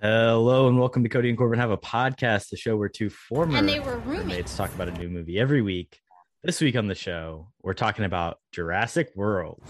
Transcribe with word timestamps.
Hello 0.00 0.68
and 0.68 0.78
welcome 0.78 1.02
to 1.02 1.08
Cody 1.08 1.28
and 1.28 1.36
Corbin 1.36 1.58
Have 1.58 1.72
a 1.72 1.76
Podcast, 1.76 2.50
the 2.50 2.56
show 2.56 2.76
where 2.76 2.88
two 2.88 3.10
former 3.10 3.56
And 3.56 3.68
they 3.68 3.80
were 3.80 3.98
roommates. 3.98 4.56
talk 4.56 4.72
about 4.72 4.86
a 4.86 4.92
new 4.92 5.08
movie 5.08 5.40
every 5.40 5.60
week. 5.60 6.00
This 6.44 6.60
week 6.60 6.76
on 6.76 6.86
the 6.86 6.94
show, 6.94 7.48
we're 7.62 7.74
talking 7.74 8.04
about 8.04 8.38
Jurassic 8.52 9.10
World. 9.16 9.60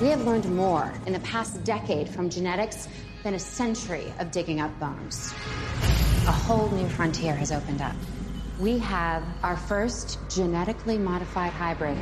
We 0.00 0.08
have 0.08 0.24
learned 0.26 0.52
more 0.56 0.92
in 1.06 1.12
the 1.12 1.20
past 1.20 1.62
decade 1.62 2.08
from 2.08 2.30
genetics 2.30 2.88
than 3.22 3.34
a 3.34 3.38
century 3.38 4.12
of 4.18 4.32
digging 4.32 4.60
up 4.60 4.76
bones. 4.80 5.30
A 6.26 6.32
whole 6.32 6.68
new 6.70 6.88
frontier 6.88 7.36
has 7.36 7.52
opened 7.52 7.80
up. 7.80 7.94
We 8.58 8.78
have 8.80 9.22
our 9.44 9.56
first 9.56 10.18
genetically 10.28 10.98
modified 10.98 11.52
hybrid. 11.52 11.96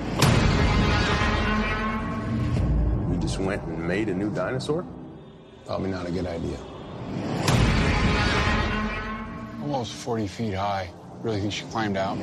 We 3.10 3.18
just 3.18 3.38
went 3.38 3.62
and 3.64 3.86
made 3.86 4.08
a 4.08 4.14
new 4.14 4.30
dinosaur? 4.30 4.86
Probably 5.66 5.90
not 5.90 6.06
a 6.06 6.10
good 6.10 6.26
idea. 6.26 6.56
Almost 9.62 9.92
40 9.92 10.26
feet 10.26 10.54
high. 10.54 10.90
Really 11.22 11.40
think 11.40 11.52
she 11.52 11.64
climbed 11.66 11.96
out? 11.96 12.18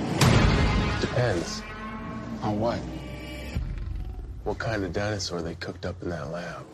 Depends. 1.01 1.61
On 2.41 2.59
what? 2.59 2.79
What 4.43 4.57
kind 4.57 4.83
of 4.83 4.93
dinosaur 4.93 5.41
they 5.41 5.55
cooked 5.55 5.85
up 5.85 6.01
in 6.01 6.09
that 6.09 6.31
lab. 6.31 6.65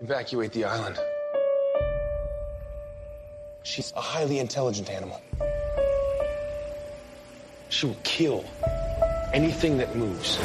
Evacuate 0.00 0.52
the 0.52 0.64
island. 0.64 0.98
She's 3.62 3.92
a 3.94 4.00
highly 4.00 4.38
intelligent 4.38 4.88
animal. 4.90 5.20
She 7.68 7.86
will 7.86 7.96
kill 8.02 8.44
anything 9.32 9.78
that 9.78 9.94
moves. 9.94 10.38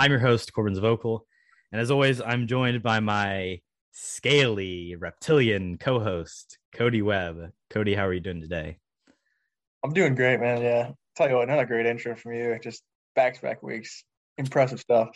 I'm 0.00 0.10
your 0.10 0.20
host, 0.20 0.54
Corbin's 0.54 0.78
Vocal. 0.78 1.26
And 1.72 1.78
as 1.78 1.90
always, 1.90 2.22
I'm 2.22 2.46
joined 2.46 2.82
by 2.82 3.00
my 3.00 3.60
scaly 3.92 4.96
reptilian 4.96 5.76
co 5.76 6.00
host, 6.00 6.58
Cody 6.74 7.02
Webb. 7.02 7.52
Cody, 7.68 7.94
how 7.94 8.06
are 8.06 8.14
you 8.14 8.20
doing 8.20 8.40
today? 8.40 8.78
I'm 9.84 9.92
doing 9.92 10.14
great, 10.14 10.40
man. 10.40 10.62
Yeah. 10.62 10.92
Tell 11.16 11.28
you 11.28 11.34
what, 11.34 11.48
another 11.48 11.66
great 11.66 11.84
intro 11.84 12.16
from 12.16 12.32
you. 12.32 12.58
Just 12.62 12.82
back 13.14 13.34
to 13.34 13.42
back 13.42 13.62
weeks. 13.62 14.02
Impressive 14.38 14.80
stuff. 14.80 15.10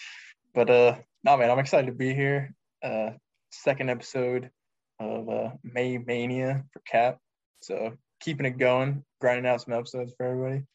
But 0.52 0.68
uh 0.68 0.98
no 1.24 1.38
man, 1.38 1.50
I'm 1.50 1.60
excited 1.60 1.86
to 1.86 1.96
be 1.96 2.12
here. 2.12 2.52
Uh 2.82 3.12
second 3.52 3.88
episode 3.88 4.50
of 5.00 5.30
uh 5.30 5.50
May 5.62 5.96
Mania 5.96 6.62
for 6.74 6.80
Cap. 6.80 7.16
So 7.62 7.94
keeping 8.20 8.44
it 8.44 8.58
going, 8.58 9.02
grinding 9.18 9.50
out 9.50 9.62
some 9.62 9.72
episodes 9.72 10.12
for 10.18 10.26
everybody. 10.26 10.66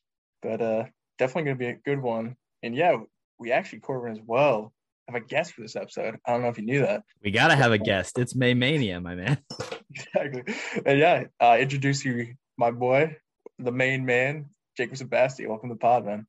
But 0.41 0.61
uh 0.63 0.85
definitely 1.19 1.43
gonna 1.43 1.57
be 1.57 1.67
a 1.67 1.73
good 1.85 2.01
one. 2.01 2.37
And 2.63 2.75
yeah, 2.75 2.97
we 3.39 3.51
actually 3.51 3.79
Corbin 3.79 4.11
as 4.11 4.19
well 4.23 4.73
have 5.07 5.21
a 5.21 5.25
guest 5.25 5.53
for 5.53 5.61
this 5.61 5.75
episode. 5.75 6.19
I 6.25 6.31
don't 6.31 6.41
know 6.41 6.49
if 6.49 6.57
you 6.57 6.65
knew 6.65 6.81
that. 6.81 7.03
We 7.23 7.31
got 7.31 7.47
to 7.47 7.55
have 7.55 7.71
a 7.71 7.77
guest. 7.77 8.19
It's 8.19 8.35
May 8.35 8.53
Mania, 8.53 9.01
my 9.01 9.15
man. 9.15 9.39
exactly. 9.89 10.43
And 10.85 10.99
yeah, 10.99 11.23
uh, 11.39 11.57
introduce 11.59 12.05
you, 12.05 12.35
my 12.57 12.71
boy, 12.71 13.17
the 13.57 13.71
main 13.71 14.05
man, 14.05 14.49
Jacob 14.77 14.97
Sebasti. 14.97 15.47
Welcome 15.47 15.69
to 15.69 15.75
the 15.75 15.79
pod, 15.79 16.05
man. 16.05 16.27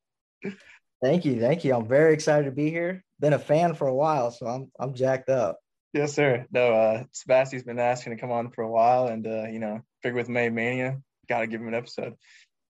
Thank 1.03 1.25
you, 1.25 1.41
thank 1.41 1.65
you. 1.65 1.75
I'm 1.75 1.87
very 1.87 2.15
excited 2.15 2.45
to 2.45 2.53
be 2.53 2.71
here. 2.71 3.05
Been 3.19 3.33
a 3.33 3.39
fan 3.39 3.75
for 3.75 3.87
a 3.87 3.95
while, 3.95 4.31
so 4.31 4.47
I'm 4.47 4.71
I'm 4.79 4.95
jacked 4.95 5.29
up. 5.29 5.59
Yes, 5.93 6.15
sir. 6.15 6.47
No, 6.51 6.73
uh, 6.73 7.05
Sebastian's 7.13 7.65
been 7.65 7.79
asking 7.79 8.15
to 8.15 8.21
come 8.21 8.31
on 8.31 8.51
for 8.51 8.63
a 8.63 8.71
while, 8.71 9.09
and 9.09 9.27
uh, 9.27 9.47
you 9.49 9.59
know, 9.59 9.81
figure 10.03 10.17
with 10.17 10.29
May 10.29 10.49
Mania, 10.49 11.01
got 11.29 11.41
to 11.41 11.47
give 11.47 11.61
him 11.61 11.69
an 11.69 11.75
episode. 11.75 12.15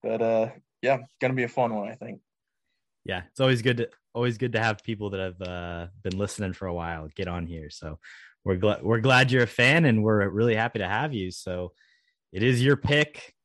But 0.01 0.21
uh, 0.21 0.49
yeah, 0.81 0.99
gonna 1.19 1.33
be 1.33 1.43
a 1.43 1.49
fun 1.49 1.73
one, 1.73 1.89
I 1.89 1.95
think. 1.95 2.21
Yeah, 3.05 3.23
it's 3.31 3.39
always 3.39 3.61
good 3.61 3.77
to 3.77 3.89
always 4.13 4.37
good 4.37 4.53
to 4.53 4.59
have 4.59 4.83
people 4.83 5.09
that 5.11 5.19
have 5.19 5.41
uh, 5.41 5.87
been 6.03 6.17
listening 6.17 6.53
for 6.53 6.67
a 6.67 6.73
while 6.73 7.07
get 7.15 7.27
on 7.27 7.45
here. 7.45 7.69
So 7.69 7.99
we're 8.43 8.55
glad 8.55 8.83
we're 8.83 8.99
glad 8.99 9.31
you're 9.31 9.43
a 9.43 9.47
fan, 9.47 9.85
and 9.85 10.03
we're 10.03 10.27
really 10.29 10.55
happy 10.55 10.79
to 10.79 10.87
have 10.87 11.13
you. 11.13 11.31
So 11.31 11.73
it 12.31 12.43
is 12.43 12.63
your 12.63 12.75
pick, 12.75 13.35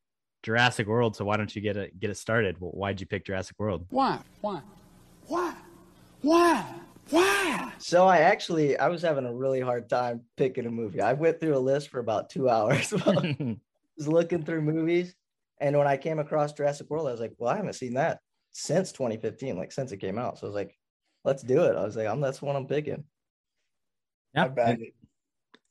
Jurassic 0.42 0.86
World. 0.86 1.16
So 1.16 1.24
why 1.24 1.36
don't 1.36 1.54
you 1.54 1.62
get 1.62 1.76
it 1.76 1.98
get 1.98 2.10
it 2.10 2.16
started? 2.16 2.56
Well, 2.60 2.72
why'd 2.72 3.00
you 3.00 3.06
pick 3.06 3.26
Jurassic 3.26 3.56
World? 3.58 3.86
Why? 3.90 4.18
Why? 4.40 4.62
Why? 5.26 5.54
Why? 6.22 6.74
Why? 7.10 7.72
So 7.78 8.06
I 8.06 8.18
actually 8.18 8.78
I 8.78 8.88
was 8.88 9.02
having 9.02 9.26
a 9.26 9.34
really 9.34 9.60
hard 9.60 9.88
time 9.88 10.22
picking 10.36 10.66
a 10.66 10.70
movie. 10.70 11.00
I 11.00 11.12
went 11.12 11.40
through 11.40 11.56
a 11.56 11.60
list 11.60 11.90
for 11.90 12.00
about 12.00 12.30
two 12.30 12.48
hours. 12.50 12.92
I 12.92 13.36
was 13.96 14.08
looking 14.08 14.44
through 14.44 14.62
movies, 14.62 15.14
and 15.60 15.76
when 15.76 15.86
I 15.86 15.96
came 15.98 16.18
across 16.18 16.52
Jurassic 16.52 16.88
World, 16.90 17.06
I 17.06 17.12
was 17.12 17.20
like, 17.20 17.34
"Well, 17.38 17.52
I 17.52 17.56
haven't 17.56 17.74
seen 17.74 17.94
that 17.94 18.20
since 18.56 18.90
2015, 18.92 19.56
like 19.56 19.72
since 19.72 19.92
it 19.92 19.98
came 19.98 20.18
out." 20.18 20.38
So 20.38 20.46
I 20.46 20.48
was 20.48 20.54
like, 20.54 20.76
"Let's 21.24 21.42
do 21.42 21.62
it." 21.64 21.76
I 21.76 21.84
was 21.84 21.96
like, 21.96 22.06
"I'm 22.06 22.20
that's 22.20 22.40
what 22.40 22.56
I'm 22.56 22.66
picking." 22.66 23.04
Yeah, 24.34 24.48
bagged 24.48 24.82
it. 24.82 24.94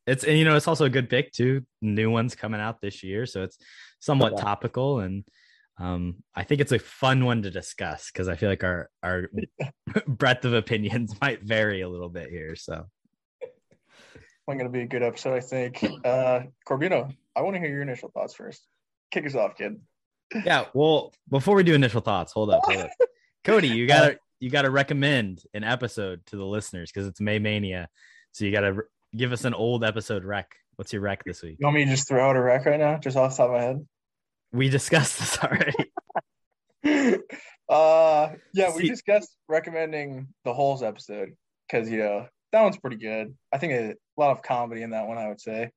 it's 0.07 0.23
and 0.23 0.37
you 0.37 0.45
know 0.45 0.55
it's 0.55 0.67
also 0.67 0.85
a 0.85 0.89
good 0.89 1.09
pick 1.09 1.31
too. 1.31 1.65
New 1.81 2.09
ones 2.11 2.35
coming 2.35 2.61
out 2.61 2.81
this 2.81 3.03
year, 3.03 3.25
so 3.25 3.43
it's 3.43 3.57
somewhat 3.99 4.33
Yeah. 4.33 4.41
topical 4.43 4.99
and. 4.99 5.23
Um, 5.77 6.23
I 6.33 6.45
think 6.45 6.61
it's 6.61 6.71
a 6.71 6.79
fun 6.79 7.25
one 7.25 7.41
to 7.41 7.51
discuss 7.51 8.09
because 8.09 8.29
I 8.29 8.37
feel 8.37 8.47
like 8.47 8.63
our 8.63 8.89
our 9.03 9.29
breadth 10.07 10.45
of 10.45 10.53
opinions 10.53 11.13
might 11.21 11.43
vary 11.43 11.81
a 11.81 11.89
little 11.89 12.07
bit 12.07 12.29
here. 12.29 12.55
So 12.55 12.85
I'm 14.47 14.57
gonna 14.57 14.69
be 14.69 14.83
a 14.83 14.87
good 14.87 15.03
episode, 15.03 15.33
I 15.35 15.41
think. 15.41 15.83
Uh, 16.05 16.43
Corbino, 16.65 17.11
I 17.35 17.41
want 17.41 17.55
to 17.55 17.59
hear 17.59 17.69
your 17.69 17.81
initial 17.81 18.09
thoughts 18.09 18.33
first. 18.33 18.65
Kick 19.11 19.25
us 19.25 19.35
off, 19.35 19.57
kid. 19.57 19.81
Yeah, 20.33 20.65
well, 20.73 21.13
before 21.29 21.55
we 21.55 21.63
do 21.63 21.73
initial 21.73 22.01
thoughts, 22.01 22.31
hold 22.33 22.49
up, 22.49 22.61
hold 22.65 22.79
up. 22.79 22.89
Cody, 23.43 23.67
you 23.67 23.87
gotta 23.87 24.17
you 24.39 24.49
gotta 24.49 24.69
recommend 24.69 25.43
an 25.53 25.63
episode 25.63 26.25
to 26.27 26.35
the 26.35 26.45
listeners 26.45 26.91
because 26.91 27.07
it's 27.07 27.21
May 27.21 27.39
Mania, 27.39 27.89
so 28.31 28.45
you 28.45 28.51
gotta 28.51 28.81
give 29.15 29.31
us 29.31 29.45
an 29.45 29.53
old 29.53 29.83
episode 29.83 30.23
rec. 30.23 30.55
What's 30.75 30.91
your 30.91 31.01
rec 31.01 31.23
this 31.23 31.41
week? 31.41 31.57
You 31.59 31.65
want 31.65 31.75
me 31.75 31.85
to 31.85 31.91
just 31.91 32.07
throw 32.07 32.27
out 32.27 32.35
a 32.35 32.41
rec 32.41 32.65
right 32.65 32.79
now, 32.79 32.97
just 32.97 33.15
off 33.15 33.31
the 33.31 33.37
top 33.37 33.49
of 33.49 33.55
my 33.55 33.61
head? 33.61 33.87
We 34.51 34.69
discussed 34.69 35.19
this 35.19 35.37
already. 35.43 35.91
uh 37.69 38.29
yeah 38.53 38.75
we 38.75 38.83
See- 38.83 38.89
discussed 38.89 39.35
recommending 39.47 40.27
the 40.43 40.53
holes 40.53 40.83
episode 40.83 41.29
because 41.67 41.89
you 41.89 41.97
know 41.97 42.27
that 42.51 42.61
one's 42.61 42.77
pretty 42.77 42.97
good 42.97 43.35
i 43.51 43.57
think 43.57 43.73
a 43.73 43.95
lot 44.17 44.31
of 44.31 44.43
comedy 44.43 44.83
in 44.83 44.91
that 44.91 45.07
one 45.07 45.17
i 45.17 45.27
would 45.27 45.41
say 45.41 45.71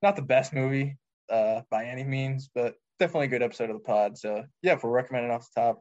not 0.00 0.14
the 0.14 0.22
best 0.22 0.52
movie 0.52 0.96
uh 1.30 1.62
by 1.72 1.86
any 1.86 2.04
means 2.04 2.48
but 2.54 2.76
definitely 2.98 3.26
a 3.26 3.30
good 3.30 3.42
episode 3.42 3.70
of 3.70 3.76
the 3.76 3.82
pod 3.82 4.16
so 4.16 4.44
yeah 4.62 4.72
if 4.74 4.82
we're 4.84 4.90
recommending 4.90 5.30
off 5.30 5.46
the 5.54 5.60
top 5.60 5.80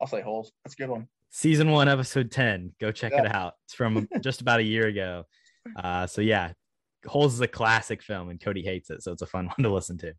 i'll 0.00 0.06
say 0.06 0.20
holes 0.22 0.52
that's 0.64 0.74
a 0.74 0.76
good 0.76 0.88
one 0.90 1.06
Season 1.36 1.68
one, 1.72 1.88
episode 1.88 2.30
ten. 2.30 2.70
Go 2.80 2.92
check 2.92 3.12
it 3.12 3.26
out. 3.26 3.54
It's 3.66 3.74
from 3.74 4.08
just 4.20 4.40
about 4.40 4.60
a 4.60 4.62
year 4.62 4.86
ago. 4.86 5.24
Uh, 5.74 6.06
so 6.06 6.20
yeah, 6.20 6.52
Holes 7.06 7.34
is 7.34 7.40
a 7.40 7.48
classic 7.48 8.04
film, 8.04 8.28
and 8.28 8.40
Cody 8.40 8.62
hates 8.62 8.88
it, 8.88 9.02
so 9.02 9.10
it's 9.10 9.20
a 9.22 9.26
fun 9.26 9.46
one 9.56 9.56
to 9.64 9.68
listen 9.74 9.98
to. 9.98 10.14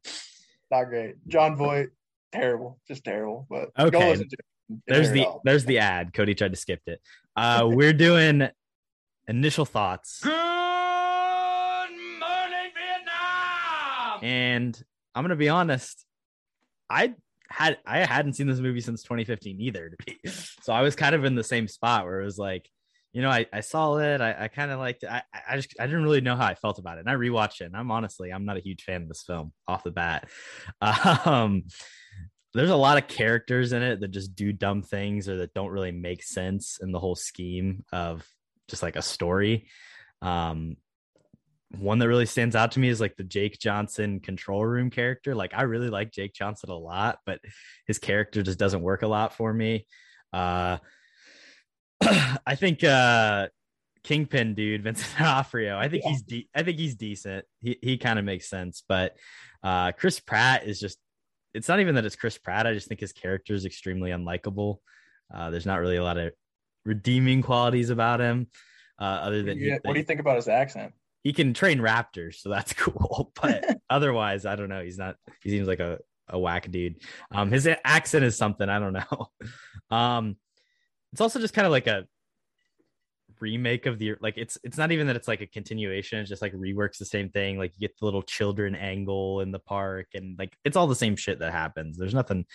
not 0.71 0.83
great 0.89 1.15
jon 1.29 1.55
voight 1.55 1.87
terrible 2.33 2.81
just 2.85 3.05
terrible 3.05 3.47
but 3.49 3.69
go 3.77 3.85
Okay. 3.85 4.09
listen 4.09 4.27
to 4.27 4.35
it 4.35 4.79
there's 4.87 5.09
the 5.11 5.25
there's 5.45 5.63
the 5.63 5.77
ad. 5.79 6.13
Cody 6.13 6.35
tried 6.35 6.51
to 6.51 6.57
skip 6.57 6.81
it. 6.85 6.99
Uh, 7.33 7.65
we're 7.71 7.93
doing 7.93 8.49
initial 9.29 9.63
thoughts. 9.63 10.19
Good 10.21 10.31
morning, 12.19 12.71
Vietnam. 12.75 14.19
And 14.21 14.83
I'm 15.13 15.23
gonna 15.23 15.35
be 15.37 15.47
honest, 15.49 16.04
I 16.89 17.15
had 17.49 17.77
I 17.85 17.99
hadn't 17.99 18.33
seen 18.33 18.47
this 18.47 18.59
movie 18.59 18.81
since 18.81 19.03
2015 19.03 19.61
either. 19.61 19.95
So 20.63 20.73
I 20.73 20.81
was 20.81 20.95
kind 20.95 21.13
of 21.13 21.25
in 21.25 21.35
the 21.35 21.43
same 21.43 21.67
spot 21.67 22.05
where 22.05 22.21
it 22.21 22.25
was 22.25 22.39
like, 22.39 22.67
you 23.13 23.21
know, 23.21 23.29
I, 23.29 23.45
I 23.53 23.59
saw 23.59 23.97
it, 23.97 24.19
I, 24.19 24.45
I 24.45 24.47
kind 24.47 24.71
of 24.71 24.79
liked 24.79 25.03
it. 25.03 25.09
I, 25.11 25.21
I 25.47 25.57
just 25.57 25.75
I 25.79 25.85
didn't 25.85 26.03
really 26.03 26.21
know 26.21 26.35
how 26.35 26.47
I 26.47 26.55
felt 26.55 26.79
about 26.79 26.97
it. 26.97 27.01
And 27.01 27.09
I 27.09 27.13
rewatched 27.13 27.61
it, 27.61 27.65
and 27.65 27.77
I'm 27.77 27.91
honestly 27.91 28.33
I'm 28.33 28.45
not 28.45 28.57
a 28.57 28.61
huge 28.61 28.83
fan 28.83 29.03
of 29.03 29.07
this 29.07 29.23
film 29.23 29.53
off 29.67 29.83
the 29.83 29.91
bat. 29.91 30.27
Um 31.25 31.65
there's 32.55 32.69
a 32.69 32.75
lot 32.75 32.97
of 32.97 33.09
characters 33.09 33.73
in 33.73 33.83
it 33.83 33.99
that 33.99 34.11
just 34.11 34.33
do 34.33 34.53
dumb 34.53 34.81
things 34.81 35.27
or 35.27 35.37
that 35.37 35.53
don't 35.53 35.71
really 35.71 35.91
make 35.91 36.23
sense 36.23 36.79
in 36.81 36.93
the 36.93 36.99
whole 36.99 37.15
scheme 37.15 37.83
of 37.91 38.25
just 38.69 38.81
like 38.81 38.95
a 38.95 39.01
story. 39.01 39.67
Um, 40.21 40.77
one 41.71 41.99
that 41.99 42.07
really 42.07 42.25
stands 42.25 42.55
out 42.55 42.73
to 42.73 42.79
me 42.79 42.89
is 42.89 43.01
like 43.01 43.15
the 43.15 43.23
Jake 43.23 43.59
Johnson 43.59 44.19
control 44.19 44.65
room 44.65 44.89
character. 44.89 45.35
Like 45.35 45.53
I 45.53 45.63
really 45.63 45.89
like 45.89 46.11
Jake 46.11 46.33
Johnson 46.33 46.69
a 46.69 46.77
lot, 46.77 47.19
but 47.25 47.39
his 47.87 47.97
character 47.97 48.43
just 48.43 48.59
doesn't 48.59 48.81
work 48.81 49.01
a 49.01 49.07
lot 49.07 49.33
for 49.33 49.51
me. 49.51 49.85
Uh, 50.31 50.77
I 52.01 52.55
think 52.55 52.83
uh, 52.83 53.47
Kingpin 54.03 54.53
dude, 54.53 54.83
Vincent 54.83 55.17
D'Onofrio. 55.17 55.77
I 55.77 55.89
think 55.89 56.03
he's 56.03 56.21
de- 56.21 56.49
I 56.55 56.63
think 56.63 56.77
he's 56.77 56.95
decent. 56.95 57.45
He 57.61 57.77
he 57.81 57.97
kind 57.97 58.19
of 58.19 58.25
makes 58.25 58.49
sense, 58.49 58.83
but 58.87 59.15
uh, 59.63 59.91
Chris 59.93 60.19
Pratt 60.19 60.65
is 60.65 60.79
just. 60.79 60.97
It's 61.53 61.69
not 61.69 61.79
even 61.79 61.95
that 61.95 62.03
it's 62.05 62.17
Chris 62.17 62.37
Pratt. 62.37 62.67
I 62.67 62.73
just 62.73 62.89
think 62.89 62.99
his 62.99 63.13
character 63.13 63.53
is 63.53 63.63
extremely 63.63 64.11
unlikable. 64.11 64.79
Uh, 65.33 65.51
there's 65.51 65.65
not 65.65 65.79
really 65.79 65.95
a 65.95 66.03
lot 66.03 66.17
of 66.17 66.33
redeeming 66.83 67.41
qualities 67.41 67.89
about 67.89 68.19
him, 68.19 68.47
uh, 68.99 69.03
other 69.05 69.41
than 69.41 69.57
he- 69.57 69.71
what 69.83 69.93
do 69.93 69.99
you 69.99 70.05
think 70.05 70.19
about 70.19 70.35
his 70.35 70.49
accent 70.49 70.93
he 71.25 71.33
can 71.33 71.55
train 71.55 71.79
raptors, 71.79 72.35
so 72.35 72.49
that's 72.49 72.71
cool. 72.77 73.33
But 73.41 73.79
otherwise, 73.89 74.45
I 74.45 74.55
don't 74.55 74.69
know. 74.69 74.81
He's 74.81 74.97
not. 74.97 75.15
He 75.43 75.49
seems 75.49 75.67
like 75.67 75.81
a 75.81 75.99
a 76.29 76.39
whack 76.39 76.71
dude. 76.71 77.01
Um, 77.31 77.51
his 77.51 77.67
accent 77.83 78.23
is 78.23 78.37
something 78.37 78.69
I 78.69 78.79
don't 78.79 78.93
know. 78.93 79.29
Um, 79.91 80.37
it's 81.11 81.21
also 81.21 81.39
just 81.39 81.53
kind 81.53 81.67
of 81.67 81.71
like 81.71 81.85
a 81.85 82.07
remake 83.39 83.85
of 83.85 83.99
the 83.99 84.15
like 84.19 84.33
it's 84.35 84.57
it's 84.63 84.79
not 84.79 84.91
even 84.91 85.05
that 85.05 85.15
it's 85.15 85.27
like 85.27 85.41
a 85.41 85.47
continuation 85.47 86.17
it's 86.17 86.29
just 86.29 86.41
like 86.41 86.53
reworks 86.53 86.97
the 86.97 87.05
same 87.05 87.29
thing 87.29 87.59
like 87.59 87.71
you 87.75 87.87
get 87.87 87.95
the 87.99 88.05
little 88.05 88.23
children 88.23 88.73
angle 88.73 89.41
in 89.41 89.51
the 89.51 89.59
park 89.59 90.07
and 90.15 90.39
like 90.39 90.57
it's 90.65 90.75
all 90.75 90.87
the 90.87 90.95
same 90.95 91.15
shit 91.15 91.37
that 91.37 91.51
happens 91.51 91.97
there's 91.97 92.15
nothing 92.15 92.45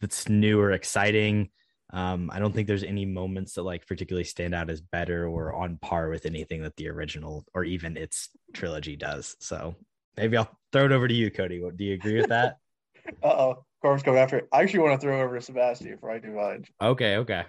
that's 0.00 0.28
new 0.28 0.60
or 0.60 0.70
exciting 0.70 1.50
um 1.92 2.30
i 2.32 2.38
don't 2.38 2.54
think 2.54 2.66
there's 2.66 2.84
any 2.84 3.04
moments 3.04 3.54
that 3.54 3.62
like 3.62 3.86
particularly 3.86 4.24
stand 4.24 4.54
out 4.54 4.70
as 4.70 4.80
better 4.80 5.26
or 5.26 5.54
on 5.54 5.76
par 5.78 6.08
with 6.08 6.26
anything 6.26 6.62
that 6.62 6.74
the 6.76 6.88
original 6.88 7.44
or 7.54 7.64
even 7.64 7.96
its 7.96 8.30
trilogy 8.52 8.96
does 8.96 9.36
so 9.40 9.74
maybe 10.16 10.36
i'll 10.36 10.50
throw 10.72 10.84
it 10.86 10.92
over 10.92 11.06
to 11.06 11.14
you 11.14 11.30
cody 11.30 11.62
do 11.76 11.84
you 11.84 11.94
agree 11.94 12.16
with 12.18 12.28
that 12.28 12.58
uh-oh 13.22 13.64
Corbin's 13.80 14.04
coming 14.04 14.20
after 14.20 14.38
it. 14.38 14.48
I 14.52 14.62
actually 14.62 14.78
want 14.78 15.00
to 15.00 15.04
throw 15.04 15.20
over 15.20 15.34
to 15.34 15.44
Sebastian 15.44 15.90
before 15.90 16.12
I 16.12 16.18
do 16.20 16.30
mine. 16.30 16.64
okay 16.80 17.16
okay 17.16 17.44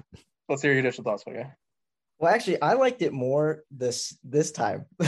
Let's 0.49 0.63
hear 0.63 0.71
your 0.71 0.79
initial 0.79 1.03
thoughts, 1.03 1.23
okay? 1.27 1.45
Well, 2.19 2.33
actually, 2.33 2.59
I 2.59 2.73
liked 2.73 3.03
it 3.03 3.13
more 3.13 3.63
this 3.69 4.17
this 4.23 4.51
time. 4.51 4.85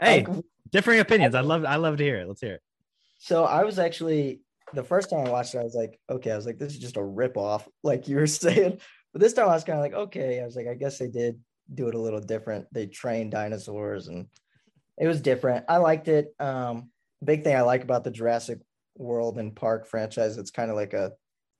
Hey 0.00 0.26
I- 0.28 0.42
differing 0.70 0.98
opinions 0.98 1.36
i 1.36 1.40
love 1.40 1.64
i 1.64 1.76
love 1.76 1.96
to 1.98 2.02
hear 2.04 2.16
it 2.18 2.26
let's 2.26 2.40
hear 2.40 2.54
it 2.54 2.62
so 3.18 3.44
I 3.44 3.62
was 3.64 3.78
actually 3.78 4.40
the 4.74 4.84
first 4.84 5.10
time 5.10 5.26
I 5.26 5.30
watched 5.30 5.54
it, 5.54 5.58
I 5.58 5.64
was 5.64 5.74
like, 5.74 5.98
okay, 6.10 6.32
I 6.32 6.36
was 6.36 6.46
like, 6.46 6.58
this 6.58 6.72
is 6.72 6.78
just 6.78 6.96
a 6.96 7.04
rip 7.04 7.36
off, 7.36 7.68
like 7.82 8.08
you 8.08 8.16
were 8.16 8.26
saying. 8.26 8.78
But 9.12 9.20
this 9.20 9.32
time 9.32 9.48
I 9.48 9.54
was 9.54 9.64
kind 9.64 9.78
of 9.78 9.82
like, 9.82 9.94
okay, 9.94 10.40
I 10.40 10.44
was 10.44 10.56
like, 10.56 10.68
I 10.68 10.74
guess 10.74 10.98
they 10.98 11.08
did 11.08 11.38
do 11.72 11.88
it 11.88 11.94
a 11.94 12.00
little 12.00 12.20
different. 12.20 12.66
They 12.72 12.86
trained 12.86 13.32
dinosaurs 13.32 14.08
and 14.08 14.26
it 14.98 15.06
was 15.06 15.20
different. 15.20 15.64
I 15.68 15.78
liked 15.78 16.08
it. 16.08 16.34
Um, 16.38 16.90
big 17.24 17.44
thing 17.44 17.56
I 17.56 17.62
like 17.62 17.82
about 17.82 18.04
the 18.04 18.10
Jurassic 18.10 18.60
World 18.96 19.38
and 19.38 19.54
Park 19.54 19.86
franchise, 19.86 20.36
it's 20.36 20.50
kind 20.50 20.70
of 20.70 20.76
like 20.76 20.92
a 20.92 21.12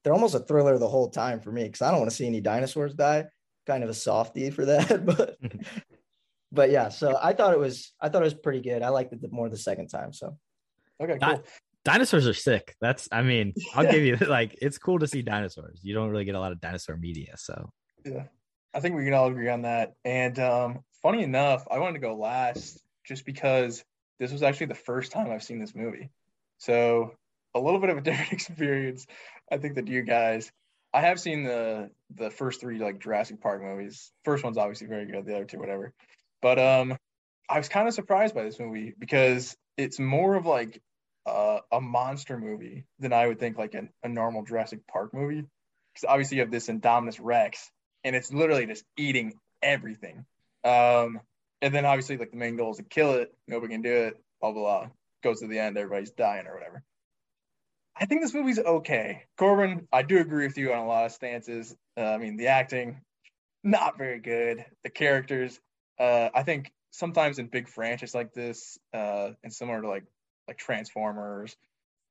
they're 0.04 0.14
almost 0.14 0.36
a 0.36 0.40
thriller 0.40 0.78
the 0.78 0.88
whole 0.88 1.10
time 1.10 1.40
for 1.40 1.50
me 1.50 1.64
because 1.64 1.82
I 1.82 1.90
don't 1.90 1.98
want 1.98 2.10
to 2.10 2.16
see 2.16 2.26
any 2.26 2.40
dinosaurs 2.40 2.94
die. 2.94 3.24
Kind 3.66 3.82
of 3.82 3.90
a 3.90 3.94
softie 3.94 4.50
for 4.50 4.64
that, 4.66 5.04
but 5.06 5.36
but 6.52 6.70
yeah. 6.70 6.88
So 6.88 7.18
I 7.20 7.32
thought 7.32 7.52
it 7.52 7.58
was 7.58 7.92
I 8.00 8.08
thought 8.08 8.22
it 8.22 8.26
was 8.26 8.34
pretty 8.34 8.60
good. 8.60 8.82
I 8.82 8.90
liked 8.90 9.12
it 9.12 9.32
more 9.32 9.48
the 9.48 9.56
second 9.56 9.88
time. 9.88 10.12
So 10.12 10.38
Okay, 11.00 11.18
Di- 11.18 11.34
cool. 11.34 11.44
Dinosaurs 11.86 12.26
are 12.26 12.34
sick. 12.34 12.74
That's, 12.80 13.08
I 13.12 13.22
mean, 13.22 13.54
I'll 13.74 13.90
give 13.90 14.02
you 14.02 14.16
like, 14.16 14.58
it's 14.60 14.76
cool 14.76 14.98
to 14.98 15.06
see 15.06 15.22
dinosaurs. 15.22 15.80
You 15.82 15.94
don't 15.94 16.10
really 16.10 16.24
get 16.24 16.34
a 16.34 16.40
lot 16.40 16.52
of 16.52 16.60
dinosaur 16.60 16.96
media. 16.96 17.34
So, 17.36 17.70
Yeah. 18.04 18.24
I 18.74 18.80
think 18.80 18.96
we 18.96 19.04
can 19.04 19.14
all 19.14 19.28
agree 19.28 19.48
on 19.48 19.62
that. 19.62 19.94
And 20.04 20.38
um, 20.38 20.80
funny 21.00 21.22
enough, 21.22 21.66
I 21.70 21.78
wanted 21.78 21.94
to 21.94 22.00
go 22.00 22.14
last 22.14 22.82
just 23.06 23.24
because 23.24 23.84
this 24.18 24.32
was 24.32 24.42
actually 24.42 24.66
the 24.66 24.74
first 24.74 25.12
time 25.12 25.30
I've 25.30 25.44
seen 25.44 25.60
this 25.60 25.74
movie. 25.74 26.10
So 26.58 27.12
a 27.54 27.60
little 27.60 27.80
bit 27.80 27.90
of 27.90 27.98
a 27.98 28.00
different 28.02 28.32
experience, 28.32 29.06
I 29.50 29.58
think, 29.58 29.76
than 29.76 29.86
you 29.86 30.02
guys. 30.02 30.50
I 30.92 31.02
have 31.02 31.20
seen 31.20 31.44
the 31.44 31.90
the 32.14 32.30
first 32.30 32.60
three 32.60 32.78
like 32.78 32.98
Jurassic 32.98 33.40
Park 33.40 33.62
movies. 33.62 34.12
First 34.24 34.44
one's 34.44 34.58
obviously 34.58 34.86
very 34.88 35.06
good, 35.06 35.24
the 35.24 35.36
other 35.36 35.44
two, 35.44 35.58
whatever. 35.58 35.92
But 36.42 36.58
um 36.58 36.96
I 37.48 37.58
was 37.58 37.68
kind 37.68 37.86
of 37.86 37.94
surprised 37.94 38.34
by 38.34 38.44
this 38.44 38.58
movie 38.58 38.92
because 38.98 39.56
it's 39.76 39.98
more 39.98 40.34
of 40.34 40.46
like 40.46 40.80
uh, 41.26 41.60
a 41.72 41.80
monster 41.80 42.38
movie 42.38 42.86
than 42.98 43.12
I 43.12 43.26
would 43.26 43.38
think 43.38 43.58
like 43.58 43.74
an, 43.74 43.90
a 44.02 44.08
normal 44.08 44.44
Jurassic 44.44 44.86
Park 44.86 45.12
movie. 45.12 45.44
Because 45.94 46.08
obviously 46.08 46.36
you 46.36 46.42
have 46.42 46.50
this 46.50 46.68
Indominus 46.68 47.18
Rex, 47.20 47.70
and 48.04 48.14
it's 48.14 48.32
literally 48.32 48.66
just 48.66 48.84
eating 48.96 49.34
everything. 49.62 50.24
Um, 50.64 51.20
and 51.62 51.74
then 51.74 51.84
obviously 51.84 52.16
like 52.16 52.30
the 52.30 52.36
main 52.36 52.56
goal 52.56 52.72
is 52.72 52.76
to 52.76 52.82
kill 52.84 53.14
it. 53.14 53.32
Nobody 53.48 53.74
can 53.74 53.82
do 53.82 53.92
it. 53.92 54.14
Blah 54.40 54.52
blah 54.52 54.62
blah. 54.62 54.88
Goes 55.22 55.40
to 55.40 55.48
the 55.48 55.58
end, 55.58 55.76
everybody's 55.76 56.10
dying 56.10 56.46
or 56.46 56.54
whatever. 56.54 56.82
I 57.98 58.04
think 58.04 58.20
this 58.20 58.34
movie's 58.34 58.58
okay. 58.58 59.22
Corbin, 59.38 59.88
I 59.90 60.02
do 60.02 60.18
agree 60.18 60.46
with 60.46 60.58
you 60.58 60.72
on 60.72 60.78
a 60.78 60.86
lot 60.86 61.06
of 61.06 61.12
stances. 61.12 61.74
Uh, 61.96 62.02
I 62.02 62.18
mean, 62.18 62.36
the 62.36 62.48
acting, 62.48 63.00
not 63.64 63.96
very 63.96 64.20
good. 64.20 64.66
The 64.84 64.90
characters, 64.90 65.58
uh, 65.98 66.28
I 66.34 66.42
think 66.42 66.70
sometimes 66.90 67.38
in 67.38 67.46
big 67.46 67.68
franchises 67.68 68.14
like 68.14 68.34
this, 68.34 68.78
uh, 68.92 69.30
and 69.42 69.52
similar 69.52 69.80
to 69.80 69.88
like 69.88 70.04
like 70.48 70.58
Transformers, 70.58 71.56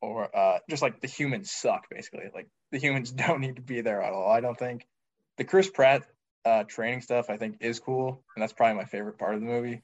or 0.02 0.36
uh, 0.36 0.60
just 0.70 0.82
like 0.82 1.02
the 1.02 1.08
humans 1.08 1.52
suck 1.52 1.88
basically. 1.90 2.26
Like 2.34 2.48
the 2.72 2.80
humans 2.80 3.12
don't 3.12 3.42
need 3.42 3.58
to 3.58 3.62
be 3.62 3.82
there 3.82 4.02
at 4.02 4.14
all. 4.14 4.30
I 4.30 4.42
don't 4.42 4.58
think 4.58 4.86
the 5.38 5.44
Chris 5.44 5.70
Pratt 5.70 6.04
uh, 6.46 6.64
training 6.64 7.02
stuff 7.02 7.30
I 7.30 7.38
think 7.38 7.58
is 7.62 7.80
cool, 7.80 8.24
and 8.36 8.42
that's 8.42 8.54
probably 8.54 8.76
my 8.76 8.86
favorite 8.86 9.18
part 9.18 9.36
of 9.36 9.42
the 9.42 9.48
movie. 9.48 9.82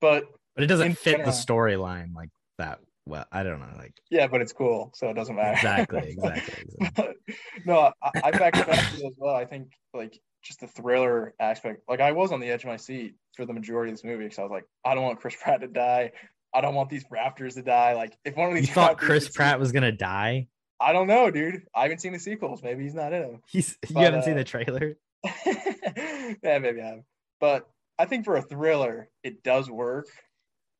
But 0.00 0.24
but 0.54 0.64
it 0.64 0.68
doesn't 0.68 0.98
fit 0.98 1.24
the 1.24 1.30
storyline 1.30 2.14
like 2.14 2.30
that. 2.58 2.80
Well, 3.06 3.24
I 3.32 3.42
don't 3.42 3.60
know. 3.60 3.66
Like, 3.76 3.94
yeah, 4.10 4.26
but 4.28 4.40
it's 4.40 4.52
cool, 4.52 4.92
so 4.94 5.08
it 5.08 5.14
doesn't 5.14 5.34
matter. 5.34 5.52
exactly, 5.52 5.98
exactly. 6.10 6.64
exactly. 6.78 7.14
No, 7.64 7.92
I, 8.02 8.10
I 8.24 8.30
back 8.30 8.56
up 8.56 8.68
as 8.68 9.02
well. 9.16 9.34
I 9.34 9.44
think 9.44 9.72
like 9.94 10.18
just 10.42 10.60
the 10.60 10.66
thriller 10.66 11.34
aspect. 11.38 11.82
Like 11.88 12.00
I 12.00 12.12
was 12.12 12.32
on 12.32 12.40
the 12.40 12.48
edge 12.48 12.62
of 12.62 12.68
my 12.68 12.76
seat 12.76 13.14
for 13.36 13.44
the 13.44 13.52
majority 13.52 13.90
of 13.90 13.98
this 13.98 14.04
movie 14.04 14.24
because 14.24 14.38
I 14.38 14.42
was 14.42 14.50
like, 14.50 14.64
I 14.84 14.94
don't 14.94 15.04
want 15.04 15.20
Chris 15.20 15.36
Pratt 15.40 15.60
to 15.60 15.68
die. 15.68 16.12
I 16.52 16.60
don't 16.60 16.74
want 16.74 16.90
these 16.90 17.04
Raptors 17.04 17.54
to 17.54 17.62
die. 17.62 17.94
Like 17.94 18.16
if 18.24 18.36
one 18.36 18.48
of 18.48 18.54
these 18.54 18.68
You 18.68 18.74
thought 18.74 18.98
Chris 18.98 19.28
Pratt 19.28 19.58
was 19.58 19.72
gonna 19.72 19.92
die? 19.92 20.48
I 20.80 20.92
don't 20.92 21.06
know, 21.06 21.30
dude. 21.30 21.62
I 21.74 21.82
haven't 21.82 22.00
seen 22.00 22.12
the 22.12 22.18
sequels. 22.18 22.62
Maybe 22.62 22.84
he's 22.84 22.94
not 22.94 23.12
in 23.12 23.22
them. 23.22 23.42
He's 23.48 23.76
you 23.88 23.94
But, 23.94 24.04
haven't 24.04 24.24
seen 24.24 24.34
uh, 24.34 24.38
the 24.38 24.44
trailer. 24.44 24.96
yeah, 25.46 26.58
maybe 26.58 26.80
I 26.80 26.86
have. 26.86 27.00
But 27.38 27.68
I 27.98 28.06
think 28.06 28.24
for 28.24 28.36
a 28.36 28.42
thriller, 28.42 29.10
it 29.22 29.42
does 29.42 29.70
work. 29.70 30.06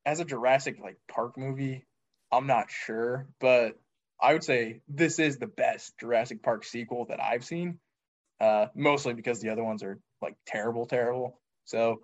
As 0.06 0.18
a 0.20 0.24
Jurassic 0.24 0.78
like 0.82 0.96
Park 1.10 1.36
movie, 1.36 1.84
I'm 2.32 2.46
not 2.46 2.70
sure, 2.70 3.28
but 3.38 3.78
I 4.20 4.32
would 4.32 4.44
say 4.44 4.80
this 4.88 5.18
is 5.18 5.36
the 5.36 5.46
best 5.46 5.98
Jurassic 6.00 6.42
Park 6.42 6.64
sequel 6.64 7.06
that 7.06 7.20
I've 7.22 7.44
seen. 7.44 7.78
Uh, 8.40 8.68
mostly 8.74 9.12
because 9.12 9.40
the 9.40 9.50
other 9.50 9.62
ones 9.62 9.82
are 9.82 10.00
like 10.22 10.34
terrible, 10.46 10.86
terrible. 10.86 11.38
So 11.66 12.00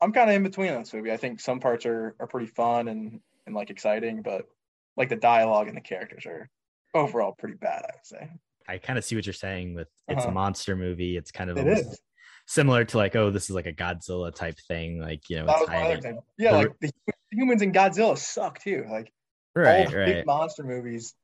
I'm 0.00 0.12
kind 0.12 0.30
of 0.30 0.36
in 0.36 0.42
between 0.42 0.72
on 0.72 0.80
this 0.80 0.92
movie. 0.94 1.12
I 1.12 1.16
think 1.16 1.40
some 1.40 1.60
parts 1.60 1.86
are 1.86 2.14
are 2.20 2.26
pretty 2.26 2.46
fun 2.46 2.88
and 2.88 3.20
and 3.46 3.54
like 3.54 3.70
exciting, 3.70 4.22
but 4.22 4.46
like 4.96 5.08
the 5.08 5.16
dialogue 5.16 5.68
and 5.68 5.76
the 5.76 5.80
characters 5.80 6.26
are 6.26 6.48
overall 6.94 7.32
pretty 7.38 7.56
bad. 7.56 7.82
I 7.84 7.90
would 7.94 8.06
say 8.06 8.28
I 8.68 8.78
kind 8.78 8.98
of 8.98 9.04
see 9.04 9.16
what 9.16 9.26
you're 9.26 9.32
saying 9.32 9.74
with 9.74 9.88
it's 10.08 10.20
Uh-huh. 10.20 10.28
a 10.30 10.32
monster 10.34 10.76
movie. 10.76 11.16
It's 11.16 11.30
kind 11.30 11.50
of 11.50 11.56
it 11.58 11.86
similar 12.46 12.84
to 12.84 12.96
like, 12.98 13.16
oh, 13.16 13.30
this 13.30 13.44
is 13.44 13.50
like 13.50 13.66
a 13.66 13.72
Godzilla 13.72 14.34
type 14.34 14.58
thing. 14.68 15.00
Like, 15.00 15.28
you 15.30 15.36
know, 15.38 15.46
That 15.46 15.52
it's 15.52 15.60
was 15.62 15.68
my 15.68 15.76
other 15.76 15.86
hiding. 15.86 16.02
thing. 16.02 16.20
Yeah, 16.38 16.52
like 16.52 16.78
the 16.80 16.90
humans 17.30 17.62
in 17.62 17.72
Godzilla 17.72 18.16
suck 18.18 18.58
too. 18.60 18.84
Like 18.90 19.12
Right, 19.54 19.92
right. 19.92 20.06
big 20.06 20.26
monster 20.26 20.62
movies, 20.62 21.14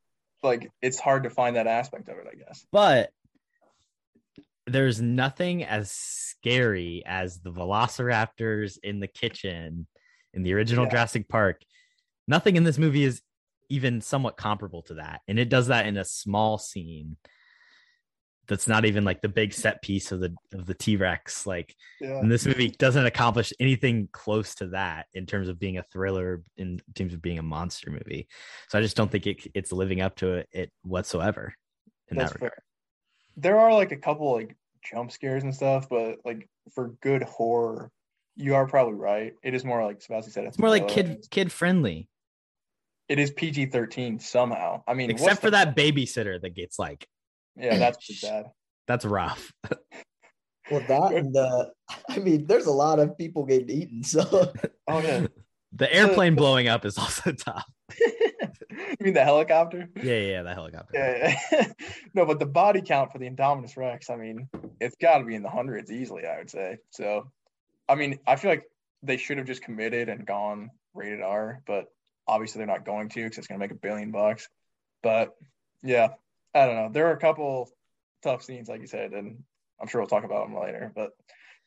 like 0.43 0.69
it's 0.81 0.99
hard 0.99 1.23
to 1.23 1.29
find 1.29 1.55
that 1.55 1.67
aspect 1.67 2.09
of 2.09 2.17
it, 2.17 2.27
I 2.31 2.35
guess. 2.35 2.65
but 2.71 3.11
there's 4.67 5.01
nothing 5.01 5.63
as 5.63 5.91
scary 5.91 7.03
as 7.05 7.39
the 7.39 7.51
velociraptors 7.51 8.77
in 8.83 8.99
the 8.99 9.07
kitchen 9.07 9.87
in 10.33 10.43
the 10.43 10.53
original 10.53 10.85
Yeah. 10.85 10.91
Jurassic 10.91 11.29
Park. 11.29 11.61
Nothing 12.27 12.55
in 12.55 12.63
this 12.63 12.77
movie 12.77 13.03
is 13.03 13.21
even 13.69 14.01
somewhat 14.01 14.37
comparable 14.37 14.81
to 14.83 14.95
that. 14.95 15.21
And 15.27 15.39
it 15.39 15.49
does 15.49 15.67
that 15.67 15.85
in 15.85 15.97
a 15.97 16.05
small 16.05 16.57
scene 16.57 17.17
that's 18.47 18.67
not 18.67 18.85
even 18.85 19.03
like 19.03 19.21
the 19.21 19.29
big 19.29 19.53
set 19.53 19.81
piece 19.81 20.11
of 20.11 20.19
the 20.19 20.35
of 20.53 20.67
the 20.67 20.75
T-Rex. 20.75 21.47
Like 21.47 21.75
Yeah. 21.99 22.19
and 22.19 22.31
this 22.31 22.45
movie 22.45 22.69
doesn't 22.69 23.05
accomplish 23.05 23.51
anything 23.59 24.07
close 24.11 24.53
to 24.55 24.67
that 24.67 25.07
in 25.13 25.25
terms 25.25 25.47
of 25.49 25.59
being 25.59 25.77
a 25.77 25.83
thriller 25.83 26.43
in 26.57 26.79
terms 26.93 27.13
of 27.13 27.21
being 27.21 27.39
a 27.39 27.43
monster 27.43 27.89
movie. 27.89 28.27
So 28.69 28.77
I 28.77 28.81
just 28.81 28.95
don't 28.95 29.11
think 29.11 29.25
it, 29.25 29.47
it's 29.55 29.71
living 29.71 30.01
up 30.01 30.15
to 30.17 30.33
it, 30.33 30.49
it 30.51 30.71
whatsoever 30.83 31.55
in 32.09 32.17
That's 32.17 32.33
that 32.33 32.39
fair. 32.39 32.63
Regard. 33.35 33.43
There 33.43 33.59
are 33.59 33.73
like 33.73 33.91
a 33.91 33.97
couple 33.97 34.33
like 34.33 34.55
jump 34.83 35.11
scares 35.11 35.43
and 35.43 35.53
stuff, 35.53 35.87
but 35.89 36.19
like 36.25 36.47
for 36.73 36.89
good 37.01 37.23
horror, 37.23 37.91
you 38.35 38.55
are 38.55 38.67
probably 38.67 38.95
right. 38.95 39.33
It 39.43 39.53
is 39.53 39.63
more 39.63 39.83
like 39.85 40.01
Sebastian 40.01 40.31
said. 40.33 40.45
It's 40.45 40.59
more 40.59 40.69
like 40.69 40.87
kid 40.87 41.25
kid 41.31 41.51
friendly, 41.51 42.09
It 43.09 43.19
is 43.19 43.31
PG 43.31 43.67
thirteen 43.67 44.19
somehow. 44.19 44.83
I 44.87 44.93
mean, 44.93 45.09
except 45.09 45.41
for 45.41 45.47
the- 45.51 45.57
that 45.57 45.75
babysitter 45.75 46.41
that 46.41 46.55
gets 46.55 46.77
like 46.79 47.07
Yeah, 47.55 47.77
that's 47.77 47.97
pretty 48.05 48.19
bad. 48.27 48.51
that's 48.87 49.05
rough. 49.05 49.51
well, 50.71 50.81
that 50.87 51.13
and 51.13 51.33
the 51.33 51.71
I 52.09 52.19
mean, 52.19 52.45
there's 52.45 52.65
a 52.67 52.71
lot 52.71 52.99
of 52.99 53.17
people 53.17 53.45
getting 53.45 53.69
eaten. 53.69 54.03
So 54.03 54.51
Oh 54.87 55.01
yeah. 55.01 55.27
the 55.73 55.93
airplane 55.93 56.35
blowing 56.35 56.67
up 56.67 56.85
is 56.85 56.97
also 56.97 57.31
tough. 57.31 57.65
you 57.99 58.97
mean 58.99 59.13
the 59.13 59.23
helicopter? 59.23 59.89
Yeah, 59.97 60.03
yeah, 60.03 60.19
yeah, 60.19 60.43
the 60.43 60.53
helicopter. 60.53 60.91
Yeah, 60.93 61.37
yeah. 61.51 61.67
no, 62.13 62.25
but 62.25 62.39
the 62.39 62.45
body 62.45 62.81
count 62.81 63.11
for 63.11 63.19
the 63.19 63.29
Indominus 63.29 63.77
Rex, 63.77 64.09
I 64.09 64.15
mean, 64.15 64.49
it's 64.79 64.95
got 64.95 65.19
to 65.19 65.25
be 65.25 65.35
in 65.35 65.43
the 65.43 65.49
hundreds 65.49 65.91
easily, 65.91 66.25
I 66.25 66.37
would 66.37 66.49
say. 66.49 66.77
So, 66.91 67.31
I 67.87 67.95
mean, 67.95 68.19
I 68.25 68.35
feel 68.35 68.51
like 68.51 68.63
they 69.03 69.17
should 69.17 69.37
have 69.37 69.47
just 69.47 69.61
committed 69.61 70.09
and 70.09 70.25
gone 70.25 70.71
rated 70.93 71.21
R, 71.21 71.61
but 71.67 71.87
obviously 72.27 72.59
they're 72.59 72.67
not 72.67 72.85
going 72.85 73.09
to 73.09 73.23
because 73.23 73.37
it's 73.37 73.47
going 73.47 73.59
to 73.59 73.63
make 73.63 73.71
a 73.71 73.79
billion 73.79 74.11
bucks. 74.11 74.49
But 75.03 75.35
yeah, 75.83 76.09
I 76.53 76.65
don't 76.65 76.75
know. 76.75 76.89
There 76.91 77.07
are 77.07 77.13
a 77.13 77.19
couple 77.19 77.69
tough 78.23 78.43
scenes, 78.43 78.67
like 78.67 78.81
you 78.81 78.87
said, 78.87 79.11
and 79.11 79.43
I'm 79.79 79.87
sure 79.87 80.01
we'll 80.01 80.07
talk 80.07 80.23
about 80.23 80.47
them 80.47 80.59
later. 80.59 80.91
But 80.95 81.11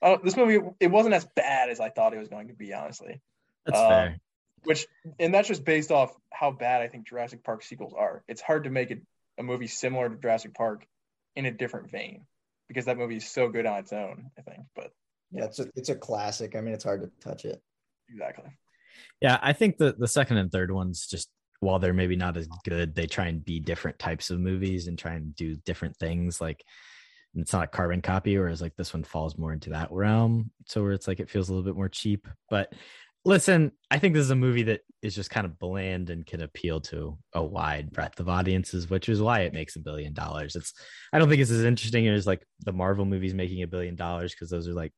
uh, 0.02 0.17
this 0.23 0.37
movie, 0.37 0.61
it 0.81 0.88
wasn't 0.88 1.14
as 1.14 1.26
bad 1.37 1.71
as 1.71 1.81
I 1.81 1.90
thought 1.90 2.14
it 2.14 2.19
was 2.19 2.28
going 2.28 2.49
to 2.49 2.55
be, 2.55 2.73
honestly. 2.73 3.21
That's 3.67 3.79
Uh, 3.79 3.88
fair. 3.88 4.21
Which 4.65 4.87
and 5.21 5.33
that's 5.33 5.49
just 5.49 5.65
based 5.65 5.93
off 5.93 6.15
how 6.33 6.50
bad 6.50 6.83
I 6.83 6.88
think 6.88 7.07
Jurassic 7.07 7.45
Park 7.45 7.62
sequels 7.62 7.95
are. 7.97 8.25
It's 8.29 8.41
hard 8.43 8.65
to 8.65 8.71
make 8.71 8.91
it 8.91 9.00
a 9.38 9.43
movie 9.43 9.69
similar 9.69 10.09
to 10.09 10.17
Jurassic 10.17 10.53
Park 10.53 10.85
in 11.37 11.47
a 11.47 11.50
different 11.53 11.91
vein 11.91 12.27
because 12.67 12.87
that 12.87 12.99
movie 12.99 13.17
is 13.17 13.31
so 13.31 13.49
good 13.49 13.67
on 13.67 13.79
its 13.79 13.93
own. 13.93 14.31
I 14.37 14.43
think, 14.43 14.65
but 14.75 14.91
Yeah, 15.31 15.45
it's 15.45 15.61
a, 15.61 15.69
it's 15.77 15.88
a 15.91 15.95
classic. 15.95 16.57
I 16.57 16.61
mean, 16.61 16.75
it's 16.75 16.85
hard 16.85 17.03
to 17.03 17.11
touch 17.21 17.45
it. 17.45 17.62
exactly. 18.09 18.50
Yeah, 19.21 19.38
I 19.41 19.53
think 19.53 19.79
the 19.79 19.95
the 19.97 20.09
second 20.09 20.38
and 20.38 20.50
third 20.50 20.73
ones 20.73 21.07
just 21.07 21.31
while 21.61 21.79
they're 21.79 21.95
maybe 21.95 22.17
not 22.17 22.37
as 22.37 22.49
good, 22.65 22.95
they 22.95 23.07
try 23.07 23.27
and 23.27 23.45
be 23.45 23.61
different 23.61 23.99
types 23.99 24.31
of 24.31 24.41
movies 24.41 24.87
and 24.88 24.99
try 24.99 25.15
and 25.15 25.35
do 25.35 25.57
different 25.65 25.97
things. 25.97 26.41
Like 26.41 26.62
it's 27.35 27.53
not 27.53 27.65
a 27.65 27.69
carbon 27.69 28.03
copy, 28.03 28.37
whereas 28.38 28.61
like 28.61 28.75
this 28.77 28.93
one 28.93 29.05
falls 29.05 29.38
more 29.38 29.53
into 29.53 29.71
that 29.71 29.93
realm. 29.93 30.50
So 30.67 30.83
where 30.83 30.93
it's 30.93 31.07
like 31.09 31.21
it 31.21 31.31
feels 31.31 31.49
a 31.49 31.53
little 31.53 31.65
bit 31.65 31.77
more 31.77 31.88
cheap. 31.88 32.27
But 32.50 32.73
listen, 33.25 33.73
I 33.91 33.99
think 33.99 34.15
this 34.15 34.25
is 34.25 34.31
a 34.31 34.37
movie 34.37 34.65
that 34.65 34.81
is 35.03 35.15
just 35.15 35.31
kind 35.31 35.47
of 35.47 35.59
bland 35.59 36.11
and 36.11 36.27
can 36.27 36.41
appeal 36.41 36.81
to 36.81 37.19
a 37.33 37.43
wide 37.43 37.93
breadth 37.93 38.21
of 38.21 38.29
audiences, 38.29 38.91
which 38.91 39.09
is 39.09 39.23
why 39.23 39.41
it 39.41 39.53
makes 39.53 39.77
a 39.77 39.81
billion 39.81 40.13
dollars. 40.13 40.57
It's 40.57 40.73
I 41.13 41.19
don't 41.19 41.29
think 41.29 41.41
it's 41.41 41.51
as 41.51 41.65
interesting 41.65 42.09
as 42.09 42.27
like 42.27 42.45
the 42.61 42.73
Marvel 42.73 43.05
movies 43.05 43.35
making 43.35 43.63
a 43.63 43.69
billion 43.69 43.97
dollars 43.97 44.33
because 44.33 44.51
those 44.51 44.69
are 44.69 44.75
like 44.75 44.93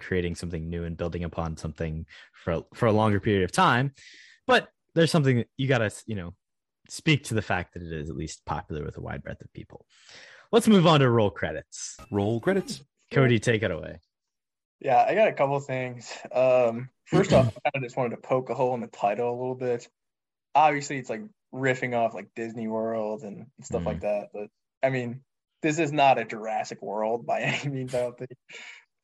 creating 0.00 0.34
something 0.34 0.68
new 0.68 0.84
and 0.84 0.96
building 0.96 1.24
upon 1.24 1.56
something 1.56 2.06
for 2.32 2.62
for 2.74 2.86
a 2.86 2.92
longer 2.92 3.20
period 3.20 3.44
of 3.44 3.52
time. 3.52 3.92
But 4.46 4.68
there's 4.94 5.10
something 5.10 5.38
that 5.38 5.48
you 5.56 5.68
gotta 5.68 5.90
you 6.06 6.16
know 6.16 6.34
speak 6.88 7.24
to 7.24 7.34
the 7.34 7.42
fact 7.42 7.74
that 7.74 7.82
it 7.82 7.92
is 7.92 8.10
at 8.10 8.16
least 8.16 8.44
popular 8.44 8.84
with 8.84 8.96
a 8.96 9.00
wide 9.00 9.22
breadth 9.22 9.42
of 9.42 9.52
people. 9.52 9.86
Let's 10.52 10.68
move 10.68 10.86
on 10.86 11.00
to 11.00 11.10
roll 11.10 11.30
credits. 11.30 11.96
Roll 12.10 12.40
credits. 12.40 12.84
Cody, 13.12 13.38
take 13.38 13.62
it 13.62 13.70
away. 13.70 14.00
Yeah, 14.80 15.02
I 15.02 15.14
got 15.14 15.28
a 15.28 15.32
couple 15.32 15.58
things. 15.60 16.12
Um, 16.32 16.90
first 17.06 17.32
off, 17.32 17.46
I 17.64 17.70
kind 17.70 17.76
of 17.76 17.82
just 17.82 17.96
wanted 17.96 18.16
to 18.16 18.22
poke 18.22 18.50
a 18.50 18.54
hole 18.54 18.74
in 18.74 18.80
the 18.80 18.86
title 18.86 19.30
a 19.30 19.38
little 19.38 19.54
bit. 19.54 19.88
Obviously, 20.54 20.98
it's 20.98 21.10
like 21.10 21.22
riffing 21.52 21.96
off 21.96 22.14
like 22.14 22.34
Disney 22.34 22.68
World 22.68 23.22
and 23.22 23.46
stuff 23.62 23.82
Mm. 23.82 23.86
like 23.86 24.00
that. 24.00 24.28
But 24.32 24.48
I 24.82 24.90
mean, 24.90 25.22
this 25.62 25.78
is 25.78 25.92
not 25.92 26.18
a 26.18 26.24
Jurassic 26.24 26.82
World 26.82 27.26
by 27.26 27.40
any 27.42 27.68
means. 27.70 27.94
I 27.94 28.00
don't 28.00 28.18
think 28.18 28.30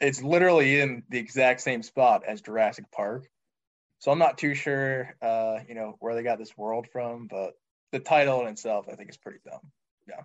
it's 0.00 0.22
literally 0.22 0.80
in 0.80 1.04
the 1.08 1.18
exact 1.18 1.60
same 1.60 1.82
spot 1.82 2.24
as 2.26 2.42
Jurassic 2.42 2.90
Park. 2.90 3.28
So 4.00 4.10
I'm 4.10 4.18
not 4.18 4.38
too 4.38 4.54
sure, 4.54 5.14
uh, 5.20 5.60
you 5.68 5.74
know, 5.74 5.96
where 6.00 6.14
they 6.14 6.22
got 6.22 6.38
this 6.38 6.56
world 6.56 6.88
from, 6.90 7.26
but 7.26 7.54
the 7.92 8.00
title 8.00 8.40
in 8.42 8.48
itself, 8.48 8.86
I 8.90 8.96
think, 8.96 9.10
is 9.10 9.18
pretty 9.18 9.40
dumb. 9.44 9.60
Yeah. 10.08 10.22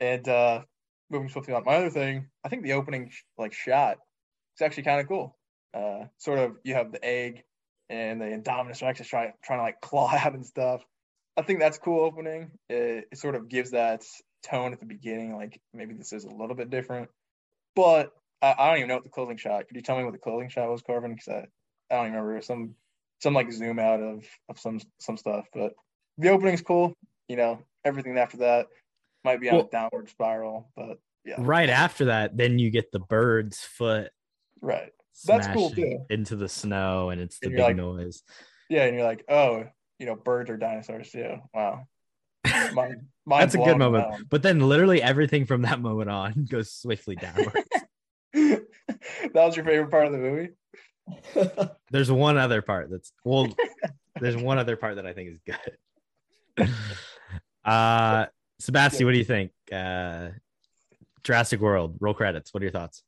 And 0.00 0.28
uh, 0.28 0.64
moving 1.10 1.28
swiftly 1.28 1.54
on, 1.54 1.64
my 1.64 1.76
other 1.76 1.90
thing, 1.90 2.26
I 2.44 2.48
think 2.48 2.62
the 2.62 2.74
opening 2.74 3.10
like 3.38 3.52
shot 3.52 3.98
is 4.56 4.62
actually 4.62 4.84
kind 4.84 5.00
of 5.00 5.08
cool. 5.08 5.36
Uh, 5.74 6.06
sort 6.18 6.38
of, 6.38 6.56
you 6.64 6.74
have 6.74 6.92
the 6.92 7.04
egg 7.04 7.42
and 7.88 8.20
the 8.20 8.26
Indominus 8.26 8.82
Rex 8.82 9.00
is 9.00 9.06
trying 9.06 9.32
trying 9.44 9.58
to 9.58 9.62
like 9.62 9.80
claw 9.80 10.10
out 10.14 10.34
and 10.34 10.46
stuff. 10.46 10.82
I 11.36 11.42
think 11.42 11.60
that's 11.60 11.78
cool 11.78 12.04
opening. 12.04 12.50
It, 12.68 13.08
it 13.12 13.18
sort 13.18 13.34
of 13.34 13.48
gives 13.48 13.72
that 13.72 14.02
tone 14.44 14.72
at 14.72 14.80
the 14.80 14.86
beginning, 14.86 15.36
like 15.36 15.60
maybe 15.74 15.94
this 15.94 16.12
is 16.12 16.24
a 16.24 16.30
little 16.30 16.56
bit 16.56 16.70
different. 16.70 17.10
But 17.74 18.12
I, 18.40 18.54
I 18.58 18.68
don't 18.68 18.78
even 18.78 18.88
know 18.88 18.94
what 18.94 19.04
the 19.04 19.10
closing 19.10 19.36
shot. 19.36 19.66
Could 19.66 19.76
you 19.76 19.82
tell 19.82 19.98
me 19.98 20.04
what 20.04 20.12
the 20.12 20.18
closing 20.18 20.48
shot 20.48 20.70
was, 20.70 20.82
Corbin? 20.82 21.12
Because 21.14 21.28
I, 21.28 21.46
I 21.90 21.96
don't 21.96 22.06
even 22.06 22.20
remember 22.20 22.42
some 22.42 22.74
some 23.20 23.34
like 23.34 23.52
zoom 23.52 23.78
out 23.78 24.00
of 24.00 24.24
of 24.48 24.58
some 24.58 24.80
some 24.98 25.16
stuff. 25.16 25.46
But 25.52 25.74
the 26.18 26.30
opening's 26.30 26.62
cool. 26.62 26.94
You 27.28 27.36
know, 27.36 27.58
everything 27.84 28.16
after 28.18 28.38
that 28.38 28.66
might 29.26 29.40
be 29.40 29.50
on 29.50 29.56
Well- 29.56 29.66
a 29.66 29.70
downward 29.70 30.08
spiral. 30.08 30.70
But 30.74 30.98
yeah, 31.24 31.34
Right 31.38 31.68
after 31.68 32.06
that, 32.06 32.36
then 32.36 32.58
you 32.58 32.70
get 32.70 32.90
the 32.92 33.00
bird's 33.00 33.60
foot 33.60 34.10
right. 34.62 34.92
That's 35.26 35.46
cool, 35.48 35.70
too. 35.70 36.04
into 36.10 36.36
the 36.36 36.48
snow, 36.48 37.08
and 37.10 37.20
it's 37.20 37.38
the 37.40 37.46
And 37.48 37.56
big 37.56 37.62
like- 37.62 37.76
noise. 37.76 38.22
Yeah, 38.68 38.84
and 38.84 38.96
you're 38.96 39.04
like, 39.06 39.24
oh, 39.28 39.64
you 39.98 40.06
know, 40.06 40.14
birds 40.16 40.50
are 40.50 40.56
dinosaurs 40.56 41.10
too. 41.10 41.36
Wow. 41.54 41.86
Mind, 42.74 43.06
That's 43.26 43.54
a 43.54 43.58
good 43.58 43.78
moment. 43.78 44.10
that 44.10 44.28
But 44.28 44.42
then 44.42 44.60
literally 44.60 45.02
everything 45.02 45.46
from 45.46 45.62
that 45.62 45.80
moment 45.80 46.10
on 46.10 46.44
goes 46.50 46.72
swiftly 46.72 47.16
downward. 47.16 47.64
that 48.34 48.64
was 49.34 49.56
your 49.56 49.64
favorite 49.64 49.90
part 49.90 50.06
of 50.06 50.12
the 50.12 50.18
movie. 50.18 50.50
there's 51.90 52.10
one 52.10 52.36
other 52.36 52.60
part 52.62 52.90
that's 52.90 53.12
well, 53.24 53.48
there's 54.20 54.36
one 54.36 54.58
other 54.58 54.76
part 54.76 54.96
that 54.96 55.06
I 55.06 55.12
think 55.12 55.30
is 55.30 55.40
good. 56.58 56.68
Uh 57.64 58.26
Sebastian, 58.58 59.06
what 59.06 59.12
do 59.12 59.18
you 59.18 59.24
think? 59.24 59.52
Uh 59.72 60.28
Jurassic 61.24 61.60
World, 61.60 61.96
roll 62.00 62.14
credits. 62.14 62.54
What 62.54 62.62
are 62.62 62.66
your 62.66 62.72
thoughts? 62.72 63.02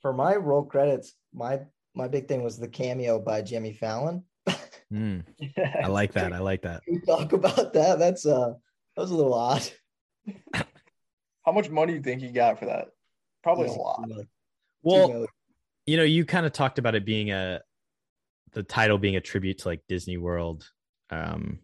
For 0.00 0.12
my 0.12 0.36
roll 0.36 0.64
credits, 0.64 1.14
my 1.34 1.60
my 1.94 2.08
big 2.08 2.28
thing 2.28 2.42
was 2.42 2.58
the 2.58 2.68
cameo 2.68 3.18
by 3.18 3.42
Jimmy 3.42 3.72
Fallon. 3.72 4.24
Hmm, 4.90 5.20
I 5.82 5.88
like 5.88 6.12
that. 6.12 6.32
I 6.32 6.38
like 6.38 6.62
that. 6.62 6.82
Can 6.84 6.94
we 6.94 7.00
talk 7.00 7.32
about 7.32 7.72
that? 7.74 7.98
That's 7.98 8.24
uh 8.24 8.54
that 8.96 9.02
was 9.02 9.10
a 9.10 9.14
little 9.14 9.34
odd. 9.34 9.68
How 11.44 11.52
much 11.52 11.70
money 11.70 11.92
do 11.92 11.96
you 11.98 12.02
think 12.02 12.20
he 12.20 12.30
got 12.30 12.58
for 12.58 12.66
that? 12.66 12.88
Probably 13.42 13.68
a 13.68 13.72
lot. 13.72 14.02
Well, 14.82 15.26
you 15.86 15.96
know, 15.96 16.04
you 16.04 16.24
kind 16.24 16.46
of 16.46 16.52
talked 16.52 16.78
about 16.78 16.94
it 16.94 17.04
being 17.04 17.30
a 17.30 17.60
the 18.52 18.62
title 18.62 18.98
being 18.98 19.16
a 19.16 19.20
tribute 19.20 19.58
to 19.58 19.68
like 19.68 19.82
Disney 19.88 20.16
World. 20.16 20.68
Um 21.10 21.60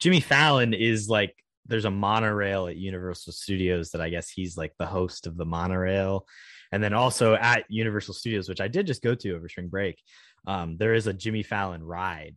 Jimmy 0.00 0.20
Fallon 0.20 0.74
is 0.74 1.08
like 1.08 1.34
there's 1.68 1.84
a 1.84 1.90
monorail 1.90 2.66
at 2.66 2.76
Universal 2.76 3.32
Studios 3.34 3.90
that 3.90 4.00
I 4.00 4.08
guess 4.08 4.30
he's 4.30 4.56
like 4.56 4.72
the 4.78 4.86
host 4.86 5.26
of 5.26 5.36
the 5.36 5.44
monorail. 5.44 6.26
And 6.72 6.82
then 6.82 6.92
also 6.94 7.34
at 7.34 7.64
Universal 7.68 8.14
Studios, 8.14 8.48
which 8.48 8.60
I 8.60 8.68
did 8.68 8.86
just 8.86 9.02
go 9.02 9.14
to 9.14 9.34
over 9.34 9.48
spring 9.48 9.68
break, 9.68 10.02
um, 10.46 10.76
there 10.76 10.94
is 10.94 11.06
a 11.06 11.12
Jimmy 11.12 11.42
Fallon 11.42 11.82
ride. 11.82 12.36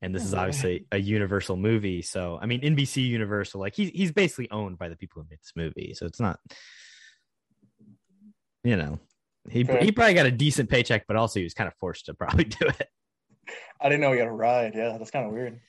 And 0.00 0.12
this 0.14 0.24
is 0.24 0.34
Oh, 0.34 0.38
wow. 0.38 0.42
obviously 0.44 0.86
a 0.90 0.98
Universal 0.98 1.56
movie. 1.56 2.02
So 2.02 2.38
I 2.42 2.46
mean 2.46 2.60
NBC 2.60 3.06
Universal, 3.06 3.60
like 3.60 3.74
he's 3.76 3.90
he's 3.90 4.10
basically 4.12 4.50
owned 4.50 4.78
by 4.78 4.88
the 4.88 4.96
people 4.96 5.22
who 5.22 5.28
made 5.30 5.38
this 5.38 5.52
movie. 5.54 5.94
So 5.94 6.06
it's 6.06 6.18
not 6.20 6.40
you 8.64 8.76
know, 8.76 8.98
he 9.50 9.64
he 9.80 9.90
probably 9.92 10.14
got 10.14 10.26
a 10.26 10.30
decent 10.30 10.70
paycheck, 10.70 11.06
but 11.06 11.16
also 11.16 11.40
he 11.40 11.44
was 11.44 11.54
kind 11.54 11.68
of 11.68 11.74
forced 11.74 12.06
to 12.06 12.14
probably 12.14 12.44
do 12.60 12.66
it. 12.66 12.88
I 13.80 13.88
didn't 13.88 14.00
know 14.00 14.12
he 14.12 14.18
had 14.20 14.28
a 14.28 14.32
ride. 14.32 14.74
Yeah, 14.74 14.96
that's 14.98 15.10
kind 15.10 15.26
of 15.26 15.32
weird. 15.32 15.60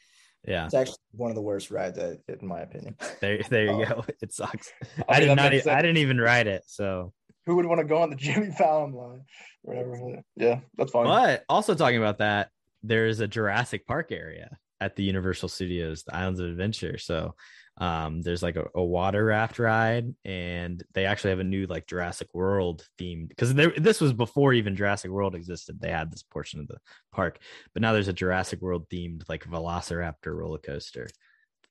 Yeah, 0.46 0.66
It's 0.66 0.74
actually 0.74 0.98
one 1.12 1.32
of 1.32 1.36
the 1.36 1.42
worst 1.42 1.72
rides, 1.72 1.98
I- 1.98 2.18
in 2.28 2.46
my 2.48 2.62
opinion. 2.62 2.96
there 3.22 3.42
there 3.50 3.66
you 3.66 3.72
Oh. 3.72 3.86
go. 3.86 4.06
It 4.22 4.34
sucks. 4.34 4.72
I 5.10 5.16
I, 5.18 5.20
did 5.22 5.36
not. 5.36 5.54
I 5.54 5.82
didn't 5.82 5.98
even 5.98 6.20
ride 6.20 6.48
it. 6.48 6.64
So, 6.68 7.14
Who 7.46 7.56
would 7.56 7.66
want 7.66 7.80
to 7.80 7.86
go 7.88 8.02
on 8.02 8.10
the 8.10 8.16
Jimmy 8.28 8.52
Fallon 8.52 8.92
line? 8.94 9.22
Whatever. 9.62 10.22
Yeah, 10.36 10.60
that's 10.78 10.92
fine. 10.92 11.06
but 11.06 11.44
also 11.48 11.76
talking 11.76 11.98
about 11.98 12.18
that, 12.18 12.50
there 12.84 13.06
is 13.08 13.22
a 13.22 13.28
Jurassic 13.28 13.88
Park 13.88 14.12
area 14.12 14.58
at 14.82 14.98
the 14.98 15.04
Universal 15.04 15.48
Studios, 15.50 16.04
the 16.04 16.14
Islands 16.16 16.42
of 16.42 16.48
Adventure. 16.48 16.98
So, 16.98 17.36
um, 17.78 18.22
there's 18.22 18.44
like 18.44 18.56
a, 18.56 18.68
a 18.76 18.84
water 18.84 19.26
raft 19.26 19.58
ride, 19.58 20.14
and 20.24 20.84
they 20.94 21.06
actually 21.06 21.32
have 21.32 21.40
a 21.40 21.44
new 21.44 21.66
like 21.66 21.88
Jurassic 21.88 22.28
World 22.34 22.86
themed 23.00 23.30
because 23.30 23.54
this 23.54 24.00
was 24.00 24.14
before 24.14 24.54
even 24.54 24.76
Jurassic 24.76 25.10
World 25.10 25.34
existed. 25.34 25.80
They 25.80 25.90
had 25.90 26.12
this 26.12 26.24
portion 26.24 26.60
of 26.60 26.68
the 26.68 26.78
park, 27.12 27.40
but 27.74 27.82
now 27.82 27.94
there's 27.94 28.08
a 28.08 28.14
Jurassic 28.14 28.62
World 28.62 28.88
themed 28.90 29.24
like 29.28 29.46
Velociraptor 29.46 30.36
roller 30.36 30.60
coaster. 30.60 31.08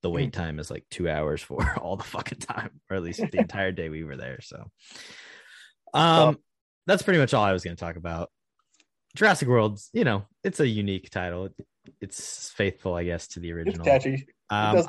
The 0.02 0.10
wait 0.10 0.32
time 0.32 0.58
is 0.58 0.68
like 0.68 0.84
two 0.90 1.08
hours 1.08 1.40
for 1.42 1.78
all 1.78 1.96
the 1.96 2.02
fucking 2.02 2.40
time, 2.40 2.80
or 2.90 2.96
at 2.96 3.02
least 3.04 3.20
the 3.20 3.38
entire 3.38 3.70
day 3.70 3.88
we 3.88 4.02
were 4.02 4.16
there. 4.16 4.40
So, 4.42 4.64
um, 5.94 6.38
that's 6.86 7.02
pretty 7.02 7.20
much 7.20 7.32
all 7.32 7.44
I 7.44 7.52
was 7.52 7.62
going 7.62 7.76
to 7.76 7.80
talk 7.80 7.94
about. 7.96 8.28
Jurassic 9.14 9.46
World's, 9.46 9.88
you 9.92 10.02
know, 10.02 10.24
it's 10.42 10.58
a 10.58 10.66
unique 10.66 11.10
title. 11.10 11.50
It's 12.00 12.50
faithful, 12.50 12.94
I 12.94 13.04
guess, 13.04 13.28
to 13.28 13.40
the 13.40 13.50
It's 13.50 13.56
original. 13.56 13.84
catchy. 13.84 14.26
Um, 14.50 14.76
does- 14.76 14.86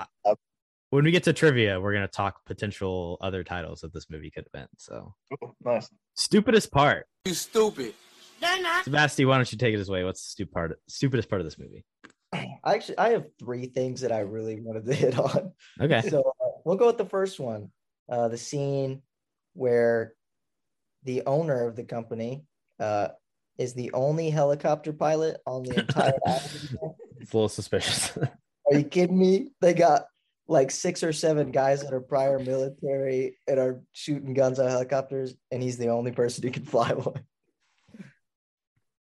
when 0.93 1.05
we 1.05 1.09
get 1.09 1.23
to 1.23 1.33
trivia, 1.33 1.81
we're 1.81 1.91
going 1.91 2.05
to 2.05 2.11
talk 2.11 2.45
potential 2.45 3.17
other 3.19 3.43
titles 3.43 3.81
that 3.81 3.91
this 3.91 4.11
movie 4.11 4.29
could 4.29 4.45
have 4.45 4.51
been. 4.51 4.67
So, 4.77 5.15
Ooh, 5.33 5.55
nice. 5.65 5.89
stupidest 6.13 6.71
part. 6.71 7.07
You 7.25 7.33
stupid. 7.33 7.95
Sebastian, 8.83 9.27
why 9.27 9.37
don't 9.37 9.51
you 9.51 9.57
take 9.57 9.73
it 9.73 9.87
away? 9.87 10.03
What's 10.03 10.21
the 10.21 10.29
stupid 10.29 10.53
part? 10.53 10.79
Stupidest 10.87 11.29
part 11.29 11.41
of 11.41 11.45
this 11.47 11.57
movie? 11.57 11.83
I 12.31 12.57
actually 12.63 12.99
I 12.99 13.09
have 13.09 13.25
three 13.39 13.65
things 13.65 14.01
that 14.01 14.11
I 14.11 14.19
really 14.19 14.59
wanted 14.61 14.85
to 14.85 14.93
hit 14.93 15.17
on. 15.17 15.53
Okay. 15.81 16.01
So 16.09 16.19
uh, 16.19 16.49
we'll 16.63 16.75
go 16.75 16.85
with 16.87 16.99
the 16.99 17.05
first 17.05 17.39
one. 17.39 17.71
Uh, 18.07 18.27
the 18.27 18.37
scene 18.37 19.01
where 19.53 20.13
the 21.05 21.23
owner 21.25 21.65
of 21.65 21.75
the 21.75 21.85
company 21.85 22.45
uh, 22.79 23.07
is 23.57 23.73
the 23.73 23.91
only 23.93 24.29
helicopter 24.29 24.93
pilot 24.93 25.37
on 25.47 25.63
the 25.63 25.79
entire 25.79 26.13
island. 26.27 26.77
It's 27.19 27.33
a 27.33 27.35
little 27.35 27.49
suspicious. 27.49 28.15
Are 28.15 28.77
you 28.77 28.83
kidding 28.83 29.17
me? 29.17 29.49
They 29.59 29.73
got 29.73 30.03
like 30.47 30.71
six 30.71 31.03
or 31.03 31.13
seven 31.13 31.51
guys 31.51 31.83
that 31.83 31.93
are 31.93 32.01
prior 32.01 32.39
military 32.39 33.37
and 33.47 33.59
are 33.59 33.81
shooting 33.93 34.33
guns 34.33 34.59
at 34.59 34.69
helicopters, 34.69 35.35
and 35.51 35.61
he's 35.61 35.77
the 35.77 35.89
only 35.89 36.11
person 36.11 36.43
who 36.43 36.51
can 36.51 36.65
fly 36.65 36.91
one. 36.93 37.23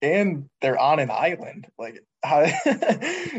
And 0.00 0.49
they're 0.61 0.78
on 0.78 0.99
an 0.99 1.11
island. 1.11 1.68
Like 1.78 2.02
how 2.25 2.40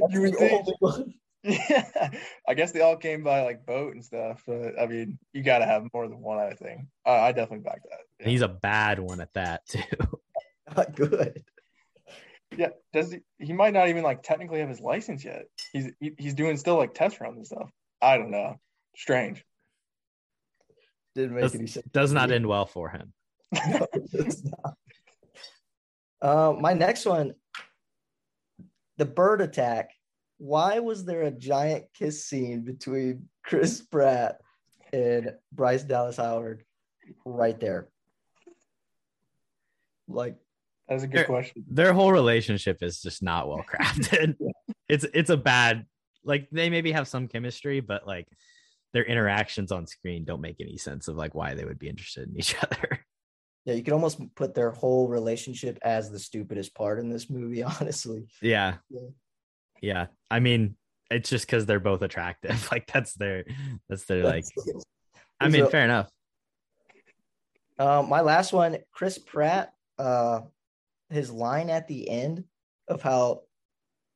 you 0.09 0.21
would 0.21 0.37
think. 0.37 0.67
Yeah, 1.45 2.09
I 2.47 2.53
guess 2.53 2.71
they 2.71 2.79
all 2.79 2.95
came 2.95 3.21
by 3.21 3.41
like 3.41 3.65
boat 3.65 3.93
and 3.93 4.01
stuff. 4.01 4.41
But 4.47 4.79
I 4.79 4.87
mean, 4.87 5.19
you 5.33 5.43
got 5.43 5.57
to 5.57 5.65
have 5.65 5.83
more 5.93 6.07
than 6.07 6.21
one. 6.21 6.39
I 6.39 6.53
think. 6.53 6.83
Uh, 7.05 7.09
I 7.09 7.33
definitely 7.33 7.65
back 7.65 7.81
that. 7.83 7.99
And 8.21 8.31
he's 8.31 8.41
a 8.41 8.47
bad 8.47 8.97
one 8.97 9.19
at 9.19 9.33
that 9.33 9.67
too. 9.67 9.81
Not 10.77 10.95
good. 10.95 11.43
Yeah, 12.55 12.69
does 12.93 13.11
he? 13.11 13.19
He 13.39 13.51
might 13.51 13.73
not 13.73 13.89
even 13.89 14.03
like 14.03 14.23
technically 14.23 14.59
have 14.59 14.69
his 14.69 14.79
license 14.79 15.25
yet. 15.25 15.47
He's 15.73 15.91
he, 15.99 16.13
he's 16.17 16.33
doing 16.33 16.55
still 16.55 16.77
like 16.77 16.93
test 16.93 17.19
runs 17.19 17.35
and 17.35 17.45
stuff. 17.45 17.69
I 18.03 18.17
don't 18.17 18.31
know. 18.31 18.59
Strange. 18.95 19.43
Didn't 21.15 21.35
make 21.35 21.43
Does, 21.43 21.55
any 21.55 21.67
sense. 21.67 21.87
does 21.91 22.11
not 22.11 22.31
end 22.31 22.45
well 22.47 22.65
for 22.65 22.89
him. 22.89 23.13
No, 23.67 23.87
it's 24.13 24.43
not. 24.43 24.73
Uh, 26.21 26.53
my 26.59 26.73
next 26.73 27.05
one, 27.05 27.33
the 28.97 29.05
bird 29.05 29.41
attack. 29.41 29.91
Why 30.39 30.79
was 30.79 31.05
there 31.05 31.21
a 31.21 31.31
giant 31.31 31.85
kiss 31.93 32.25
scene 32.25 32.61
between 32.63 33.29
Chris 33.43 33.81
Pratt 33.81 34.39
and 34.91 35.31
Bryce 35.51 35.83
Dallas 35.83 36.17
Howard 36.17 36.63
right 37.25 37.59
there? 37.59 37.89
Like, 40.07 40.35
That's 40.89 41.03
a 41.03 41.07
good 41.07 41.19
There- 41.19 41.25
question. 41.25 41.63
Their 41.69 41.93
whole 41.93 42.11
relationship 42.11 42.81
is 42.81 43.01
just 43.01 43.21
not 43.23 43.47
well 43.47 43.63
crafted. 43.63 44.35
it's 44.89 45.05
it's 45.13 45.29
a 45.29 45.37
bad 45.37 45.85
like 46.23 46.47
they 46.51 46.69
maybe 46.69 46.91
have 46.91 47.07
some 47.07 47.27
chemistry, 47.27 47.79
but 47.79 48.05
like 48.07 48.27
their 48.93 49.03
interactions 49.03 49.71
on 49.71 49.87
screen 49.87 50.23
don't 50.25 50.41
make 50.41 50.57
any 50.59 50.77
sense 50.77 51.07
of 51.07 51.15
like 51.15 51.33
why 51.35 51.53
they 51.55 51.65
would 51.65 51.79
be 51.79 51.89
interested 51.89 52.29
in 52.29 52.37
each 52.39 52.55
other. 52.63 52.99
yeah, 53.65 53.73
you 53.73 53.83
could 53.83 53.93
almost 53.93 54.19
put 54.35 54.53
their 54.53 54.71
whole 54.71 55.07
relationship 55.07 55.79
as 55.81 56.09
the 56.11 56.19
stupidest 56.19 56.73
part 56.75 56.99
in 56.99 57.09
this 57.09 57.29
movie, 57.29 57.63
honestly. 57.79 58.25
Yeah. 58.41 58.75
Yeah. 58.89 59.07
Yeah. 59.81 60.05
I 60.31 60.39
mean, 60.39 60.75
it's 61.11 61.29
just 61.29 61.45
because 61.45 61.65
they're 61.65 61.79
both 61.79 62.01
attractive. 62.01 62.67
Like 62.71 62.89
that's 62.91 63.13
their 63.15 63.43
that's 63.89 64.05
their 64.05 64.23
like 64.23 64.45
I 65.39 65.49
mean, 65.49 65.63
So- 65.65 65.69
fair 65.69 65.83
enough. 65.85 66.09
Uh, 67.79 68.05
my 68.07 68.21
last 68.21 68.53
one, 68.53 68.77
Chris 68.91 69.17
Pratt, 69.17 69.73
uh, 69.97 70.41
his 71.09 71.31
line 71.31 71.69
at 71.71 71.87
the 71.87 72.07
end 72.09 72.43
of 72.87 73.01
how 73.01 73.41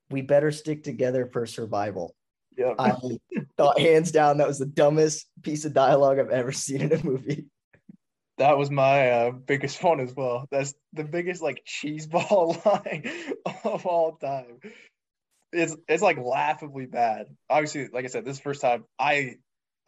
we 0.10 0.22
better 0.22 0.52
stick 0.52 0.84
together 0.84 1.26
for 1.26 1.46
survival. 1.46 2.16
Yeah. 2.58 2.74
I 2.80 2.96
thought 3.58 3.80
hands 3.80 4.12
down 4.12 4.38
that 4.38 4.48
was 4.48 4.60
the 4.60 4.66
dumbest 4.66 5.28
piece 5.44 5.66
of 5.66 5.74
dialogue 5.74 6.20
I've 6.20 6.30
ever 6.30 6.52
seen 6.52 6.82
in 6.82 6.94
a 6.94 7.04
movie. 7.04 7.46
That 8.38 8.58
was 8.58 8.70
my 8.70 9.10
uh, 9.10 9.32
biggest 9.32 9.82
one 9.84 10.00
as 10.00 10.14
well. 10.16 10.48
That's 10.52 10.74
the 10.94 11.04
biggest 11.04 11.42
like 11.42 11.64
cheese 11.66 12.06
ball 12.06 12.62
line 12.66 13.10
of 13.64 13.86
all 13.86 14.16
time. 14.18 14.60
It's 15.52 15.76
it's 15.88 16.04
like 16.04 16.18
laughably 16.18 16.86
bad. 16.86 17.28
Obviously, 17.50 17.88
like 17.92 18.06
I 18.06 18.10
said, 18.10 18.26
this 18.26 18.40
first 18.40 18.62
time 18.62 18.84
I 19.00 19.36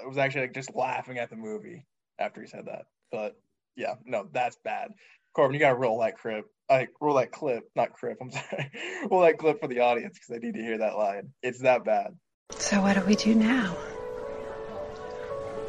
was 0.05 0.17
actually 0.17 0.41
like 0.41 0.53
just 0.53 0.73
laughing 0.73 1.17
at 1.17 1.29
the 1.29 1.35
movie 1.35 1.85
after 2.17 2.41
he 2.41 2.47
said 2.47 2.65
that. 2.65 2.85
But 3.11 3.35
yeah, 3.75 3.95
no, 4.05 4.27
that's 4.31 4.57
bad. 4.63 4.91
Corbin, 5.35 5.53
you 5.53 5.59
gotta 5.59 5.75
roll 5.75 5.99
that 5.99 6.17
clip. 6.17 6.45
Like 6.69 6.89
roll 7.01 7.15
that 7.15 7.31
clip, 7.31 7.63
not 7.75 7.93
clip. 7.93 8.17
I'm 8.21 8.31
sorry. 8.31 8.71
roll 9.09 9.21
that 9.21 9.37
clip 9.39 9.59
for 9.59 9.67
the 9.67 9.79
audience 9.79 10.13
because 10.19 10.27
they 10.29 10.45
need 10.45 10.55
to 10.55 10.61
hear 10.63 10.77
that 10.79 10.95
line. 10.97 11.33
It's 11.41 11.61
that 11.61 11.83
bad. 11.83 12.15
So 12.57 12.81
what 12.81 12.95
do 12.95 13.01
we 13.01 13.15
do 13.15 13.33
now? 13.35 13.75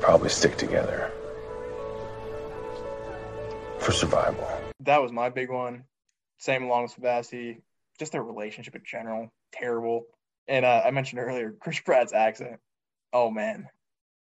Probably 0.01 0.29
stick 0.29 0.57
together. 0.57 1.11
For 3.79 3.93
survival. 3.93 4.47
that 4.81 5.01
was 5.03 5.11
my 5.13 5.31
big 5.31 5.51
one. 5.51 5.85
Same 6.39 6.65
along 6.65 6.83
with 6.85 6.93
Sebastian. 6.93 7.63
Just 7.99 8.13
their 8.13 8.23
relationship 8.23 8.75
in 8.75 8.83
general, 8.85 9.33
terrible. 9.53 10.05
And 10.49 10.65
uh, 10.65 10.83
I 10.85 10.91
mentioned 10.91 11.21
earlier 11.21 11.55
Chris 11.59 11.81
Pratt's 11.81 12.13
accent. 12.13 12.59
Oh 13.13 13.31
man, 13.31 13.67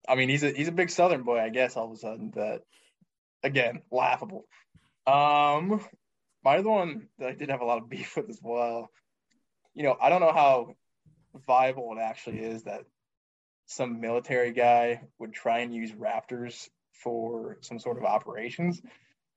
I 0.09 0.14
mean 0.14 0.28
he's 0.28 0.42
a 0.42 0.50
he's 0.50 0.68
a 0.68 0.73
big 0.73 0.90
Southern 0.90 1.23
boy, 1.25 1.40
I 1.40 1.49
guess. 1.50 1.76
All 1.76 1.87
of 1.87 1.92
a 1.92 1.97
sudden, 1.97 2.30
but 2.35 2.62
again, 3.42 3.83
laughable. 3.90 4.45
Um, 5.06 5.80
my 6.47 6.59
other 6.59 6.71
one 6.71 7.09
that 7.19 7.29
I 7.29 7.33
did 7.33 7.50
have 7.50 7.61
a 7.61 7.65
lot 7.65 7.79
of 7.79 7.91
beef 7.91 8.15
with 8.17 8.31
as 8.31 8.38
well. 8.41 8.88
You 9.75 9.83
know, 9.83 9.97
I 10.00 10.11
don't 10.11 10.21
know 10.21 10.33
how 10.33 10.76
viable 11.45 11.93
it 11.93 12.00
actually 12.00 12.38
is 12.38 12.62
that 12.62 12.85
some 13.67 14.00
military 14.00 14.53
guy 14.53 15.03
would 15.19 15.33
try 15.33 15.59
and 15.59 15.75
use 15.75 15.91
Raptors 15.91 16.69
for 17.02 17.59
some 17.63 17.80
sort 17.80 17.99
of 17.99 18.04
operations. 18.04 18.80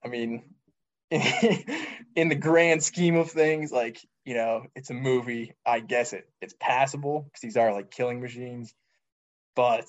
I 0.05 0.07
mean, 0.07 0.43
in 1.09 2.29
the 2.29 2.35
grand 2.39 2.83
scheme 2.83 3.15
of 3.15 3.31
things, 3.31 3.71
like 3.71 3.99
you 4.23 4.35
know, 4.35 4.67
it's 4.75 4.91
a 4.91 4.93
movie. 4.93 5.55
I 5.65 5.79
guess 5.79 6.13
it 6.13 6.29
it's 6.41 6.53
passable 6.59 7.23
because 7.23 7.41
these 7.41 7.57
are 7.57 7.73
like 7.73 7.89
killing 7.89 8.21
machines. 8.21 8.71
But 9.55 9.85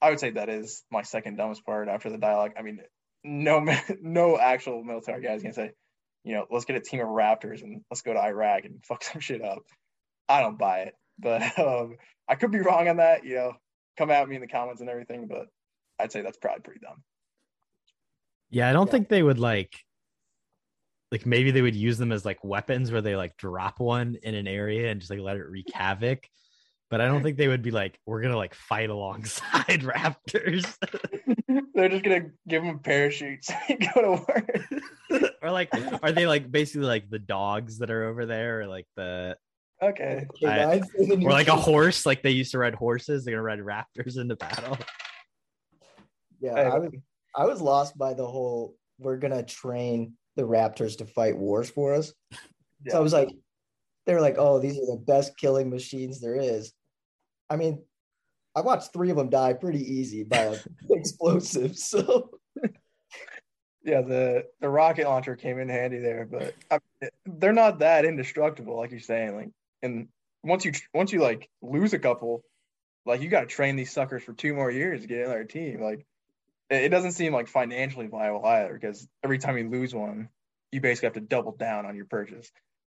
I 0.00 0.08
would 0.08 0.20
say 0.20 0.30
that 0.30 0.48
is 0.48 0.84
my 0.90 1.02
second 1.02 1.36
dumbest 1.36 1.66
part 1.66 1.88
after 1.88 2.08
the 2.08 2.16
dialogue. 2.16 2.52
I 2.58 2.62
mean, 2.62 2.80
no 3.22 3.62
no 4.00 4.38
actual 4.38 4.82
military 4.82 5.22
guy 5.22 5.34
is 5.34 5.42
gonna 5.42 5.52
say, 5.52 5.72
you 6.26 6.34
know, 6.34 6.44
let's 6.50 6.64
get 6.64 6.74
a 6.76 6.80
team 6.80 7.00
of 7.00 7.06
Raptors 7.06 7.62
and 7.62 7.82
let's 7.88 8.02
go 8.02 8.12
to 8.12 8.20
Iraq 8.20 8.64
and 8.64 8.84
fuck 8.84 9.04
some 9.12 9.20
shit 9.20 9.42
up. 9.42 9.62
I 10.28 10.40
don't 10.40 10.58
buy 10.58 10.80
it, 10.80 10.94
but 11.18 11.56
um, 11.58 11.96
I 12.28 12.34
could 12.34 12.50
be 12.50 12.58
wrong 12.58 12.88
on 12.88 12.96
that. 12.96 13.24
You 13.24 13.36
know, 13.36 13.52
come 13.96 14.10
at 14.10 14.28
me 14.28 14.34
in 14.34 14.42
the 14.42 14.48
comments 14.48 14.80
and 14.80 14.90
everything, 14.90 15.28
but 15.28 15.46
I'd 16.00 16.10
say 16.10 16.22
that's 16.22 16.36
probably 16.36 16.62
pretty 16.62 16.80
dumb. 16.80 17.02
Yeah, 18.50 18.68
I 18.68 18.72
don't 18.72 18.86
Yeah. 18.86 18.90
think 18.90 19.08
they 19.08 19.22
would 19.22 19.38
like 19.38 19.72
like 21.12 21.24
maybe 21.24 21.52
they 21.52 21.62
would 21.62 21.76
use 21.76 21.96
them 21.96 22.10
as 22.10 22.24
like 22.24 22.42
weapons 22.42 22.90
where 22.90 23.00
they 23.00 23.14
like 23.14 23.36
drop 23.36 23.78
one 23.78 24.16
in 24.24 24.34
an 24.34 24.48
area 24.48 24.90
and 24.90 25.00
just 25.00 25.10
like 25.10 25.20
let 25.20 25.36
it 25.36 25.48
wreak 25.48 25.70
havoc. 25.72 26.26
But 26.88 27.00
I 27.00 27.06
don't 27.06 27.22
think 27.22 27.36
they 27.36 27.48
would 27.48 27.62
be 27.62 27.72
like, 27.72 27.98
we're 28.06 28.22
gonna 28.22 28.36
like 28.36 28.54
fight 28.54 28.90
alongside 28.90 29.80
raptors. 29.82 30.72
They're 31.74 31.88
just 31.88 32.04
gonna 32.04 32.30
give 32.48 32.62
them 32.62 32.78
parachutes 32.78 33.50
and 33.68 33.80
go 33.94 34.02
to 34.02 34.24
work. 34.28 35.30
or 35.42 35.50
like 35.50 35.68
are 36.02 36.12
they 36.12 36.26
like 36.26 36.50
basically 36.50 36.86
like 36.86 37.10
the 37.10 37.18
dogs 37.18 37.78
that 37.78 37.90
are 37.90 38.04
over 38.04 38.24
there 38.26 38.60
or 38.60 38.66
like 38.66 38.86
the 38.96 39.36
Okay. 39.82 40.26
I- 40.46 40.80
K9s. 40.80 41.22
or 41.24 41.30
like 41.32 41.48
a 41.48 41.56
horse 41.56 42.06
like 42.06 42.22
they 42.22 42.30
used 42.30 42.52
to 42.52 42.58
ride 42.58 42.74
horses 42.74 43.24
they're 43.24 43.34
gonna 43.34 43.42
ride 43.42 43.58
raptors 43.58 44.18
into 44.18 44.36
battle 44.36 44.78
Yeah, 46.40 46.54
Hey, 46.54 46.62
I 46.64 46.78
was 46.78 46.90
I 47.34 47.44
was 47.44 47.60
lost 47.60 47.98
by 47.98 48.14
the 48.14 48.26
whole 48.26 48.74
we're 48.98 49.18
gonna 49.18 49.42
train 49.42 50.14
the 50.36 50.42
Raptors 50.44 50.98
to 50.98 51.06
fight 51.06 51.36
wars 51.36 51.68
for 51.68 51.94
us. 51.94 52.12
So 52.88 52.96
I 52.96 53.00
was 53.00 53.12
like, 53.12 53.30
they 54.06 54.14
were 54.14 54.20
like, 54.20 54.36
oh, 54.38 54.58
these 54.60 54.78
are 54.78 54.86
the 54.86 55.02
best 55.04 55.36
killing 55.36 55.68
machines 55.68 56.20
there 56.20 56.36
is. 56.36 56.72
I 57.50 57.56
mean, 57.56 57.82
I 58.54 58.62
watched 58.62 58.92
three 58.92 59.10
of 59.10 59.16
them 59.16 59.28
die 59.28 59.52
pretty 59.52 59.80
easy 59.80 60.24
by 60.24 60.46
like, 60.48 60.62
explosives. 60.90 61.84
So 61.84 62.30
yeah, 63.86 64.02
the 64.02 64.46
the 64.60 64.68
rocket 64.68 65.04
launcher 65.04 65.36
came 65.36 65.60
in 65.60 65.68
handy 65.68 65.98
there, 65.98 66.26
but 66.28 66.54
I, 66.70 66.80
they're 67.24 67.52
not 67.52 67.78
that 67.78 68.04
indestructible, 68.04 68.76
like 68.76 68.90
you're 68.90 69.00
saying. 69.00 69.36
Like, 69.36 69.50
and 69.82 70.08
once 70.42 70.64
you 70.64 70.72
once 70.92 71.12
you 71.12 71.20
like 71.20 71.48
lose 71.62 71.92
a 71.92 71.98
couple, 71.98 72.42
like 73.04 73.22
you 73.22 73.28
got 73.28 73.40
to 73.40 73.46
train 73.46 73.76
these 73.76 73.92
suckers 73.92 74.24
for 74.24 74.32
two 74.32 74.54
more 74.54 74.70
years 74.70 75.02
to 75.02 75.06
get 75.06 75.20
in 75.20 75.30
our 75.30 75.44
team. 75.44 75.80
Like, 75.80 76.04
it, 76.68 76.84
it 76.84 76.88
doesn't 76.88 77.12
seem 77.12 77.32
like 77.32 77.46
financially 77.46 78.08
viable 78.08 78.44
either, 78.44 78.74
because 78.74 79.06
every 79.22 79.38
time 79.38 79.56
you 79.56 79.68
lose 79.68 79.94
one, 79.94 80.30
you 80.72 80.80
basically 80.80 81.06
have 81.06 81.14
to 81.14 81.20
double 81.20 81.52
down 81.52 81.86
on 81.86 81.94
your 81.94 82.06
purchase. 82.06 82.50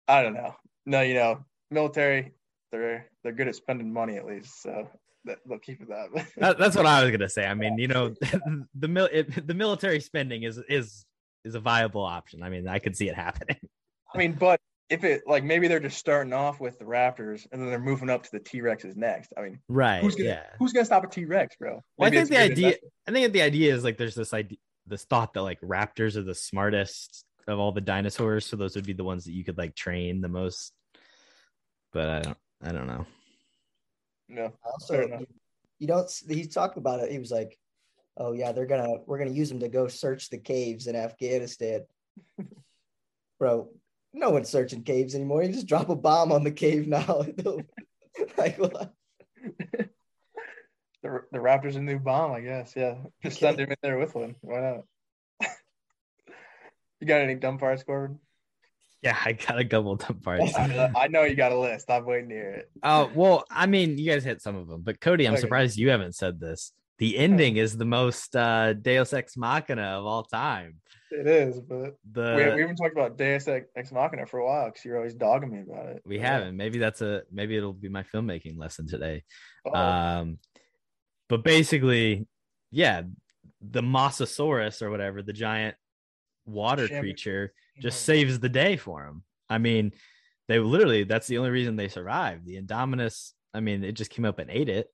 I 0.07 0.23
don't 0.23 0.35
know. 0.35 0.55
No, 0.87 1.01
you 1.01 1.13
know, 1.13 1.45
military, 1.69 2.33
they're 2.71 3.07
they're 3.23 3.33
good 3.33 3.47
at 3.47 3.55
spending 3.55 3.93
money 3.93 4.15
at 4.15 4.25
least, 4.25 4.63
so 4.63 4.89
that, 5.25 5.37
they'll 5.45 5.59
keep 5.59 5.81
it 5.81 5.89
that. 5.89 6.09
that, 6.37 6.57
that's 6.57 6.75
what 6.75 6.85
i 6.85 7.03
was 7.03 7.11
gonna 7.11 7.27
say 7.27 7.45
i 7.45 7.53
mean 7.53 7.77
you 7.77 7.87
know 7.89 8.13
the 8.75 8.87
mil- 8.87 9.09
it, 9.11 9.45
the 9.45 9.53
military 9.53 9.99
spending 9.99 10.43
is 10.43 10.57
is 10.69 11.05
is 11.43 11.53
a 11.53 11.59
viable 11.59 12.05
option 12.05 12.43
i 12.43 12.49
mean 12.49 12.65
i 12.65 12.79
could 12.79 12.95
see 12.95 13.09
it 13.09 13.15
happening 13.15 13.57
I 14.13 14.17
mean, 14.17 14.33
but 14.33 14.59
if 14.89 15.03
it 15.03 15.23
like 15.27 15.43
maybe 15.43 15.67
they're 15.67 15.79
just 15.79 15.97
starting 15.97 16.33
off 16.33 16.59
with 16.59 16.79
the 16.79 16.85
Raptors 16.85 17.45
and 17.51 17.61
then 17.61 17.69
they're 17.69 17.79
moving 17.79 18.09
up 18.09 18.23
to 18.23 18.31
the 18.31 18.39
T 18.39 18.61
Rexes 18.61 18.95
next. 18.95 19.33
I 19.37 19.41
mean, 19.41 19.59
right 19.67 20.01
who's 20.01 20.15
gonna 20.15 20.29
yeah 20.29 20.43
who's 20.59 20.73
gonna 20.73 20.85
stop 20.85 21.03
a 21.03 21.07
T 21.07 21.25
Rex, 21.25 21.55
bro? 21.57 21.81
Well, 21.97 22.07
I 22.07 22.09
think 22.09 22.29
the 22.29 22.37
idea. 22.37 22.67
investment. 22.67 22.93
I 23.07 23.11
think 23.11 23.33
the 23.33 23.41
idea 23.41 23.73
is 23.73 23.83
like 23.83 23.97
there's 23.97 24.15
this 24.15 24.33
idea, 24.33 24.57
this 24.85 25.03
thought 25.03 25.33
that 25.33 25.41
like 25.41 25.59
raptors 25.61 26.15
are 26.15 26.23
the 26.23 26.35
smartest 26.35 27.25
of 27.47 27.59
all 27.59 27.71
the 27.71 27.81
dinosaurs, 27.81 28.45
so 28.45 28.55
those 28.55 28.75
would 28.75 28.85
be 28.85 28.93
the 28.93 29.03
ones 29.03 29.25
that 29.25 29.33
you 29.33 29.43
could 29.43 29.57
like 29.57 29.75
train 29.75 30.21
the 30.21 30.29
most. 30.29 30.73
But 31.93 32.09
I 32.09 32.19
don't. 32.21 32.37
I 32.63 32.71
don't 32.71 32.87
know. 32.87 33.05
No, 34.29 34.51
also, 34.65 35.25
you 35.79 35.87
don't. 35.87 36.11
He 36.27 36.47
talked 36.47 36.77
about 36.77 36.99
it. 36.99 37.11
He 37.11 37.19
was 37.19 37.31
like, 37.31 37.57
"Oh 38.17 38.33
yeah, 38.33 38.51
they're 38.51 38.65
gonna 38.65 38.97
we're 39.05 39.19
gonna 39.19 39.31
use 39.31 39.49
them 39.49 39.59
to 39.61 39.69
go 39.69 39.87
search 39.87 40.29
the 40.29 40.37
caves 40.37 40.87
in 40.87 40.95
Afghanistan." 40.95 41.85
Bro, 43.39 43.69
no 44.13 44.31
one's 44.31 44.49
searching 44.49 44.83
caves 44.83 45.15
anymore. 45.15 45.43
You 45.43 45.53
just 45.53 45.67
drop 45.67 45.89
a 45.89 45.95
bomb 45.95 46.31
on 46.31 46.43
the 46.43 46.51
cave 46.51 46.87
now. 46.87 47.25
like, 48.37 48.57
what? 48.57 48.91
the 49.69 49.89
the 51.31 51.37
Raptors 51.37 51.75
a 51.75 51.81
new 51.81 51.99
bomb, 51.99 52.33
I 52.33 52.41
guess. 52.41 52.73
Yeah, 52.75 52.95
just 53.23 53.39
send 53.39 53.59
him 53.59 53.69
in 53.69 53.77
there 53.81 53.97
with 53.97 54.15
one. 54.15 54.35
Why 54.41 54.59
not? 54.59 55.49
you 56.99 57.07
got 57.07 57.21
any 57.21 57.35
dumb 57.35 57.59
parts, 57.59 57.83
Corbin? 57.83 58.19
Yeah, 59.07 59.17
I 59.25 59.31
got 59.31 59.57
a 59.57 59.63
couple 59.65 59.93
of 59.93 59.99
dumb 59.99 60.19
parts. 60.19 60.53
I 60.57 61.07
know 61.09 61.23
you 61.23 61.35
got 61.35 61.51
a 61.53 61.57
list. 61.59 61.89
I'm 61.89 62.05
waiting 62.05 62.29
to 62.29 62.35
hear 62.35 62.51
it. 62.51 62.69
Oh 62.83 63.09
well, 63.15 63.45
I 63.49 63.65
mean, 63.65 63.97
you 63.97 64.11
guys 64.11 64.23
hit 64.23 64.41
some 64.41 64.55
of 64.55 64.67
them, 64.67 64.81
but 64.81 64.99
Cody, 64.99 65.25
I'm 65.25 65.33
Okay. 65.33 65.41
surprised 65.41 65.77
you 65.77 65.89
haven't 65.89 66.15
said 66.15 66.39
this. 66.39 66.73
the 66.99 67.17
ending 67.17 67.57
is 67.57 67.77
the 67.77 67.85
most 67.85 68.35
uh 68.35 68.73
Deus 68.73 69.13
Ex 69.13 69.37
Machina 69.37 69.99
of 69.99 70.05
all 70.05 70.23
time. 70.23 70.81
It 71.09 71.25
is, 71.25 71.61
but 71.61 71.95
The 72.11 72.33
we, 72.35 72.55
we 72.55 72.61
haven't 72.61 72.75
talked 72.75 72.91
about 72.91 73.17
Deus 73.17 73.47
Ex 73.47 73.91
Machina 73.93 74.25
for 74.25 74.39
a 74.39 74.45
while 74.45 74.65
because 74.65 74.83
you're 74.83 74.97
always 74.97 75.13
dogging 75.13 75.51
me 75.51 75.61
about 75.61 75.85
it. 75.87 76.01
we 76.05 76.17
But, 76.17 76.25
haven't. 76.25 76.57
Maybe 76.57 76.79
that's 76.79 77.01
a 77.01 77.21
maybe 77.31 77.55
it'll 77.55 77.71
be 77.71 77.87
my 77.87 78.03
filmmaking 78.03 78.57
lesson 78.57 78.87
today. 78.87 79.23
oh, 79.65 79.73
Um, 79.73 80.39
but 81.29 81.43
basically, 81.43 82.27
yeah, 82.71 83.03
the 83.61 83.81
Mosasaurus 83.81 84.81
or 84.81 84.89
whatever, 84.89 85.21
the 85.21 85.33
giant 85.33 85.75
water 86.45 86.87
creature, 86.87 87.53
just 87.79 88.03
saves 88.03 88.39
the 88.39 88.49
day 88.49 88.77
for 88.77 89.05
him. 89.05 89.23
I 89.49 89.57
mean, 89.57 89.93
they 90.47 90.59
literally 90.59 91.03
that's 91.03 91.27
the 91.27 91.37
only 91.37 91.51
reason 91.51 91.75
they 91.75 91.87
survived. 91.87 92.45
The 92.45 92.61
Indominus, 92.61 93.33
I 93.53 93.59
mean, 93.59 93.83
it 93.83 93.93
just 93.93 94.11
came 94.11 94.25
up 94.25 94.39
and 94.39 94.49
ate 94.49 94.69
it. 94.69 94.87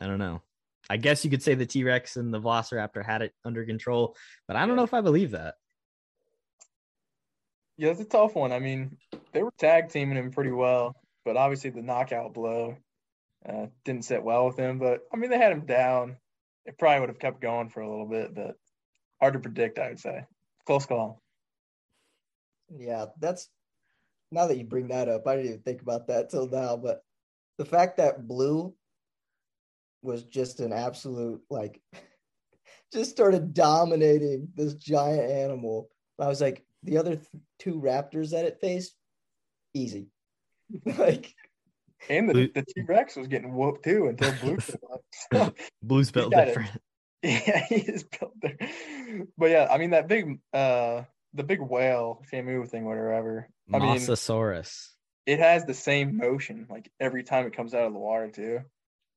I 0.00 0.06
don't 0.06 0.18
know. 0.18 0.42
I 0.90 0.96
guess 0.96 1.24
you 1.24 1.30
could 1.30 1.42
say 1.42 1.54
the 1.54 1.66
T 1.66 1.84
Rex 1.84 2.16
and 2.16 2.34
the 2.34 2.40
Velociraptor 2.40 3.04
had 3.04 3.22
it 3.22 3.32
under 3.44 3.64
control, 3.64 4.16
but 4.48 4.56
I 4.56 4.66
don't 4.66 4.76
know 4.76 4.82
if 4.82 4.94
I 4.94 5.00
believe 5.00 5.30
that. 5.30 5.54
Yeah, 7.76 7.90
it's 7.90 8.00
a 8.00 8.04
tough 8.04 8.34
one. 8.34 8.52
I 8.52 8.58
mean, 8.58 8.96
they 9.32 9.42
were 9.42 9.52
tag 9.58 9.88
teaming 9.88 10.18
him 10.18 10.30
pretty 10.30 10.50
well, 10.50 10.94
but 11.24 11.36
obviously 11.36 11.70
the 11.70 11.82
knockout 11.82 12.34
blow 12.34 12.76
uh, 13.48 13.66
didn't 13.84 14.04
sit 14.04 14.22
well 14.22 14.46
with 14.46 14.56
him. 14.56 14.78
But 14.78 15.00
I 15.12 15.16
mean, 15.16 15.30
they 15.30 15.38
had 15.38 15.52
him 15.52 15.66
down. 15.66 16.16
It 16.66 16.78
probably 16.78 17.00
would 17.00 17.08
have 17.08 17.18
kept 17.18 17.40
going 17.40 17.70
for 17.70 17.80
a 17.80 17.88
little 17.88 18.06
bit, 18.06 18.34
but 18.34 18.56
hard 19.20 19.34
to 19.34 19.40
predict, 19.40 19.78
I 19.78 19.88
would 19.88 20.00
say. 20.00 20.24
Close 20.66 20.86
call. 20.86 21.21
Yeah, 22.76 23.06
that's 23.20 23.48
now 24.30 24.46
that 24.46 24.56
you 24.56 24.64
bring 24.64 24.88
that 24.88 25.08
up, 25.08 25.26
I 25.26 25.36
didn't 25.36 25.48
even 25.50 25.62
think 25.62 25.82
about 25.82 26.08
that 26.08 26.30
till 26.30 26.48
now. 26.48 26.76
But 26.76 27.04
the 27.58 27.64
fact 27.64 27.98
that 27.98 28.26
Blue 28.26 28.74
was 30.02 30.24
just 30.24 30.60
an 30.60 30.72
absolute 30.72 31.40
like 31.50 31.80
just 32.92 33.10
started 33.10 33.54
dominating 33.54 34.48
this 34.54 34.74
giant 34.74 35.30
animal. 35.30 35.88
I 36.18 36.28
was 36.28 36.40
like, 36.40 36.64
the 36.82 36.98
other 36.98 37.16
th- 37.16 37.26
two 37.58 37.80
raptors 37.80 38.30
that 38.30 38.44
it 38.44 38.58
faced, 38.60 38.94
easy. 39.74 40.08
like 40.98 41.34
And 42.08 42.28
the, 42.28 42.32
Blue- 42.32 42.50
the 42.54 42.62
T 42.62 42.82
Rex 42.88 43.16
was 43.16 43.28
getting 43.28 43.54
whooped 43.54 43.84
too 43.84 44.06
until 44.08 44.32
Blue 44.40 44.56
came 45.32 45.40
up. 45.40 45.56
Blue's 45.82 46.10
built 46.10 46.32
different. 46.32 46.70
Yeah, 47.22 47.64
he 47.66 47.76
is 47.76 48.02
built 48.02 48.34
there. 48.40 48.56
But 49.38 49.50
yeah, 49.50 49.68
I 49.70 49.78
mean 49.78 49.90
that 49.90 50.08
big 50.08 50.40
uh 50.52 51.02
the 51.34 51.42
big 51.42 51.60
whale 51.60 52.22
Shamu 52.32 52.68
thing, 52.68 52.84
whatever. 52.84 53.48
I 53.72 53.78
mean 53.78 53.96
Mosasaurus. 53.96 54.88
it 55.26 55.38
has 55.38 55.64
the 55.64 55.74
same 55.74 56.16
motion 56.16 56.66
like 56.68 56.90
every 57.00 57.22
time 57.22 57.46
it 57.46 57.56
comes 57.56 57.74
out 57.74 57.86
of 57.86 57.92
the 57.92 57.98
water 57.98 58.30
too. 58.30 58.60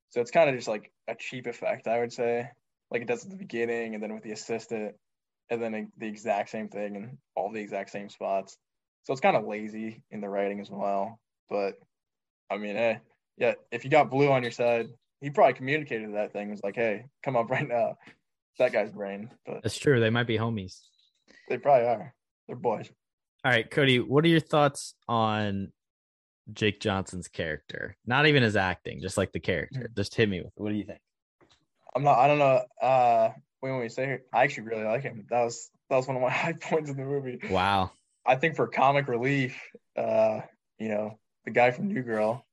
So 0.10 0.22
it's 0.22 0.32
kind 0.32 0.50
of 0.50 0.56
just 0.56 0.68
like 0.68 0.92
a 1.08 1.16
cheap 1.16 1.48
effect, 1.48 1.88
I 1.88 2.00
would 2.00 2.14
say. 2.14 2.50
Like 2.92 3.02
it 3.02 3.08
does 3.08 3.26
at 3.26 3.32
the 3.32 3.38
beginning 3.38 3.96
and 3.96 4.04
then 4.04 4.14
with 4.14 4.24
the 4.24 4.32
assistant 4.32 4.96
and 5.50 5.62
then 5.62 5.92
the 5.98 6.08
exact 6.08 6.50
same 6.50 6.70
thing 6.70 6.96
in 6.96 7.18
all 7.36 7.52
the 7.52 7.60
exact 7.60 7.92
same 7.92 8.10
spots. 8.10 8.58
So 9.04 9.14
it's 9.14 9.22
kind 9.22 9.36
of 9.36 9.46
lazy 9.46 10.04
in 10.12 10.22
the 10.22 10.30
writing 10.30 10.60
as 10.60 10.70
well. 10.70 11.20
But 11.50 11.76
I 12.50 12.58
mean, 12.58 12.76
eh, 12.76 12.98
yeah, 13.38 13.54
if 13.72 13.84
you 13.84 13.90
got 13.90 14.10
blue 14.10 14.32
on 14.32 14.44
your 14.44 14.52
side, 14.52 14.88
he 15.22 15.30
probably 15.30 15.54
communicated 15.54 16.14
that 16.16 16.34
thing, 16.34 16.50
was 16.50 16.62
like, 16.64 16.76
hey, 16.76 17.06
come 17.24 17.36
up 17.36 17.50
right 17.50 17.68
now. 17.68 17.98
That 18.58 18.72
guy's 18.72 18.90
brain. 18.90 19.30
But 19.46 19.64
That's 19.64 19.78
true. 19.78 20.00
They 20.00 20.10
might 20.10 20.28
be 20.28 20.38
homies. 20.38 20.80
They 21.50 21.58
probably 21.58 21.88
are. 21.88 22.14
They're 22.48 22.56
boys. 22.56 22.90
All 23.44 23.52
right, 23.52 23.70
Cody, 23.70 24.00
what 24.00 24.26
are 24.26 24.30
your 24.30 24.40
thoughts 24.40 24.96
on 25.08 25.72
Jake 26.52 26.80
Johnson's 26.80 27.28
character? 27.28 27.96
Not 28.06 28.26
even 28.28 28.44
his 28.44 28.56
acting, 28.56 29.02
just 29.02 29.18
like 29.18 29.32
the 29.32 29.40
character. 29.40 29.90
Just 29.96 30.16
hit 30.16 30.30
me 30.30 30.40
with 30.40 30.48
it. 30.48 30.62
What 30.62 30.70
do 30.70 30.76
you 30.76 30.84
think? 30.84 31.00
I'm 31.96 32.04
not. 32.04 32.18
I 32.18 32.28
don't 32.28 32.40
know. 32.40 32.62
Uh, 32.82 33.30
when 33.60 33.80
we 33.80 33.90
say, 33.90 34.20
I 34.34 34.44
actually 34.44 34.64
really 34.64 34.84
like 34.84 35.04
him. 35.04 35.26
That 35.30 35.44
was 35.44 35.70
that 35.90 35.98
was 35.98 36.08
one 36.08 36.18
of 36.18 36.22
my 36.22 36.30
high 36.32 36.54
points 36.54 36.90
in 36.90 36.98
the 36.98 37.04
movie. 37.04 37.40
Wow. 37.50 37.92
I 38.26 38.36
think 38.36 38.56
for 38.56 38.68
comic 38.68 39.08
relief, 39.08 39.56
uh, 39.96 40.42
you 40.80 40.90
know, 40.90 41.20
the 41.46 41.52
guy 41.52 41.72
from 41.72 41.88
New 41.88 42.02
Girl, 42.02 42.44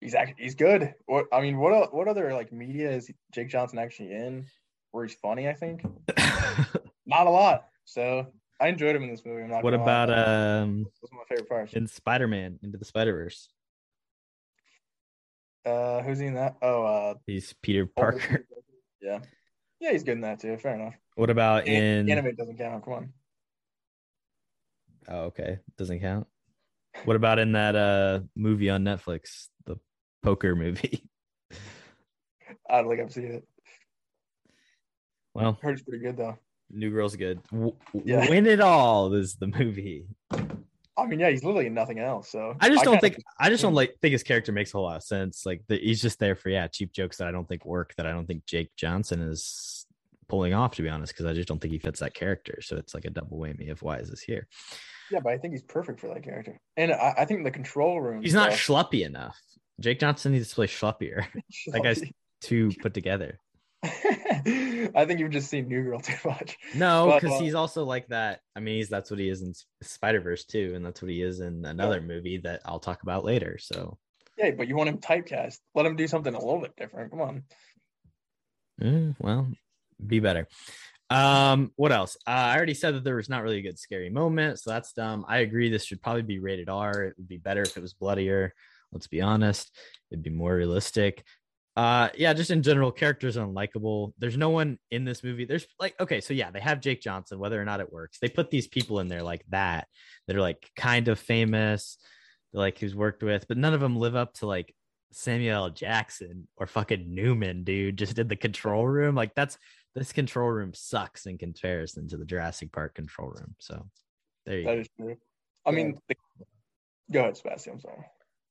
he's 0.00 0.14
actually 0.14 0.42
he's 0.42 0.54
good. 0.54 0.94
What 1.06 1.26
I 1.32 1.40
mean, 1.40 1.58
what 1.58 1.94
what 1.94 2.08
other 2.08 2.32
like 2.34 2.52
media 2.52 2.90
is 2.90 3.10
Jake 3.32 3.48
Johnson 3.48 3.78
actually 3.78 4.12
in 4.12 4.46
where 4.92 5.04
he's 5.04 5.16
funny? 5.16 5.48
I 5.48 5.54
think 5.54 5.82
not 7.06 7.26
a 7.26 7.30
lot. 7.30 7.66
So 7.84 8.26
I 8.60 8.68
enjoyed 8.68 8.96
him 8.96 9.02
in 9.02 9.10
this 9.10 9.24
movie. 9.24 9.42
I'm 9.42 9.50
not. 9.50 9.62
what 9.64 9.72
gonna 9.72 9.84
lie. 9.84 10.04
about 10.04 10.10
um 10.10 10.86
was 11.02 11.10
my 11.12 11.24
favorite 11.28 11.48
part. 11.48 11.72
in 11.74 11.86
Spider-Man 11.86 12.58
Into 12.62 12.78
the 12.78 12.84
Spider-Verse? 12.84 13.48
Uh, 15.66 16.02
who's 16.02 16.18
he 16.18 16.26
in 16.26 16.34
that? 16.34 16.56
Oh, 16.60 16.84
uh, 16.84 17.14
He's 17.26 17.54
Peter 17.62 17.86
Parker. 17.86 18.46
Yeah, 19.02 19.18
yeah, 19.80 19.92
he's 19.92 20.02
good 20.02 20.12
in 20.12 20.22
that 20.22 20.40
too. 20.40 20.56
Fair 20.56 20.76
enough. 20.76 20.94
What 21.14 21.28
about 21.28 21.66
in 21.66 22.08
Animate 22.08 22.38
doesn't 22.38 22.56
count. 22.56 22.82
Come 22.82 22.92
on. 22.94 23.12
Oh, 25.06 25.18
okay. 25.24 25.58
Doesn't 25.76 26.00
count. 26.00 26.26
What 27.04 27.16
about 27.16 27.38
in 27.38 27.52
that 27.52 27.76
uh 27.76 28.20
movie 28.34 28.70
on 28.70 28.82
Netflix, 28.82 29.48
the 29.66 29.76
poker 30.22 30.56
movie? 30.56 31.06
I 32.70 32.80
don't 32.80 32.88
think 32.88 33.02
I've 33.02 33.12
seen 33.12 33.26
it. 33.26 33.44
Well, 35.34 35.58
Heard 35.60 35.74
it's 35.74 35.82
pretty 35.82 36.02
good 36.02 36.16
though. 36.16 36.38
New 36.74 36.90
Girl's 36.90 37.16
good. 37.16 37.40
W- 37.50 37.74
Yeah. 38.04 38.28
Win 38.28 38.46
it 38.46 38.60
all 38.60 39.12
is 39.14 39.36
the 39.36 39.46
movie. 39.46 40.06
I 40.96 41.06
mean, 41.06 41.18
yeah, 41.18 41.30
he's 41.30 41.42
literally 41.42 41.68
nothing 41.70 41.98
else. 41.98 42.28
So 42.30 42.54
I 42.60 42.68
just 42.68 42.84
don't 42.84 42.94
kinda- 43.00 43.00
think 43.16 43.24
I 43.40 43.48
just 43.48 43.62
don't 43.62 43.74
like 43.74 43.96
think 44.00 44.12
his 44.12 44.22
character 44.22 44.52
makes 44.52 44.72
a 44.72 44.76
whole 44.76 44.84
lot 44.86 44.96
of 44.96 45.02
sense. 45.02 45.44
Like 45.44 45.62
the, 45.66 45.76
he's 45.78 46.00
just 46.00 46.18
there 46.18 46.34
for 46.36 46.50
yeah, 46.50 46.68
cheap 46.68 46.92
jokes 46.92 47.16
that 47.18 47.28
I 47.28 47.32
don't 47.32 47.48
think 47.48 47.64
work. 47.64 47.94
That 47.96 48.06
I 48.06 48.12
don't 48.12 48.26
think 48.26 48.46
Jake 48.46 48.70
Johnson 48.76 49.20
is 49.20 49.86
pulling 50.28 50.54
off. 50.54 50.76
To 50.76 50.82
be 50.82 50.88
honest, 50.88 51.12
because 51.12 51.26
I 51.26 51.32
just 51.32 51.48
don't 51.48 51.60
think 51.60 51.72
he 51.72 51.78
fits 51.78 52.00
that 52.00 52.14
character. 52.14 52.60
So 52.62 52.76
it's 52.76 52.94
like 52.94 53.04
a 53.06 53.10
double 53.10 53.38
whammy 53.38 53.70
of 53.70 53.82
why 53.82 53.98
is 53.98 54.08
this 54.10 54.20
here? 54.20 54.46
Yeah, 55.10 55.18
but 55.22 55.32
I 55.32 55.38
think 55.38 55.52
he's 55.52 55.62
perfect 55.64 56.00
for 56.00 56.08
that 56.14 56.22
character. 56.22 56.58
And 56.76 56.92
I, 56.92 57.14
I 57.18 57.24
think 57.24 57.44
the 57.44 57.50
control 57.50 58.00
room. 58.00 58.22
He's 58.22 58.32
not 58.34 58.52
stuff- 58.52 58.90
schluppy 58.90 59.04
enough. 59.04 59.38
Jake 59.80 59.98
Johnson 59.98 60.30
needs 60.32 60.48
to 60.50 60.54
play 60.54 60.68
schluppier. 60.68 61.26
that 61.72 61.82
guy's 61.82 62.02
too 62.40 62.70
put 62.80 62.94
together. 62.94 63.40
I 64.94 65.04
think 65.06 65.20
you've 65.20 65.30
just 65.30 65.50
seen 65.50 65.68
New 65.68 65.82
Girl 65.82 66.00
too 66.00 66.16
much. 66.24 66.56
No, 66.74 67.12
because 67.14 67.38
uh, 67.38 67.42
he's 67.42 67.54
also 67.54 67.84
like 67.84 68.08
that. 68.08 68.40
I 68.56 68.60
mean, 68.60 68.76
he's 68.76 68.88
that's 68.88 69.10
what 69.10 69.20
he 69.20 69.28
is 69.28 69.42
in 69.42 69.52
Spider 69.82 70.20
Verse 70.20 70.44
too, 70.44 70.72
and 70.74 70.84
that's 70.84 71.02
what 71.02 71.10
he 71.10 71.20
is 71.20 71.40
in 71.40 71.64
another 71.64 72.00
movie 72.00 72.38
that 72.38 72.62
I'll 72.64 72.80
talk 72.80 73.02
about 73.02 73.24
later. 73.24 73.58
So, 73.58 73.98
Yeah, 74.38 74.52
but 74.52 74.68
you 74.68 74.76
want 74.76 74.88
him 74.88 74.98
typecast. 74.98 75.58
Let 75.74 75.86
him 75.86 75.96
do 75.96 76.06
something 76.06 76.34
a 76.34 76.38
little 76.38 76.60
bit 76.60 76.76
different. 76.76 77.10
Come 77.10 77.20
on. 77.20 77.42
eh, 78.80 79.12
well, 79.20 79.48
be 80.04 80.20
better. 80.20 80.48
Um, 81.10 81.72
what 81.76 81.92
else? 81.92 82.16
Uh, 82.26 82.30
I 82.30 82.56
already 82.56 82.74
said 82.74 82.94
that 82.94 83.04
there 83.04 83.16
was 83.16 83.28
not 83.28 83.42
really 83.42 83.58
a 83.58 83.62
good 83.62 83.78
scary 83.78 84.08
moment, 84.08 84.60
so 84.60 84.70
that's 84.70 84.94
dumb. 84.94 85.26
I 85.28 85.38
agree. 85.38 85.68
This 85.68 85.84
should 85.84 86.00
probably 86.00 86.22
be 86.22 86.38
rated 86.38 86.70
R. 86.70 87.04
It 87.04 87.14
would 87.18 87.28
be 87.28 87.36
better 87.36 87.62
if 87.62 87.76
it 87.76 87.82
was 87.82 87.92
bloodier. 87.92 88.54
Let's 88.92 89.08
be 89.08 89.20
honest. 89.20 89.76
It'd 90.10 90.24
be 90.24 90.30
more 90.30 90.54
realistic. 90.54 91.24
Uh, 91.76 92.08
yeah, 92.16 92.32
just 92.32 92.50
in 92.50 92.62
general, 92.62 92.92
characters 92.92 93.36
are 93.36 93.46
unlikable. 93.46 94.12
There's 94.18 94.36
no 94.36 94.50
one 94.50 94.78
in 94.92 95.04
this 95.04 95.24
movie. 95.24 95.44
There's 95.44 95.66
like, 95.80 95.98
okay, 95.98 96.20
so 96.20 96.32
yeah, 96.32 96.50
they 96.50 96.60
have 96.60 96.80
Jake 96.80 97.00
Johnson, 97.00 97.40
whether 97.40 97.60
or 97.60 97.64
not 97.64 97.80
it 97.80 97.92
works. 97.92 98.18
They 98.20 98.28
put 98.28 98.50
these 98.50 98.68
people 98.68 99.00
in 99.00 99.08
there 99.08 99.24
like 99.24 99.44
that 99.48 99.88
that 100.26 100.36
are 100.36 100.40
like 100.40 100.70
kind 100.76 101.08
of 101.08 101.18
famous, 101.18 101.98
like 102.52 102.78
who's 102.78 102.94
worked 102.94 103.24
with, 103.24 103.48
but 103.48 103.58
none 103.58 103.74
of 103.74 103.80
them 103.80 103.96
live 103.96 104.14
up 104.14 104.34
to 104.34 104.46
like 104.46 104.72
Samuel 105.10 105.64
L. 105.64 105.70
Jackson 105.70 106.46
or 106.56 106.68
fucking 106.68 107.12
Newman, 107.12 107.64
dude. 107.64 107.98
Just 107.98 108.14
did 108.14 108.28
the 108.28 108.36
control 108.36 108.86
room. 108.86 109.16
Like 109.16 109.34
that's 109.34 109.58
this 109.96 110.12
control 110.12 110.50
room 110.50 110.74
sucks 110.74 111.26
in 111.26 111.38
comparison 111.38 112.06
to 112.08 112.16
the 112.16 112.24
Jurassic 112.24 112.70
Park 112.72 112.94
control 112.94 113.30
room. 113.30 113.56
So 113.58 113.84
there 114.46 114.58
you 114.58 114.64
That 114.64 114.74
go. 114.74 114.80
is 114.80 114.88
true. 114.96 115.16
I 115.66 115.72
mean, 115.72 115.98
the... 116.08 116.14
go 117.10 117.20
ahead, 117.20 117.36
Sebastian. 117.36 117.74
I'm 117.74 117.80
sorry. 117.80 118.04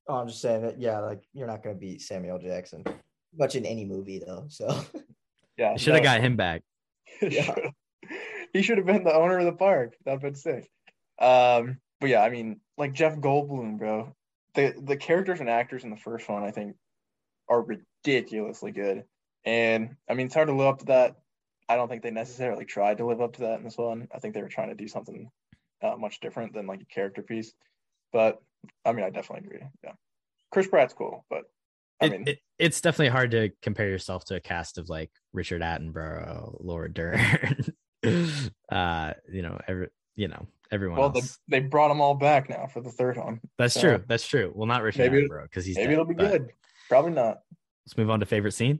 Oh, 0.09 0.15
I'm 0.15 0.27
just 0.27 0.41
saying 0.41 0.63
that, 0.63 0.81
yeah, 0.81 0.99
like 0.99 1.23
you're 1.33 1.47
not 1.47 1.63
gonna 1.63 1.75
beat 1.75 2.01
Samuel 2.01 2.37
Jackson 2.37 2.83
much 3.37 3.55
in 3.55 3.65
any 3.65 3.85
movie 3.85 4.19
though. 4.25 4.45
So 4.49 4.83
Yeah, 5.57 5.77
Should 5.77 5.93
have 5.93 6.03
no. 6.03 6.09
got 6.09 6.21
him 6.21 6.35
back. 6.35 6.63
Yeah. 7.21 7.53
he 8.53 8.61
should 8.63 8.77
have 8.77 8.87
been 8.87 9.03
the 9.03 9.13
owner 9.13 9.37
of 9.39 9.45
the 9.45 9.53
park. 9.53 9.95
That'd 10.03 10.21
been 10.21 10.35
sick. 10.35 10.69
Um, 11.19 11.77
but 12.01 12.09
yeah, 12.09 12.21
I 12.23 12.29
mean, 12.29 12.59
like 12.77 12.93
Jeff 12.93 13.15
Goldblum, 13.17 13.77
bro. 13.77 14.15
The 14.55 14.73
the 14.81 14.97
characters 14.97 15.39
and 15.39 15.49
actors 15.49 15.83
in 15.83 15.89
the 15.89 15.95
first 15.97 16.27
one, 16.27 16.43
I 16.43 16.51
think, 16.51 16.75
are 17.47 17.61
ridiculously 17.61 18.71
good. 18.71 19.03
And 19.45 19.95
I 20.09 20.13
mean, 20.15 20.25
it's 20.27 20.35
hard 20.35 20.47
to 20.47 20.53
live 20.55 20.67
up 20.67 20.79
to 20.79 20.85
that. 20.85 21.15
I 21.69 21.75
don't 21.75 21.87
think 21.87 22.01
they 22.03 22.11
necessarily 22.11 22.65
tried 22.65 22.97
to 22.97 23.05
live 23.05 23.21
up 23.21 23.33
to 23.33 23.41
that 23.41 23.57
in 23.59 23.63
this 23.63 23.77
one. 23.77 24.07
I 24.13 24.19
think 24.19 24.33
they 24.33 24.41
were 24.41 24.49
trying 24.49 24.69
to 24.69 24.75
do 24.75 24.87
something 24.87 25.29
uh, 25.81 25.95
much 25.97 26.19
different 26.19 26.53
than 26.53 26.67
like 26.67 26.81
a 26.81 26.85
character 26.85 27.21
piece. 27.21 27.53
But 28.11 28.41
I 28.85 28.91
mean, 28.91 29.05
I 29.05 29.09
definitely 29.11 29.47
agree. 29.47 29.67
Yeah, 29.83 29.93
Chris 30.51 30.67
Pratt's 30.67 30.93
cool, 30.93 31.25
but 31.29 31.43
I 32.03 32.09
mean, 32.09 32.27
it- 32.27 32.39
it's 32.59 32.79
definitely 32.81 33.09
hard 33.09 33.31
to 33.31 33.49
compare 33.61 33.89
yourself 33.89 34.25
to 34.25 34.35
a 34.35 34.39
cast 34.39 34.77
of 34.77 34.87
like 34.89 35.11
Richard 35.33 35.61
Attenborough, 35.61 36.57
Laura 36.63 36.91
Dern, 36.91 37.19
uh, 38.71 39.13
you 39.31 39.41
know, 39.41 39.59
every 39.67 39.87
you 40.15 40.27
know, 40.27 40.45
everyone 40.71 40.99
well, 40.99 41.09
they, 41.09 41.19
else. 41.21 41.39
they 41.47 41.59
brought 41.59 41.87
them 41.87 41.99
all 42.01 42.13
back 42.13 42.49
now 42.49 42.67
for 42.67 42.81
the 42.81 42.91
third 42.91 43.17
one. 43.17 43.41
That's 43.57 43.73
so 43.73 43.81
true. 43.81 44.03
That's 44.07 44.27
true. 44.27 44.51
Well, 44.55 44.67
not 44.67 44.83
Richard 44.83 45.11
maybe- 45.11 45.27
Attenborough 45.27 45.43
because 45.43 45.65
he's 45.65 45.75
Maybe 45.75 45.87
dead, 45.87 45.93
it'll 45.93 46.05
be 46.05 46.13
good. 46.13 46.51
Probably 46.87 47.11
not. 47.11 47.39
Let's 47.85 47.97
move 47.97 48.09
on 48.11 48.19
to 48.19 48.25
favorite 48.25 48.53
scene. 48.53 48.79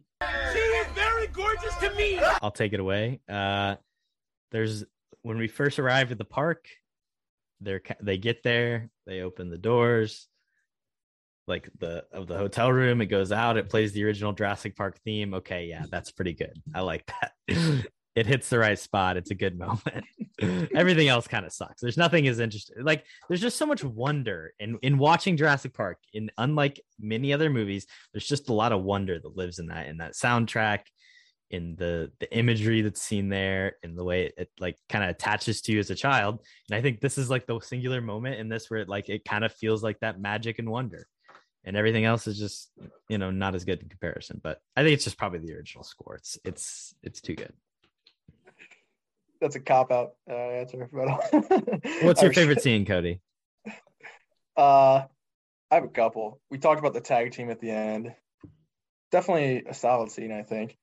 She 0.53 0.59
is 0.59 0.87
very 0.93 1.27
gorgeous 1.27 1.75
to 1.77 1.93
me. 1.95 2.19
I'll 2.41 2.51
take 2.51 2.73
it 2.73 2.79
away. 2.79 3.19
Uh, 3.27 3.75
there's 4.51 4.85
when 5.23 5.37
we 5.39 5.47
first 5.47 5.79
arrived 5.79 6.11
at 6.11 6.17
the 6.19 6.25
park, 6.25 6.67
they're 7.59 7.81
they 8.01 8.17
get 8.17 8.43
there, 8.43 8.89
they 9.07 9.21
open 9.21 9.49
the 9.49 9.57
doors, 9.57 10.27
like 11.47 11.69
the 11.79 12.05
of 12.11 12.27
the 12.27 12.37
hotel 12.37 12.71
room. 12.71 13.01
It 13.01 13.07
goes 13.07 13.31
out. 13.31 13.57
It 13.57 13.69
plays 13.69 13.91
the 13.93 14.03
original 14.05 14.33
Jurassic 14.33 14.75
Park 14.75 14.99
theme. 15.03 15.33
Okay, 15.33 15.65
yeah, 15.65 15.85
that's 15.89 16.11
pretty 16.11 16.33
good. 16.33 16.61
I 16.73 16.81
like 16.81 17.05
that. 17.21 17.33
it 18.15 18.27
hits 18.27 18.49
the 18.49 18.59
right 18.59 18.77
spot. 18.77 19.17
It's 19.17 19.31
a 19.31 19.35
good 19.35 19.57
moment. 19.59 20.05
Everything 20.75 21.07
else 21.07 21.27
kind 21.27 21.45
of 21.45 21.53
sucks. 21.53 21.81
There's 21.81 21.97
nothing 21.97 22.27
as 22.27 22.39
interesting. 22.39 22.83
Like 22.83 23.05
there's 23.27 23.41
just 23.41 23.57
so 23.57 23.65
much 23.65 23.83
wonder 23.83 24.53
in 24.59 24.77
in 24.81 24.97
watching 24.97 25.37
Jurassic 25.37 25.73
Park. 25.73 25.99
In 26.13 26.31
unlike 26.37 26.81
many 26.99 27.33
other 27.33 27.49
movies, 27.49 27.87
there's 28.13 28.27
just 28.27 28.49
a 28.49 28.53
lot 28.53 28.71
of 28.71 28.83
wonder 28.83 29.19
that 29.19 29.37
lives 29.37 29.59
in 29.59 29.67
that 29.67 29.87
in 29.87 29.97
that 29.97 30.13
soundtrack, 30.13 30.81
in 31.49 31.75
the 31.75 32.11
the 32.19 32.35
imagery 32.35 32.81
that's 32.81 33.01
seen 33.01 33.29
there, 33.29 33.77
in 33.83 33.95
the 33.95 34.03
way 34.03 34.25
it, 34.25 34.33
it 34.37 34.49
like 34.59 34.77
kind 34.89 35.03
of 35.03 35.09
attaches 35.09 35.61
to 35.61 35.71
you 35.71 35.79
as 35.79 35.89
a 35.89 35.95
child. 35.95 36.39
And 36.69 36.77
I 36.77 36.81
think 36.81 37.01
this 37.01 37.17
is 37.17 37.29
like 37.29 37.45
the 37.47 37.59
singular 37.59 38.01
moment 38.01 38.39
in 38.39 38.49
this 38.49 38.69
where 38.69 38.79
it 38.81 38.89
like 38.89 39.09
it 39.09 39.25
kind 39.25 39.43
of 39.43 39.53
feels 39.53 39.83
like 39.83 39.99
that 39.99 40.19
magic 40.19 40.59
and 40.59 40.69
wonder. 40.69 41.07
And 41.65 41.77
everything 41.77 42.03
else 42.03 42.27
is 42.27 42.37
just, 42.37 42.71
you 43.07 43.17
know, 43.17 43.31
not 43.31 43.55
as 43.55 43.63
good 43.63 43.81
in 43.81 43.89
comparison. 43.89 44.41
But 44.43 44.61
I 44.75 44.83
think 44.83 44.95
it's 44.95 45.05
just 45.05 45.17
probably 45.17 45.39
the 45.39 45.53
original 45.53 45.83
score. 45.83 46.15
It's 46.15 46.37
it's 46.43 46.93
it's 47.03 47.21
too 47.21 47.35
good 47.35 47.53
that's 49.43 49.57
a 49.57 49.59
cop 49.59 49.91
out 49.91 50.13
uh, 50.29 50.33
answer. 50.33 50.89
What's 52.01 52.21
your 52.21 52.33
favorite 52.33 52.61
scene, 52.63 52.85
Cody? 52.85 53.19
Uh, 54.55 55.03
I 55.69 55.75
have 55.75 55.83
a 55.83 55.89
couple. 55.89 56.39
We 56.49 56.57
talked 56.57 56.79
about 56.79 56.93
the 56.93 57.01
tag 57.01 57.33
team 57.33 57.51
at 57.51 57.59
the 57.59 57.69
end. 57.69 58.15
Definitely 59.11 59.63
a 59.67 59.73
solid 59.73 60.11
scene, 60.11 60.31
I 60.31 60.43
think. 60.43 60.77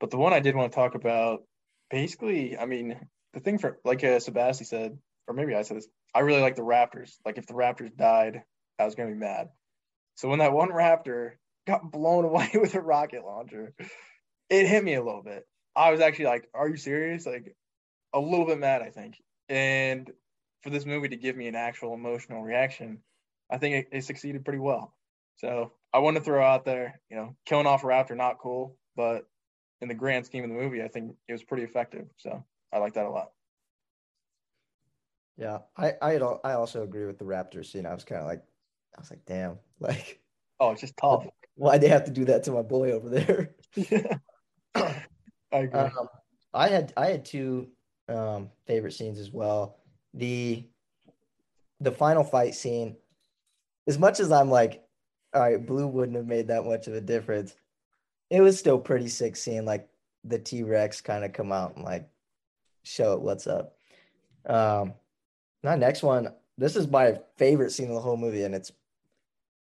But 0.00 0.10
the 0.10 0.18
one 0.18 0.34
I 0.34 0.40
did 0.40 0.54
want 0.54 0.70
to 0.70 0.76
talk 0.76 0.94
about, 0.94 1.44
basically, 1.90 2.58
I 2.58 2.66
mean, 2.66 2.96
the 3.32 3.40
thing 3.40 3.58
for 3.58 3.78
like 3.84 4.04
uh, 4.04 4.20
Sebastian 4.20 4.66
said, 4.66 4.98
or 5.26 5.34
maybe 5.34 5.54
I 5.54 5.62
said 5.62 5.78
this. 5.78 5.88
I 6.14 6.20
really 6.20 6.42
like 6.42 6.56
the 6.56 6.62
Raptors. 6.62 7.14
Like 7.24 7.38
if 7.38 7.46
the 7.46 7.54
Raptors 7.54 7.96
died, 7.96 8.42
I 8.78 8.84
was 8.84 8.94
gonna 8.94 9.12
be 9.12 9.18
mad. 9.18 9.48
So 10.16 10.28
when 10.28 10.38
that 10.38 10.52
one 10.52 10.70
Raptor 10.70 11.32
got 11.66 11.90
blown 11.90 12.24
away 12.24 12.50
with 12.54 12.74
a 12.74 12.80
rocket 12.80 13.24
launcher, 13.24 13.74
it 14.48 14.66
hit 14.66 14.84
me 14.84 14.94
a 14.94 15.02
little 15.02 15.22
bit. 15.22 15.46
I 15.76 15.90
was 15.90 16.00
actually 16.00 16.26
like, 16.26 16.48
"Are 16.54 16.68
you 16.68 16.76
serious?" 16.76 17.26
Like 17.26 17.56
a 18.12 18.20
little 18.20 18.46
bit 18.46 18.58
mad, 18.58 18.82
I 18.82 18.90
think. 18.90 19.20
And 19.48 20.10
for 20.62 20.70
this 20.70 20.86
movie 20.86 21.08
to 21.08 21.16
give 21.16 21.36
me 21.36 21.48
an 21.48 21.56
actual 21.56 21.94
emotional 21.94 22.42
reaction, 22.42 23.00
I 23.50 23.58
think 23.58 23.86
it, 23.92 23.98
it 23.98 24.04
succeeded 24.04 24.44
pretty 24.44 24.60
well. 24.60 24.94
So 25.36 25.72
I 25.92 25.98
want 25.98 26.16
to 26.16 26.22
throw 26.22 26.42
out 26.42 26.64
there, 26.64 27.00
you 27.10 27.16
know, 27.16 27.36
killing 27.44 27.66
off 27.66 27.84
a 27.84 27.86
raptor 27.86 28.16
not 28.16 28.38
cool, 28.38 28.78
but 28.96 29.28
in 29.80 29.88
the 29.88 29.94
grand 29.94 30.26
scheme 30.26 30.44
of 30.44 30.50
the 30.50 30.56
movie, 30.56 30.82
I 30.82 30.88
think 30.88 31.16
it 31.28 31.32
was 31.32 31.42
pretty 31.42 31.64
effective. 31.64 32.06
So 32.16 32.44
I 32.72 32.78
like 32.78 32.94
that 32.94 33.06
a 33.06 33.10
lot. 33.10 33.32
Yeah, 35.36 35.58
I 35.76 35.94
I 36.00 36.14
I 36.16 36.52
also 36.52 36.82
agree 36.82 37.06
with 37.06 37.18
the 37.18 37.24
raptor 37.24 37.66
scene. 37.66 37.86
I 37.86 37.94
was 37.94 38.04
kind 38.04 38.20
of 38.20 38.26
like, 38.28 38.44
I 38.96 39.00
was 39.00 39.10
like, 39.10 39.24
damn, 39.26 39.58
like, 39.80 40.20
oh, 40.60 40.70
it's 40.70 40.80
just 40.80 40.96
tough. 40.96 41.26
Why'd 41.56 41.80
they 41.80 41.88
have 41.88 42.04
to 42.04 42.10
do 42.10 42.24
that 42.24 42.42
to 42.44 42.52
my 42.52 42.62
boy 42.62 42.92
over 42.92 43.08
there? 43.08 43.54
yeah, 43.76 44.18
I 44.74 44.96
agree. 45.52 45.80
Um, 45.80 46.08
I 46.52 46.68
had 46.68 46.92
I 46.96 47.06
had 47.06 47.24
two 47.24 47.68
um, 48.08 48.50
favorite 48.66 48.92
scenes 48.92 49.20
as 49.20 49.30
well. 49.30 49.78
The 50.14 50.66
the 51.80 51.92
final 51.92 52.24
fight 52.24 52.54
scene, 52.54 52.96
as 53.86 53.98
much 53.98 54.18
as 54.18 54.32
I'm 54.32 54.50
like, 54.50 54.82
all 55.32 55.42
right, 55.42 55.64
blue 55.64 55.86
wouldn't 55.86 56.16
have 56.16 56.26
made 56.26 56.48
that 56.48 56.64
much 56.64 56.88
of 56.88 56.94
a 56.94 57.00
difference. 57.00 57.54
It 58.30 58.40
was 58.40 58.58
still 58.58 58.78
pretty 58.78 59.08
sick 59.08 59.36
seeing 59.36 59.64
like 59.64 59.88
the 60.24 60.38
T 60.38 60.62
Rex 60.62 61.00
kind 61.00 61.24
of 61.24 61.32
come 61.32 61.52
out 61.52 61.76
and 61.76 61.84
like 61.84 62.08
show 62.82 63.12
it 63.12 63.20
what's 63.20 63.46
up. 63.46 63.76
Um, 64.46 64.94
my 65.62 65.76
next 65.76 66.02
one, 66.02 66.32
this 66.58 66.76
is 66.76 66.88
my 66.88 67.18
favorite 67.36 67.72
scene 67.72 67.88
of 67.88 67.94
the 67.94 68.00
whole 68.00 68.16
movie, 68.16 68.44
and 68.44 68.54
it's 68.54 68.72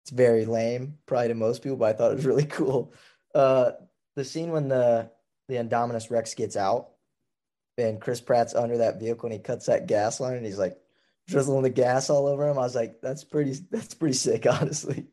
it's 0.04 0.12
very 0.12 0.46
lame, 0.46 0.98
probably 1.06 1.30
to 1.30 1.34
most 1.34 1.63
people, 1.63 1.78
but 1.78 1.96
I 1.96 1.98
thought 1.98 2.12
it 2.12 2.16
was 2.18 2.26
really 2.26 2.46
cool. 2.50 2.94
Uh, 3.34 3.72
the 4.16 4.26
scene 4.26 4.52
when 4.52 4.68
the 4.68 5.10
the 5.48 5.56
Indominus 5.56 6.12
Rex 6.12 6.34
gets 6.36 6.56
out 6.56 6.89
and 7.78 8.00
Chris 8.00 8.22
Pratt's 8.22 8.56
under 8.56 8.78
that 8.78 9.00
vehicle 9.00 9.28
and 9.28 9.34
he 9.34 9.39
cuts 9.39 9.66
that 9.66 9.88
gas 9.88 10.20
line 10.20 10.38
and 10.38 10.46
he's 10.46 10.60
like 10.60 10.78
drizzling 11.28 11.63
the 11.63 11.70
gas 11.70 12.10
all 12.10 12.28
over 12.28 12.48
him. 12.48 12.58
I 12.58 12.62
was 12.62 12.76
like, 12.76 13.02
that's 13.02 13.24
pretty 13.24 13.56
that's 13.72 13.94
pretty 13.94 14.16
sick, 14.16 14.46
honestly. 14.50 15.08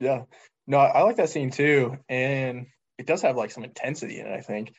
Yeah. 0.00 0.22
No, 0.66 0.78
I 0.78 1.02
like 1.02 1.16
that 1.16 1.30
scene 1.30 1.50
too. 1.50 1.98
And 2.08 2.66
it 2.98 3.06
does 3.06 3.22
have 3.22 3.36
like 3.36 3.50
some 3.50 3.64
intensity 3.64 4.20
in 4.20 4.26
it, 4.26 4.32
I 4.32 4.40
think. 4.40 4.72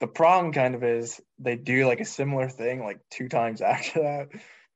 The 0.00 0.06
problem 0.08 0.52
kind 0.52 0.74
of 0.74 0.82
is 0.82 1.20
they 1.38 1.56
do 1.56 1.86
like 1.86 2.00
a 2.00 2.04
similar 2.04 2.48
thing 2.48 2.84
like 2.84 3.00
two 3.10 3.28
times 3.28 3.60
after 3.62 4.02
that. 4.02 4.28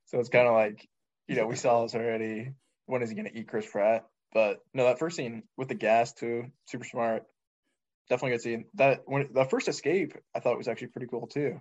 So 0.07 0.21
it's 0.21 0.29
kind 0.29 0.47
of 0.47 0.55
like, 0.55 0.89
you 1.27 1.35
know, 1.35 1.47
we 1.47 1.57
saw 1.57 1.83
this 1.83 1.95
already. 1.97 2.53
When 2.87 3.03
is 3.03 3.11
he 3.11 3.17
gonna 3.17 3.31
eat 3.35 3.49
Chris 3.49 3.67
Pratt? 3.71 4.07
But 4.33 4.61
no, 4.75 4.85
that 4.85 4.99
first 4.99 5.17
scene 5.17 5.45
with 5.57 5.69
the 5.69 5.75
gas 5.75 6.13
too, 6.13 6.47
super 6.67 6.85
smart 6.85 7.25
definitely 8.09 8.37
good 8.37 8.43
scene. 8.43 8.65
That 8.75 9.03
when 9.07 9.29
the 9.33 9.45
first 9.45 9.69
escape, 9.69 10.15
I 10.35 10.41
thought 10.41 10.59
was 10.59 10.69
actually 10.69 10.89
pretty 10.89 11.09
cool 11.09 11.27
too, 11.27 11.61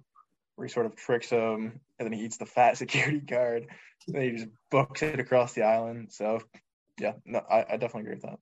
where 0.55 0.67
he 0.67 0.71
sort 0.71 0.85
of 0.85 0.95
tricks 0.95 1.29
him 1.29 1.79
and 1.99 2.05
then 2.05 2.13
he 2.13 2.25
eats 2.25 2.37
the 2.37 2.45
fat 2.45 2.77
security 2.77 3.19
guard, 3.19 3.67
and 4.07 4.15
then 4.15 4.21
he 4.21 4.31
just 4.31 4.47
books 4.71 5.03
it 5.03 5.19
across 5.19 5.53
the 5.53 5.63
island. 5.63 6.11
So, 6.11 6.39
yeah, 6.99 7.13
no, 7.25 7.39
I, 7.49 7.65
I 7.69 7.77
definitely 7.77 8.01
agree 8.01 8.15
with 8.15 8.23
that. 8.23 8.39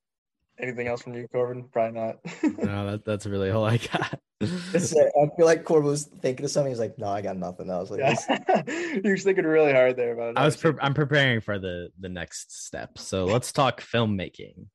Anything 0.59 0.87
else 0.87 1.01
from 1.01 1.15
you, 1.15 1.27
Corbin? 1.27 1.63
Probably 1.71 1.99
not. 1.99 2.17
no, 2.43 2.91
that, 2.91 3.05
that's 3.05 3.25
really 3.25 3.49
all 3.49 3.65
I 3.65 3.77
got. 3.77 4.19
I 4.43 5.35
feel 5.35 5.45
like 5.45 5.63
Corbin 5.63 5.89
was 5.89 6.05
thinking 6.21 6.45
of 6.45 6.51
something. 6.51 6.71
He's 6.71 6.79
like, 6.79 6.97
"No, 6.97 7.07
I 7.07 7.21
got 7.21 7.37
nothing." 7.37 7.69
I 7.69 7.79
was 7.79 7.91
like, 7.91 7.99
yeah. 7.99 8.63
"You're 9.03 9.17
thinking 9.17 9.45
really 9.45 9.73
hard 9.73 9.95
there 9.95 10.13
about. 10.13 10.37
I 10.37 10.45
was. 10.45 10.57
Pre- 10.57 10.73
I'm 10.81 10.93
preparing 10.93 11.41
for 11.41 11.59
the 11.59 11.89
the 11.99 12.09
next 12.09 12.65
step. 12.65 12.97
So 12.97 13.25
let's 13.25 13.51
talk 13.51 13.81
filmmaking. 13.81 14.67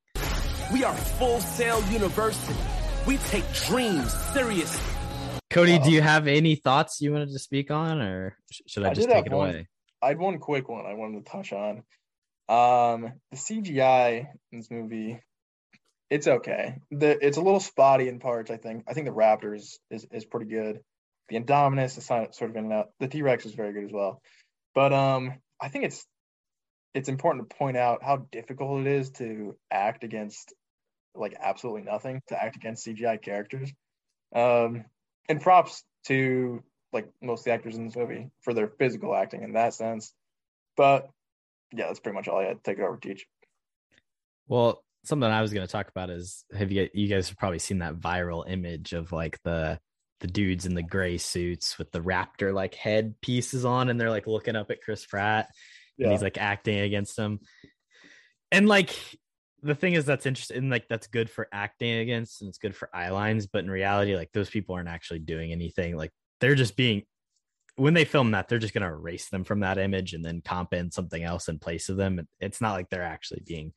We 0.72 0.84
are 0.84 0.94
Full 0.94 1.40
Sail 1.40 1.82
University 1.90 2.54
we 3.08 3.16
take 3.16 3.50
dreams 3.54 4.12
seriously. 4.34 4.84
Cody, 5.48 5.76
uh, 5.76 5.82
do 5.82 5.90
you 5.90 6.02
have 6.02 6.28
any 6.28 6.56
thoughts 6.56 7.00
you 7.00 7.10
wanted 7.10 7.30
to 7.30 7.38
speak 7.38 7.70
on, 7.70 8.02
or 8.02 8.36
should 8.66 8.84
I 8.84 8.92
just 8.92 9.08
take 9.08 9.24
it 9.24 9.32
one, 9.32 9.48
away? 9.48 9.68
I 10.02 10.08
had 10.08 10.18
one 10.18 10.38
quick 10.38 10.68
one 10.68 10.84
I 10.84 10.92
wanted 10.92 11.24
to 11.24 11.32
touch 11.32 11.54
on. 11.54 11.78
Um, 12.50 13.12
the 13.30 13.36
CGI 13.36 14.28
in 14.52 14.58
this 14.58 14.70
movie, 14.70 15.20
it's 16.10 16.26
okay. 16.26 16.76
The 16.90 17.24
it's 17.24 17.36
a 17.36 17.42
little 17.42 17.60
spotty 17.60 18.08
in 18.08 18.18
parts. 18.18 18.50
I 18.50 18.56
think. 18.56 18.84
I 18.88 18.94
think 18.94 19.06
the 19.06 19.12
Raptors 19.12 19.76
is 19.90 20.06
is 20.10 20.24
pretty 20.24 20.46
good. 20.46 20.80
The 21.28 21.38
Indominus 21.38 21.98
is 21.98 22.06
sort 22.06 22.50
of 22.50 22.56
in 22.56 22.64
and 22.64 22.72
out. 22.72 22.90
The 23.00 23.08
T 23.08 23.22
Rex 23.22 23.44
is 23.44 23.54
very 23.54 23.72
good 23.72 23.84
as 23.84 23.92
well. 23.92 24.22
But 24.74 24.92
um, 24.92 25.34
I 25.60 25.68
think 25.68 25.84
it's 25.84 26.06
it's 26.94 27.08
important 27.08 27.48
to 27.48 27.56
point 27.56 27.76
out 27.76 28.02
how 28.02 28.26
difficult 28.32 28.80
it 28.80 28.86
is 28.86 29.10
to 29.10 29.56
act 29.70 30.04
against 30.04 30.54
like 31.14 31.34
absolutely 31.38 31.82
nothing 31.82 32.22
to 32.28 32.42
act 32.42 32.56
against 32.56 32.86
CGI 32.86 33.20
characters. 33.20 33.70
Um, 34.34 34.84
and 35.28 35.40
props 35.40 35.82
to 36.06 36.62
like 36.92 37.08
most 37.20 37.40
of 37.40 37.44
the 37.46 37.52
actors 37.52 37.76
in 37.76 37.86
this 37.86 37.96
movie 37.96 38.30
for 38.40 38.54
their 38.54 38.68
physical 38.68 39.14
acting 39.14 39.42
in 39.42 39.52
that 39.52 39.74
sense. 39.74 40.12
But 40.76 41.10
yeah, 41.72 41.86
that's 41.86 42.00
pretty 42.00 42.16
much 42.16 42.28
all 42.28 42.38
I 42.38 42.44
had. 42.44 42.56
To 42.56 42.62
take 42.62 42.78
it 42.78 42.84
over, 42.84 42.96
teach. 42.96 43.26
Well, 44.46 44.82
something 45.04 45.28
I 45.28 45.42
was 45.42 45.52
going 45.52 45.66
to 45.66 45.70
talk 45.70 45.88
about 45.88 46.10
is 46.10 46.44
have 46.56 46.70
you 46.72 46.88
you 46.92 47.08
guys 47.08 47.28
have 47.28 47.38
probably 47.38 47.58
seen 47.58 47.78
that 47.78 47.96
viral 47.96 48.48
image 48.50 48.92
of 48.92 49.12
like 49.12 49.38
the 49.44 49.78
the 50.20 50.26
dudes 50.26 50.66
in 50.66 50.74
the 50.74 50.82
gray 50.82 51.16
suits 51.16 51.78
with 51.78 51.90
the 51.92 52.00
raptor 52.00 52.52
like 52.52 52.74
head 52.74 53.14
pieces 53.22 53.64
on 53.64 53.88
and 53.88 54.00
they're 54.00 54.10
like 54.10 54.26
looking 54.26 54.56
up 54.56 54.70
at 54.70 54.82
Chris 54.82 55.06
Pratt 55.06 55.48
yeah. 55.96 56.06
and 56.06 56.12
he's 56.12 56.22
like 56.22 56.38
acting 56.38 56.80
against 56.80 57.16
them. 57.16 57.38
And 58.50 58.66
like 58.66 58.90
the 59.62 59.74
thing 59.74 59.94
is 59.94 60.04
that's 60.04 60.26
interesting 60.26 60.70
like 60.70 60.88
that's 60.88 61.06
good 61.06 61.28
for 61.28 61.48
acting 61.52 61.98
against 61.98 62.40
and 62.40 62.48
it's 62.48 62.58
good 62.58 62.76
for 62.76 62.88
eye 62.94 63.10
lines 63.10 63.46
but 63.46 63.64
in 63.64 63.70
reality 63.70 64.14
like 64.14 64.30
those 64.32 64.48
people 64.48 64.74
aren't 64.74 64.88
actually 64.88 65.18
doing 65.18 65.50
anything 65.50 65.96
like 65.96 66.12
they're 66.40 66.54
just 66.54 66.76
being 66.76 67.02
when 67.78 67.94
they 67.94 68.04
film 68.04 68.32
that 68.32 68.48
they're 68.48 68.58
just 68.58 68.74
going 68.74 68.82
to 68.82 68.92
erase 68.92 69.28
them 69.28 69.44
from 69.44 69.60
that 69.60 69.78
image 69.78 70.12
and 70.12 70.24
then 70.24 70.42
comp 70.44 70.74
in 70.74 70.90
something 70.90 71.22
else 71.22 71.48
in 71.48 71.58
place 71.58 71.88
of 71.88 71.96
them. 71.96 72.26
It's 72.40 72.60
not 72.60 72.72
like 72.72 72.90
they're 72.90 73.02
actually 73.02 73.42
being 73.46 73.72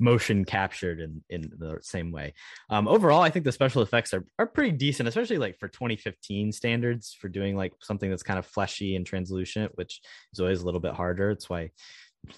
motion 0.00 0.44
captured 0.44 1.00
in 1.00 1.22
in 1.30 1.52
the 1.56 1.78
same 1.82 2.10
way. 2.10 2.34
Um, 2.68 2.88
overall 2.88 3.22
i 3.22 3.30
think 3.30 3.44
the 3.44 3.52
special 3.52 3.82
effects 3.82 4.12
are, 4.12 4.24
are 4.38 4.46
pretty 4.46 4.72
decent 4.72 5.08
especially 5.08 5.38
like 5.38 5.58
for 5.58 5.68
2015 5.68 6.52
standards 6.52 7.16
for 7.18 7.28
doing 7.28 7.56
like 7.56 7.72
something 7.80 8.10
that's 8.10 8.22
kind 8.22 8.38
of 8.38 8.46
fleshy 8.46 8.96
and 8.96 9.06
translucent 9.06 9.70
which 9.76 10.00
is 10.32 10.40
always 10.40 10.62
a 10.62 10.64
little 10.64 10.80
bit 10.80 10.94
harder. 10.94 11.30
It's 11.30 11.48
why 11.48 11.70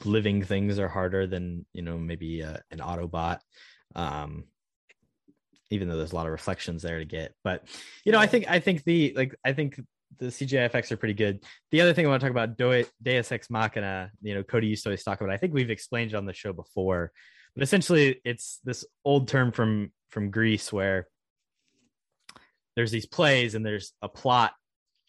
living 0.04 0.42
things 0.42 0.78
are 0.78 0.88
harder 0.88 1.26
than 1.26 1.64
you 1.72 1.82
know 1.82 1.96
maybe 1.96 2.42
uh, 2.42 2.58
an 2.70 2.78
autobot 2.78 3.38
um 3.94 4.44
even 5.70 5.88
though 5.88 5.96
there's 5.96 6.12
a 6.12 6.14
lot 6.14 6.26
of 6.26 6.32
reflections 6.32 6.82
there 6.82 6.98
to 6.98 7.04
get. 7.04 7.34
But 7.42 7.66
you 8.04 8.12
know 8.12 8.18
i 8.18 8.26
think 8.26 8.48
i 8.48 8.60
think 8.60 8.84
the 8.84 9.12
like 9.16 9.34
i 9.44 9.52
think 9.52 9.80
the 10.18 10.26
CGI 10.26 10.66
effects 10.66 10.90
are 10.92 10.96
pretty 10.96 11.14
good. 11.14 11.44
The 11.70 11.80
other 11.80 11.92
thing 11.92 12.06
I 12.06 12.08
want 12.08 12.20
to 12.20 12.26
talk 12.26 12.30
about, 12.30 12.56
Do- 12.56 12.84
Deus 13.02 13.32
Ex 13.32 13.50
Machina, 13.50 14.10
you 14.22 14.34
know, 14.34 14.42
Cody 14.42 14.66
used 14.66 14.82
to 14.84 14.90
always 14.90 15.02
talk 15.02 15.20
about. 15.20 15.32
I 15.32 15.36
think 15.36 15.54
we've 15.54 15.70
explained 15.70 16.12
it 16.12 16.16
on 16.16 16.26
the 16.26 16.32
show 16.32 16.52
before, 16.52 17.12
but 17.54 17.62
essentially, 17.62 18.20
it's 18.24 18.60
this 18.64 18.84
old 19.04 19.28
term 19.28 19.52
from 19.52 19.92
from 20.10 20.30
Greece 20.30 20.72
where 20.72 21.08
there's 22.76 22.90
these 22.90 23.06
plays 23.06 23.54
and 23.54 23.64
there's 23.64 23.92
a 24.02 24.08
plot 24.08 24.52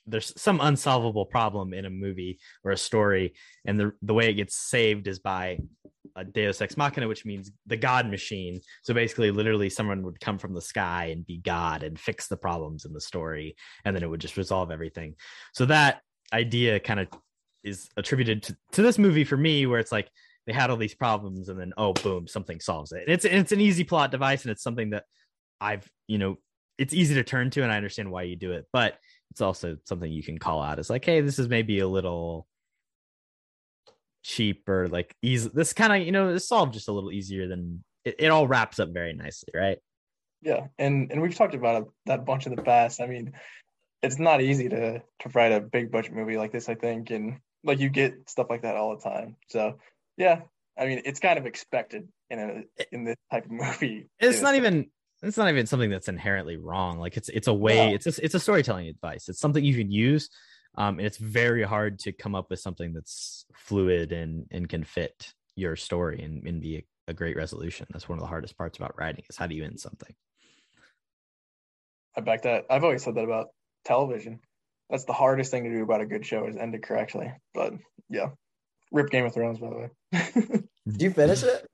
there's 0.08 0.34
some 0.42 0.60
unsolvable 0.62 1.26
problem 1.26 1.74
in 1.74 1.86
a 1.86 1.90
movie 1.90 2.40
or 2.64 2.72
a 2.72 2.78
story 2.78 3.34
and 3.66 3.80
the 3.80 3.92
the 4.02 4.14
way 4.14 4.30
it 4.30 4.36
gets 4.36 4.56
saved 4.56 5.08
is 5.08 5.20
by 5.20 5.60
a 6.18 6.24
deus 6.26 6.62
ex 6.62 6.76
machina 6.76 7.08
which 7.08 7.26
means 7.26 7.52
the 7.66 7.78
god 7.78 8.10
machine. 8.10 8.60
So 8.84 8.94
basically 8.94 9.32
literally 9.32 9.70
someone 9.70 10.04
would 10.04 10.20
come 10.20 10.38
from 10.38 10.54
the 10.54 10.62
sky 10.62 11.06
and 11.06 11.26
be 11.26 11.38
god 11.38 11.84
and 11.84 12.00
fix 12.00 12.28
the 12.28 12.38
problems 12.38 12.86
in 12.86 12.94
the 12.94 13.02
story 13.02 13.56
and 13.86 13.96
then 13.96 14.04
it 14.04 14.10
would 14.10 14.22
just 14.22 14.38
resolve 14.38 14.72
everything. 14.72 15.16
So 15.54 15.66
that 15.66 16.02
idea 16.34 16.80
kind 16.80 17.00
of 17.00 17.08
is 17.64 17.90
attributed 17.98 18.44
to, 18.44 18.58
to 18.74 18.82
this 18.82 18.98
movie 18.98 19.24
for 19.24 19.38
me 19.38 19.66
where 19.66 19.80
it's 19.80 19.92
like 19.92 20.10
they 20.46 20.54
had 20.54 20.70
all 20.70 20.78
these 20.78 20.96
problems 20.96 21.50
and 21.50 21.60
then 21.60 21.74
oh 21.78 21.94
boom 21.94 22.28
something 22.28 22.60
solves 22.60 22.92
it. 22.92 23.04
It's 23.08 23.26
it's 23.26 23.52
an 23.52 23.62
easy 23.62 23.84
plot 23.84 24.12
device 24.12 24.44
and 24.44 24.52
it's 24.52 24.64
something 24.64 24.90
that 24.90 25.04
i've 25.62 25.90
you 26.08 26.18
know 26.18 26.38
it's 26.78 26.94
easy 26.94 27.16
to 27.16 27.24
turn 27.24 27.50
to 27.50 27.64
and 27.64 27.72
i 27.72 27.78
understand 27.78 28.12
why 28.12 28.24
you 28.24 28.36
do 28.36 28.52
it 28.52 28.66
but 28.72 28.98
it's 29.32 29.42
also 29.42 29.78
something 29.86 30.12
you 30.12 30.24
can 30.24 30.38
call 30.38 30.62
out 30.62 30.80
as 30.80 30.90
like 30.90 31.04
hey 31.04 31.22
this 31.22 31.40
is 31.40 31.48
maybe 31.48 31.80
a 31.80 31.88
little 31.88 32.48
cheap 34.28 34.68
or 34.68 34.90
like 34.90 35.16
easy 35.22 35.50
this 35.54 35.72
kind 35.72 35.94
of 35.94 36.06
you 36.06 36.12
know 36.12 36.28
it's 36.36 36.46
solved 36.50 36.74
just 36.74 36.90
a 36.90 36.92
little 36.92 37.14
easier 37.14 37.48
than 37.48 37.82
it, 38.04 38.16
it 38.20 38.28
all 38.28 38.46
wraps 38.46 38.78
up 38.78 38.90
very 38.90 39.14
nicely 39.14 39.48
right 39.56 39.78
Yeah, 40.42 40.68
and 40.78 41.10
and 41.12 41.22
we've 41.22 41.34
talked 41.34 41.56
about 41.56 41.82
it, 41.82 41.88
that 42.08 42.26
bunch 42.26 42.46
in 42.46 42.54
the 42.54 42.62
past. 42.62 43.00
I 43.02 43.08
mean, 43.08 43.32
it's 44.04 44.20
not 44.20 44.42
easy 44.42 44.68
to 44.70 45.00
to 45.00 45.30
write 45.34 45.54
a 45.54 45.62
big 45.62 45.92
budget 45.92 46.14
movie 46.14 46.38
like 46.38 46.52
this, 46.52 46.68
I 46.68 46.76
think, 46.76 47.10
and 47.10 47.40
like 47.64 47.80
you 47.80 47.90
get 47.90 48.30
stuff 48.30 48.48
like 48.50 48.64
that 48.64 48.76
all 48.76 48.96
the 48.96 49.02
time. 49.02 49.38
So 49.48 49.80
yeah, 50.18 50.42
I 50.78 50.86
mean, 50.88 51.02
it's 51.06 51.20
kind 51.22 51.40
of 51.40 51.46
expected 51.46 52.08
in 52.30 52.40
a 52.40 52.86
in 52.92 53.06
this 53.06 53.16
type 53.32 53.46
of 53.46 53.52
movie. 53.52 54.10
it's 54.20 54.42
not 54.42 54.56
even 54.56 54.92
it's 55.24 55.38
not 55.38 55.50
even 55.50 55.66
something 55.66 55.90
that's 55.90 56.10
inherently 56.10 56.58
wrong 56.58 57.00
like 57.00 57.18
it's 57.18 57.30
it's 57.30 57.48
a 57.48 57.54
way 57.54 57.90
No. 57.90 57.96
it's 57.96 58.06
a, 58.06 58.14
it's 58.24 58.36
a 58.36 58.40
storytelling 58.40 58.88
advice 58.88 59.30
it's 59.30 59.40
something 59.40 59.64
you 59.66 59.74
can 59.74 59.90
use 59.90 60.30
um 60.78 60.98
and 61.00 61.08
it's 61.08 61.18
very 61.18 61.64
hard 61.64 62.00
to 62.00 62.12
come 62.12 62.36
up 62.36 62.50
with 62.50 62.60
something 62.60 62.94
that's 62.94 63.46
fluid 63.54 64.12
and 64.12 64.46
and 64.52 64.70
can 64.70 64.84
fit 64.84 65.34
your 65.56 65.76
story 65.76 66.22
and, 66.24 66.48
and 66.48 66.62
be 66.62 66.78
a, 66.78 66.84
a 67.10 67.14
great 67.14 67.36
resolution 67.36 67.86
that's 67.90 68.08
one 68.08 68.18
of 68.18 68.22
the 68.22 68.28
hardest 68.28 68.58
parts 68.58 68.78
about 68.78 68.98
writing 68.98 69.24
is 69.30 69.38
how 69.38 69.48
do 69.48 69.56
you 69.56 69.64
end 69.64 69.80
something 69.80 70.14
I 72.18 72.22
back 72.22 72.42
that. 72.42 72.66
I've 72.70 72.84
always 72.84 73.04
said 73.04 73.16
that 73.16 73.24
about 73.24 73.50
television. 73.86 74.40
That's 74.90 75.06
the 75.06 75.14
hardest 75.14 75.52
thing 75.52 75.66
to 75.66 75.70
do 75.70 75.84
about 75.84 76.02
a 76.02 76.06
good 76.06 76.26
show 76.26 76.48
is 76.48 76.58
end 76.58 76.74
it 76.74 76.82
correctly. 76.82 77.32
But 77.54 77.74
yeah, 78.10 78.30
rip 78.92 79.12
Game 79.12 79.26
of 79.26 79.34
Thrones 79.34 79.60
by 79.60 79.70
the 79.70 79.76
way. 79.76 79.90
Did 80.88 81.02
you 81.02 81.12
finish 81.12 81.44
it? 81.44 81.68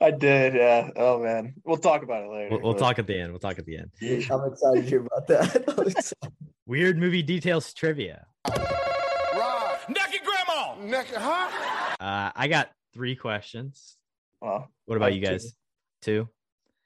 I 0.00 0.10
did. 0.10 0.54
Yeah. 0.54 0.90
Oh 0.96 1.22
man, 1.22 1.54
we'll 1.64 1.76
talk 1.78 2.02
about 2.02 2.24
it 2.24 2.30
later. 2.30 2.48
we'll, 2.50 2.60
we'll 2.60 2.74
talk 2.74 2.98
at 2.98 3.06
the 3.06 3.18
end 3.18 3.30
we'll 3.32 3.40
talk 3.40 3.58
at 3.58 3.64
the 3.66 3.76
end 3.78 3.90
I'm 4.02 4.52
excited 4.52 4.82
to 4.82 4.88
hear 4.88 5.00
about 5.06 5.26
that. 5.28 6.12
Weird 6.66 6.98
movie 6.98 7.22
details 7.22 7.72
trivia 7.72 8.26
Rob, 8.48 9.78
Naked 9.88 10.20
grandma. 10.24 10.74
naked, 10.82 11.16
huh? 11.16 11.94
uh 12.00 12.30
i 12.34 12.48
got 12.48 12.70
three 12.92 13.14
questions 13.16 13.96
Well, 14.40 14.68
what 14.86 14.96
about 14.96 15.14
you 15.14 15.20
have 15.26 15.28
two. 15.40 15.44
guys 15.44 15.54
two 16.02 16.28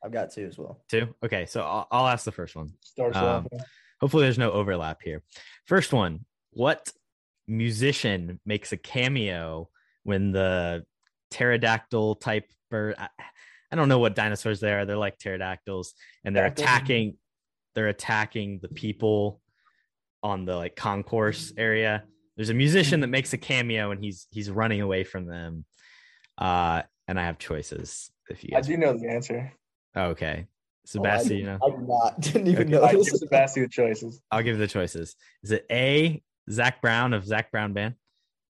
I've 0.04 0.12
got 0.12 0.32
two 0.32 0.46
as 0.46 0.58
well. 0.58 0.80
two 0.88 1.14
okay 1.24 1.46
so 1.46 1.62
i'll, 1.62 1.86
I'll 1.90 2.06
ask 2.08 2.24
the 2.24 2.32
first 2.32 2.54
one 2.56 2.70
starts. 2.82 3.16
Um, 3.16 3.46
hopefully 4.00 4.24
there's 4.24 4.38
no 4.38 4.52
overlap 4.52 5.00
here. 5.02 5.22
First 5.64 5.92
one, 5.92 6.24
what 6.52 6.92
musician 7.48 8.38
makes 8.46 8.72
a 8.72 8.76
cameo 8.76 9.68
when 10.04 10.30
the 10.32 10.84
pterodactyl 11.30 12.16
type 12.16 12.44
bird 12.70 12.94
I, 12.98 13.08
I 13.70 13.76
don't 13.76 13.88
know 13.88 13.98
what 13.98 14.14
dinosaurs 14.14 14.60
they 14.60 14.72
are. 14.72 14.84
They're 14.84 14.96
like 14.96 15.18
pterodactyls 15.18 15.94
and 16.24 16.34
they're 16.34 16.46
attacking 16.46 17.16
they're 17.74 17.88
attacking 17.88 18.60
the 18.62 18.68
people 18.68 19.40
on 20.22 20.44
the 20.44 20.56
like 20.56 20.74
concourse 20.74 21.52
area. 21.56 22.04
There's 22.36 22.50
a 22.50 22.54
musician 22.54 23.00
that 23.00 23.08
makes 23.08 23.32
a 23.32 23.38
cameo 23.38 23.90
and 23.90 24.02
he's 24.02 24.26
he's 24.30 24.50
running 24.50 24.80
away 24.80 25.04
from 25.04 25.26
them. 25.26 25.64
Uh 26.36 26.82
and 27.06 27.18
I 27.20 27.24
have 27.24 27.38
choices 27.38 28.10
if 28.30 28.42
you 28.44 28.50
I 28.52 28.58
guys 28.58 28.66
do 28.66 28.76
know 28.76 28.92
the 28.96 29.08
answer. 29.08 29.52
okay. 29.96 30.46
Oh, 30.46 30.50
I 30.50 30.90
Sebastian, 30.90 31.28
did- 31.28 31.38
you 31.40 31.44
know. 31.46 31.58
I 31.62 31.70
did 31.70 31.88
not. 31.88 32.20
Didn't 32.20 32.46
even 32.48 32.62
Okay. 32.62 32.70
know 32.72 32.82
I 32.84 32.92
this. 32.94 33.10
Sebastian 33.18 33.62
the 33.64 33.68
choices. 33.70 34.22
I'll 34.30 34.42
give 34.42 34.56
you 34.56 34.60
the 34.60 34.66
choices. 34.68 35.14
Is 35.42 35.50
it 35.50 35.66
A, 35.70 36.22
Zac 36.50 36.80
Brown 36.80 37.12
of 37.12 37.26
Zac 37.26 37.50
Brown 37.52 37.74
Band? 37.74 37.94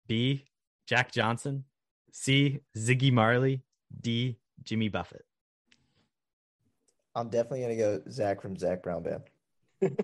B, 0.08 0.46
Jack 0.88 1.12
Johnson? 1.14 1.64
C, 2.12 2.60
Ziggy 2.78 3.12
Marley? 3.14 3.62
D, 4.02 4.38
Jimmy 4.64 4.90
Buffett? 4.90 5.26
I'm 7.16 7.30
definitely 7.30 7.62
gonna 7.62 7.76
go 7.78 8.02
Zac 8.10 8.42
from 8.42 8.58
Zac 8.58 8.84
Brown 8.84 9.04
Band. 9.04 9.24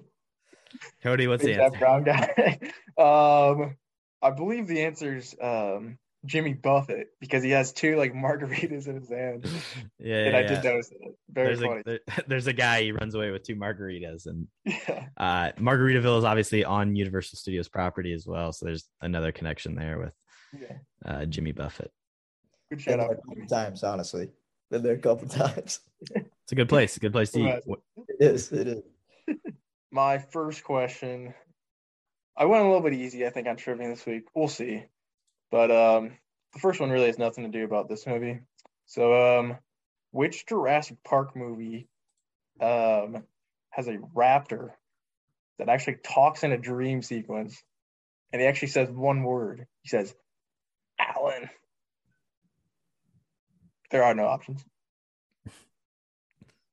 Cody, 1.03 1.27
what's 1.27 1.43
Big 1.43 1.57
the 1.57 1.69
Zac? 1.69 1.79
Brown 1.79 2.03
guy. 2.03 2.57
um, 2.97 3.75
I 4.21 4.31
believe 4.31 4.67
the 4.67 4.81
answer's 4.81 5.35
um 5.41 5.97
Jimmy 6.25 6.53
Buffett 6.53 7.07
because 7.19 7.43
he 7.43 7.49
has 7.49 7.73
two 7.73 7.95
like 7.97 8.13
margaritas 8.13 8.87
in 8.87 8.95
his 8.95 9.09
hand, 9.09 9.45
Yeah, 9.99 10.15
and 10.17 10.31
yeah, 10.33 10.37
I 10.37 10.41
did 10.43 10.63
yeah. 10.63 10.69
notice 10.69 10.89
that. 10.89 11.15
Very 11.29 11.47
There's 11.47 11.59
funny. 11.61 11.79
a, 11.79 11.83
there- 11.83 11.99
there's 12.27 12.47
a 12.47 12.53
guy, 12.53 12.83
he 12.83 12.91
runs 12.91 13.15
away 13.15 13.31
with 13.31 13.43
two 13.43 13.55
margaritas. 13.55 14.27
And 14.27 14.47
yeah. 14.65 15.07
uh, 15.17 15.51
Margaritaville 15.59 16.19
is 16.19 16.23
obviously 16.23 16.63
on 16.63 16.95
Universal 16.95 17.37
Studios 17.37 17.69
property 17.69 18.13
as 18.13 18.27
well. 18.27 18.53
So 18.53 18.65
there's 18.67 18.87
another 19.01 19.31
connection 19.31 19.75
there 19.75 19.97
with 19.97 20.13
yeah. 20.59 20.77
uh, 21.05 21.25
Jimmy 21.25 21.53
Buffett. 21.53 21.91
Good 22.71 22.81
shout 22.81 22.99
out. 23.01 23.11
a 23.11 23.15
couple 23.15 23.47
times, 23.47 23.83
honestly. 23.83 24.29
Been 24.69 24.81
there 24.81 24.93
a 24.93 24.97
couple 24.97 25.27
times. 25.29 25.81
It's 26.15 26.51
a 26.53 26.55
good 26.55 26.69
place. 26.69 26.95
A 26.95 27.01
good 27.01 27.11
place 27.11 27.31
to 27.31 27.39
eat. 27.41 27.61
Right. 27.67 27.79
It 28.07 28.15
is. 28.19 28.49
It 28.53 28.67
is. 28.67 28.83
My 29.91 30.19
first 30.19 30.63
question. 30.63 31.33
I 32.37 32.45
went 32.45 32.63
a 32.63 32.67
little 32.67 32.81
bit 32.81 32.93
easy, 32.93 33.27
I 33.27 33.29
think, 33.29 33.47
on 33.47 33.57
trivia 33.57 33.89
this 33.89 34.05
week. 34.05 34.23
We'll 34.33 34.47
see. 34.47 34.85
But 35.51 35.69
um, 35.69 36.13
the 36.53 36.59
first 36.59 36.79
one 36.79 36.89
really 36.89 37.07
has 37.07 37.19
nothing 37.19 37.43
to 37.43 37.57
do 37.57 37.65
about 37.65 37.89
this 37.89 38.07
movie. 38.07 38.39
So, 38.85 39.39
um, 39.39 39.57
which 40.11 40.45
Jurassic 40.47 41.03
Park 41.03 41.35
movie 41.35 41.89
um, 42.61 43.23
has 43.71 43.89
a 43.89 43.97
raptor 44.15 44.69
that 45.59 45.67
actually 45.67 45.97
talks 46.01 46.43
in 46.43 46.53
a 46.53 46.57
dream 46.57 47.01
sequence, 47.01 47.61
and 48.31 48.41
he 48.41 48.47
actually 48.47 48.69
says 48.69 48.89
one 48.89 49.23
word? 49.23 49.67
He 49.81 49.89
says, 49.89 50.15
"Alan." 50.97 51.49
There 53.91 54.03
are 54.03 54.13
no 54.13 54.25
options. 54.25 54.63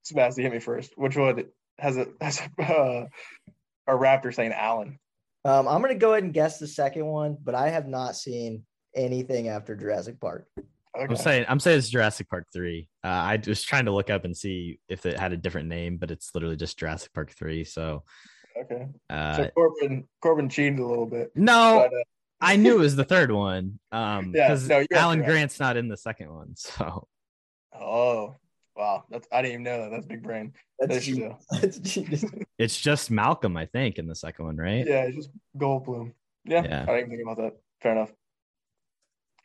Sebastian, 0.02 0.44
hit 0.44 0.52
me 0.52 0.60
first. 0.60 0.96
Which 0.96 1.16
one 1.16 1.44
has 1.78 1.96
a 1.96 2.06
has 2.20 2.40
a, 2.58 2.62
uh, 2.62 3.06
a 3.86 3.92
raptor 3.92 4.34
saying 4.34 4.52
Alan? 4.52 4.98
Um, 5.44 5.68
I'm 5.68 5.80
gonna 5.80 5.94
go 5.94 6.12
ahead 6.12 6.24
and 6.24 6.32
guess 6.32 6.58
the 6.58 6.66
second 6.66 7.06
one, 7.06 7.36
but 7.42 7.54
I 7.54 7.70
have 7.70 7.86
not 7.86 8.16
seen 8.16 8.64
anything 8.94 9.48
after 9.48 9.76
Jurassic 9.76 10.20
Park. 10.20 10.46
Okay. 10.96 11.06
I'm 11.10 11.16
saying 11.16 11.44
I'm 11.48 11.60
saying 11.60 11.78
it's 11.78 11.90
Jurassic 11.90 12.28
Park 12.28 12.46
three. 12.52 12.88
Uh, 13.04 13.08
I 13.08 13.40
was 13.46 13.62
trying 13.62 13.84
to 13.84 13.92
look 13.92 14.10
up 14.10 14.24
and 14.24 14.36
see 14.36 14.80
if 14.88 15.06
it 15.06 15.18
had 15.18 15.32
a 15.32 15.36
different 15.36 15.68
name, 15.68 15.96
but 15.96 16.10
it's 16.10 16.34
literally 16.34 16.56
just 16.56 16.78
Jurassic 16.78 17.12
Park 17.12 17.30
three. 17.30 17.64
So 17.64 18.04
okay. 18.60 18.88
uh, 19.10 19.36
So 19.36 19.50
Corbin 19.54 20.08
Corbin 20.20 20.48
cheated 20.48 20.80
a 20.80 20.86
little 20.86 21.06
bit. 21.06 21.30
no, 21.34 21.86
But, 21.88 21.96
uh, 21.96 22.04
I 22.40 22.56
knew 22.56 22.76
it 22.76 22.80
was 22.80 22.96
the 22.96 23.04
third 23.04 23.32
one. 23.32 23.78
Um, 23.92 24.32
Yeah, 24.34 24.48
because 24.48 24.68
no, 24.68 24.84
Alan 24.92 25.18
correct. 25.18 25.30
Grant's 25.30 25.60
not 25.60 25.76
in 25.76 25.88
the 25.88 25.96
second 25.96 26.32
one. 26.32 26.54
So 26.56 27.08
oh 27.74 28.36
wow, 28.76 29.04
that's 29.10 29.26
I 29.32 29.42
didn't 29.42 29.52
even 29.54 29.62
know 29.64 29.82
that. 29.82 29.90
That's 29.90 30.06
big 30.06 30.22
brain. 30.22 30.52
That's 30.78 30.92
There's 30.92 31.06
genius. 31.06 31.44
That's 31.50 31.78
genius. 31.78 32.24
it's 32.58 32.78
just 32.78 33.10
Malcolm, 33.10 33.56
I 33.56 33.66
think, 33.66 33.98
in 33.98 34.06
the 34.06 34.14
second 34.14 34.44
one, 34.44 34.56
right? 34.56 34.86
Yeah, 34.86 35.02
it's 35.02 35.16
just 35.16 35.30
Goldblum. 35.56 36.12
Yeah, 36.44 36.62
Yeah. 36.62 36.86
I 36.88 36.96
didn't 36.96 37.10
think 37.10 37.22
about 37.22 37.38
that. 37.38 37.52
Fair 37.82 37.92
enough. 37.92 38.12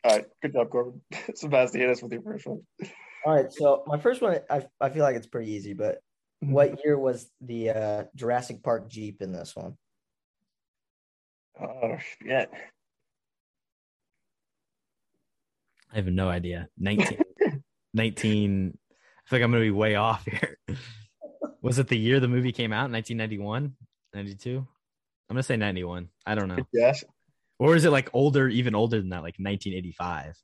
All 0.04 0.16
right, 0.16 0.26
good 0.42 0.52
job, 0.52 0.70
Corbin. 0.70 1.00
Sebastian, 1.34 1.80
hit 1.80 1.90
us 1.90 2.02
with 2.02 2.12
your 2.12 2.22
first 2.22 2.46
one. 2.46 2.60
All 3.24 3.34
right, 3.34 3.50
so 3.50 3.82
my 3.86 3.98
first 3.98 4.20
one, 4.20 4.38
I, 4.50 4.66
I 4.80 4.90
feel 4.90 5.02
like 5.02 5.16
it's 5.16 5.26
pretty 5.26 5.50
easy, 5.52 5.72
but 5.72 5.98
what 6.40 6.78
year 6.84 6.98
was 6.98 7.30
the 7.40 7.70
uh, 7.70 8.04
Jurassic 8.14 8.62
Park 8.62 8.90
Jeep 8.90 9.22
in 9.22 9.32
this 9.32 9.56
one? 9.56 9.76
Oh 11.60 11.96
shit. 12.22 12.50
I 15.94 15.98
have 15.98 16.06
no 16.06 16.28
idea. 16.28 16.68
19, 16.78 17.18
19 17.94 18.78
I 19.26 19.28
feel 19.30 19.38
like 19.38 19.44
I'm 19.44 19.52
gonna 19.52 19.62
be 19.64 19.70
way 19.70 19.94
off 19.94 20.24
here. 20.26 20.58
Was 21.62 21.78
it 21.78 21.88
the 21.88 21.96
year 21.96 22.20
the 22.20 22.28
movie 22.28 22.52
came 22.52 22.72
out? 22.72 22.90
1991, 22.90 23.74
92? 24.12 24.58
I'm 24.58 24.66
gonna 25.34 25.42
say 25.42 25.56
91. 25.56 26.08
I 26.26 26.34
don't 26.34 26.48
know. 26.48 26.66
Yes, 26.72 27.04
Or 27.58 27.74
is 27.76 27.84
it 27.86 27.90
like 27.90 28.10
older, 28.12 28.48
even 28.48 28.74
older 28.74 28.98
than 28.98 29.10
that, 29.10 29.22
like 29.22 29.36
1985? 29.38 30.34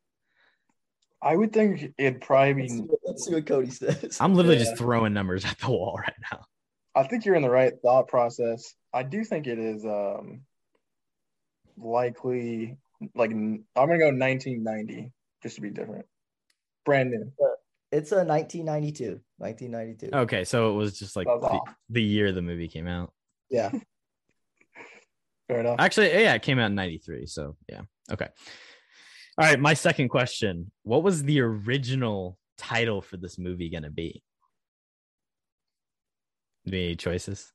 I 1.23 1.37
would 1.37 1.53
think 1.53 1.93
it'd 1.99 2.23
probably 2.23 2.63
Let's 2.63 2.73
see, 2.75 2.81
what, 2.81 2.99
let's 3.05 3.25
see 3.27 3.35
what 3.35 3.47
Cody 3.47 3.71
says. 3.71 4.17
I'm 4.21 4.35
literally 4.35 4.57
Yeah. 4.57 4.65
just 4.65 4.79
throwing 4.79 5.13
numbers 5.13 5.45
at 5.45 5.59
the 5.59 5.69
wall 5.71 5.97
right 5.99 6.15
now. 6.33 6.45
I 6.95 7.03
think 7.03 7.25
you're 7.27 7.35
in 7.35 7.43
the 7.43 7.51
right 7.51 7.75
thought 7.83 8.09
process. 8.09 8.75
I 8.95 9.03
do 9.03 9.23
think 9.25 9.47
it 9.47 9.59
is 9.59 9.85
um 9.85 10.43
likely 11.77 12.79
like 13.15 13.31
I'm 13.33 13.65
gonna 13.77 13.99
go 13.99 14.11
1990 14.11 15.13
just 15.43 15.57
to 15.57 15.61
be 15.61 15.71
different. 15.71 16.07
Brand 16.85 17.11
new. 17.11 17.33
It's 17.93 18.13
a 18.13 18.25
1992. 18.25 19.21
1992. 19.39 20.17
Okay, 20.17 20.45
so 20.45 20.71
it 20.71 20.75
was 20.75 20.99
just 20.99 21.17
like 21.17 21.27
was 21.27 21.41
the, 21.41 21.73
the 21.89 22.03
year 22.03 22.33
the 22.33 22.43
movie 22.43 22.69
came 22.69 22.87
out. 22.87 23.13
Yeah. 23.51 23.71
Fair 25.49 25.61
enough. 25.61 25.77
Actually, 25.79 26.11
yeah, 26.13 26.35
it 26.35 26.43
came 26.43 26.59
out 26.59 26.67
in 26.67 26.77
93. 26.77 27.27
So, 27.27 27.57
yeah. 27.69 27.81
Okay. 28.13 28.29
All 29.39 29.47
right. 29.47 29.59
My 29.59 29.75
second 29.75 30.09
question 30.09 30.71
What 30.85 31.03
was 31.03 31.25
the 31.25 31.41
original 31.41 32.39
title 32.57 33.03
for 33.03 33.17
this 33.17 33.39
movie 33.39 33.69
going 33.69 33.83
to 33.83 33.91
be? 33.91 34.23
Any 36.67 36.95
choices? 36.95 37.53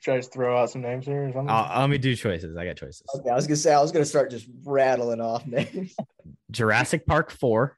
Should 0.00 0.14
I 0.14 0.16
just 0.18 0.32
throw 0.32 0.56
out 0.56 0.70
some 0.70 0.80
names 0.82 1.06
here 1.06 1.28
or 1.28 1.32
something? 1.32 1.50
Uh, 1.50 1.76
let 1.80 1.90
me 1.90 1.98
do 1.98 2.14
choices. 2.14 2.56
I 2.56 2.64
got 2.64 2.76
choices 2.76 3.02
Okay, 3.16 3.30
I 3.30 3.34
was 3.34 3.46
gonna 3.48 3.56
say 3.56 3.74
I 3.74 3.80
was 3.80 3.90
gonna 3.90 4.04
start 4.04 4.30
just 4.30 4.46
rattling 4.64 5.20
off 5.20 5.44
names. 5.44 5.96
Jurassic 6.50 7.06
Park 7.06 7.30
4, 7.30 7.76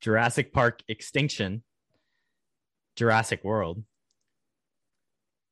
Jurassic 0.00 0.52
Park 0.52 0.80
Extinction, 0.88 1.62
Jurassic 2.96 3.44
World, 3.44 3.84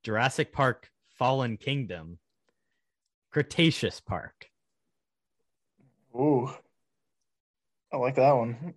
Jurassic 0.03 0.53
Park 0.53 0.91
Fallen 1.19 1.57
Kingdom, 1.57 2.19
Cretaceous 3.31 4.01
Park. 4.01 4.47
Ooh. 6.15 6.51
I 7.93 7.97
like 7.97 8.17
that 8.17 8.33
one. 8.33 8.75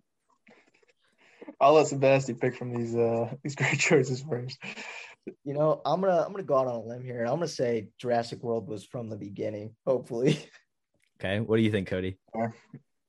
I'll 1.59 1.73
let 1.73 1.87
Sebastian 1.87 2.35
pick 2.35 2.55
from 2.55 2.73
these 2.73 2.95
uh 2.95 3.33
these 3.43 3.55
great 3.55 3.79
choices 3.79 4.21
first. 4.21 4.57
You 5.43 5.53
know, 5.53 5.81
I'm 5.85 6.01
gonna 6.01 6.21
I'm 6.21 6.31
gonna 6.31 6.43
go 6.43 6.57
out 6.57 6.67
on 6.67 6.75
a 6.75 6.83
limb 6.83 7.03
here, 7.03 7.19
and 7.21 7.29
I'm 7.29 7.35
gonna 7.35 7.47
say 7.47 7.89
Jurassic 7.99 8.41
World 8.41 8.67
was 8.67 8.83
from 8.85 9.09
the 9.09 9.17
beginning. 9.17 9.75
Hopefully, 9.85 10.43
Okay. 11.21 11.39
What 11.39 11.57
do 11.57 11.61
you 11.61 11.71
think, 11.71 11.87
Cody? 11.87 12.17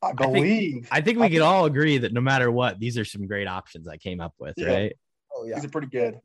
I 0.02 0.12
believe 0.12 0.88
I 0.90 1.00
think 1.00 1.18
we 1.18 1.30
could 1.30 1.40
all 1.40 1.64
agree 1.64 1.98
that 1.98 2.12
no 2.12 2.20
matter 2.20 2.50
what, 2.50 2.78
these 2.78 2.98
are 2.98 3.04
some 3.04 3.26
great 3.26 3.46
options 3.48 3.88
I 3.88 3.96
came 3.96 4.20
up 4.20 4.34
with, 4.38 4.54
Yeah. 4.56 4.66
right? 4.72 4.96
oh 5.34 5.44
yeah, 5.46 5.54
these 5.54 5.64
are 5.64 5.70
pretty 5.70 5.86
good. 5.86 6.18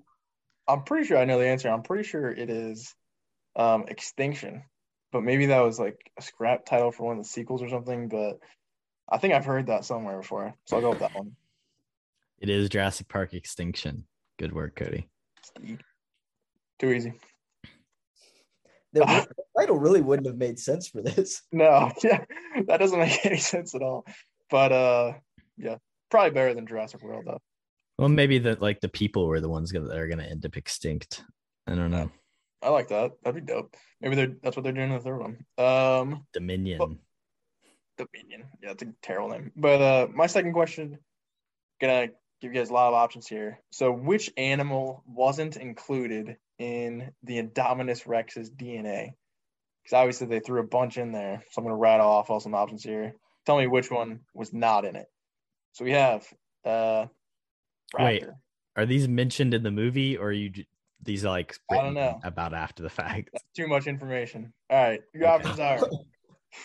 I'm 0.68 0.84
pretty 0.84 1.08
sure 1.08 1.18
I 1.18 1.24
know 1.26 1.40
the 1.40 1.48
answer. 1.48 1.70
I'm 1.70 1.84
pretty 1.84 2.04
sure 2.04 2.30
it 2.30 2.50
is 2.50 2.94
um 3.56 3.86
Extinction. 3.88 4.64
But 5.14 5.24
maybe 5.24 5.46
that 5.46 5.62
was 5.62 5.80
like 5.80 6.12
a 6.18 6.22
scrap 6.22 6.66
title 6.66 6.92
for 6.92 7.04
one 7.04 7.18
of 7.18 7.24
the 7.24 7.30
sequels 7.30 7.62
or 7.64 7.70
something. 7.70 8.10
But 8.10 8.40
I 9.10 9.18
think 9.18 9.34
I've 9.34 9.46
heard 9.46 9.68
that 9.68 9.86
somewhere 9.86 10.18
before. 10.18 10.54
So 10.66 10.76
I'll 10.76 10.82
go 10.82 10.90
with 10.90 11.00
that 11.00 11.16
one. 11.16 11.38
It 12.40 12.50
is 12.50 12.68
Jurassic 12.68 13.08
Park 13.08 13.34
Extinction. 13.34 14.04
Good 14.38 14.52
work, 14.54 14.76
Cody. 14.76 15.08
Too 16.80 16.92
easy. 16.92 17.14
The, 18.94 19.00
the 19.02 19.44
title 19.58 19.78
really 19.78 20.02
wouldn't 20.02 20.28
have 20.28 20.38
made 20.38 20.60
sense 20.60 20.88
for 20.88 21.02
this. 21.02 21.42
No, 21.52 21.92
yeah, 22.04 22.24
that 22.68 22.78
doesn't 22.78 23.00
make 23.00 23.26
any 23.26 23.38
sense 23.38 23.76
at 23.76 23.82
all. 23.82 24.06
But 24.50 24.72
uh, 24.72 25.14
yeah, 25.58 25.78
probably 26.10 26.32
better 26.32 26.54
than 26.54 26.68
Jurassic 26.68 27.02
World 27.02 27.26
though. 27.26 27.42
Well, 27.98 28.10
maybe 28.10 28.40
that 28.40 28.62
like 28.62 28.80
the 28.80 28.90
people 28.90 29.28
were 29.28 29.42
the 29.42 29.50
ones 29.50 29.72
that 29.72 29.92
are 29.92 30.08
going 30.08 30.20
to 30.20 30.30
end 30.30 30.46
up 30.46 30.56
extinct. 30.56 31.24
I 31.66 31.76
don't 31.76 31.92
know. 31.92 32.12
I 32.62 32.70
like 32.70 32.90
that. 32.90 33.12
That'd 33.24 33.46
be 33.46 33.54
dope. 33.54 33.76
Maybe 34.02 34.16
they're 34.16 34.36
that's 34.42 34.56
what 34.56 34.64
they're 34.64 34.74
doing 34.74 34.92
in 34.92 34.98
the 34.98 35.04
third 35.04 35.20
one. 35.20 35.46
Um, 35.58 36.26
Dominion. 36.34 37.00
Dominion. 37.98 38.46
Yeah, 38.62 38.72
it's 38.72 38.84
a 38.84 38.94
terrible 39.02 39.30
name. 39.30 39.52
But 39.56 39.82
uh, 39.82 40.08
my 40.14 40.28
second 40.28 40.54
question, 40.54 40.98
gonna 41.82 42.10
give 42.42 42.54
you 42.54 42.60
guys 42.60 42.70
a 42.70 42.74
lot 42.74 42.90
of 42.90 42.94
options 42.94 43.28
here. 43.28 43.60
So, 43.72 43.92
which 43.92 44.32
animal 44.38 45.04
wasn't 45.08 45.58
included 45.58 46.38
in 46.60 47.12
the 47.24 47.42
Indominus 47.42 48.08
Rex's 48.08 48.52
DNA? 48.52 49.12
Because 49.84 49.94
obviously 49.94 50.28
they 50.28 50.40
threw 50.40 50.60
a 50.60 50.68
bunch 50.68 50.98
in 50.98 51.12
there. 51.12 51.44
So 51.52 51.60
I'm 51.60 51.66
gonna 51.66 51.78
rattle 51.78 52.08
off 52.08 52.30
all 52.30 52.40
some 52.40 52.56
options 52.56 52.84
here. 52.84 53.16
Tell 53.46 53.58
me 53.58 53.68
which 53.68 53.90
one 53.90 54.22
was 54.34 54.54
not 54.54 54.86
in 54.86 54.96
it. 54.96 55.08
So 55.74 55.86
we 55.86 55.94
have 55.94 56.28
uh, 56.66 57.06
Wait. 57.98 58.24
raptor. 58.24 58.34
Are 58.76 58.86
these 58.86 59.08
mentioned 59.08 59.54
in 59.54 59.64
the 59.64 59.72
movie 59.72 60.18
or 60.18 60.28
are 60.28 60.32
you 60.32 60.52
these 61.02 61.26
are 61.26 61.30
like 61.30 61.56
I 61.72 61.78
don't 61.78 61.94
know. 61.94 62.20
about 62.24 62.54
after 62.54 62.84
the 62.84 62.90
fact? 62.90 63.30
That's 63.32 63.46
too 63.56 63.68
much 63.68 63.88
information. 63.88 64.54
All 64.70 64.78
right, 64.78 65.02
your 65.14 65.28
Okay. 65.28 65.34
options 65.34 65.60
are 65.60 65.90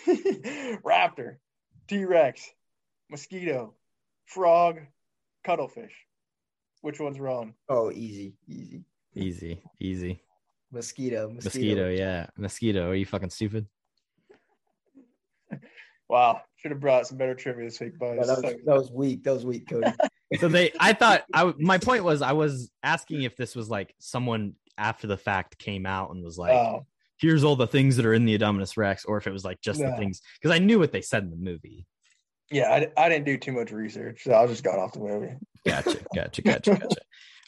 raptor, 0.85 1.37
T 1.87 2.03
Rex, 2.05 2.49
mosquito, 3.09 3.75
frog, 4.25 4.79
cuttlefish. 5.43 5.93
Which 6.81 6.99
one's 6.99 7.19
wrong? 7.19 7.53
Oh, 7.69 7.91
easy, 7.91 8.33
easy. 8.47 8.83
Easy, 9.15 9.61
easy. 9.79 10.21
Mosquito, 10.71 11.29
mosquito. 11.29 11.49
Mosquito, 11.49 11.89
yeah. 11.89 12.27
Mosquito. 12.37 12.89
Are 12.89 12.95
you 12.95 13.05
fucking 13.05 13.29
stupid? 13.29 13.67
Wow, 16.09 16.41
should 16.57 16.69
have 16.69 16.81
brought 16.81 17.07
some 17.07 17.17
better 17.17 17.33
trivia 17.33 17.63
this 17.65 17.79
week, 17.79 17.97
boys. 17.97 18.17
Yeah, 18.19 18.27
that, 18.27 18.43
was, 18.43 18.53
that 18.65 18.75
was 18.75 18.91
weak. 18.91 19.23
That 19.23 19.33
was 19.33 19.45
weak, 19.45 19.67
Cody. 19.67 19.91
So 20.39 20.47
they 20.47 20.71
I 20.79 20.93
thought 20.93 21.23
I 21.33 21.53
my 21.59 21.77
point 21.77 22.03
was 22.03 22.21
I 22.21 22.33
was 22.33 22.71
asking 22.81 23.21
if 23.21 23.35
this 23.35 23.55
was 23.55 23.69
like 23.69 23.93
someone 23.99 24.53
after 24.77 25.07
the 25.07 25.17
fact 25.17 25.57
came 25.59 25.85
out 25.85 26.09
and 26.11 26.23
was 26.23 26.37
like, 26.37 26.53
oh, 26.53 26.85
here's 27.17 27.43
all 27.43 27.55
the 27.55 27.67
things 27.67 27.95
that 27.97 28.05
are 28.05 28.13
in 28.13 28.25
the 28.25 28.37
Indominus 28.37 28.75
Rex, 28.75 29.05
or 29.05 29.17
if 29.17 29.27
it 29.27 29.31
was 29.31 29.45
like 29.45 29.61
just 29.61 29.79
the 29.79 29.95
things 29.97 30.21
because 30.39 30.53
I 30.53 30.59
knew 30.59 30.79
what 30.79 30.91
they 30.91 31.01
said 31.01 31.23
in 31.23 31.29
the 31.29 31.35
movie. 31.35 31.87
Yeah, 32.53 32.69
I, 32.71 32.87
I 33.05 33.09
didn't 33.09 33.25
do 33.25 33.37
too 33.37 33.51
much 33.51 33.71
research, 33.71 34.23
so 34.23 34.33
I 34.33 34.45
just 34.45 34.63
got 34.63 34.77
off 34.77 34.93
the 34.93 34.99
movie. 34.99 35.33
Gotcha, 35.65 35.97
gotcha, 36.15 36.41
gotcha, 36.43 36.71
gotcha. 36.75 36.85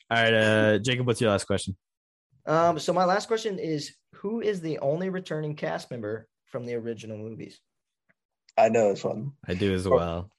All 0.09 0.23
right, 0.23 0.33
uh, 0.33 0.79
Jacob, 0.79 1.05
what's 1.05 1.21
your 1.21 1.29
last 1.29 1.45
question? 1.45 1.75
Um, 2.47 2.79
so 2.79 2.91
my 2.93 3.05
last 3.05 3.27
question 3.27 3.59
is: 3.59 3.95
Who 4.15 4.41
is 4.41 4.61
the 4.61 4.79
only 4.79 5.09
returning 5.09 5.55
cast 5.55 5.91
member 5.91 6.27
from 6.45 6.65
the 6.65 6.73
original 6.75 7.17
movies? 7.17 7.59
I 8.57 8.69
know 8.69 8.89
this 8.89 9.03
one, 9.03 9.33
I 9.47 9.53
do 9.53 9.73
as 9.73 9.85
Oh, 9.85 9.91
well. 9.91 10.29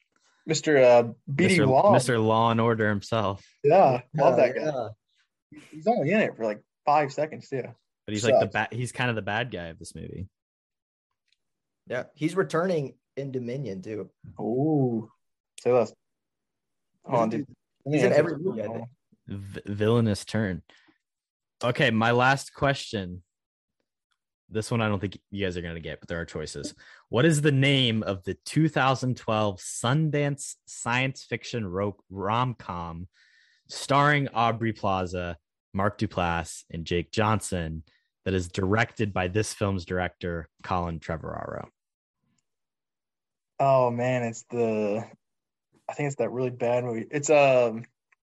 Mr. 0.49 0.83
Uh, 0.83 1.03
BD 1.31 1.59
Mr. 1.59 1.67
Wong. 1.69 1.95
Mr. 1.95 2.25
Law 2.25 2.51
and 2.51 2.61
Order 2.61 2.89
himself, 2.89 3.45
Yeah, 3.63 4.01
love 4.17 4.35
Uh, 4.35 4.37
that 4.37 4.55
guy. 4.55 4.63
yeah. 4.65 5.61
He's 5.71 5.87
only 5.87 6.11
in 6.13 6.21
it 6.21 6.37
for 6.37 6.45
like 6.45 6.61
five 6.85 7.13
seconds 7.13 7.49
too. 7.49 7.63
but 8.07 8.13
he's 8.15 8.25
like 8.25 8.39
the 8.41 8.47
bad. 8.47 8.69
He's 8.73 8.91
kind 8.93 9.11
of 9.11 9.17
the 9.17 9.23
bad 9.23 9.51
guy 9.51 9.67
of 9.67 9.79
this 9.79 9.95
movie. 9.95 10.29
Yeah, 11.89 12.05
he's 12.15 12.35
returning 12.37 12.95
in 13.17 13.33
Dominion 13.33 13.83
too. 13.83 14.11
Oh, 14.39 15.11
say 15.61 15.73
less. 15.73 15.93
Hold 17.05 17.23
on, 17.23 17.29
dude. 17.31 17.47
He's 17.85 18.03
in 18.03 18.13
every 18.13 18.39
movie, 18.39 18.63
I 18.63 18.67
think. 18.69 18.89
V- 19.29 19.61
villainous 19.67 20.25
turn. 20.25 20.63
Okay, 21.63 21.91
my 21.91 22.11
last 22.11 22.53
question. 22.53 23.23
This 24.49 24.71
one 24.71 24.81
I 24.81 24.89
don't 24.89 25.01
think 25.01 25.19
you 25.31 25.45
guys 25.45 25.57
are 25.57 25.63
gonna 25.63 25.81
get, 25.81 26.01
but 26.01 26.09
there 26.09 26.21
are 26.21 26.25
choices. 26.25 26.75
What 27.09 27.25
is 27.25 27.41
the 27.43 27.53
name 27.53 28.03
of 28.03 28.23
the 28.25 28.35
2012 28.45 29.59
Sundance 29.59 30.55
science 30.67 31.25
fiction 31.25 31.67
ro- 31.67 31.97
rom 32.11 32.55
com 32.55 33.09
starring 33.69 34.29
Aubrey 34.29 34.73
Plaza, 34.73 35.37
Mark 35.75 35.99
Duplass, 35.99 36.63
and 36.71 36.85
Jake 36.85 37.11
Johnson 37.11 37.83
that 38.25 38.35
is 38.35 38.49
directed 38.49 39.13
by 39.13 39.27
this 39.29 39.53
film's 39.53 39.85
director 39.85 40.49
Colin 40.63 41.01
Trevorrow? 41.01 41.67
Oh 43.59 43.91
man, 43.91 44.23
it's 44.25 44.45
the 44.51 45.05
I 45.89 45.93
think 45.95 46.09
it's 46.09 46.17
that 46.17 46.31
really 46.31 46.51
bad 46.51 46.85
movie. 46.85 47.07
It's 47.11 47.31
um 47.31 47.85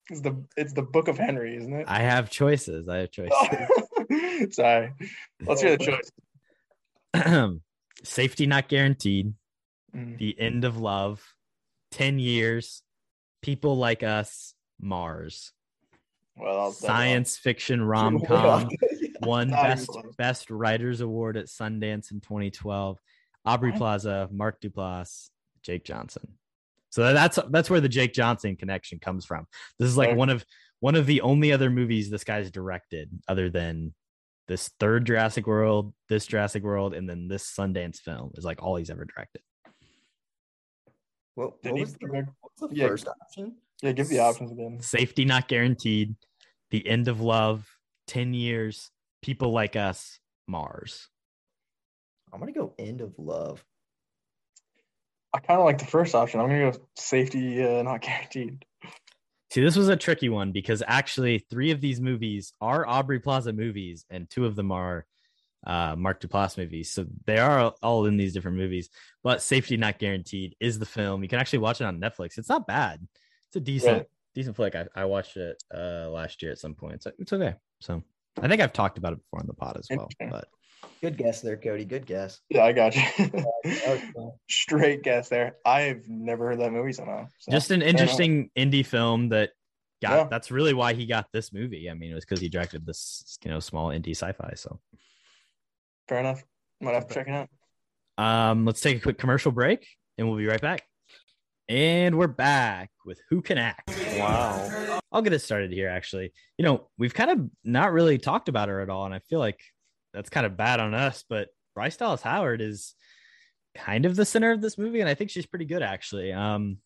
it's 0.10 0.22
the 0.22 0.44
it's 0.56 0.74
the 0.74 0.84
Book 0.84 1.08
of 1.08 1.18
Henry, 1.18 1.56
isn't 1.58 1.74
it? 1.74 1.86
I 1.88 2.00
have 2.02 2.30
choices. 2.30 2.88
I 2.88 2.98
have 2.98 3.12
choices. 3.12 3.36
Sorry. 4.56 4.94
Let's 5.46 5.62
hear 5.62 5.78
the 5.78 6.00
choice. 7.14 7.60
Safety 8.04 8.46
not 8.46 8.68
guaranteed. 8.70 9.34
Mm. 9.96 10.18
The 10.18 10.40
End 10.40 10.66
of 10.66 10.78
Love, 10.78 11.24
10 11.92 12.20
Years, 12.20 12.84
People 13.42 13.78
Like 13.78 14.04
Us, 14.04 14.54
Mars. 14.80 15.54
Well, 16.38 16.60
I'll- 16.60 16.72
Science 16.74 17.38
fiction 17.38 17.82
rom 17.82 18.20
com 18.20 18.46
off. 18.46 18.70
won 19.22 19.50
best 19.50 19.90
best 20.18 20.50
writers 20.52 21.00
award 21.02 21.38
at 21.38 21.46
Sundance 21.46 22.12
in 22.12 22.20
2012. 22.20 23.00
Aubrey 23.46 23.72
What? 23.72 23.78
Plaza, 23.78 24.30
Mark 24.32 24.62
Duplass, 24.62 25.30
Jake 25.64 25.84
Johnson. 25.84 26.28
So 26.90 27.14
that's 27.14 27.38
that's 27.50 27.70
where 27.70 27.82
the 27.82 27.90
Jake 27.90 28.14
Johnson 28.14 28.56
connection 28.56 29.00
comes 29.00 29.26
from. 29.26 29.48
This 29.80 29.90
is 29.90 29.98
like 29.98 30.10
Fair. 30.10 30.18
one 30.18 30.30
of 30.30 30.46
one 30.80 30.96
of 30.96 31.06
the 31.06 31.22
only 31.22 31.52
other 31.52 31.70
movies 31.70 32.10
this 32.10 32.24
guy's 32.24 32.52
directed 32.52 33.10
other 33.28 33.50
than 33.50 33.94
this 34.48 34.70
third 34.80 35.06
Jurassic 35.06 35.48
World, 35.48 35.94
this 36.08 36.26
Jurassic 36.26 36.64
World, 36.64 36.94
and 36.94 37.10
then 37.10 37.28
this 37.28 37.52
Sundance 37.52 37.98
film 37.98 38.32
is 38.36 38.46
like 38.46 38.62
all 38.64 38.76
he's 38.76 38.90
ever 38.90 39.06
directed. 39.06 39.42
What, 41.34 41.62
Did 41.62 41.74
what 41.74 41.82
was 41.82 41.94
the, 41.94 42.00
direct- 42.00 42.30
what's 42.42 42.60
the 42.62 42.70
yeah. 42.72 42.88
first 42.88 43.08
option? 43.08 43.56
Yeah, 43.82 43.92
give 43.92 44.08
the 44.08 44.20
options 44.20 44.52
again. 44.52 44.80
Safety 44.80 45.26
not 45.26 45.48
guaranteed. 45.48 46.16
The 46.72 46.88
end 46.88 47.08
of 47.08 47.20
love. 47.20 47.68
Ten 48.08 48.34
years. 48.34 48.90
People 49.22 49.52
like 49.52 49.76
us. 49.76 50.20
Mars. 50.48 51.10
I'm 52.36 52.42
gonna 52.42 52.52
go 52.52 52.74
end 52.78 53.00
of 53.00 53.14
love. 53.18 53.64
I 55.34 55.40
kind 55.40 55.58
of 55.60 55.66
like 55.66 55.78
the 55.78 55.86
first 55.86 56.14
option. 56.14 56.42
I'm 56.42 56.48
gonna 56.50 56.72
go 56.72 56.78
safety 56.98 57.64
uh, 57.64 57.82
not 57.82 58.02
guaranteed. 58.02 58.66
See, 59.52 59.62
this 59.62 59.78
was 59.78 59.88
a 59.88 59.96
tricky 59.96 60.28
one 60.28 60.52
because 60.52 60.84
actually 60.86 61.40
three 61.50 61.72
of 61.72 61.80
these 61.80 62.02
movies 62.02 62.52
are 62.60 62.86
Aubrey 62.86 63.20
Plaza 63.22 63.54
movies, 63.54 64.06
and 64.10 64.30
two 64.30 64.46
of 64.46 64.58
them 64.58 64.74
are 64.74 65.06
uh, 65.66 65.96
Mark 65.98 66.20
Duplass 66.20 66.58
movies. 66.58 66.92
So 66.92 67.06
they 67.26 67.38
are 67.38 67.74
all 67.82 68.06
in 68.06 68.18
these 68.18 68.34
different 68.34 68.58
movies. 68.58 68.90
But 69.24 69.42
Safety 69.42 69.78
Not 69.78 69.98
Guaranteed 69.98 70.56
is 70.60 70.78
the 70.78 70.86
film. 70.86 71.24
You 71.24 71.30
can 71.30 71.40
actually 71.40 71.60
watch 71.60 71.80
it 71.80 71.86
on 71.86 72.02
Netflix. 72.02 72.38
It's 72.38 72.50
not 72.50 72.68
bad. 72.68 73.08
It's 73.48 73.56
a 73.56 73.60
decent, 73.62 73.98
Right. 74.00 74.06
decent 74.36 74.58
flick. 74.58 74.76
I, 74.76 74.88
I 74.94 75.06
watched 75.06 75.38
it 75.38 75.56
uh 75.74 76.10
last 76.10 76.42
year 76.42 76.52
at 76.52 76.60
some 76.60 76.76
point. 76.76 77.04
So 77.04 77.12
it's 77.18 77.32
okay. 77.32 77.56
So 77.80 78.04
I 78.42 78.50
think 78.50 78.62
I've 78.62 78.74
talked 78.74 78.98
about 78.98 79.14
it 79.14 79.20
before 79.20 79.40
on 79.40 79.48
the 79.48 79.54
pod 79.54 79.78
as 79.78 79.88
well. 79.90 80.10
But 80.20 80.48
Good 81.02 81.18
guess 81.18 81.42
there, 81.42 81.58
Cody. 81.58 81.86
Good 81.86 82.06
guess. 82.06 82.40
Yeah, 82.50 82.64
I 82.66 82.72
got 82.72 82.96
you. 82.96 83.02
That 83.18 83.44
was 83.64 84.00
fun. 84.16 84.32
Straight 84.50 85.04
guess 85.04 85.30
there. 85.30 85.56
I've 85.66 86.08
never 86.08 86.48
heard 86.48 86.60
that 86.60 86.72
movie 86.72 86.94
somehow. 86.94 87.28
so, 87.40 87.52
just 87.52 87.72
an 87.72 87.82
interesting 87.82 88.50
indie 88.58 88.86
film 88.86 89.30
that 89.30 89.52
got 90.02 90.12
Yeah. 90.18 90.28
that's 90.30 90.52
really 90.52 90.74
why 90.74 90.94
he 90.94 91.06
got 91.06 91.28
this 91.34 91.52
movie. 91.54 91.90
I 91.90 91.94
mean, 91.94 92.12
it 92.12 92.16
was 92.16 92.26
because 92.26 92.40
he 92.42 92.50
directed 92.50 92.86
this, 92.86 93.38
you 93.44 93.52
know, 93.52 93.60
small 93.60 93.90
indie 93.90 94.12
sci-fi. 94.12 94.54
So 94.56 94.80
Fair 96.08 96.20
enough. 96.20 96.44
Might 96.82 96.94
have 96.94 97.08
to 97.08 97.14
check 97.14 97.28
it 97.28 97.34
out. 97.34 97.50
um 98.24 98.66
let's 98.66 98.82
take 98.82 98.98
a 98.98 99.00
quick 99.00 99.18
commercial 99.18 99.52
break 99.52 99.88
and 100.18 100.28
we'll 100.28 100.38
be 100.38 100.46
right 100.48 100.62
back. 100.62 100.84
And 101.68 102.18
we're 102.18 102.28
back 102.28 102.92
with 103.06 103.20
Who 103.30 103.42
Can 103.42 103.58
Act. 103.58 103.90
Wow. 104.20 105.00
I'll 105.12 105.24
get 105.24 105.34
it 105.34 105.40
started 105.40 105.72
here 105.72 105.90
actually. 105.90 106.32
You 106.60 106.66
know, 106.66 106.88
we've 107.00 107.14
kind 107.14 107.32
of 107.32 107.50
not 107.64 107.92
really 107.92 108.18
talked 108.20 108.50
about 108.50 108.70
her 108.70 108.82
at 108.82 108.90
all, 108.90 109.06
and 109.06 109.14
I 109.16 109.20
feel 109.20 109.40
like 109.40 109.60
that's 110.16 110.30
kind 110.30 110.46
of 110.46 110.58
bad 110.58 110.80
on 110.80 110.94
us, 110.94 111.24
but 111.28 111.50
Bryce 111.76 111.98
Dallas 111.98 112.22
Howard 112.22 112.62
is 112.62 112.96
kind 113.76 114.06
of 114.06 114.16
the 114.16 114.26
center 114.26 114.52
of 114.52 114.62
this 114.62 114.78
movie, 114.78 115.02
and 115.02 115.10
I 115.10 115.14
think 115.14 115.30
she's 115.30 115.46
pretty 115.46 115.66
good 115.66 115.84
actually. 115.84 116.32
Um, 116.32 116.78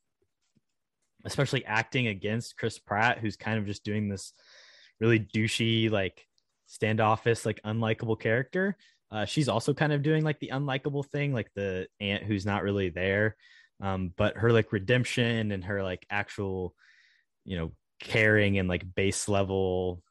especially 1.26 1.66
acting 1.66 2.08
against 2.08 2.58
Chris 2.58 2.80
Pratt, 2.80 3.20
who's 3.20 3.36
kind 3.36 3.60
of 3.60 3.66
just 3.66 3.84
doing 3.84 4.10
this 4.10 4.34
really 5.00 5.20
douchey, 5.20 5.92
like 5.92 6.26
standoffish, 6.66 7.46
like 7.46 7.62
unlikable 7.64 8.20
character. 8.20 8.78
Uh, 9.12 9.26
she's 9.26 9.50
also 9.50 9.74
kind 9.74 9.92
of 9.92 10.04
doing 10.04 10.24
like 10.24 10.40
the 10.40 10.52
unlikable 10.54 11.06
thing, 11.06 11.34
like 11.34 11.52
the 11.56 11.88
aunt 12.00 12.24
who's 12.24 12.46
not 12.46 12.64
really 12.64 12.90
there. 12.90 13.36
Um, 13.82 14.14
but 14.16 14.38
her 14.38 14.52
like 14.52 14.72
redemption 14.72 15.52
and 15.52 15.64
her 15.66 15.84
like 15.84 16.06
actual, 16.10 16.74
you 17.46 17.58
know, 17.58 17.72
caring 18.00 18.58
and 18.58 18.70
like 18.70 18.96
base 18.96 19.28
level, 19.28 20.02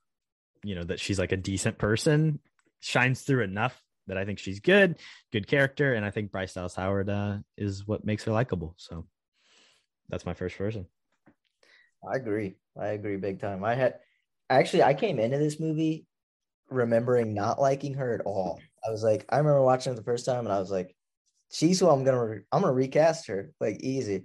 you 0.62 0.74
know, 0.74 0.84
that 0.84 1.00
she's 1.00 1.18
like 1.18 1.32
a 1.32 1.36
decent 1.36 1.78
person 1.78 2.40
shines 2.80 3.22
through 3.22 3.44
enough 3.44 3.80
that 4.06 4.18
I 4.18 4.24
think 4.24 4.38
she's 4.38 4.60
good, 4.60 4.96
good 5.32 5.46
character. 5.46 5.94
And 5.94 6.04
I 6.04 6.10
think 6.10 6.30
Bryce 6.30 6.54
Dallas 6.54 6.74
Howard 6.74 7.08
uh, 7.08 7.38
is 7.56 7.86
what 7.86 8.04
makes 8.04 8.24
her 8.24 8.32
likable. 8.32 8.74
So 8.78 9.06
that's 10.08 10.26
my 10.26 10.34
first 10.34 10.56
version. 10.56 10.86
I 12.08 12.16
agree. 12.16 12.56
I 12.80 12.88
agree 12.88 13.16
big 13.16 13.40
time. 13.40 13.64
I 13.64 13.74
had 13.74 13.98
actually 14.48 14.82
I 14.82 14.94
came 14.94 15.18
into 15.18 15.38
this 15.38 15.60
movie 15.60 16.06
remembering 16.70 17.34
not 17.34 17.60
liking 17.60 17.94
her 17.94 18.14
at 18.14 18.22
all. 18.22 18.60
I 18.86 18.90
was 18.90 19.02
like, 19.02 19.26
I 19.28 19.38
remember 19.38 19.62
watching 19.62 19.92
it 19.92 19.96
the 19.96 20.02
first 20.02 20.24
time 20.24 20.46
and 20.46 20.52
I 20.52 20.58
was 20.58 20.70
like, 20.70 20.94
she's 21.50 21.80
who 21.80 21.88
I'm 21.88 22.04
gonna 22.04 22.24
re- 22.24 22.42
I'm 22.52 22.62
gonna 22.62 22.72
recast 22.72 23.26
her 23.26 23.52
like 23.60 23.80
easy. 23.80 24.22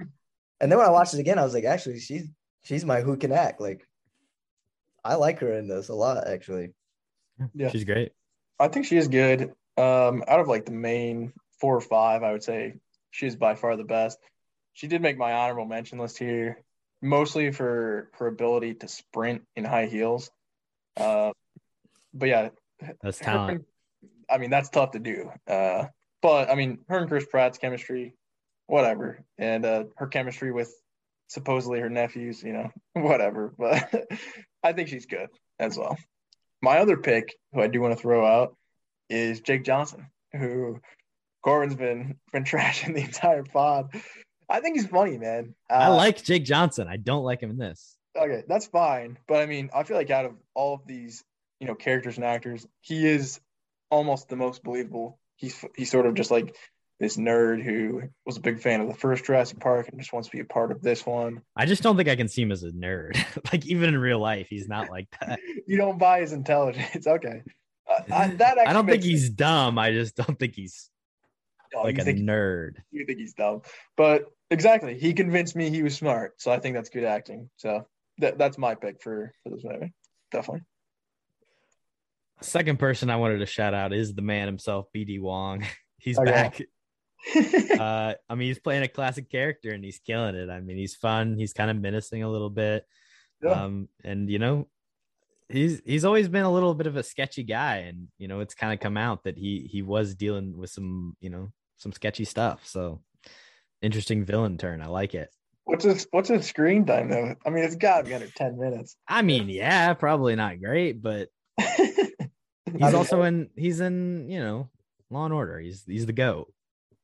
And 0.60 0.72
then 0.72 0.80
when 0.80 0.88
I 0.88 0.92
watched 0.92 1.14
it 1.14 1.20
again, 1.20 1.40
I 1.40 1.44
was 1.44 1.54
like, 1.54 1.66
actually, 1.66 2.00
she's 2.00 2.28
she's 2.64 2.86
my 2.86 3.02
who 3.02 3.18
can 3.18 3.32
act. 3.32 3.60
Like 3.60 3.86
I 5.04 5.16
like 5.16 5.40
her 5.40 5.52
in 5.54 5.68
this 5.68 5.90
a 5.90 5.96
lot, 5.96 6.28
actually. 6.28 6.74
Yeah. 7.54 7.70
She's 7.70 7.84
great. 7.84 8.12
I 8.60 8.68
think 8.68 8.86
she 8.86 8.98
is 8.98 9.08
good. 9.08 9.54
Um, 9.78 10.24
out 10.28 10.40
of 10.40 10.48
like 10.48 10.66
the 10.66 10.72
main 10.72 11.34
four 11.60 11.76
or 11.76 11.82
five, 11.82 12.24
I 12.24 12.32
would 12.32 12.44
say 12.44 12.76
she's 13.12 13.36
by 13.36 13.56
far 13.56 13.76
the 13.76 13.84
best. 13.84 14.20
She 14.74 14.88
did 14.88 15.02
make 15.02 15.18
my 15.18 15.34
honorable 15.34 15.66
mention 15.66 16.00
list 16.00 16.18
here, 16.18 16.64
mostly 17.02 17.52
for 17.52 18.10
her 18.14 18.28
ability 18.28 18.76
to 18.76 18.88
sprint 18.88 19.44
in 19.56 19.64
high 19.64 19.86
heels. 19.86 20.32
Uh, 20.98 21.32
but 22.14 22.30
yeah, 22.30 22.50
That's 23.02 23.20
her- 23.20 23.26
talent. 23.26 23.66
I 24.30 24.38
mean, 24.38 24.50
that's 24.50 24.70
tough 24.70 24.92
to 24.92 25.00
do. 25.00 25.32
Uh, 25.48 25.86
but 26.22 26.50
I 26.50 26.56
mean, 26.56 26.80
her 26.88 27.00
and 27.00 27.10
Chris 27.10 27.26
Pratt's 27.26 27.58
chemistry, 27.58 28.16
whatever, 28.68 29.24
and 29.38 29.66
uh, 29.66 29.84
her 29.98 30.08
chemistry 30.08 30.52
with 30.52 30.74
supposedly 31.28 31.80
her 31.80 31.90
nephews, 31.90 32.42
you 32.44 32.54
know, 32.54 32.72
whatever. 32.94 33.54
But 33.58 33.94
I 34.64 34.74
think 34.74 34.90
she's 34.90 35.06
good 35.06 35.30
as 35.60 35.78
well. 35.78 35.98
My 36.64 36.78
other 36.80 36.96
pick, 36.96 37.36
who 37.54 37.62
I 37.62 37.68
do 37.68 37.82
want 37.82 37.94
to 37.94 38.02
throw 38.02 38.26
out, 38.26 38.56
is 39.10 39.42
Jake 39.42 39.66
Johnson, 39.66 40.08
who 40.32 40.80
Corbin's 41.44 41.76
been 41.76 42.16
been 42.32 42.44
trashing 42.46 42.96
the 42.96 43.02
entire 43.02 43.44
pod. 43.44 43.94
I 44.50 44.62
think 44.62 44.78
he's 44.78 44.88
funny, 44.88 45.18
man. 45.18 45.56
Uh, 45.70 45.74
I 45.74 45.88
like 45.90 46.24
Jake 46.24 46.46
Johnson. 46.46 46.88
I 46.88 46.96
don't 46.96 47.24
like 47.24 47.42
him 47.42 47.50
in 47.50 47.58
this. 47.58 47.98
okay, 48.18 48.44
that's 48.48 48.66
fine. 48.68 49.20
But 49.28 49.42
I 49.42 49.46
mean, 49.46 49.72
I 49.76 49.84
feel 49.84 49.98
like 49.98 50.10
out 50.10 50.24
of 50.24 50.36
all 50.54 50.76
of 50.76 50.88
these, 50.88 51.22
you 51.60 51.68
know, 51.68 51.76
characters 51.76 52.16
and 52.16 52.26
actors, 52.26 52.66
he 52.80 53.06
is 53.08 53.42
almost 53.90 54.30
the 54.30 54.38
most 54.38 54.64
believable. 54.64 55.20
He's 55.36 55.66
he's 55.76 55.92
sort 55.92 56.06
of 56.06 56.14
just 56.14 56.32
like 56.32 56.56
this 57.04 57.18
nerd 57.18 57.62
who 57.62 58.02
was 58.26 58.38
a 58.38 58.40
big 58.40 58.62
fan 58.62 58.80
of 58.80 58.88
the 58.88 58.94
first 58.94 59.26
Jurassic 59.26 59.60
Park 59.60 59.90
and 59.90 60.00
just 60.00 60.14
wants 60.14 60.30
to 60.30 60.32
be 60.38 60.40
a 60.40 60.46
part 60.46 60.72
of 60.72 60.82
this 60.82 61.06
one. 61.06 61.42
I 61.54 61.66
just 61.66 61.84
don't 61.84 61.98
think 61.98 62.08
I 62.08 62.16
can 62.16 62.30
see 62.30 62.42
him 62.44 62.52
as 62.54 62.64
a 62.64 62.72
nerd. 62.72 63.18
like 63.52 63.66
even 63.66 63.90
in 63.90 63.98
real 63.98 64.20
life, 64.20 64.48
he's 64.50 64.70
not 64.70 64.90
like 64.90 65.08
that. 65.20 65.38
You 65.68 65.78
don't 65.78 65.98
buy 66.00 66.22
his 66.22 66.32
intelligence, 66.32 67.06
okay? 67.08 67.42
Uh, 67.90 68.00
I, 68.14 68.28
that 68.36 68.58
I 68.58 68.72
don't 68.72 68.88
think 68.88 69.04
he's 69.04 69.30
dumb. 69.30 69.78
I 69.78 69.92
just 69.92 70.16
don't 70.16 70.40
think 70.40 70.56
he's 70.56 70.90
Oh, 71.76 71.82
like 71.84 71.98
a 71.98 72.04
think, 72.04 72.20
nerd. 72.20 72.76
you 72.92 73.06
think 73.06 73.18
he's 73.20 73.34
dumb, 73.34 73.64
but 73.98 74.26
exactly, 74.52 74.98
he 74.98 75.14
convinced 75.14 75.56
me 75.56 75.70
he 75.72 75.82
was 75.84 75.96
smart. 75.96 76.40
So 76.40 76.52
I 76.52 76.60
think 76.60 76.76
that's 76.76 76.90
good 76.90 77.04
acting. 77.04 77.50
So 77.58 77.86
that 78.20 78.38
that's 78.38 78.58
my 78.60 78.76
pick 78.76 79.02
for 79.02 79.32
for 79.44 79.50
this 79.50 79.64
movie, 79.66 79.92
definitely. 80.32 80.62
Second 82.42 82.78
person 82.78 83.10
I 83.10 83.16
wanted 83.16 83.40
to 83.40 83.46
shout 83.46 83.74
out 83.74 83.92
is 83.94 84.14
the 84.14 84.22
man 84.22 84.48
himself, 84.48 84.86
BD 84.96 85.20
Wong. 85.20 85.66
He's 85.98 86.20
Okay. 86.20 86.30
back. 86.32 86.62
uh, 87.80 88.14
I 88.30 88.36
mean, 88.36 88.48
he's 88.48 88.60
playing 88.60 88.84
a 88.84 88.88
classic 88.88 89.30
character 89.30 89.72
and 89.72 89.84
he's 89.84 90.00
killing 90.00 90.36
it. 90.36 90.50
I 90.50 90.60
mean, 90.60 90.78
he's 90.78 90.96
fun. 90.96 91.38
He's 91.38 91.54
kind 91.54 91.72
of 91.72 91.78
menacing 91.78 92.24
a 92.24 92.30
little 92.30 92.50
bit. 92.50 92.86
Yeah. 93.42 93.64
Um, 93.64 93.90
and 94.04 94.30
you 94.30 94.40
know, 94.40 94.68
he's 95.50 95.82
he's 95.86 96.06
always 96.06 96.28
been 96.28 96.44
a 96.44 96.52
little 96.52 96.74
bit 96.74 96.88
of 96.88 96.96
a 96.96 97.04
sketchy 97.04 97.44
guy, 97.44 97.78
and 97.78 98.08
you 98.18 98.28
know, 98.28 98.40
it's 98.40 98.56
kind 98.56 98.74
of 98.74 98.80
come 98.80 98.98
out 98.98 99.24
that 99.24 99.38
he 99.38 99.68
he 99.72 99.82
was 99.82 100.16
dealing 100.16 100.58
with 100.58 100.70
some 100.70 101.16
you 101.20 101.30
know 101.30 101.52
some 101.78 101.92
sketchy 101.92 102.26
stuff. 102.26 102.66
So 102.66 103.02
interesting 103.82 104.26
villain 104.26 104.58
turn. 104.58 104.82
I 104.82 104.88
like 104.88 105.14
it. 105.14 105.30
What's 105.66 105.86
his 105.86 106.08
What's 106.12 106.30
his 106.30 106.46
screen 106.46 106.86
time 106.86 107.10
though? 107.10 107.36
I 107.46 107.50
mean, 107.50 107.64
it's 107.64 107.76
got 107.76 108.00
to 108.00 108.04
be 108.04 108.14
under 108.14 108.28
ten 108.28 108.58
minutes. 108.58 108.98
I 109.08 109.22
mean, 109.22 109.50
yeah, 109.50 109.94
probably 109.94 110.36
not 110.36 110.60
great, 110.60 111.02
but 111.02 111.30
he's 111.60 112.94
also 112.94 113.24
in 113.24 113.50
he's 113.56 113.80
in 113.80 114.30
you 114.30 114.40
know 114.40 114.70
Law 115.10 115.26
and 115.26 115.34
Order. 115.34 115.60
He's 115.60 115.84
he's 115.86 116.06
the 116.06 116.14
goat. 116.14 116.52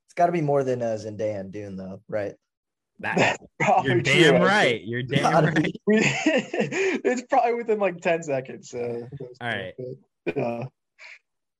It's 0.09 0.15
got 0.15 0.25
to 0.25 0.31
be 0.31 0.41
more 0.41 0.63
than 0.63 0.81
uh, 0.81 0.97
Zendaya 0.99 1.39
and 1.39 1.51
Dune, 1.51 1.77
though, 1.77 2.01
right? 2.09 2.33
That, 2.97 3.15
That's 3.15 3.43
probably 3.61 3.91
you're 3.91 4.01
damn 4.01 4.35
actually. 4.35 4.47
right. 4.47 4.81
You're 4.83 5.03
damn 5.03 5.45
right. 5.45 5.71
it's 5.87 7.21
probably 7.29 7.53
within 7.53 7.79
like 7.79 8.01
10 8.01 8.23
seconds. 8.23 8.71
So. 8.71 9.07
All 9.39 9.47
right. 9.47 9.73
Uh, 10.35 10.65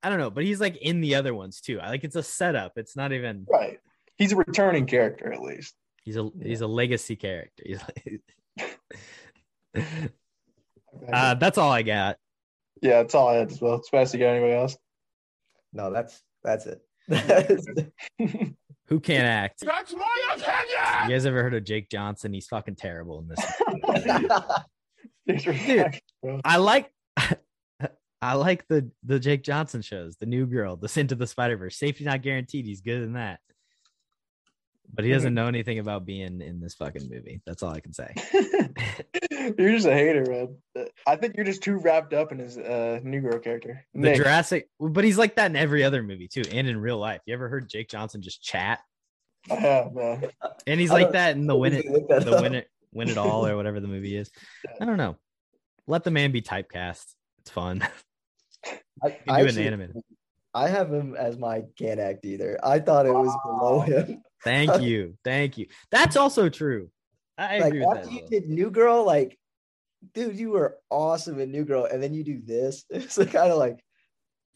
I 0.02 0.10
don't 0.10 0.18
know, 0.18 0.32
but 0.32 0.44
he's 0.46 0.60
like 0.60 0.78
in 0.78 1.00
the 1.00 1.14
other 1.16 1.36
ones 1.36 1.62
too. 1.62 1.80
I 1.80 1.90
like 1.90 2.04
it's 2.04 2.16
a 2.16 2.24
setup. 2.24 2.74
It's 2.78 2.96
not 2.96 3.14
even. 3.14 3.46
right. 3.50 3.80
He's 4.18 4.32
a 4.32 4.36
returning 4.36 4.86
character 4.88 5.32
at 5.32 5.42
least. 5.42 5.76
He's 6.04 6.18
a 6.18 6.30
he's 6.42 6.62
a 6.62 6.68
legacy 6.68 7.16
character. 7.16 7.64
He's 7.66 7.80
like, 8.58 8.72
uh, 11.14 11.36
that's 11.36 11.58
all 11.58 11.72
I 11.72 11.84
got. 11.84 12.18
yeah, 12.82 13.02
that's 13.02 13.14
all 13.14 13.30
I 13.30 13.36
had 13.36 13.52
as 13.52 13.62
well. 13.62 13.80
Especially 13.80 14.20
got 14.20 14.30
anybody 14.30 14.54
else. 14.54 14.76
No, 15.72 15.92
that's 15.92 16.22
that's 16.44 16.66
it. 16.66 16.82
Who 18.88 19.00
can't 19.00 19.26
act? 19.26 19.62
That's 19.62 19.94
my 19.94 20.22
opinion! 20.34 21.04
You 21.04 21.10
guys 21.10 21.26
ever 21.26 21.44
heard 21.44 21.54
of 21.54 21.64
Jake 21.64 21.90
Johnson? 21.90 22.34
He's 22.34 22.48
fucking 22.48 22.76
terrible 22.76 23.20
in 23.20 23.28
this. 23.28 23.40
Disrespect, 25.28 26.02
bro. 26.22 26.42
I 26.44 26.58
like. 26.58 26.92
I 28.22 28.34
like 28.34 28.68
the 28.68 28.90
the 29.04 29.20
Jake 29.20 29.44
Johnson 29.44 29.82
shows, 29.82 30.18
the 30.18 30.26
New 30.26 30.46
Girl, 30.46 30.76
the 30.76 30.92
Into 31.00 31.16
the 31.16 31.28
Spider 31.28 31.56
Verse. 31.58 31.78
Safety 31.78 32.04
not 32.04 32.22
guaranteed. 32.22 32.66
He's 32.66 32.82
good 32.82 33.02
in 33.02 33.14
that, 33.14 33.40
but 34.94 35.06
he 35.06 35.12
doesn't 35.12 35.34
know 35.34 35.48
anything 35.48 35.80
about 35.80 36.06
being 36.06 36.42
in 36.42 36.60
this 36.60 36.74
fucking 36.74 37.10
movie. 37.10 37.42
That's 37.46 37.64
all 37.64 37.72
I 37.72 37.80
can 37.80 37.94
say. 37.94 38.14
you're 39.58 39.72
just 39.72 39.88
a 39.88 39.94
hater, 39.94 40.26
man. 40.76 40.88
I 41.08 41.16
think 41.16 41.36
you're 41.36 41.46
just 41.46 41.64
too 41.64 41.78
wrapped 41.78 42.14
up 42.14 42.32
in 42.32 42.40
his 42.40 42.58
uh, 42.58 43.00
new 43.04 43.22
girl 43.22 43.40
character. 43.40 43.86
The 43.94 44.00
Nick, 44.00 44.18
Jurassic, 44.18 44.70
but 44.80 45.04
he's 45.04 45.18
like 45.18 45.36
that 45.36 45.50
in 45.52 45.56
every 45.56 45.84
other 45.84 46.04
movie 46.04 46.28
too, 46.28 46.44
and 46.52 46.68
in 46.68 46.80
real 46.80 46.98
life. 46.98 47.22
You 47.26 47.34
ever 47.34 47.50
heard 47.50 47.70
Jake 47.70 47.90
Johnson 47.90 48.22
just 48.22 48.42
chat? 48.42 48.80
I 49.50 49.56
have, 49.56 49.94
man. 49.94 50.26
And 50.68 50.80
he's 50.80 50.92
I 50.92 50.96
like 50.96 51.12
that 51.14 51.36
in 51.36 51.48
the 51.48 51.56
win 51.56 51.74
it, 51.74 51.86
the 51.86 52.36
up. 52.36 52.42
win 52.42 52.56
it, 52.56 52.68
win 52.94 53.10
it 53.10 53.18
all, 53.18 53.46
or 53.48 53.56
whatever 53.56 53.80
the 53.80 53.88
movie 53.88 54.16
is. 54.16 54.30
I 54.80 54.86
don't 54.86 54.98
know. 54.98 55.16
Let 55.88 56.04
the 56.04 56.12
man 56.12 56.32
be 56.32 56.42
typecast. 56.42 57.06
It's 57.40 57.50
fun. 57.52 57.88
I, 58.66 58.78
I 59.06 59.10
do 59.10 59.16
an 59.28 59.48
actually- 59.48 59.68
animated. 59.68 59.96
I 60.54 60.68
have 60.68 60.92
him 60.92 61.16
as 61.16 61.38
my 61.38 61.64
can't 61.78 62.00
act 62.00 62.26
either. 62.26 62.60
I 62.64 62.80
thought 62.80 63.06
it 63.06 63.14
was 63.14 63.36
below 63.46 63.82
him. 63.82 64.24
Thank 64.44 64.82
you, 64.82 65.16
thank 65.24 65.58
you. 65.58 65.68
That's 65.92 66.16
also 66.18 66.50
true. 66.50 66.90
I 67.38 67.60
like 67.60 67.68
agree 67.68 67.80
with 67.86 67.90
that. 67.90 67.98
after 68.04 68.12
you 68.12 68.22
though. 68.22 68.28
did 68.28 68.50
New 68.50 68.70
Girl, 68.70 69.06
like, 69.06 69.38
dude, 70.14 70.38
you 70.40 70.52
were 70.52 70.78
awesome 70.90 71.40
in 71.40 71.52
New 71.52 71.66
Girl, 71.66 71.86
and 71.86 72.02
then 72.02 72.14
you 72.14 72.24
do 72.24 72.42
this. 72.44 72.86
It's 72.90 73.16
kind 73.18 73.52
of 73.52 73.58
like, 73.58 73.80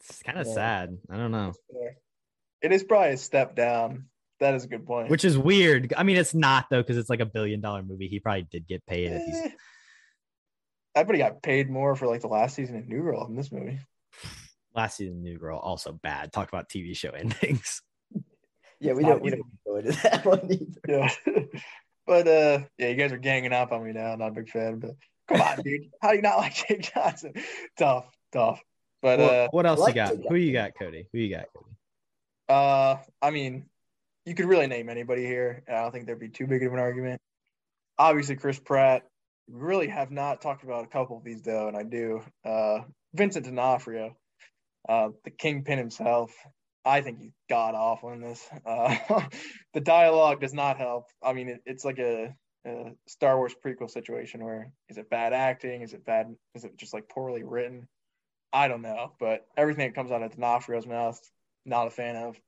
It's 0.00 0.22
kind 0.22 0.38
of 0.38 0.46
Yeah. 0.46 0.54
sad. 0.54 0.98
I 1.10 1.16
don't 1.16 1.32
know. 1.32 1.52
It 2.62 2.72
is 2.72 2.82
probably 2.84 3.10
a 3.12 3.16
step 3.16 3.54
down. 3.54 4.06
That 4.40 4.54
is 4.54 4.64
a 4.64 4.68
good 4.68 4.86
point. 4.86 5.10
Which 5.10 5.24
is 5.24 5.38
weird. 5.38 5.92
I 5.96 6.02
mean, 6.02 6.16
it's 6.16 6.34
not 6.34 6.66
though, 6.70 6.82
because 6.82 6.96
it's 6.96 7.08
like 7.10 7.20
a 7.20 7.26
billion 7.26 7.60
dollar 7.60 7.82
movie. 7.82 8.08
He 8.08 8.20
probably 8.20 8.46
did 8.50 8.66
get 8.66 8.84
paid. 8.86 9.12
If 9.12 9.22
he's, 9.24 9.36
Eh, 9.36 9.50
I 10.96 11.02
bet 11.02 11.14
he 11.14 11.18
got 11.18 11.42
paid 11.42 11.68
more 11.70 11.94
for 11.96 12.06
like 12.06 12.20
the 12.20 12.28
last 12.28 12.54
season 12.54 12.76
of 12.76 12.86
New 12.88 13.02
Girl 13.02 13.26
than 13.26 13.36
this 13.36 13.50
movie. 13.52 13.78
Last 14.74 14.96
season, 14.96 15.16
of 15.18 15.22
New 15.22 15.38
Girl, 15.38 15.58
also 15.58 15.92
bad. 15.92 16.32
Talk 16.32 16.48
about 16.48 16.68
TV 16.68 16.96
show 16.96 17.10
endings. 17.16 17.82
Yeah, 18.80 18.92
we 18.94 19.04
don't 19.04 19.22
we 19.22 19.28
either. 19.28 19.36
don't 19.38 19.64
go 19.66 19.76
into 19.76 19.92
that 20.02 20.24
one 20.24 20.50
either. 20.50 20.80
Yeah. 20.88 21.10
but 22.06 22.26
uh 22.28 22.60
yeah, 22.78 22.88
you 22.88 22.96
guys 22.96 23.12
are 23.12 23.18
ganging 23.18 23.52
up 23.52 23.72
on 23.72 23.84
me 23.84 23.92
now. 23.92 24.14
Not 24.16 24.28
a 24.28 24.32
big 24.32 24.48
fan, 24.48 24.78
but 24.78 24.92
come 25.28 25.40
on, 25.40 25.62
dude. 25.62 25.90
How 26.00 26.10
do 26.10 26.16
you 26.16 26.22
not 26.22 26.38
like 26.38 26.54
Jake 26.54 26.92
Johnson? 26.94 27.32
Tough, 27.78 28.06
tough. 28.32 28.60
But 29.02 29.18
What- 29.18 29.34
uh 29.34 29.48
what 29.50 29.66
else 29.66 29.80
like 29.80 29.94
you 29.96 30.02
got? 30.02 30.16
Who 30.28 30.34
you 30.36 30.52
got, 30.52 30.72
Cody? 30.78 31.06
Who 31.12 31.18
you 31.18 31.34
got, 31.34 31.46
Cody? 31.54 31.70
uh 32.48 32.96
I 33.22 33.30
mean, 33.30 33.66
you 34.26 34.34
could 34.34 34.46
really 34.46 34.66
name 34.66 34.88
anybody 34.88 35.24
here. 35.24 35.62
I 35.68 35.72
don't 35.82 35.92
think 35.92 36.06
there'd 36.06 36.18
be 36.18 36.28
too 36.30 36.46
big 36.46 36.62
of 36.62 36.72
an 36.72 36.78
argument. 36.78 37.20
Obviously, 37.98 38.36
Chris 38.36 38.58
Pratt. 38.58 39.02
We 39.48 39.60
really 39.60 39.88
have 39.88 40.10
not 40.10 40.40
talked 40.40 40.64
about 40.64 40.84
a 40.84 40.88
couple 40.88 41.18
of 41.18 41.24
these 41.24 41.42
though, 41.42 41.68
and 41.68 41.76
I 41.76 41.82
do. 41.82 42.22
Uh 42.44 42.80
Vincent 43.14 43.44
D'Onofrio, 43.46 44.16
uh, 44.88 45.10
the 45.24 45.30
kingpin 45.30 45.78
himself. 45.78 46.32
I 46.84 47.00
think 47.00 47.20
he's 47.20 47.32
god 47.48 47.74
awful 47.76 48.10
in 48.10 48.20
this. 48.20 48.44
Uh, 48.66 48.96
the 49.72 49.80
dialogue 49.80 50.40
does 50.40 50.52
not 50.52 50.78
help. 50.78 51.04
I 51.22 51.32
mean, 51.32 51.48
it, 51.48 51.60
it's 51.64 51.84
like 51.84 51.98
a, 52.00 52.34
a 52.64 52.92
Star 53.06 53.36
Wars 53.36 53.54
prequel 53.64 53.90
situation 53.90 54.44
where 54.44 54.72
is 54.88 54.98
it 54.98 55.10
bad 55.10 55.32
acting? 55.32 55.82
Is 55.82 55.92
it 55.92 56.04
bad? 56.04 56.34
Is 56.54 56.64
it 56.64 56.76
just 56.76 56.94
like 56.94 57.08
poorly 57.08 57.42
written? 57.42 57.88
I 58.52 58.68
don't 58.68 58.82
know, 58.82 59.12
but 59.18 59.46
everything 59.56 59.88
that 59.88 59.94
comes 59.94 60.12
out 60.12 60.22
of 60.22 60.36
D'Onofrio's 60.36 60.86
mouth, 60.86 61.20
not 61.66 61.88
a 61.88 61.90
fan 61.90 62.16
of. 62.16 62.38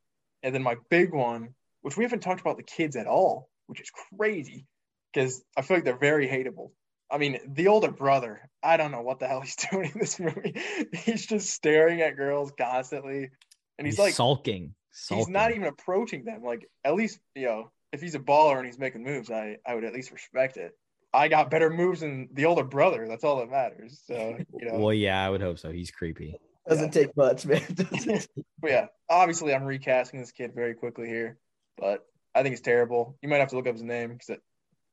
And 0.43 0.55
then 0.55 0.63
my 0.63 0.77
big 0.89 1.13
one, 1.13 1.55
which 1.83 1.97
we 1.97 2.05
haven't 2.05 2.21
talked 2.21 2.41
about 2.41 2.57
the 2.57 2.63
kids 2.63 2.95
at 2.95 3.09
all, 3.09 3.49
which 3.67 3.81
is 3.81 3.91
crazy 3.91 4.67
because 5.13 5.43
I 5.57 5.63
feel 5.63 5.79
like 5.79 5.85
they're 5.85 5.97
very 5.97 6.29
hateable. 6.29 6.71
I 7.11 7.19
mean, 7.19 7.39
the 7.47 7.69
older 7.69 7.91
brother, 7.91 8.49
I 8.63 8.77
don't 8.77 8.91
know 8.91 9.03
what 9.03 9.21
the 9.21 9.27
hell 9.27 9.41
he's 9.41 9.57
doing 9.71 9.91
in 9.93 9.99
this 9.99 10.19
movie. 10.19 10.61
He's 10.93 11.27
just 11.27 11.51
staring 11.51 12.01
at 12.01 12.17
girls 12.17 12.53
constantly. 12.59 13.31
And 13.79 13.87
he's, 13.87 13.99
like, 13.99 14.15
sulking. 14.15 14.75
he's 15.09 15.29
not 15.29 15.51
even 15.51 15.65
approaching 15.65 16.25
them. 16.25 16.43
Like, 16.43 16.69
at 16.85 16.95
least, 16.95 17.19
you 17.35 17.47
know, 17.47 17.71
if 17.93 18.01
he's 18.01 18.15
a 18.15 18.21
baller 18.21 18.57
and 18.57 18.67
he's 18.67 18.79
making 18.79 19.05
moves, 19.05 19.31
I, 19.31 19.59
I 19.67 19.75
would 19.75 19.85
at 19.85 19.93
least 19.93 20.11
respect 20.11 20.57
it. 20.57 20.73
I 21.13 21.29
got 21.29 21.51
better 21.51 21.71
moves 21.71 22.01
than 22.01 22.29
the 22.33 22.47
older 22.47 22.65
brother. 22.65 23.07
That's 23.09 23.25
all 23.25 23.39
that 23.39 23.51
matters. 23.51 24.03
So, 24.07 24.37
you 24.59 24.67
know, 24.71 24.79
Well, 24.79 24.93
yeah, 24.93 25.25
I 25.25 25.31
would 25.31 25.41
hope 25.41 25.59
so. 25.59 25.71
He's 25.73 25.91
creepy. 25.91 26.39
Doesn't 26.69 26.93
take 26.93 27.17
much, 27.17 27.47
man. 27.47 27.63
But 28.61 28.71
yeah, 28.71 28.87
obviously, 29.09 29.55
I'm 29.55 29.65
recasting 29.65 30.21
this 30.21 30.33
kid 30.33 30.53
very 30.55 30.75
quickly 30.75 31.07
here, 31.07 31.39
but 31.79 32.05
I 32.35 32.43
think 32.43 32.55
it's 32.55 32.63
terrible. 32.63 33.17
You 33.23 33.29
might 33.29 33.39
have 33.39 33.51
to 33.51 33.57
look 33.57 33.67
up 33.67 33.75
his 33.75 33.83
name 33.83 34.13
because 34.13 34.41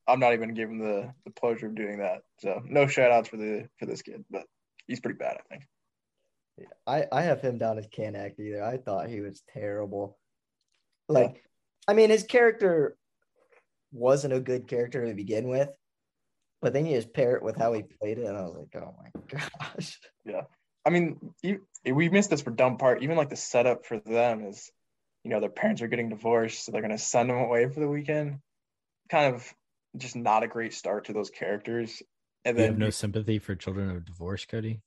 I'm 0.08 0.20
not 0.20 0.34
even 0.34 0.48
going 0.48 0.56
to 0.56 0.62
give 0.62 0.70
him 0.70 0.80
the, 0.80 1.14
the 1.26 1.32
pleasure 1.32 1.68
of 1.68 1.76
doing 1.76 2.00
that. 2.00 2.22
So, 2.40 2.62
no 2.66 2.88
shout 2.88 3.12
outs 3.12 3.30
for 3.30 3.38
the 3.38 3.68
for 3.80 3.86
this 3.86 4.02
kid, 4.02 4.24
but 4.30 4.44
he's 4.88 5.00
pretty 5.00 5.18
bad, 5.18 5.38
I 5.38 5.44
think. 5.50 5.64
I, 6.86 7.06
I 7.12 7.22
have 7.24 7.42
him 7.42 7.58
down 7.58 7.80
as 7.80 7.88
can't 7.88 8.16
act 8.16 8.40
either. 8.40 8.64
I 8.64 8.78
thought 8.78 9.10
he 9.10 9.22
was 9.22 9.42
terrible. 9.54 10.18
Like, 11.10 11.44
I 11.88 11.94
mean, 11.94 12.10
his 12.10 12.24
character 12.24 12.96
wasn't 13.92 14.34
a 14.34 14.40
good 14.40 14.68
character 14.68 15.06
to 15.06 15.14
begin 15.14 15.48
with, 15.50 15.70
but 16.62 16.74
then 16.74 16.86
you 16.86 16.96
just 16.96 17.14
pair 17.14 17.36
it 17.36 17.44
with 17.44 17.56
how 17.58 17.74
he 17.74 17.84
played 17.84 18.18
it, 18.18 18.26
and 18.26 18.38
I 18.38 18.42
was 18.42 18.56
like, 18.56 18.84
oh 18.84 18.96
my 18.98 19.40
gosh. 19.60 20.00
Yeah, 20.26 20.42
I 20.86 20.90
mean, 20.90 21.20
you, 21.42 21.66
we 21.86 22.10
missed 22.10 22.30
this 22.30 22.42
for 22.42 22.52
dumb 22.52 22.78
part. 22.78 23.04
Even 23.04 23.18
like 23.18 23.30
the 23.30 23.36
setup 23.36 23.86
for 23.86 24.00
them 24.00 24.46
is, 24.46 24.72
you 25.24 25.30
know, 25.32 25.40
their 25.40 25.50
parents 25.50 25.82
are 25.82 25.88
getting 25.88 26.10
divorced, 26.10 26.66
so 26.66 26.72
they're 26.72 26.82
going 26.82 26.92
to 26.92 26.98
send 26.98 27.30
them 27.30 27.38
away 27.38 27.68
for 27.70 27.80
the 27.80 27.88
weekend. 27.90 28.40
Kind 29.10 29.36
of 29.36 29.54
just 29.98 30.16
not 30.16 30.44
a 30.44 30.48
great 30.48 30.74
start 30.74 31.06
to 31.06 31.14
those 31.14 31.30
characters. 31.30 32.02
And 32.46 32.58
You 32.58 32.64
then, 32.64 32.72
have 32.74 32.80
no 32.80 32.90
sympathy 32.90 33.40
for 33.40 33.56
children 33.56 33.90
of 33.90 34.06
divorce, 34.06 34.46
Cody. 34.46 34.82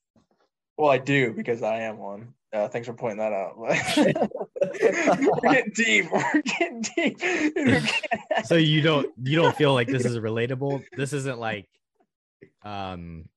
well, 0.77 0.91
I 0.91 0.99
do 0.99 1.33
because 1.33 1.63
I 1.63 1.83
am 1.83 1.99
one. 1.99 2.35
Uh, 2.53 2.69
thanks 2.69 2.87
for 2.89 2.95
pointing 2.95 3.19
that 3.19 3.33
out. 3.33 3.57
We're 4.81 5.53
getting 5.53 5.73
deep. 5.75 6.07
We're 6.13 6.43
getting 6.43 6.83
deep. 6.83 7.17
We 7.21 7.81
can't- 7.81 8.47
So 8.47 8.55
you 8.57 8.81
don't 8.83 9.13
you 9.23 9.37
don't 9.37 9.57
feel 9.57 9.73
like 9.75 9.89
this 9.89 10.05
is 10.05 10.17
relatable? 10.19 10.85
This 10.97 11.13
isn't 11.13 11.39
like 11.39 11.69
um 12.63 13.29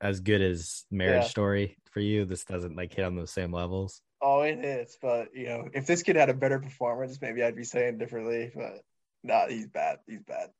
as 0.00 0.20
good 0.20 0.42
as 0.42 0.84
Marriage 0.90 1.22
Yeah. 1.24 1.28
Story 1.28 1.78
for 1.92 2.00
you. 2.00 2.24
This 2.24 2.44
doesn't 2.44 2.76
like 2.76 2.92
hit 2.94 3.04
on 3.04 3.16
those 3.16 3.32
same 3.32 3.52
levels. 3.52 4.00
oh, 4.20 4.40
it 4.42 4.64
is. 4.64 4.96
But 5.00 5.34
you 5.34 5.46
know, 5.48 5.68
if 5.72 5.86
this 5.86 6.02
kid 6.02 6.16
had 6.16 6.28
a 6.30 6.34
better 6.34 6.58
performance, 6.58 7.20
maybe 7.20 7.42
I'd 7.42 7.56
be 7.56 7.64
saying 7.64 7.98
differently. 7.98 8.50
But 8.54 8.80
nah, 9.22 9.46
he's 9.48 9.66
bad. 9.68 9.98
He's 10.06 10.22
bad. 10.22 10.50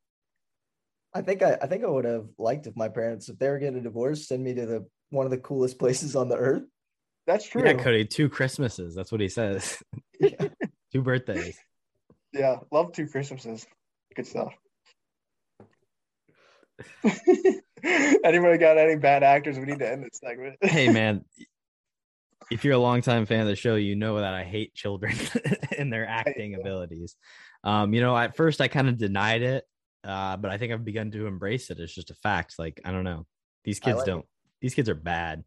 I 1.15 1.23
think 1.23 1.43
I, 1.43 1.57
I 1.63 1.67
think 1.67 1.83
I 1.85 1.89
would 1.89 2.05
have 2.05 2.27
liked 2.39 2.67
if 2.67 2.77
my 2.77 2.89
parents, 2.89 3.29
if 3.29 3.39
they 3.39 3.49
were 3.49 3.59
getting 3.59 3.79
a 3.79 3.83
divorce, 3.83 4.29
send 4.29 4.43
me 4.45 4.55
to 4.55 4.67
the 4.67 4.87
one 5.11 5.25
of 5.25 5.31
the 5.31 5.39
coolest 5.39 5.79
places 5.79 6.15
on 6.17 6.29
the 6.29 6.37
earth. 6.37 6.65
That's 7.27 7.49
true. 7.49 7.65
Yeah, 7.65 7.75
Cody, 7.75 8.05
two 8.05 8.29
Christmases. 8.29 8.95
That's 8.95 9.11
what 9.11 9.21
he 9.21 9.29
says. 9.29 9.83
Yeah. 10.21 10.49
two 10.93 11.03
birthdays. 11.03 11.59
Yeah, 12.33 12.57
love 12.71 12.93
two 12.93 13.09
Christmases. 13.09 13.67
Good 14.15 14.27
stuff. 14.27 14.55
Anybody 17.85 18.59
got 18.59 18.79
any 18.79 18.97
bad 18.97 19.23
actors? 19.23 19.59
We 19.59 19.65
need 19.65 19.79
to 19.79 19.91
end 19.91 20.05
this 20.05 20.21
segment. 20.23 20.57
Hey 20.61 20.89
man, 20.89 21.25
if 22.51 22.65
you're 22.65 22.75
a 22.75 22.79
longtime 22.79 23.27
fan 23.27 23.41
of 23.41 23.47
the 23.47 23.57
show, 23.57 23.77
you 23.77 23.97
know 23.97 24.19
that 24.19 24.35
I 24.35 24.45
hate 24.45 24.75
children 24.75 25.17
and 25.79 25.93
their 25.93 26.07
acting 26.07 26.55
abilities. 26.55 27.17
Um, 27.65 27.95
you 27.95 28.01
know, 28.01 28.17
at 28.17 28.37
first 28.37 28.61
I 28.61 28.69
kind 28.69 28.89
of 28.89 28.99
denied 28.99 29.43
it, 29.43 29.65
uh, 30.05 30.37
but 30.37 30.51
I 30.51 30.59
think 30.59 30.73
I've 30.73 30.85
begun 30.85 31.11
to 31.13 31.27
embrace 31.27 31.71
it. 31.71 31.81
It's 31.81 31.95
just 31.95 32.11
a 32.11 32.15
fact. 32.15 32.55
Like, 32.59 32.81
I 32.85 32.93
don't 32.93 33.05
know. 33.05 33.27
These 33.65 33.81
kids 33.81 33.99
like 33.99 34.07
don't 34.07 34.27
these 34.61 34.75
kids 34.75 34.89
are 34.89 34.95
bad 34.95 35.45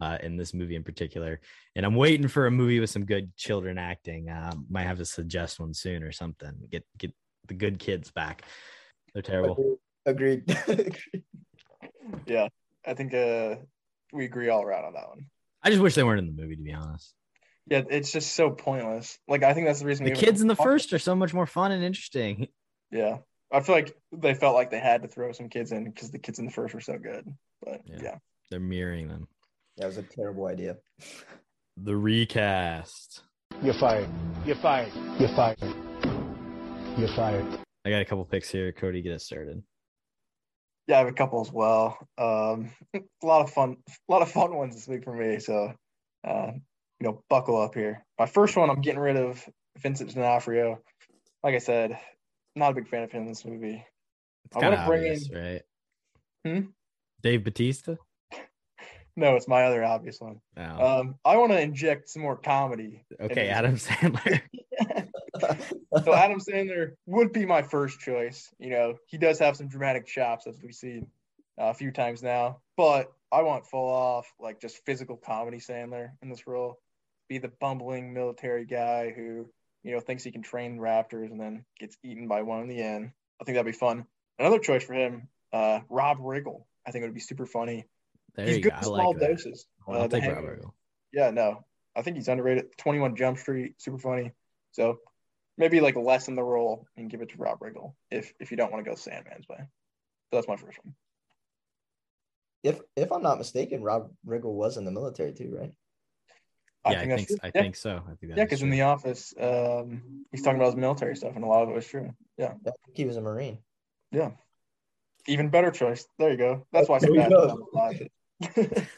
uh 0.00 0.18
in 0.22 0.36
this 0.36 0.52
movie 0.54 0.76
in 0.76 0.82
particular. 0.84 1.40
And 1.76 1.84
I'm 1.86 1.94
waiting 1.94 2.28
for 2.28 2.46
a 2.46 2.50
movie 2.50 2.80
with 2.80 2.90
some 2.90 3.04
good 3.04 3.36
children 3.36 3.78
acting. 3.78 4.28
Um, 4.30 4.66
might 4.68 4.84
have 4.86 4.98
to 4.98 5.04
suggest 5.04 5.60
one 5.60 5.74
soon 5.74 6.02
or 6.02 6.12
something. 6.12 6.52
Get 6.70 6.84
get 6.98 7.12
the 7.48 7.54
good 7.54 7.78
kids 7.78 8.10
back. 8.10 8.42
They're 9.12 9.22
terrible. 9.22 9.78
Agreed. 10.06 10.44
yeah, 12.26 12.48
I 12.86 12.94
think 12.94 13.14
uh, 13.14 13.56
we 14.12 14.24
agree 14.24 14.48
all 14.48 14.62
around 14.62 14.84
on 14.84 14.92
that 14.94 15.08
one. 15.08 15.26
I 15.62 15.70
just 15.70 15.82
wish 15.82 15.94
they 15.94 16.02
weren't 16.02 16.18
in 16.18 16.26
the 16.34 16.40
movie, 16.42 16.56
to 16.56 16.62
be 16.62 16.72
honest. 16.72 17.14
Yeah, 17.68 17.82
it's 17.90 18.10
just 18.10 18.34
so 18.34 18.50
pointless. 18.50 19.18
Like 19.28 19.42
I 19.44 19.54
think 19.54 19.66
that's 19.66 19.80
the 19.80 19.86
reason 19.86 20.04
The 20.04 20.12
kids 20.12 20.40
in 20.40 20.48
the 20.48 20.54
haven't- 20.54 20.64
first 20.72 20.92
are 20.92 20.98
so 20.98 21.14
much 21.14 21.32
more 21.32 21.46
fun 21.46 21.72
and 21.72 21.84
interesting. 21.84 22.48
Yeah, 22.94 23.20
I 23.50 23.60
feel 23.60 23.74
like 23.74 23.96
they 24.12 24.34
felt 24.34 24.54
like 24.54 24.70
they 24.70 24.78
had 24.78 25.00
to 25.00 25.08
throw 25.08 25.32
some 25.32 25.48
kids 25.48 25.72
in 25.72 25.84
because 25.84 26.10
the 26.10 26.18
kids 26.18 26.38
in 26.38 26.44
the 26.44 26.50
first 26.50 26.74
were 26.74 26.80
so 26.82 26.98
good. 26.98 27.26
But 27.64 27.80
Yeah. 27.86 27.98
yeah. 28.02 28.18
They're 28.50 28.60
mirroring 28.60 29.08
them. 29.08 29.28
That 29.76 29.86
was 29.86 29.96
a 29.96 30.02
terrible 30.02 30.46
idea. 30.46 30.76
The 31.76 31.96
recast. 31.96 33.22
You're 33.62 33.74
fired. 33.74 34.08
You're 34.44 34.56
fired. 34.56 34.92
You're 35.18 35.28
fired. 35.30 35.58
You're 36.98 37.08
fired. 37.08 37.46
I 37.84 37.90
got 37.90 38.02
a 38.02 38.04
couple 38.04 38.24
picks 38.24 38.50
here. 38.50 38.72
Cody, 38.72 39.02
get 39.02 39.12
us 39.12 39.24
started. 39.24 39.62
Yeah, 40.86 40.96
I 40.96 40.98
have 40.98 41.08
a 41.08 41.12
couple 41.12 41.40
as 41.40 41.50
well. 41.50 41.96
Um, 42.18 42.70
a 42.94 43.26
lot 43.26 43.42
of 43.42 43.50
fun, 43.50 43.76
a 43.88 44.12
lot 44.12 44.22
of 44.22 44.30
fun 44.30 44.54
ones 44.54 44.74
this 44.74 44.88
week 44.88 45.04
for 45.04 45.14
me. 45.14 45.38
So, 45.38 45.72
uh, 46.26 46.50
you 47.00 47.08
know, 47.08 47.22
buckle 47.30 47.60
up 47.60 47.74
here. 47.74 48.04
My 48.18 48.26
first 48.26 48.56
one, 48.56 48.68
I'm 48.68 48.80
getting 48.80 49.00
rid 49.00 49.16
of 49.16 49.44
Vincent 49.78 50.14
D'Onofrio. 50.14 50.80
Like 51.42 51.54
I 51.54 51.58
said, 51.58 51.98
not 52.54 52.72
a 52.72 52.74
big 52.74 52.88
fan 52.88 53.04
of 53.04 53.12
him 53.12 53.22
in 53.22 53.28
this 53.28 53.44
movie. 53.44 53.84
It's 54.44 54.56
I 54.56 54.60
kind 54.60 54.74
wanna 54.74 54.82
of 54.82 54.88
bring 54.88 55.02
obvious, 55.02 55.30
right? 55.32 55.62
Hmm? 56.44 56.70
Dave 57.22 57.44
Batista. 57.44 57.96
No, 59.16 59.36
it's 59.36 59.48
my 59.48 59.64
other 59.64 59.84
obvious 59.84 60.20
one. 60.20 60.40
Oh, 60.56 61.00
Um, 61.00 61.14
I 61.24 61.36
want 61.36 61.52
to 61.52 61.60
inject 61.60 62.08
some 62.08 62.22
more 62.22 62.36
comedy. 62.36 63.04
okay, 63.20 63.48
Adam 63.48 63.76
Sandler. 63.76 64.40
so 66.04 66.14
Adam 66.14 66.40
Sandler 66.40 66.92
would 67.06 67.32
be 67.32 67.44
my 67.44 67.62
first 67.62 68.00
choice. 68.00 68.48
You 68.58 68.70
know, 68.70 68.94
he 69.06 69.18
does 69.18 69.38
have 69.38 69.56
some 69.56 69.68
dramatic 69.68 70.06
chops 70.06 70.46
as 70.46 70.56
we've 70.62 70.74
seen 70.74 71.08
uh, 71.60 71.66
a 71.66 71.74
few 71.74 71.90
times 71.90 72.22
now, 72.22 72.60
but 72.76 73.12
I 73.30 73.42
want 73.42 73.66
full 73.66 73.88
off 73.88 74.32
like 74.40 74.60
just 74.60 74.84
physical 74.86 75.16
comedy 75.16 75.58
Sandler 75.58 76.10
in 76.22 76.28
this 76.30 76.46
role. 76.46 76.78
Be 77.28 77.38
the 77.38 77.52
bumbling 77.60 78.12
military 78.14 78.64
guy 78.66 79.12
who 79.14 79.46
you 79.84 79.92
know 79.92 80.00
thinks 80.00 80.24
he 80.24 80.32
can 80.32 80.42
train 80.42 80.78
raptors 80.78 81.30
and 81.30 81.40
then 81.40 81.64
gets 81.78 81.96
eaten 82.02 82.28
by 82.28 82.42
one 82.42 82.62
in 82.62 82.68
the 82.68 82.82
end. 82.82 83.10
I 83.40 83.44
think 83.44 83.56
that'd 83.56 83.70
be 83.70 83.76
fun. 83.76 84.06
Another 84.38 84.58
choice 84.58 84.84
for 84.84 84.94
him, 84.94 85.28
uh, 85.52 85.80
Rob 85.90 86.18
Riggle. 86.18 86.64
I 86.86 86.90
think 86.90 87.02
it 87.04 87.08
would 87.08 87.14
be 87.14 87.20
super 87.20 87.46
funny. 87.46 87.86
There 88.34 88.46
He's 88.46 88.56
you 88.56 88.62
good 88.62 88.72
go. 88.72 88.78
in 88.78 88.82
small 88.84 89.12
like 89.12 89.20
doses. 89.20 89.66
Well, 89.86 89.98
Uh, 89.98 90.02
I'll 90.02 90.08
The 90.08 90.20
take 90.20 90.28
Rob 90.28 90.36
Hangover. 90.44 90.70
Yeah, 91.12 91.30
no, 91.30 91.64
I 91.94 92.02
think 92.02 92.16
he's 92.16 92.28
underrated. 92.28 92.76
Twenty 92.78 92.98
One 92.98 93.16
Jump 93.16 93.38
Street, 93.38 93.74
super 93.80 93.98
funny. 93.98 94.32
So 94.70 95.00
maybe 95.58 95.80
like 95.80 95.96
lessen 95.96 96.34
the 96.34 96.42
role 96.42 96.86
and 96.96 97.10
give 97.10 97.20
it 97.20 97.28
to 97.30 97.36
Rob 97.38 97.58
Riggle 97.60 97.94
if 98.10 98.32
if 98.40 98.50
you 98.50 98.56
don't 98.56 98.72
want 98.72 98.84
to 98.84 98.90
go 98.90 98.96
Sandman's 98.96 99.48
way. 99.48 99.58
So 99.58 99.66
that's 100.38 100.48
my 100.48 100.56
first 100.56 100.78
one. 100.82 100.94
if 102.62 102.80
if 102.96 103.12
I'm 103.12 103.22
not 103.22 103.38
mistaken, 103.38 103.82
Rob 103.82 104.10
Riggle 104.26 104.54
was 104.54 104.76
in 104.78 104.84
the 104.84 104.90
military 104.90 105.32
too, 105.34 105.54
right? 105.58 105.72
Yeah, 106.84 106.90
I 106.90 107.06
think, 107.06 107.10
that's 107.28 107.44
I 107.44 107.50
true. 107.50 107.62
think, 107.62 107.76
so. 107.76 108.02
I 108.04 108.14
think 108.14 108.20
that 108.20 108.36
Yeah, 108.38 108.44
because 108.44 108.62
in 108.62 108.70
the 108.70 108.82
office, 108.82 109.32
um, 109.38 110.24
he's 110.32 110.42
talking 110.42 110.56
about 110.56 110.66
his 110.66 110.76
military 110.76 111.14
stuff, 111.14 111.36
and 111.36 111.44
a 111.44 111.46
lot 111.46 111.62
of 111.62 111.68
it 111.68 111.74
was 111.74 111.86
true. 111.86 112.12
Yeah, 112.36 112.54
I 112.66 112.70
think 112.84 112.96
he 112.96 113.04
was 113.04 113.16
a 113.16 113.20
Marine. 113.20 113.58
yeah. 114.10 114.30
Even 115.28 115.50
better 115.50 115.70
choice. 115.70 116.08
There 116.18 116.32
you 116.32 116.36
go. 116.36 116.66
That's 116.72 116.88
why 116.88 116.96
I 116.96 116.98
said 116.98 117.10
There 117.10 117.16
you 117.16 117.28
that. 117.28 118.08
Go. 118.42 118.62
number 118.62 118.74
five. 118.74 118.88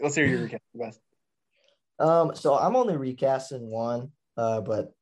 Let's 0.00 0.14
hear 0.14 0.26
your 0.26 0.48
recap. 0.48 0.58
Best. 0.74 1.00
Um, 1.98 2.32
so 2.34 2.56
I'm 2.56 2.76
only 2.76 2.96
recasting 2.96 3.70
one, 3.70 4.10
uh, 4.36 4.60
but 4.60 4.92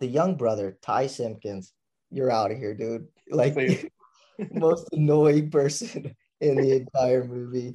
the 0.00 0.06
young 0.06 0.36
brother, 0.36 0.76
Ty 0.82 1.06
Simpkins, 1.06 1.72
you're 2.10 2.30
out 2.30 2.50
of 2.50 2.58
here, 2.58 2.74
dude. 2.74 3.06
Like 3.30 3.54
most 4.50 4.88
annoying 4.92 5.50
person 5.50 6.14
in 6.40 6.56
the 6.56 6.72
entire 6.72 7.24
movie. 7.24 7.74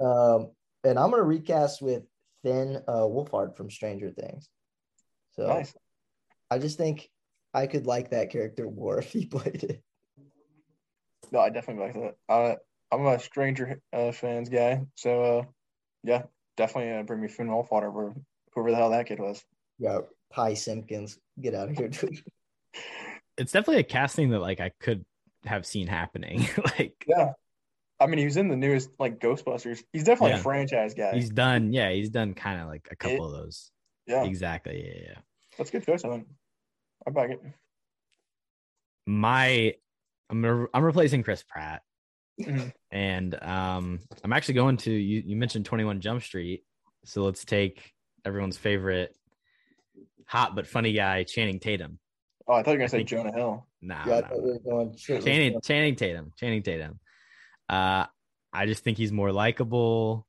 Um, 0.00 0.50
and 0.84 0.98
I'm 0.98 1.10
gonna 1.10 1.22
recast 1.22 1.80
with 1.80 2.02
Finn 2.42 2.82
uh, 2.88 3.02
Wolfhard 3.02 3.56
from 3.56 3.70
Stranger 3.70 4.10
Things. 4.10 4.48
So 5.32 5.46
Nice. 5.46 5.74
I 6.50 6.58
just 6.58 6.76
think 6.76 7.08
I 7.54 7.66
could 7.66 7.86
like 7.86 8.10
that 8.10 8.30
character 8.30 8.68
more 8.70 8.98
if 9.00 9.12
he 9.12 9.26
played 9.26 9.64
it. 9.64 9.82
No, 11.30 11.40
I 11.40 11.50
definitely 11.50 11.84
like 11.84 11.94
that. 11.94 12.14
Uh, 12.28 12.54
I'm 12.92 13.06
a 13.06 13.18
Stranger 13.18 13.80
uh, 13.92 14.12
fans 14.12 14.50
guy, 14.50 14.82
so 14.96 15.24
uh, 15.24 15.42
yeah, 16.04 16.24
definitely 16.58 16.92
uh, 16.92 17.02
bring 17.02 17.22
me 17.22 17.28
Finn 17.28 17.48
Wolfhard 17.48 17.84
over 17.84 18.14
whoever 18.54 18.70
the 18.70 18.76
hell 18.76 18.90
that 18.90 19.06
kid 19.06 19.18
was. 19.18 19.42
Yeah, 19.78 20.00
Ty 20.34 20.54
Simpkins, 20.54 21.18
get 21.40 21.54
out 21.54 21.70
of 21.70 21.76
here, 21.76 21.88
dude. 21.88 22.22
It's 23.38 23.50
definitely 23.50 23.80
a 23.80 23.84
casting 23.84 24.28
that 24.30 24.40
like 24.40 24.60
I 24.60 24.72
could 24.78 25.06
have 25.46 25.64
seen 25.64 25.86
happening. 25.86 26.46
like 26.78 27.02
Yeah, 27.08 27.32
I 27.98 28.06
mean, 28.06 28.18
he 28.18 28.26
was 28.26 28.36
in 28.36 28.48
the 28.48 28.56
newest 28.56 28.90
like 28.98 29.20
Ghostbusters. 29.20 29.82
He's 29.90 30.04
definitely 30.04 30.32
Yeah. 30.32 30.40
a 30.40 30.42
franchise 30.42 30.92
guy. 30.92 31.14
he's 31.14 31.30
done, 31.30 31.72
yeah, 31.72 31.90
he's 31.90 32.10
done 32.10 32.34
kind 32.34 32.60
of 32.60 32.68
like 32.68 32.88
a 32.90 32.96
couple 32.96 33.24
of 33.24 33.32
those. 33.32 33.70
yeah, 34.06 34.24
Exactly. 34.24 34.84
Yeah, 34.86 35.02
yeah. 35.12 35.18
that's 35.56 35.70
a 35.70 35.72
good 35.72 35.86
choice. 35.86 36.04
I 36.04 36.10
think. 36.10 36.26
I 37.06 37.10
back 37.10 37.30
it. 37.30 37.40
My 39.06 39.74
I'm 40.30 40.42
gonna 40.42 40.66
I'm 40.74 40.84
replacing 40.84 41.22
Chris 41.22 41.42
Pratt. 41.42 41.82
Mhm. 42.40 42.72
And 42.90 43.42
um 43.42 44.00
I'm 44.24 44.32
actually 44.32 44.54
going 44.54 44.76
to 44.78 44.92
you 44.92 45.22
you 45.24 45.36
mentioned 45.36 45.64
21 45.66 46.00
Jump 46.00 46.22
Street. 46.22 46.64
So 47.04 47.22
let's 47.24 47.44
take 47.44 47.92
everyone's 48.24 48.56
favorite 48.56 49.14
hot 50.26 50.54
but 50.54 50.66
funny 50.66 50.92
guy, 50.92 51.24
Channing 51.24 51.60
Tatum. 51.60 51.98
Oh, 52.48 52.54
I 52.54 52.62
thought 52.62 52.70
you 52.72 52.74
were 52.74 52.78
gonna 52.78 52.88
say 52.88 52.98
think- 52.98 53.08
Jonah 53.08 53.32
Hill. 53.32 53.66
Nah, 53.80 54.04
Yeah, 54.06 54.16
I 54.18 54.20
thought 54.28 54.42
we 54.42 54.52
were 54.52 54.58
going. 54.60 54.96
Channing, 54.96 55.60
Channing 55.60 55.96
Tatum, 55.96 56.32
Channing 56.38 56.62
Tatum. 56.62 57.00
Uh, 57.68 58.06
I 58.52 58.66
just 58.66 58.84
think 58.84 58.96
he's 58.98 59.12
more 59.12 59.32
likable. 59.32 60.26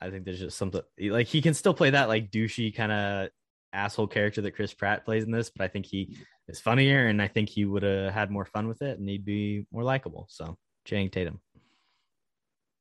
I 0.00 0.10
think 0.10 0.24
there's 0.24 0.38
just 0.38 0.56
something 0.56 0.82
like 1.00 1.26
he 1.26 1.42
can 1.42 1.54
still 1.54 1.74
play 1.74 1.90
that 1.90 2.08
like 2.08 2.30
douchey 2.30 2.74
kind 2.74 2.92
of 2.92 3.28
asshole 3.72 4.06
character 4.06 4.40
that 4.42 4.52
Chris 4.52 4.72
Pratt 4.72 5.04
plays 5.04 5.24
in 5.24 5.30
this, 5.32 5.50
but 5.50 5.64
I 5.64 5.68
think 5.68 5.86
he 5.86 6.16
is 6.46 6.60
funnier 6.60 7.06
and 7.06 7.20
I 7.20 7.26
think 7.28 7.48
he 7.48 7.64
would 7.64 7.82
have 7.82 8.14
had 8.14 8.30
more 8.30 8.44
fun 8.44 8.68
with 8.68 8.80
it 8.82 8.98
and 8.98 9.08
he'd 9.08 9.24
be 9.24 9.66
more 9.72 9.82
likable. 9.82 10.26
So 10.30 10.56
Channing 10.88 11.10
Tatum. 11.10 11.38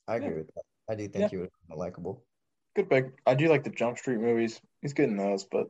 I 0.07 0.15
agree 0.15 0.37
with 0.37 0.47
that. 0.55 0.63
I 0.89 0.95
do 0.95 1.09
think 1.09 1.23
Yeah. 1.23 1.27
he 1.27 1.37
was 1.37 1.49
likable. 1.69 2.23
Good 2.73 2.89
pick. 2.89 3.07
I 3.25 3.35
do 3.35 3.49
like 3.49 3.65
the 3.65 3.69
Jump 3.69 3.97
Street 3.97 4.19
movies. 4.19 4.61
He's 4.81 4.93
good 4.93 5.09
in 5.09 5.17
those, 5.17 5.43
but 5.43 5.67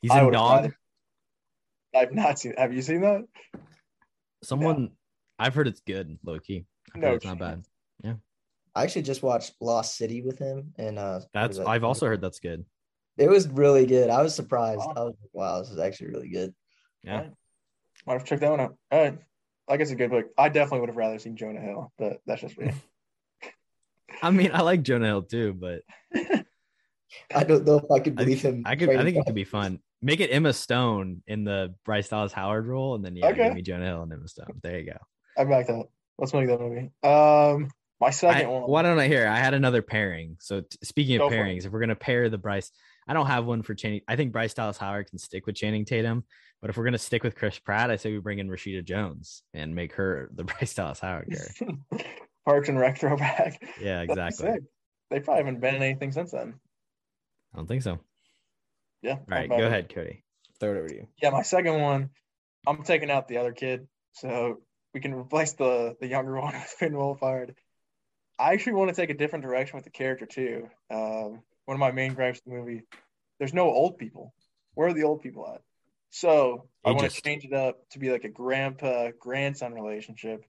He's 0.00 0.12
I 0.12 0.20
in 0.20 0.26
would've 0.26 0.38
Dog. 0.38 0.72
I've 1.94 2.12
not 2.12 2.38
seen. 2.38 2.54
Have 2.56 2.72
you 2.72 2.80
seen 2.80 3.00
that? 3.00 3.24
Someone 4.44 4.92
I've 5.38 5.54
heard 5.54 5.66
it's 5.66 5.80
good, 5.80 6.16
low 6.22 6.38
key. 6.38 6.64
I've 6.94 7.00
No 7.00 7.08
heard 7.08 7.16
it's 7.16 7.24
not 7.24 7.38
bad. 7.40 7.64
Yeah. 8.04 8.14
I 8.76 8.84
actually 8.84 9.02
just 9.02 9.24
watched 9.24 9.54
Lost 9.60 9.96
City 9.96 10.22
with 10.22 10.38
him, 10.38 10.72
and 10.78 10.96
uh, 10.96 11.20
That's 11.34 11.48
was 11.48 11.58
that? 11.58 11.66
I've 11.66 11.82
also 11.82 12.06
heard 12.06 12.20
that's 12.20 12.38
good. 12.38 12.64
It 13.18 13.28
was 13.28 13.48
really 13.48 13.84
good. 13.86 14.10
I 14.10 14.22
was 14.22 14.34
surprised. 14.36 14.78
Wow. 14.78 14.92
I 14.96 15.00
was 15.00 15.16
like, 15.20 15.30
wow, 15.32 15.58
this 15.60 15.70
is 15.70 15.78
actually 15.78 16.10
really 16.12 16.28
good. 16.28 16.54
Yeah. 17.02 17.14
Alright. 17.16 17.32
Might 18.06 18.12
have 18.12 18.22
to 18.24 18.28
check 18.28 18.40
that 18.40 18.50
one 18.50 18.60
out. 18.60 18.76
All 18.92 19.02
right. 19.02 19.18
I 19.70 19.76
guess 19.76 19.86
it's 19.86 19.92
a 19.92 19.96
good 19.96 20.10
pick. 20.10 20.26
I 20.36 20.48
definitely 20.48 20.80
would 20.80 20.88
have 20.88 20.96
rather 20.96 21.18
seen 21.20 21.36
Jonah 21.36 21.60
Hill, 21.60 21.92
but 21.96 22.20
that's 22.26 22.40
just 22.40 22.58
me. 22.58 22.72
I 24.22 24.30
mean, 24.30 24.50
I 24.52 24.62
like 24.62 24.82
Jonah 24.82 25.06
Hill 25.06 25.22
too, 25.22 25.54
but 25.54 25.82
I 27.34 27.44
don't 27.44 27.64
know 27.64 27.78
if 27.78 27.90
I 27.90 28.00
could 28.00 28.14
I, 28.20 28.24
believe 28.24 28.42
him. 28.42 28.64
I 28.66 28.74
could 28.74 28.90
I 28.90 29.04
think 29.04 29.16
it 29.16 29.24
could 29.24 29.34
be 29.34 29.44
fun. 29.44 29.78
Make 30.02 30.20
it 30.20 30.30
Emma 30.32 30.52
Stone 30.52 31.22
in 31.28 31.44
the 31.44 31.74
Bryce 31.84 32.08
Dallas 32.08 32.32
Howard 32.32 32.66
role, 32.66 32.96
and 32.96 33.04
then 33.04 33.14
yeah, 33.14 33.28
Okay. 33.28 33.44
give 33.44 33.54
me 33.54 33.62
Jonah 33.62 33.86
Hill 33.86 34.02
and 34.02 34.12
Emma 34.12 34.26
Stone. 34.26 34.60
There 34.62 34.78
you 34.78 34.86
go. 34.86 34.98
I 35.38 35.44
back 35.44 35.68
that. 35.68 35.86
Let's 36.18 36.34
make 36.34 36.48
that 36.48 36.60
movie. 36.60 36.90
Um, 37.02 37.70
my 38.00 38.08
I, 38.08 38.10
second 38.10 38.50
one. 38.50 38.62
why 38.62 38.82
don't 38.82 38.98
I 38.98 39.06
hear? 39.06 39.28
I 39.28 39.36
had 39.36 39.54
another 39.54 39.82
pairing. 39.82 40.36
So 40.40 40.62
t- 40.62 40.78
speaking 40.82 41.20
of 41.20 41.28
for 41.28 41.34
it. 41.34 41.38
pairings, 41.38 41.64
if 41.64 41.72
we're 41.72 41.80
gonna 41.80 41.94
pair 41.94 42.28
the 42.28 42.38
Bryce, 42.38 42.70
I 43.06 43.12
don't 43.12 43.26
have 43.26 43.46
one 43.46 43.62
for 43.62 43.74
Channing. 43.74 44.00
I 44.08 44.16
think 44.16 44.32
Bryce 44.32 44.54
Dallas 44.54 44.78
Howard 44.78 45.08
can 45.08 45.18
stick 45.18 45.46
with 45.46 45.54
Channing 45.54 45.84
Tatum, 45.84 46.24
but 46.60 46.70
if 46.70 46.76
we're 46.76 46.84
gonna 46.84 46.98
stick 46.98 47.22
with 47.22 47.36
Chris 47.36 47.58
Pratt, 47.58 47.90
I 47.90 47.96
say 47.96 48.12
we 48.12 48.18
bring 48.18 48.38
in 48.38 48.48
Rashida 48.48 48.84
Jones 48.84 49.42
and 49.54 49.74
make 49.74 49.94
her 49.94 50.30
the 50.34 50.44
Bryce 50.44 50.74
Dallas 50.74 51.00
Howard 51.00 51.28
character. 51.30 52.04
Parks 52.46 52.68
and 52.68 52.78
Rec 52.78 52.98
throwback. 52.98 53.62
Yeah, 53.80 54.00
exactly. 54.00 54.50
They 55.10 55.20
probably 55.20 55.44
haven't 55.44 55.60
been 55.60 55.74
in 55.74 55.82
anything 55.82 56.12
since 56.12 56.30
then. 56.32 56.54
I 57.52 57.56
don't 57.58 57.66
think 57.66 57.82
so. 57.82 57.98
Yeah. 59.02 59.12
All 59.12 59.24
I'm 59.28 59.34
right, 59.34 59.48
back 59.48 59.58
go 59.58 59.64
it. 59.64 59.68
ahead, 59.68 59.94
Cody. 59.94 60.24
Throw 60.58 60.74
it 60.74 60.78
over 60.78 60.88
to 60.88 60.94
you. 60.94 61.06
Yeah, 61.22 61.30
my 61.30 61.42
second 61.42 61.80
one, 61.80 62.10
I'm 62.66 62.82
taking 62.82 63.10
out 63.10 63.28
the 63.28 63.38
other 63.38 63.52
kid, 63.52 63.88
so 64.12 64.60
we 64.94 65.00
can 65.00 65.14
replace 65.14 65.52
the 65.54 65.96
the 66.00 66.06
younger 66.06 66.34
one 66.40 66.54
with 66.54 66.62
Finn 66.78 66.92
Wolfhard. 66.92 67.54
I 68.38 68.52
actually 68.54 68.74
want 68.74 68.88
to 68.88 68.96
take 68.96 69.10
a 69.10 69.14
different 69.14 69.44
direction 69.44 69.76
with 69.76 69.84
the 69.84 69.90
character 69.90 70.26
too. 70.26 70.68
Um, 70.90 71.42
one 71.66 71.74
of 71.74 71.78
my 71.78 71.92
main 71.92 72.14
gripes 72.14 72.38
of 72.38 72.44
the 72.46 72.58
movie, 72.58 72.82
there's 73.38 73.52
no 73.54 73.68
old 73.68 73.98
people. 73.98 74.32
Where 74.74 74.88
are 74.88 74.94
the 74.94 75.04
old 75.04 75.20
people 75.22 75.46
at? 75.52 75.60
So 76.10 76.66
I 76.84 76.90
want 76.90 77.10
to 77.10 77.22
change 77.22 77.44
it 77.44 77.52
up 77.52 77.88
to 77.90 77.98
be 77.98 78.10
like 78.10 78.24
a 78.24 78.28
grandpa 78.28 79.10
grandson 79.18 79.74
relationship, 79.74 80.44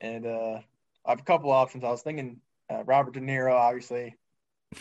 and 0.00 0.26
uh, 0.26 0.60
I 1.04 1.10
have 1.10 1.20
a 1.20 1.24
couple 1.24 1.50
options. 1.50 1.84
I 1.84 1.90
was 1.90 2.02
thinking 2.02 2.40
uh, 2.70 2.82
Robert 2.84 3.14
De 3.14 3.20
Niro, 3.20 3.52
obviously, 3.52 4.16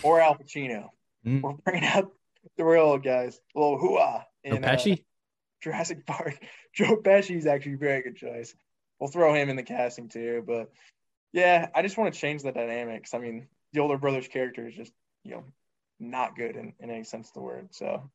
or 0.03 0.21
Al 0.21 0.35
Pacino. 0.35 0.89
Mm. 1.25 1.41
We're 1.41 1.53
bringing 1.53 1.83
out 1.83 2.11
the 2.57 2.63
real 2.63 2.83
old 2.83 3.03
guys, 3.03 3.39
a 3.55 3.59
little 3.59 3.77
hooah 3.77 4.23
Joe 4.45 4.55
in 4.55 4.63
uh, 4.63 4.67
Pesci. 4.67 5.03
Jurassic 5.61 6.05
Park. 6.05 6.37
Joe 6.73 6.97
Pesci 6.97 7.35
is 7.35 7.45
actually 7.45 7.73
a 7.73 7.77
very 7.77 8.01
good 8.01 8.15
choice. 8.15 8.53
We'll 8.99 9.09
throw 9.09 9.33
him 9.33 9.49
in 9.49 9.55
the 9.55 9.63
casting 9.63 10.09
too. 10.09 10.43
But 10.45 10.71
yeah, 11.33 11.67
I 11.75 11.81
just 11.81 11.97
want 11.97 12.13
to 12.13 12.19
change 12.19 12.43
the 12.43 12.51
dynamics. 12.51 13.13
I 13.13 13.19
mean, 13.19 13.47
the 13.73 13.81
older 13.81 13.97
brother's 13.97 14.27
character 14.27 14.67
is 14.67 14.75
just, 14.75 14.93
you 15.23 15.31
know, 15.31 15.43
not 15.99 16.35
good 16.35 16.55
in, 16.55 16.73
in 16.79 16.89
any 16.89 17.03
sense 17.03 17.27
of 17.29 17.33
the 17.33 17.41
word. 17.41 17.69
So 17.71 18.09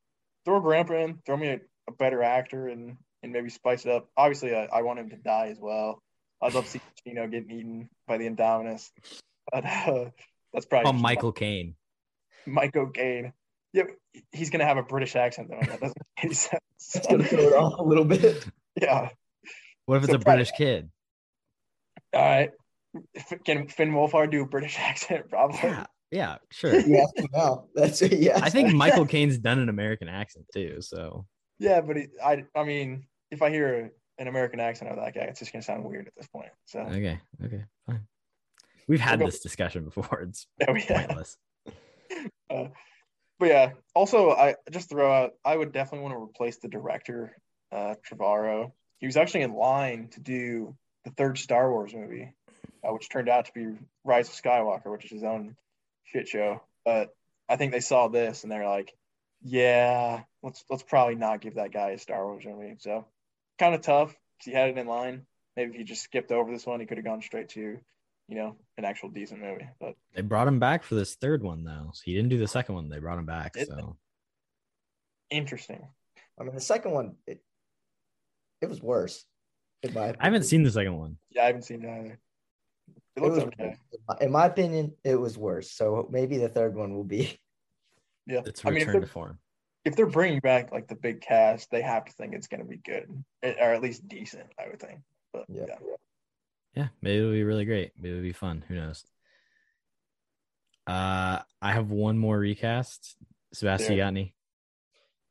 throw 0.45 0.59
Grandpa 0.59 0.95
in, 0.95 1.19
throw 1.25 1.37
me 1.37 1.49
a, 1.49 1.59
a 1.87 1.91
better 1.93 2.21
actor 2.23 2.67
and 2.67 2.97
and 3.23 3.31
maybe 3.31 3.49
spice 3.49 3.85
it 3.85 3.91
up. 3.91 4.07
Obviously, 4.17 4.55
I, 4.55 4.65
I 4.65 4.81
want 4.81 4.99
him 4.99 5.09
to 5.11 5.15
die 5.17 5.47
as 5.51 5.57
well. 5.59 6.01
I'd 6.41 6.53
love 6.55 6.65
to 6.65 6.69
see 6.71 6.81
Chino 7.03 7.27
getting 7.27 7.51
eaten 7.51 7.89
by 8.07 8.17
the 8.17 8.27
Indominus. 8.27 8.89
But 9.51 9.65
uh, 9.65 10.05
that's 10.53 10.65
probably 10.65 10.89
Oh, 10.89 10.93
Michael 10.93 11.31
Caine. 11.31 11.75
Michael 12.47 12.87
Caine. 12.89 13.33
Yeah, 13.73 13.83
he's 14.31 14.49
gonna 14.49 14.65
have 14.65 14.77
a 14.77 14.83
British 14.83 15.15
accent 15.15 15.49
though. 15.49 15.59
That 15.59 15.79
doesn't 15.79 15.97
make 15.97 16.23
any 16.25 16.33
sense. 16.33 16.61
It's 16.95 17.07
gonna 17.07 17.23
throw 17.23 17.39
it 17.39 17.53
off 17.53 17.79
a 17.79 17.83
little 17.83 18.05
bit. 18.05 18.45
yeah. 18.81 19.09
What 19.85 19.97
if 19.97 20.03
it's 20.05 20.13
a 20.13 20.17
probably- 20.19 20.33
British 20.37 20.51
kid? 20.57 20.89
All 22.13 22.21
right. 22.21 22.49
F- 23.15 23.33
Can 23.45 23.67
Finn 23.67 23.91
Wolfhard 23.91 24.31
do 24.31 24.41
a 24.41 24.45
British 24.47 24.77
accent? 24.79 25.29
Probably. 25.29 25.59
Yeah, 25.63 25.85
yeah, 26.11 26.35
sure. 26.51 26.77
Yeah, 26.79 27.05
now 27.33 27.65
that's 27.75 28.01
it. 28.01 28.13
Yeah, 28.19 28.39
I 28.41 28.49
think 28.49 28.73
Michael 28.73 29.05
Caine's 29.05 29.37
done 29.37 29.59
an 29.59 29.69
American 29.69 30.09
accent 30.09 30.45
too. 30.53 30.77
So 30.81 31.25
Yeah, 31.61 31.81
but 31.81 31.95
he, 31.95 32.07
I, 32.23 32.43
I 32.55 32.63
mean, 32.63 33.05
if 33.29 33.43
I 33.43 33.51
hear 33.51 33.91
an 34.17 34.27
American 34.27 34.59
accent 34.59 34.89
of 34.89 34.97
that 34.97 35.13
guy, 35.13 35.21
it's 35.21 35.39
just 35.39 35.53
gonna 35.53 35.61
sound 35.61 35.83
weird 35.83 36.07
at 36.07 36.15
this 36.15 36.27
point. 36.27 36.49
So 36.65 36.79
okay, 36.79 37.19
okay, 37.45 37.65
fine. 37.85 38.07
We've 38.87 38.99
had 38.99 39.19
this 39.19 39.41
discussion 39.41 39.85
before. 39.85 40.21
It's 40.21 40.47
we- 40.67 40.83
yeah. 40.89 41.05
pointless. 41.05 41.37
Uh, 42.49 42.65
but 43.39 43.45
yeah, 43.45 43.71
also 43.93 44.31
I 44.31 44.55
just 44.71 44.89
throw 44.89 45.11
out. 45.11 45.33
I 45.45 45.55
would 45.55 45.71
definitely 45.71 46.03
want 46.03 46.15
to 46.15 46.23
replace 46.23 46.57
the 46.57 46.67
director, 46.67 47.37
uh, 47.71 47.93
Trevorrow. 48.09 48.71
He 48.97 49.05
was 49.05 49.15
actually 49.15 49.41
in 49.41 49.53
line 49.53 50.09
to 50.13 50.19
do 50.19 50.75
the 51.05 51.11
third 51.11 51.37
Star 51.37 51.71
Wars 51.71 51.93
movie, 51.93 52.33
uh, 52.83 52.91
which 52.91 53.07
turned 53.07 53.29
out 53.29 53.45
to 53.45 53.51
be 53.53 53.67
Rise 54.03 54.29
of 54.29 54.33
Skywalker, 54.33 54.91
which 54.91 55.05
is 55.05 55.11
his 55.11 55.23
own 55.23 55.55
shit 56.05 56.27
show. 56.27 56.63
But 56.85 57.09
I 57.47 57.55
think 57.55 57.71
they 57.71 57.81
saw 57.81 58.07
this 58.07 58.41
and 58.41 58.51
they're 58.51 58.67
like, 58.67 58.91
"Yeah, 59.43 60.23
let's 60.43 60.63
let's 60.69 60.83
probably 60.83 61.15
not 61.15 61.41
give 61.41 61.55
that 61.55 61.71
guy 61.71 61.91
a 61.91 61.97
Star 61.97 62.25
Wars 62.25 62.45
movie." 62.45 62.75
So 62.79 63.05
kind 63.59 63.75
of 63.75 63.81
tough. 63.81 64.09
'cause 64.11 64.45
He 64.45 64.51
had 64.51 64.69
it 64.69 64.77
in 64.77 64.87
line. 64.87 65.25
Maybe 65.55 65.71
if 65.71 65.77
he 65.77 65.83
just 65.83 66.03
skipped 66.03 66.31
over 66.31 66.51
this 66.51 66.65
one, 66.65 66.79
he 66.79 66.85
could 66.85 66.97
have 66.97 67.05
gone 67.05 67.21
straight 67.21 67.49
to, 67.49 67.79
you 68.27 68.35
know, 68.35 68.55
an 68.77 68.85
actual 68.85 69.09
decent 69.09 69.41
movie. 69.41 69.67
But 69.79 69.95
They 70.13 70.21
brought 70.21 70.47
him 70.47 70.59
back 70.59 70.83
for 70.83 70.95
this 70.95 71.15
third 71.15 71.43
one 71.43 71.63
though. 71.63 71.91
So 71.93 72.01
he 72.05 72.13
didn't 72.15 72.29
do 72.29 72.37
the 72.39 72.47
second 72.47 72.75
one. 72.75 72.89
They 72.89 72.99
brought 72.99 73.19
him 73.19 73.25
back. 73.25 73.53
Did 73.53 73.67
So 73.67 73.97
interesting. 75.29 75.87
I 76.39 76.43
mean, 76.43 76.55
the 76.55 76.61
second 76.61 76.91
one, 76.91 77.17
it, 77.27 77.43
it 78.61 78.69
was 78.69 78.81
worse. 78.81 79.25
I 79.83 80.15
haven't 80.19 80.43
seen 80.43 80.63
the 80.63 80.71
second 80.71 80.97
one. 80.97 81.17
Yeah, 81.29 81.43
I 81.43 81.47
haven't 81.47 81.63
seen 81.63 81.83
it 81.83 81.89
either. 81.89 82.19
It 83.15 83.19
It 83.19 83.21
looks 83.23 83.35
was, 83.35 83.43
okay. 83.45 83.75
in 84.21 84.31
my 84.31 84.45
opinion, 84.45 84.95
it 85.03 85.15
was 85.15 85.37
worse. 85.37 85.71
So 85.71 86.07
maybe 86.11 86.37
the 86.37 86.49
third 86.49 86.75
one 86.75 86.93
will 86.95 87.03
be. 87.03 87.39
Yeah, 88.27 88.41
It's 88.45 88.63
I 88.65 88.69
mean, 88.69 88.77
if 88.77 88.87
return 88.87 88.93
they're, 88.93 89.01
to 89.01 89.07
form. 89.07 89.39
if 89.85 89.95
they're 89.95 90.05
bringing 90.05 90.39
back 90.39 90.71
like 90.71 90.87
the 90.87 90.95
big 90.95 91.21
cast, 91.21 91.69
they 91.71 91.81
have 91.81 92.05
to 92.05 92.11
think 92.13 92.33
it's 92.33 92.47
going 92.47 92.61
to 92.61 92.67
be 92.67 92.77
good, 92.77 93.23
eh, 93.43 93.53
or 93.59 93.73
at 93.73 93.81
least 93.81 94.07
decent. 94.07 94.47
I 94.59 94.67
would 94.67 94.79
think. 94.79 95.01
But 95.33 95.45
Yeah. 95.49 95.65
yeah, 95.67 95.75
Yeah, 96.75 96.87
maybe 97.01 97.17
it'll 97.19 97.31
be 97.31 97.43
really 97.43 97.65
great. 97.65 97.91
Maybe 97.97 98.11
it'll 98.11 98.21
be 98.23 98.31
fun. 98.33 98.63
Who 98.67 98.75
knows? 98.75 99.03
Uh, 100.87 101.39
I 101.61 101.71
have 101.73 101.89
one 101.89 102.17
more 102.17 102.37
recast. 102.37 103.15
Sebastian, 103.53 103.93
you 103.93 103.97
got 103.99 104.07
any? 104.07 104.33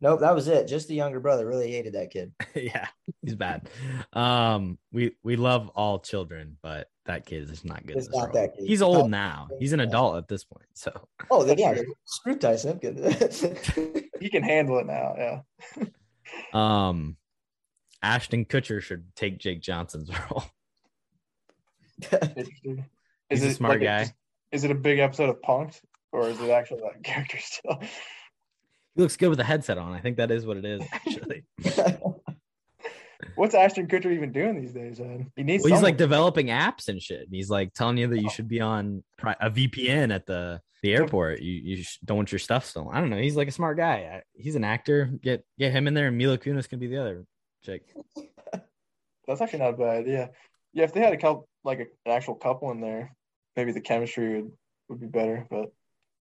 Nope, 0.03 0.21
that 0.21 0.35
was 0.35 0.49
it. 0.49 0.67
Just 0.67 0.89
the 0.89 0.95
younger 0.95 1.21
brother. 1.21 1.47
Really 1.47 1.71
hated 1.71 1.93
that 1.93 2.11
kid. 2.11 2.33
yeah, 2.55 2.87
he's 3.23 3.35
bad. 3.35 3.69
Um, 4.15 4.79
we 4.93 5.13
we 5.23 5.37
love 5.37 5.69
all 5.75 5.99
children, 5.99 6.57
but 6.63 6.89
that 7.05 7.27
kid 7.27 7.51
is 7.51 7.65
not 7.65 7.87
good. 7.87 7.97
It's 7.99 8.09
not 8.09 8.27
role. 8.29 8.35
that 8.35 8.55
kid. 8.57 8.67
He's 8.67 8.81
Not- 8.81 8.87
old 8.89 9.11
now. 9.11 9.49
He's 9.59 9.73
an 9.75 9.81
adult 9.81 10.17
at 10.17 10.27
this 10.29 10.45
point. 10.45 10.67
So 10.75 10.91
Oh, 11.31 11.43
then, 11.45 11.59
yeah. 11.59 11.75
true. 11.75 11.95
Screw 12.05 12.37
Ty 12.37 12.57
Simpkin. 12.57 12.97
He 14.21 14.29
can 14.29 14.43
handle 14.43 14.79
it 14.79 14.87
now. 14.87 15.15
Yeah. 15.79 15.85
um 16.53 17.17
Ashton 18.03 18.45
Kutcher 18.45 18.81
should 18.83 19.05
take 19.17 19.39
Jake 19.39 19.61
Johnson's 19.63 20.11
role. 20.31 20.45
Interesting. 22.13 22.85
He's 23.29 23.45
a 23.45 23.53
smart 23.55 23.81
guy. 23.83 24.13
is 24.53 24.65
it 24.65 24.71
a 24.71 24.75
big 24.75 24.99
episode 24.99 25.29
of 25.31 25.41
Punked, 25.43 25.81
or 26.13 26.29
is 26.29 26.41
it 26.41 26.51
actually 26.51 26.81
that 26.83 27.03
character 27.05 27.39
still? 27.41 27.81
He 28.95 29.03
looks 29.03 29.17
good 29.17 29.29
with 29.29 29.41
a 29.41 29.45
headset 29.45 29.79
on. 29.79 29.93
I 29.93 30.01
think 30.01 30.17
that 30.17 30.31
is 30.31 30.45
what 30.45 30.57
it 30.57 30.65
is, 30.65 30.83
actually. 30.93 31.45
What's 33.37 33.55
Ashton 33.55 33.87
Kutcher 33.87 34.13
even 34.13 34.33
doing 34.33 34.61
these 34.61 34.73
days? 34.73 35.01
Man? 35.01 35.31
He 35.37 35.43
needs. 35.43 35.65
well, 35.65 35.73
he's 35.73 35.83
like 35.83 35.97
developing 35.97 36.49
apps 36.49 36.89
and 36.89 37.01
shit. 37.01 37.21
And 37.21 37.35
he's 37.35 37.51
like 37.51 37.73
telling 37.73 37.97
you 37.97 38.09
that 38.09 38.21
you 38.21 38.31
should 38.31 38.49
be 38.49 38.61
on 38.61 39.03
a 39.23 39.51
VPN 39.51 40.15
at 40.15 40.27
the 40.27 40.61
the 40.83 40.95
airport. 40.95 41.41
You 41.41 41.77
you 41.77 41.85
don't 42.05 42.17
want 42.17 42.33
your 42.33 42.39
stuff 42.39 42.65
stolen. 42.65 42.95
I 42.95 43.01
don't 43.01 43.11
know. 43.11 43.19
He's 43.19 43.37
like 43.37 43.49
a 43.49 43.53
smart 43.53 43.77
guy. 43.77 44.23
He's 44.35 44.57
an 44.57 44.65
actor. 44.65 45.11
Get 45.23 45.45
get 45.59 45.73
him 45.73 45.87
in 45.87 45.95
there, 45.95 46.09
and 46.09 46.19
Mila 46.19 46.39
Kunis 46.39 46.69
can 46.69 46.79
be 46.79 46.87
the 46.87 47.01
other 47.01 47.25
chick. 47.65 47.95
That's 49.27 49.41
actually 49.41 49.61
not 49.61 49.75
a 49.75 49.77
bad 49.77 49.97
idea. 50.01 50.31
Yeah, 50.73 50.85
if 50.85 50.93
they 50.93 51.01
had 51.01 51.13
a 51.13 51.19
couple, 51.19 51.49
like 51.65 51.79
an 51.81 51.89
actual 52.07 52.35
couple 52.35 52.71
in 52.73 52.81
there, 52.81 53.15
maybe 53.57 53.73
the 53.73 53.81
chemistry 53.81 54.43
would, 54.43 54.53
would 54.89 55.01
be 55.01 55.07
better. 55.07 55.47
But 55.51 55.73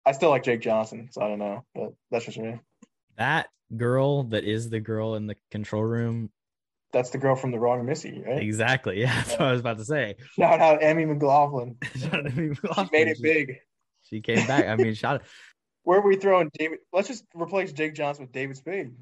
I 0.06 0.12
still 0.12 0.30
like 0.30 0.42
Jake 0.42 0.60
Johnson, 0.60 1.08
so 1.10 1.22
I 1.22 1.28
don't 1.28 1.38
know. 1.38 1.64
But 1.74 1.94
that's 2.10 2.26
just 2.26 2.38
me. 2.38 2.60
That 3.16 3.48
girl 3.76 4.24
that 4.24 4.44
is 4.44 4.70
the 4.70 4.80
girl 4.80 5.14
in 5.14 5.26
the 5.26 5.36
control 5.50 5.82
room. 5.82 6.30
That's 6.92 7.10
the 7.10 7.18
girl 7.18 7.34
from 7.34 7.50
the 7.50 7.58
Wrong 7.58 7.84
Missy, 7.84 8.22
right? 8.24 8.42
Exactly. 8.42 9.00
Yeah, 9.00 9.14
that's 9.14 9.32
what 9.32 9.42
I 9.42 9.52
was 9.52 9.60
about 9.60 9.78
to 9.78 9.84
say. 9.84 10.16
Shout 10.38 10.60
out 10.60 10.82
Emmy 10.82 11.04
McLaughlin. 11.04 11.76
she 11.94 12.00
She 12.00 12.88
made 12.92 13.08
it 13.08 13.18
big. 13.20 13.56
She 14.02 14.20
came 14.20 14.46
back. 14.46 14.66
I 14.66 14.76
mean, 14.76 14.94
shot. 14.94 15.22
Where 15.82 15.98
are 15.98 16.06
we 16.06 16.16
throwing 16.16 16.50
David? 16.58 16.78
Let's 16.92 17.08
just 17.08 17.24
replace 17.34 17.72
Jake 17.72 17.94
Johnson 17.94 18.24
with 18.24 18.32
David 18.32 18.56
Spade. 18.56 18.92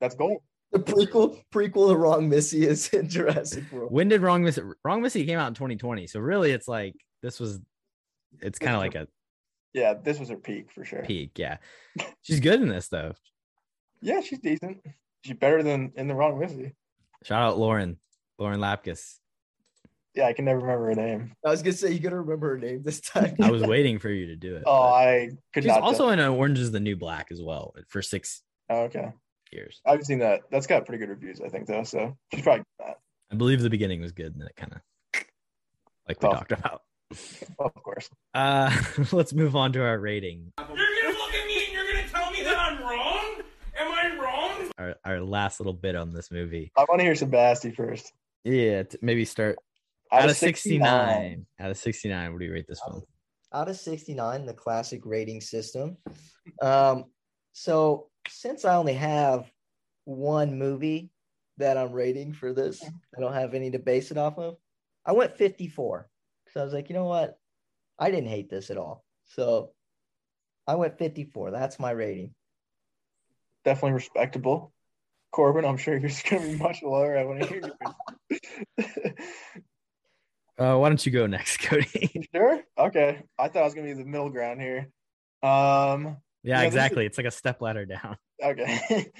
That's 0.00 0.14
gold. 0.14 0.42
the 0.72 0.78
prequel 0.80 1.40
prequel 1.54 1.90
to 1.90 1.96
Wrong 1.96 2.28
Missy 2.28 2.66
is 2.66 2.88
in 2.88 3.08
Jurassic 3.08 3.64
World. 3.72 3.90
When 3.90 4.08
did 4.08 4.20
Wrong 4.22 4.42
Missy? 4.42 4.62
Wrong 4.84 5.00
Missy 5.00 5.24
came 5.24 5.38
out 5.38 5.48
in 5.48 5.54
2020. 5.54 6.06
So 6.08 6.20
really, 6.20 6.50
it's 6.50 6.68
like 6.68 6.94
this 7.22 7.38
was. 7.40 7.60
It's 8.42 8.58
kind 8.58 8.74
of 8.74 8.80
like 8.80 8.94
a 8.94 9.06
Yeah, 9.76 9.92
this 9.92 10.18
was 10.18 10.30
her 10.30 10.36
peak 10.38 10.72
for 10.72 10.86
sure. 10.86 11.02
peak. 11.02 11.32
Yeah, 11.38 11.58
she's 12.22 12.40
good 12.40 12.62
in 12.62 12.68
this 12.68 12.88
though. 12.88 13.12
Yeah, 14.00 14.20
she's 14.22 14.38
decent. 14.38 14.78
She's 15.22 15.36
better 15.36 15.62
than 15.62 15.92
in 15.96 16.08
the 16.08 16.14
Wrong 16.14 16.38
Missy. 16.38 16.72
Shout 17.24 17.42
out 17.42 17.58
Lauren, 17.58 17.98
Lauren 18.38 18.58
Lapkus. 18.58 19.16
Yeah, 20.14 20.28
I 20.28 20.32
can 20.32 20.46
never 20.46 20.60
remember 20.60 20.86
her 20.86 20.94
name. 20.94 21.34
I 21.44 21.50
was 21.50 21.60
gonna 21.60 21.74
say 21.76 21.92
you 21.92 21.98
gotta 22.00 22.16
remember 22.16 22.48
her 22.50 22.58
name 22.58 22.82
this 22.82 23.00
time. 23.02 23.36
I 23.42 23.50
was 23.50 23.62
waiting 23.64 23.98
for 23.98 24.08
you 24.08 24.28
to 24.28 24.36
do 24.36 24.56
it. 24.56 24.62
Oh, 24.64 24.82
I 24.84 25.28
could 25.52 25.64
she's 25.64 25.68
not. 25.72 25.82
also 25.82 26.04
tell. 26.04 26.10
in 26.10 26.20
uh, 26.20 26.30
Orange 26.30 26.58
is 26.58 26.72
the 26.72 26.80
New 26.80 26.96
Black 26.96 27.28
as 27.30 27.42
well 27.42 27.74
for 27.88 28.00
six 28.00 28.42
Oh, 28.70 28.84
okay. 28.84 29.12
years. 29.52 29.82
I 29.86 29.90
haven't 29.90 30.06
seen 30.06 30.20
that. 30.20 30.40
That's 30.50 30.66
got 30.66 30.86
pretty 30.86 31.00
good 31.04 31.10
reviews, 31.10 31.42
I 31.42 31.50
think, 31.50 31.66
though. 31.66 31.82
So 31.84 32.16
she's 32.32 32.42
probably 32.42 32.64
not. 32.80 32.96
I 33.30 33.34
believe 33.34 33.60
the 33.60 33.68
beginning 33.68 34.00
was 34.00 34.12
good, 34.12 34.32
and 34.32 34.40
then 34.40 34.48
it 34.48 34.56
kind 34.56 34.72
of 34.72 34.80
like 36.08 36.22
we 36.22 36.28
Oh. 36.28 36.32
talked 36.32 36.52
about. 36.52 36.80
Of 37.58 37.74
course. 37.74 38.08
Uh, 38.34 38.76
let's 39.12 39.32
move 39.32 39.56
on 39.56 39.72
to 39.72 39.82
our 39.82 39.98
rating. 39.98 40.52
You're 40.58 40.66
gonna 40.66 41.18
look 41.18 41.34
at 41.34 41.46
me 41.46 41.64
and 41.64 41.72
you're 41.72 41.92
gonna 41.92 42.08
tell 42.08 42.30
me 42.30 42.42
that 42.42 42.58
I'm 42.58 42.82
wrong? 42.82 43.42
Am 43.78 43.92
I 43.92 44.16
wrong? 44.22 44.70
Our 44.78 44.94
our 45.04 45.20
last 45.20 45.60
little 45.60 45.72
bit 45.72 45.96
on 45.96 46.12
this 46.12 46.30
movie. 46.30 46.72
I 46.76 46.84
want 46.88 47.00
to 47.00 47.04
hear 47.04 47.14
Sebasti 47.14 47.74
first. 47.74 48.12
Yeah, 48.44 48.82
t- 48.84 48.98
maybe 49.02 49.24
start 49.24 49.56
out, 50.12 50.28
of 50.28 50.36
69. 50.36 51.46
Out 51.58 51.70
of 51.70 51.76
69, 51.76 52.32
what 52.32 52.38
do 52.38 52.44
you 52.44 52.52
rate 52.52 52.66
this 52.68 52.80
film? 52.86 53.02
out 53.52 53.68
of 53.68 53.76
69 53.76 54.46
the 54.46 54.52
classic 54.52 55.00
rating 55.04 55.40
system 55.40 55.96
um 56.62 57.04
so 57.52 58.08
since 58.28 58.64
i 58.64 58.74
only 58.74 58.92
have 58.92 59.50
one 60.04 60.58
movie 60.58 61.10
that 61.56 61.76
i'm 61.76 61.92
rating 61.92 62.32
for 62.32 62.52
this 62.52 62.82
i 63.16 63.20
don't 63.20 63.32
have 63.32 63.54
any 63.54 63.70
to 63.70 63.78
base 63.78 64.10
it 64.10 64.18
off 64.18 64.38
of 64.38 64.56
i 65.06 65.12
went 65.12 65.36
54 65.36 66.08
because 66.56 66.62
i 66.62 66.64
was 66.64 66.74
like 66.74 66.88
you 66.88 66.94
know 66.94 67.04
what 67.04 67.38
i 67.98 68.10
didn't 68.10 68.28
hate 68.30 68.48
this 68.48 68.70
at 68.70 68.78
all 68.78 69.04
so 69.26 69.70
i 70.66 70.74
went 70.74 70.98
54 70.98 71.50
that's 71.50 71.78
my 71.78 71.90
rating 71.90 72.34
Definitely 73.66 73.94
respectable. 73.94 74.72
Corbin, 75.32 75.64
I'm 75.64 75.76
sure 75.76 75.96
yours 75.96 76.18
is 76.18 76.22
going 76.30 76.40
to 76.40 76.48
be 76.50 76.56
much 76.56 76.84
lower. 76.84 77.18
I 77.18 77.24
want 77.24 77.42
to 77.42 77.48
hear 77.48 77.72
yours. 78.78 79.12
Uh, 80.58 80.74
why 80.78 80.88
don't 80.88 81.04
you 81.04 81.12
go 81.12 81.26
next, 81.26 81.58
Cody? 81.62 82.26
Sure? 82.34 82.60
Okay. 82.78 83.22
I 83.38 83.48
thought 83.48 83.60
I 83.60 83.64
was 83.64 83.74
going 83.74 83.88
to 83.88 83.94
be 83.94 84.02
the 84.02 84.08
middle 84.08 84.30
ground 84.30 84.58
here. 84.58 84.88
Um. 85.42 86.16
yeah, 86.42 86.60
this 86.60 86.68
is- 86.68 86.74
exactly. 86.76 87.04
It's 87.04 87.18
like 87.18 87.26
a 87.26 87.30
step 87.30 87.60
ladder 87.60 87.84
down. 87.84 88.16
Okay. 88.42 89.12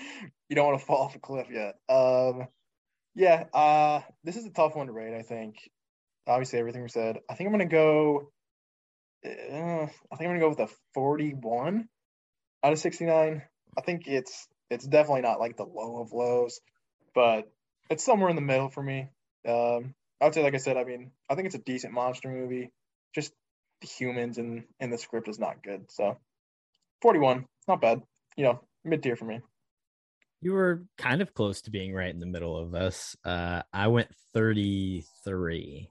you 0.48 0.56
don't 0.56 0.66
want 0.66 0.80
to 0.80 0.86
fall 0.86 1.02
off 1.02 1.14
a 1.14 1.18
cliff 1.18 1.48
yet. 1.50 1.74
Um. 1.94 2.46
Yeah. 3.14 3.44
Uh. 3.52 4.00
This 4.24 4.36
is 4.36 4.46
a 4.46 4.50
tough 4.50 4.76
one 4.76 4.86
to 4.86 4.92
rate. 4.92 5.14
I 5.14 5.20
think. 5.20 5.56
Obviously, 6.26 6.58
everything 6.58 6.82
we 6.82 6.88
said. 6.88 7.18
I 7.30 7.34
think 7.34 7.50
I'm 7.50 7.58
to 7.58 7.66
go. 7.66 8.32
Uh, 9.24 9.86
I 10.10 10.16
think 10.16 10.28
I'm 10.28 10.34
to 10.34 10.40
go 10.40 10.48
with 10.48 10.60
a 10.60 10.68
41 10.94 11.88
out 12.62 12.72
of 12.72 12.78
69. 12.78 13.42
I 13.76 13.80
think 13.82 14.06
it's 14.06 14.48
it's 14.70 14.86
definitely 14.86 15.22
not 15.22 15.40
like 15.40 15.56
the 15.56 15.64
low 15.64 16.00
of 16.00 16.12
lows, 16.12 16.60
but 17.14 17.50
it's 17.90 18.04
somewhere 18.04 18.30
in 18.30 18.36
the 18.36 18.42
middle 18.42 18.68
for 18.68 18.82
me. 18.82 19.08
Um, 19.46 19.94
I 20.20 20.24
would 20.24 20.34
say, 20.34 20.42
like 20.42 20.54
I 20.54 20.58
said, 20.58 20.76
I 20.76 20.84
mean, 20.84 21.12
I 21.28 21.34
think 21.34 21.46
it's 21.46 21.54
a 21.54 21.60
decent 21.60 21.92
monster 21.92 22.28
movie. 22.28 22.72
Just 23.14 23.32
the 23.80 23.86
humans 23.86 24.38
and 24.38 24.64
and 24.80 24.92
the 24.92 24.98
script 24.98 25.28
is 25.28 25.38
not 25.38 25.62
good. 25.62 25.90
So, 25.90 26.16
41, 27.02 27.46
not 27.68 27.80
bad. 27.80 28.02
You 28.36 28.44
know, 28.44 28.60
mid 28.84 29.02
tier 29.02 29.16
for 29.16 29.26
me. 29.26 29.40
You 30.40 30.52
were 30.52 30.84
kind 30.98 31.22
of 31.22 31.34
close 31.34 31.62
to 31.62 31.70
being 31.70 31.94
right 31.94 32.12
in 32.12 32.20
the 32.20 32.26
middle 32.26 32.56
of 32.56 32.74
us. 32.74 33.16
Uh, 33.24 33.62
I 33.72 33.88
went 33.88 34.14
33 34.34 35.88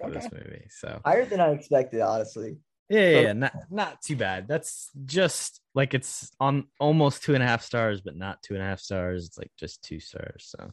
for 0.00 0.10
this 0.10 0.28
movie. 0.32 0.66
So 0.70 1.00
higher 1.04 1.24
than 1.24 1.40
i 1.40 1.50
expected 1.50 2.00
honestly 2.00 2.56
yeah, 2.90 3.00
yeah, 3.00 3.14
So- 3.14 3.20
yeah, 3.20 3.32
not 3.34 3.52
not 3.70 4.02
too 4.02 4.16
bad. 4.16 4.48
That's 4.48 4.90
just 5.06 5.60
like 5.76 5.94
it's 5.94 6.30
on 6.40 6.64
almost 6.80 7.22
two 7.22 7.34
and 7.34 7.42
a 7.42 7.46
half 7.46 7.62
stars, 7.62 8.00
but 8.00 8.16
not 8.16 8.42
two 8.42 8.54
and 8.54 8.62
a 8.62 8.66
half 8.66 8.80
stars. 8.80 9.26
It's 9.26 9.38
like 9.38 9.52
just 9.56 9.82
two 9.84 10.00
stars. 10.00 10.52
So 10.56 10.72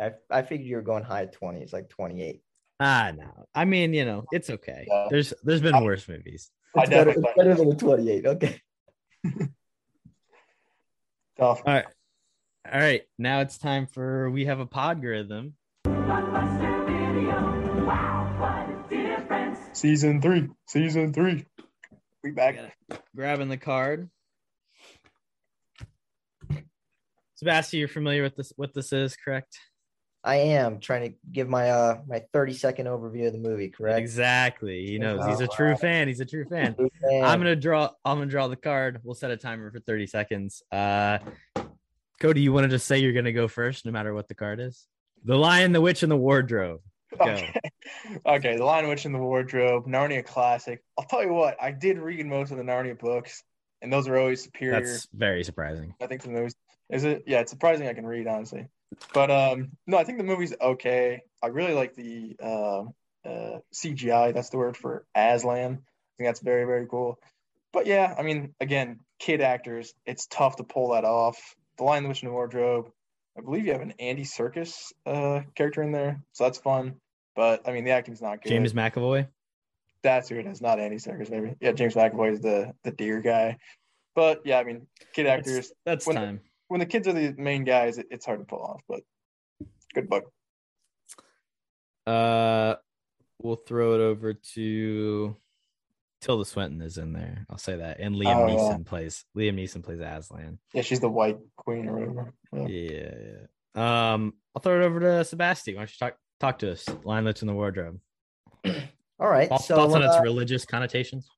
i, 0.00 0.12
I 0.30 0.42
figured 0.42 0.68
you 0.68 0.76
were 0.76 0.82
going 0.82 1.02
high 1.02 1.26
20s 1.26 1.72
like 1.72 1.88
28 1.88 2.42
ah, 2.80 3.12
no. 3.16 3.46
I 3.54 3.64
mean, 3.64 3.92
you 3.92 4.04
know, 4.04 4.24
it's 4.32 4.50
okay. 4.50 4.86
Yeah. 4.88 5.08
There's 5.10 5.34
there's 5.42 5.60
been 5.60 5.74
I- 5.74 5.82
worse 5.82 6.08
movies. 6.08 6.50
I 6.76 6.82
it's 6.82 6.90
better, 6.90 7.10
it's 7.10 7.20
better 7.36 7.54
than 7.54 7.72
a 7.72 7.76
28 7.76 8.26
okay 8.26 8.60
All 11.38 11.58
right, 11.66 11.86
all 12.72 12.80
right. 12.80 13.02
Now 13.18 13.40
it's 13.40 13.58
time 13.58 13.86
for 13.88 14.30
we 14.30 14.44
have 14.44 14.60
a 14.60 14.66
podgrism. 14.66 15.54
Season 19.82 20.22
three. 20.22 20.48
Season 20.68 21.12
three. 21.12 21.44
We 22.22 22.30
back. 22.30 22.54
Grabbing 23.16 23.48
the 23.48 23.56
card. 23.56 24.08
Sebastian, 27.34 27.80
you're 27.80 27.88
familiar 27.88 28.22
with 28.22 28.36
this? 28.36 28.52
What 28.54 28.74
this 28.74 28.92
is, 28.92 29.16
correct? 29.16 29.58
i 30.22 30.36
am 30.36 30.78
trying 30.78 31.10
to 31.10 31.16
give 31.32 31.48
my 31.48 31.70
uh 31.70 31.98
my 32.06 32.22
30 32.32 32.52
second 32.52 32.86
overview 32.86 33.26
of 33.26 33.32
the 33.32 33.40
movie 33.40 33.70
correct 33.70 33.98
Exactly. 33.98 34.86
He 34.86 34.98
knows. 34.98 35.26
He's 35.26 35.40
a 35.40 35.48
true 35.48 35.70
wow. 35.70 35.76
fan. 35.76 36.06
He's 36.06 36.20
a 36.20 36.24
true 36.24 36.44
fan. 36.44 36.76
And- 36.78 37.26
I'm 37.26 37.40
gonna 37.40 37.56
draw. 37.56 37.90
I'm 38.04 38.18
gonna 38.18 38.30
draw 38.30 38.46
the 38.46 38.54
card. 38.54 39.00
We'll 39.02 39.16
set 39.16 39.32
a 39.32 39.36
timer 39.36 39.72
for 39.72 39.80
30 39.80 40.06
seconds. 40.06 40.62
Uh, 40.70 41.18
Cody, 42.20 42.42
you 42.42 42.52
want 42.52 42.66
to 42.66 42.68
just 42.68 42.86
say 42.86 42.98
you're 42.98 43.14
gonna 43.14 43.32
go 43.32 43.48
first, 43.48 43.84
no 43.84 43.90
matter 43.90 44.14
what 44.14 44.28
the 44.28 44.36
card 44.36 44.60
is? 44.60 44.86
The 45.24 45.36
Lion, 45.36 45.72
the 45.72 45.80
Witch, 45.80 46.04
and 46.04 46.12
the 46.12 46.16
Wardrobe. 46.16 46.82
Okay. 47.20 47.52
okay. 48.26 48.56
The 48.56 48.64
Lion 48.64 48.88
Witch 48.88 49.06
in 49.06 49.12
the 49.12 49.18
Wardrobe, 49.18 49.86
Narnia 49.86 50.24
classic. 50.24 50.82
I'll 50.98 51.04
tell 51.04 51.22
you 51.22 51.32
what, 51.32 51.56
I 51.60 51.70
did 51.70 51.98
read 51.98 52.24
most 52.26 52.50
of 52.50 52.56
the 52.56 52.62
Narnia 52.62 52.98
books, 52.98 53.42
and 53.80 53.92
those 53.92 54.08
are 54.08 54.16
always 54.16 54.42
superior. 54.42 54.80
That's 54.80 55.08
very 55.12 55.44
surprising. 55.44 55.94
I 56.00 56.06
think 56.06 56.22
the 56.22 56.30
movies 56.30 56.54
is 56.90 57.04
it? 57.04 57.24
Yeah, 57.26 57.40
it's 57.40 57.50
surprising 57.50 57.88
I 57.88 57.94
can 57.94 58.06
read 58.06 58.26
honestly. 58.26 58.68
But 59.14 59.30
um, 59.30 59.72
no, 59.86 59.96
I 59.96 60.04
think 60.04 60.18
the 60.18 60.24
movie's 60.24 60.54
okay. 60.60 61.22
I 61.42 61.46
really 61.48 61.74
like 61.74 61.94
the 61.94 62.36
um 62.42 62.94
uh, 63.24 63.58
CGI. 63.74 64.34
That's 64.34 64.50
the 64.50 64.58
word 64.58 64.76
for 64.76 65.06
Aslan. 65.14 65.72
I 65.72 66.12
think 66.16 66.28
that's 66.28 66.40
very 66.40 66.64
very 66.64 66.86
cool. 66.86 67.18
But 67.72 67.86
yeah, 67.86 68.14
I 68.16 68.22
mean, 68.22 68.54
again, 68.60 69.00
kid 69.18 69.40
actors, 69.40 69.94
it's 70.04 70.26
tough 70.26 70.56
to 70.56 70.64
pull 70.64 70.92
that 70.92 71.04
off. 71.04 71.56
The 71.78 71.84
Lion, 71.84 72.02
the 72.02 72.08
Witch, 72.10 72.22
and 72.22 72.28
the 72.28 72.34
Wardrobe. 72.34 72.90
I 73.36 73.40
believe 73.40 73.66
you 73.66 73.72
have 73.72 73.80
an 73.80 73.94
Andy 73.98 74.24
Serkis 74.24 74.92
uh, 75.06 75.40
character 75.54 75.82
in 75.82 75.92
there, 75.92 76.22
so 76.32 76.44
that's 76.44 76.58
fun. 76.58 76.96
But 77.34 77.66
I 77.66 77.72
mean, 77.72 77.84
the 77.84 77.92
acting's 77.92 78.20
not 78.20 78.42
good. 78.42 78.50
James 78.50 78.74
McAvoy. 78.74 79.28
That's 80.02 80.28
who 80.28 80.36
it 80.36 80.46
is, 80.46 80.60
not 80.60 80.80
Andy 80.80 80.96
Serkis, 80.96 81.30
maybe. 81.30 81.54
Yeah, 81.60 81.72
James 81.72 81.94
McAvoy 81.94 82.32
is 82.32 82.40
the 82.40 82.74
the 82.84 82.90
deer 82.90 83.20
guy. 83.20 83.58
But 84.14 84.42
yeah, 84.44 84.58
I 84.58 84.64
mean, 84.64 84.86
kid 85.14 85.26
actors. 85.26 85.54
That's, 85.54 85.72
that's 85.86 86.06
when, 86.06 86.16
time. 86.16 86.40
When 86.68 86.80
the 86.80 86.86
kids 86.86 87.08
are 87.08 87.12
the 87.12 87.34
main 87.38 87.64
guys, 87.64 87.98
it, 87.98 88.06
it's 88.10 88.26
hard 88.26 88.40
to 88.40 88.44
pull 88.44 88.62
off. 88.62 88.82
But 88.88 89.00
good 89.94 90.10
book. 90.10 90.30
Uh, 92.06 92.74
we'll 93.40 93.56
throw 93.56 93.94
it 93.94 94.00
over 94.00 94.34
to 94.34 95.36
Tilda 96.22 96.44
Swinton 96.44 96.80
is 96.80 96.96
in 96.98 97.12
there. 97.12 97.44
I'll 97.50 97.58
say 97.58 97.76
that, 97.76 97.98
and 98.00 98.14
Liam 98.14 98.36
Oh, 98.36 98.46
Neeson 98.46 98.78
yeah. 98.78 98.88
plays 98.88 99.24
Liam 99.36 99.54
Neeson 99.56 99.82
plays 99.82 100.00
Aslan. 100.00 100.58
Yeah, 100.72 100.82
she's 100.82 101.00
the 101.00 101.08
white 101.10 101.38
queen 101.56 101.88
or 101.88 101.98
whatever. 101.98 102.32
Yeah. 102.52 102.66
Yeah, 102.68 103.14
yeah. 103.74 104.12
Um, 104.14 104.34
I'll 104.54 104.62
throw 104.62 104.80
it 104.80 104.84
over 104.84 105.00
to 105.00 105.24
Sebastian. 105.24 105.74
Why 105.74 105.80
don't 105.80 105.90
you 105.90 106.06
talk 106.06 106.16
talk 106.40 106.58
to 106.60 106.72
us? 106.72 106.86
Line 107.04 107.24
that's 107.24 107.42
in 107.42 107.48
the 107.48 107.54
wardrobe. 107.54 107.98
All 109.18 109.28
right. 109.28 109.48
Thoughts, 109.48 109.66
so 109.66 109.76
thoughts 109.76 109.94
on 109.94 110.02
its 110.02 110.16
uh, 110.16 110.20
religious 110.22 110.64
connotations? 110.64 111.28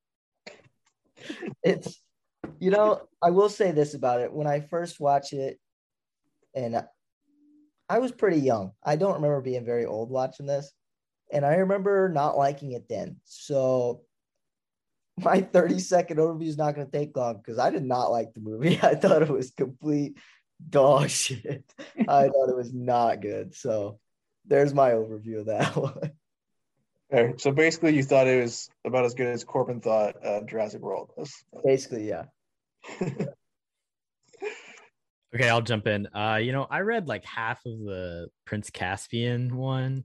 it's 1.63 2.03
you 2.59 2.71
know 2.71 3.01
i 3.23 3.31
will 3.31 3.49
say 3.49 3.71
this 3.71 3.95
about 3.95 4.21
it 4.21 4.31
when 4.31 4.47
i 4.47 4.61
first 4.61 5.01
watched 5.01 5.33
it 5.33 5.59
and 6.55 6.85
i 7.89 7.99
was 7.99 8.13
pretty 8.13 8.39
young 8.39 8.73
i 8.83 8.95
don't 8.97 9.15
remember 9.15 9.41
being 9.41 9.65
very 9.65 9.87
old 9.87 10.11
watching 10.11 10.45
this 10.45 10.73
and 11.33 11.47
i 11.47 11.55
remember 11.55 12.11
not 12.11 12.37
liking 12.37 12.73
it 12.73 12.87
then 12.89 13.17
so 13.25 14.03
my 15.19 15.41
30 15.41 15.79
second 15.79 16.19
overview 16.19 16.49
is 16.49 16.57
not 16.57 16.75
going 16.75 16.87
to 16.87 16.93
take 16.93 17.17
long 17.17 17.37
because 17.37 17.59
i 17.59 17.71
did 17.71 17.85
not 17.85 18.11
like 18.11 18.35
the 18.35 18.41
movie. 18.41 18.79
I 18.83 18.95
thought 18.95 19.23
it 19.23 19.29
was 19.29 19.51
complete 19.51 20.19
dog 20.69 21.11
shit. 21.11 21.65
I 21.99 22.29
thought 22.29 22.49
it 22.49 22.57
was 22.57 22.73
not 22.73 23.21
good. 23.21 23.55
So 23.55 23.99
there's 24.47 24.75
my 24.75 24.91
overview 24.91 25.41
of 25.41 25.47
that 25.47 25.77
one. 25.77 26.13
Okay, 27.13 27.35
so 27.37 27.53
basically, 27.53 27.95
you 27.95 28.03
thought 28.03 28.27
it 28.27 28.41
was 28.41 28.69
about 28.85 29.05
as 29.05 29.15
good 29.15 29.29
as 29.29 29.45
Corbin 29.45 29.81
thought 29.81 30.17
uh, 30.25 30.41
Jurassic 30.41 30.81
World 30.81 31.13
was. 31.17 31.33
basically 31.63 32.09
yeah. 32.09 32.25
Okay, 35.35 35.49
I'll 35.49 35.63
jump 35.63 35.87
in. 35.89 36.07
Uh, 36.15 36.37
you 36.37 36.53
know, 36.53 36.67
I 36.71 36.81
read 36.81 37.09
like 37.09 37.25
half 37.25 37.59
of 37.67 37.79
the 37.81 38.29
Prince 38.45 38.71
Caspian 38.71 39.57
one, 39.57 40.05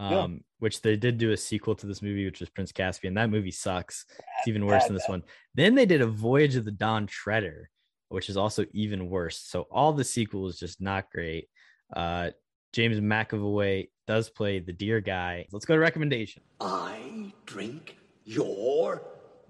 um, 0.00 0.12
Yeah. 0.32 0.38
which 0.58 0.80
they 0.82 0.96
did 0.96 1.18
do 1.18 1.32
a 1.32 1.36
sequel 1.36 1.74
to 1.76 1.86
this 1.86 2.02
movie, 2.02 2.24
which 2.24 2.40
was 2.40 2.48
Prince 2.48 2.72
Caspian. 2.72 3.14
That 3.14 3.30
movie 3.30 3.50
sucks. 3.50 4.06
It's 4.38 4.48
even 4.48 4.66
worse 4.66 4.82
bad, 4.82 4.88
than 4.88 4.94
this 4.94 5.06
bad. 5.06 5.12
one. 5.12 5.22
Then 5.54 5.74
they 5.74 5.86
did 5.86 6.00
a 6.00 6.06
Voyage 6.06 6.56
of 6.56 6.64
the 6.64 6.70
Dawn 6.70 7.06
Treader, 7.06 7.70
which 8.08 8.28
is 8.28 8.36
also 8.36 8.64
even 8.72 9.08
worse. 9.10 9.38
So 9.38 9.66
all 9.70 9.92
the 9.92 10.04
sequel 10.04 10.48
is 10.48 10.58
just 10.58 10.80
not 10.80 11.10
great. 11.12 11.48
Uh, 11.94 12.30
James 12.72 12.98
McAvoy 13.00 13.88
does 14.06 14.30
play 14.30 14.58
the 14.60 14.72
deer 14.72 15.00
guy. 15.00 15.46
Let's 15.52 15.64
go 15.66 15.74
to 15.74 15.80
recommendation. 15.80 16.42
I 16.60 17.32
drink 17.46 17.96
your 18.24 19.02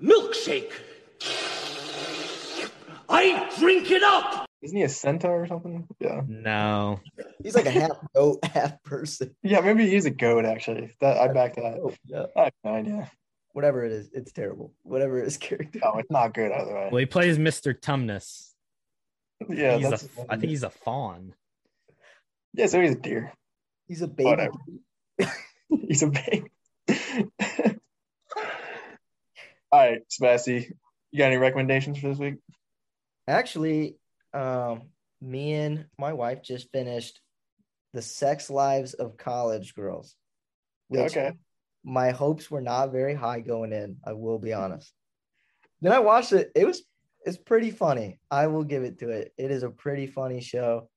milkshake. 0.03 0.73
I 3.09 3.51
drink 3.59 3.91
it 3.91 4.03
up. 4.03 4.47
Isn't 4.63 4.77
he 4.77 4.83
a 4.83 4.89
centaur 4.91 5.43
or 5.43 5.47
something? 5.47 5.87
Yeah. 6.01 6.21
No, 6.29 7.01
he's 7.43 7.55
like 7.55 7.67
a 7.67 7.71
half 7.71 7.93
goat 8.15 8.45
half 8.45 8.83
person 8.83 9.35
Yeah, 9.43 9.61
maybe 9.61 9.89
he's 9.89 10.05
a 10.05 10.11
goat, 10.11 10.45
actually. 10.45 10.93
That 11.01 11.17
I 11.17 11.29
back 11.33 11.55
that. 11.57 11.79
oh, 11.83 11.95
yeah 12.05 12.27
I 12.37 12.45
have 12.45 12.53
no 12.65 12.75
idea. 12.75 13.11
whatever 13.53 13.85
it 13.85 13.93
is 13.93 14.11
it's 14.13 14.33
terrible 14.33 14.73
whatever 14.83 15.23
his 15.23 15.37
character 15.39 15.81
Oh, 15.83 15.99
it's 15.99 16.11
not 16.11 16.35
good 16.35 16.53
either 16.53 16.75
way. 16.75 16.89
well, 16.93 16.99
he 16.99 17.07
plays 17.07 17.39
Mr. 17.39 17.75
Tumnus. 17.79 18.51
yeah, 19.49 19.77
he's 19.79 19.89
that's, 19.89 20.09
I 20.29 20.37
think 20.37 20.51
he's 20.51 20.63
a 20.63 20.71
fawn. 20.71 21.35
yeah, 22.53 22.67
so 22.67 22.81
he's 22.83 22.91
a 22.93 22.95
deer. 22.97 23.33
He's 23.89 24.03
a 24.03 24.09
baby. 24.09 24.29
Whatever. 24.29 24.59
He's 25.89 26.03
a 26.03 26.09
baby. 26.09 26.45
All 29.73 29.79
right, 29.79 30.01
Sebastian, 30.09 30.75
you 31.13 31.19
got 31.19 31.27
any 31.27 31.37
recommendations 31.37 31.99
for 31.99 32.09
this 32.09 32.19
week? 32.19 32.37
Actually, 33.29 33.97
um, 34.33 34.83
me 35.20 35.53
and 35.55 35.87
my 35.99 36.12
wife 36.12 36.43
just 36.43 36.70
finished 36.72 37.20
the 37.93 38.03
Sex 38.03 38.51
Lives 38.51 38.95
of 38.95 39.16
College 39.16 39.74
Girls. 39.74 40.16
Which 40.89 41.16
Okay. 41.16 41.33
my 41.85 42.11
hopes 42.11 42.51
were 42.51 42.61
not 42.61 42.93
very 42.93 43.14
high 43.14 43.41
going 43.41 43.72
in. 43.72 43.99
I 44.05 44.12
will 44.12 44.39
be 44.39 44.53
honest. 44.53 44.93
Then 45.81 45.93
I 45.93 46.01
watched 46.01 46.33
it. 46.33 46.51
It 46.55 46.64
was 46.66 46.83
it's 47.24 47.37
pretty 47.37 47.70
funny. 47.70 48.18
I 48.31 48.47
will 48.47 48.64
give 48.64 48.83
it 48.83 48.99
to 49.01 49.11
it. 49.11 49.33
It 49.37 49.51
is 49.51 49.62
a 49.62 49.70
pretty 49.70 50.07
funny 50.07 50.41
show. 50.41 50.89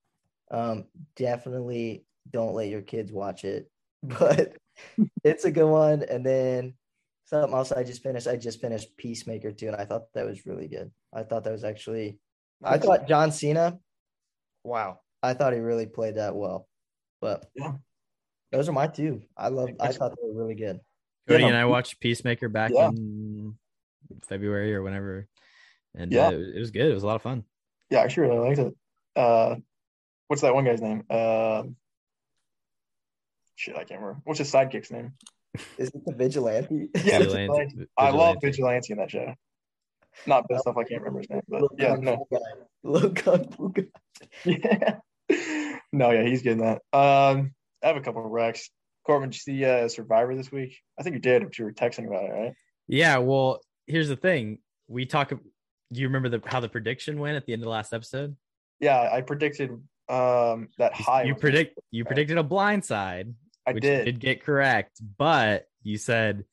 Um, 0.51 0.85
definitely 1.15 2.05
don't 2.29 2.53
let 2.53 2.69
your 2.69 2.81
kids 2.81 3.11
watch 3.11 3.43
it, 3.43 3.69
but 4.03 4.55
it's 5.23 5.45
a 5.45 5.51
good 5.51 5.69
one. 5.69 6.03
And 6.03 6.25
then 6.25 6.73
something 7.25 7.53
else 7.53 7.71
I 7.71 7.83
just 7.83 8.03
finished. 8.03 8.27
I 8.27 8.35
just 8.35 8.61
finished 8.61 8.95
Peacemaker 8.97 9.51
too, 9.51 9.67
and 9.67 9.75
I 9.75 9.85
thought 9.85 10.11
that 10.13 10.25
was 10.25 10.45
really 10.45 10.67
good. 10.67 10.91
I 11.13 11.23
thought 11.23 11.43
that 11.43 11.53
was 11.53 11.63
actually. 11.63 12.19
I 12.63 12.77
thought 12.77 13.07
John 13.07 13.31
Cena. 13.31 13.77
Wow, 14.63 14.99
I 15.21 15.33
thought 15.33 15.53
he 15.53 15.59
really 15.59 15.85
played 15.85 16.15
that 16.15 16.35
well. 16.35 16.67
But 17.21 17.45
Yeah. 17.55 17.73
those 18.51 18.67
are 18.69 18.73
my 18.73 18.87
two. 18.87 19.21
I 19.37 19.49
love. 19.49 19.69
I 19.79 19.91
thought 19.91 20.11
they 20.15 20.27
were 20.27 20.33
really 20.41 20.55
good. 20.55 20.79
Cody 21.27 21.43
Yeah. 21.43 21.49
and 21.49 21.57
I 21.57 21.65
watched 21.65 21.99
Peacemaker 21.99 22.49
back 22.49 22.71
Yeah. 22.73 22.89
in 22.89 23.57
February 24.23 24.73
or 24.75 24.81
whenever, 24.83 25.27
and 25.95 26.11
Yeah. 26.11 26.27
uh, 26.27 26.31
it 26.31 26.59
was 26.59 26.71
good. 26.71 26.89
It 26.89 26.93
was 26.93 27.03
a 27.03 27.07
lot 27.07 27.15
of 27.15 27.21
fun. 27.21 27.43
Yeah, 27.89 28.01
I 28.01 28.07
sure 28.07 28.27
really 28.27 28.39
liked 28.49 28.59
it. 28.59 28.73
Uh, 29.15 29.55
what's 30.27 30.41
that 30.41 30.53
one 30.55 30.65
guy's 30.65 30.81
name? 30.81 31.03
Um, 31.09 31.75
shit, 33.55 33.75
I 33.75 33.83
can't 33.83 34.01
remember. 34.01 34.21
What's 34.25 34.39
his 34.39 34.51
sidekick's 34.51 34.91
name? 34.91 35.13
Is 35.77 35.89
it 35.89 36.03
the 36.05 36.13
vigilante? 36.13 36.89
Yeah, 36.95 37.19
Vigilante- 37.19 37.47
Vigilante. 37.47 37.87
I 37.97 38.09
love 38.09 38.37
Vigilante. 38.41 38.47
Vigilante 38.47 38.93
in 38.93 38.97
that 38.99 39.11
show. 39.11 39.33
Not 40.27 40.47
best 40.47 40.61
stuff. 40.61 40.77
I 40.77 40.83
can't 40.83 41.01
remember 41.01 41.19
his 41.19 41.29
name, 41.29 41.41
but 41.47 41.63
yeah, 41.77 41.95
no, 41.95 42.25
Little 42.83 43.11
kung 43.11 43.49
fu 43.51 43.71
guy. 43.71 43.83
yeah, 44.45 44.97
no, 45.91 46.11
yeah, 46.11 46.23
he's 46.23 46.41
getting 46.41 46.59
that. 46.61 46.81
Um, 46.97 47.53
I 47.83 47.87
have 47.87 47.97
a 47.97 48.01
couple 48.01 48.25
of 48.25 48.31
recs. 48.31 48.69
Corbin, 49.05 49.29
did 49.29 49.35
you 49.35 49.39
see 49.39 49.65
uh, 49.65 49.87
Survivor 49.89 50.35
this 50.35 50.51
week? 50.51 50.77
I 50.99 51.03
think 51.03 51.15
you 51.15 51.19
did, 51.21 51.43
but 51.43 51.57
you 51.57 51.65
were 51.65 51.73
texting 51.73 52.07
about 52.07 52.23
it, 52.25 52.31
right? 52.33 52.53
Yeah. 52.87 53.17
Well, 53.17 53.61
here's 53.87 54.07
the 54.07 54.15
thing. 54.15 54.59
We 54.87 55.05
talk. 55.05 55.29
Do 55.29 56.01
you 56.01 56.07
remember 56.07 56.29
the 56.29 56.41
how 56.45 56.59
the 56.59 56.69
prediction 56.69 57.19
went 57.19 57.35
at 57.37 57.45
the 57.45 57.53
end 57.53 57.61
of 57.61 57.65
the 57.65 57.69
last 57.71 57.93
episode? 57.93 58.35
Yeah, 58.79 59.09
I 59.11 59.21
predicted 59.21 59.71
um 60.09 60.69
that 60.77 60.93
Hai. 60.93 61.23
You 61.23 61.33
was- 61.33 61.41
predict. 61.41 61.79
You 61.91 62.05
predicted 62.05 62.37
a 62.37 62.43
blind 62.43 62.83
side, 62.85 63.33
I 63.65 63.73
which 63.73 63.81
did. 63.83 64.05
did 64.05 64.19
get 64.19 64.43
correct, 64.43 64.99
but 65.17 65.67
you 65.81 65.97
said 65.97 66.45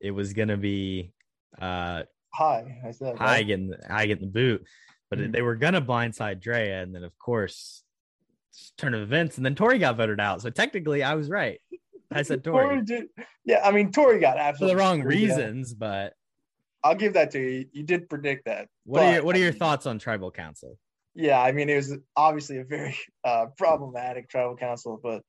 it 0.00 0.10
was 0.12 0.32
gonna 0.32 0.56
be 0.56 1.12
uh 1.60 2.02
Hai. 2.34 2.80
I 2.86 2.90
said 2.92 3.16
Hai 3.16 3.24
right? 3.38 3.46
getting 3.46 3.72
Hai 3.88 4.06
getting 4.06 4.26
the 4.26 4.32
boot, 4.32 4.64
but 5.10 5.18
Mhm. 5.18 5.32
they 5.32 5.42
were 5.42 5.56
gonna 5.56 5.82
blindside 5.82 6.40
Drea, 6.40 6.82
and 6.82 6.94
then 6.94 7.04
of 7.04 7.16
course 7.18 7.82
turn 8.76 8.94
of 8.94 9.00
events, 9.02 9.36
and 9.36 9.46
then 9.46 9.54
Tori 9.54 9.78
got 9.78 9.96
voted 9.96 10.20
out. 10.20 10.42
So 10.42 10.50
technically, 10.50 11.02
I 11.02 11.14
was 11.14 11.28
right. 11.30 11.60
I 12.10 12.22
said 12.22 12.42
Tori 12.44 12.82
did. 12.82 13.08
Yeah, 13.44 13.60
I 13.64 13.72
mean 13.72 13.92
Tori 13.92 14.20
got 14.20 14.34
for 14.36 14.40
absolutely 14.42 14.74
the 14.74 14.78
wrong 14.80 15.02
reasons, 15.02 15.74
but 15.74 16.14
I'll 16.84 16.94
give 16.94 17.14
that 17.14 17.30
to 17.32 17.38
you. 17.40 17.66
You 17.72 17.82
did 17.82 18.08
predict 18.08 18.44
that. 18.46 18.68
what 18.84 19.02
are 19.02 19.12
your 19.14 19.24
what 19.24 19.34
are 19.34 19.38
I 19.38 19.42
your 19.42 19.52
mean, 19.52 19.58
thoughts 19.58 19.86
on 19.86 19.98
tribal 19.98 20.30
council? 20.30 20.78
Yeah, 21.14 21.40
I 21.40 21.52
mean 21.52 21.68
it 21.68 21.76
was 21.76 21.96
obviously 22.16 22.58
a 22.58 22.64
very 22.64 22.96
uh, 23.24 23.46
problematic 23.56 24.28
tribal 24.28 24.56
council, 24.56 25.00
but 25.02 25.22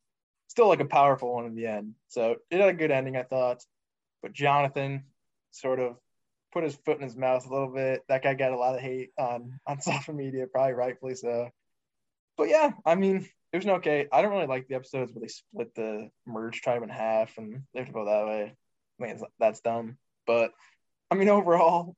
still 0.48 0.68
like 0.68 0.80
a 0.80 0.86
powerful 0.86 1.34
one 1.34 1.46
in 1.46 1.56
the 1.56 1.66
end. 1.68 1.94
So 2.08 2.36
it 2.52 2.60
had 2.60 2.70
a 2.70 2.74
good 2.74 2.92
ending, 2.92 3.16
I 3.18 3.24
thought. 3.24 3.64
But 4.22 4.34
Jonathan 4.34 5.06
sort 5.52 5.80
of 5.80 5.96
put 6.52 6.64
his 6.64 6.76
foot 6.76 6.98
in 6.98 7.04
his 7.04 7.16
mouth 7.16 7.46
a 7.46 7.50
little 7.50 7.74
bit. 7.74 8.02
That 8.08 8.24
guy 8.24 8.34
got 8.34 8.52
a 8.52 8.58
lot 8.58 8.76
of 8.76 8.82
hate 8.82 9.12
on 9.18 9.60
on 9.68 9.82
social 9.82 10.14
media, 10.14 10.48
probably 10.48 10.74
rightfully 10.74 11.16
so. 11.16 11.50
But 12.38 12.50
yeah, 12.50 12.72
I 12.86 12.96
mean 12.96 13.28
it 13.52 13.58
was 13.58 13.66
okay. 13.66 14.08
I 14.12 14.22
don't 14.22 14.32
really 14.32 14.46
like 14.48 14.68
the 14.68 14.76
episodes 14.76 15.12
where 15.12 15.22
they 15.22 15.28
split 15.28 15.74
the 15.74 16.10
merge 16.28 16.62
tribe 16.62 16.84
in 16.84 16.90
half 16.90 17.38
and 17.38 17.64
they 17.74 17.80
have 17.80 17.88
to 17.88 17.94
go 17.94 18.06
that 18.06 18.28
way. 18.28 18.54
I 19.00 19.04
mean, 19.04 19.20
that's 19.40 19.62
dumb. 19.62 19.98
But 20.28 20.52
I 21.10 21.16
mean, 21.16 21.30
overall, 21.30 21.96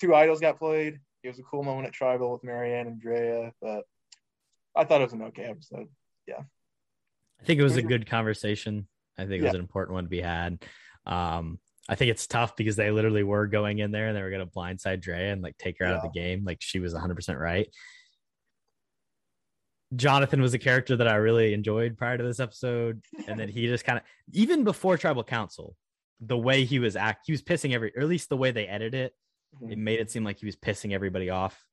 two 0.00 0.14
idols 0.14 0.40
got 0.40 0.58
played. 0.58 1.00
It 1.24 1.28
was 1.28 1.40
a 1.40 1.42
cool 1.42 1.64
moment 1.64 1.88
at 1.88 1.94
Tribal 1.94 2.30
with 2.30 2.44
Maryanne 2.44 2.86
and 2.86 3.00
Drea, 3.00 3.52
but 3.60 3.82
I 4.76 4.84
thought 4.84 5.00
it 5.00 5.04
was 5.04 5.12
an 5.14 5.22
okay 5.22 5.44
episode. 5.44 5.88
Yeah. 6.28 6.42
I 7.40 7.44
think 7.44 7.58
it 7.58 7.64
was 7.64 7.76
a 7.76 7.82
good 7.82 8.08
conversation. 8.08 8.86
I 9.18 9.22
think 9.22 9.40
it 9.40 9.42
was 9.42 9.52
Yeah. 9.52 9.56
an 9.56 9.60
important 9.60 9.94
one 9.94 10.04
to 10.04 10.10
be 10.10 10.20
had. 10.20 10.64
Um, 11.06 11.58
I 11.88 11.94
think 11.94 12.10
it's 12.10 12.26
tough 12.26 12.54
because 12.56 12.76
they 12.76 12.90
literally 12.90 13.22
were 13.22 13.46
going 13.46 13.78
in 13.78 13.90
there 13.92 14.08
and 14.08 14.16
they 14.16 14.22
were 14.22 14.30
going 14.30 14.46
to 14.46 14.52
blindside 14.52 15.00
Drea 15.00 15.32
and 15.32 15.42
like 15.42 15.56
take 15.56 15.78
her 15.78 15.86
out 15.86 15.94
of 15.96 16.02
the 16.02 16.10
game. 16.10 16.44
Like 16.44 16.58
she 16.60 16.80
was 16.80 16.92
100% 16.92 17.38
right. 17.38 17.68
Jonathan 19.96 20.42
was 20.42 20.52
a 20.52 20.58
character 20.58 20.96
that 20.96 21.08
I 21.08 21.14
really 21.14 21.54
enjoyed 21.54 21.96
prior 21.96 22.18
to 22.18 22.24
this 22.24 22.40
episode. 22.40 23.02
And 23.26 23.40
then 23.40 23.48
he 23.48 23.66
just 23.66 23.84
kind 23.84 23.98
of, 23.98 24.04
even 24.32 24.64
before 24.64 24.98
Tribal 24.98 25.24
Council, 25.24 25.74
the 26.20 26.36
way 26.36 26.64
he 26.64 26.78
was 26.78 26.94
act, 26.96 27.24
he 27.26 27.32
was 27.32 27.42
pissing 27.42 27.72
every, 27.72 27.92
or 27.96 28.02
at 28.02 28.08
least 28.08 28.28
the 28.28 28.36
way 28.36 28.50
they 28.50 28.66
edit 28.66 28.94
it, 28.94 29.14
Mhm. 29.62 29.72
it 29.72 29.78
made 29.78 29.98
it 29.98 30.10
seem 30.10 30.24
like 30.24 30.38
he 30.38 30.44
was 30.44 30.56
pissing 30.56 30.92
everybody 30.92 31.30
off 31.30 31.64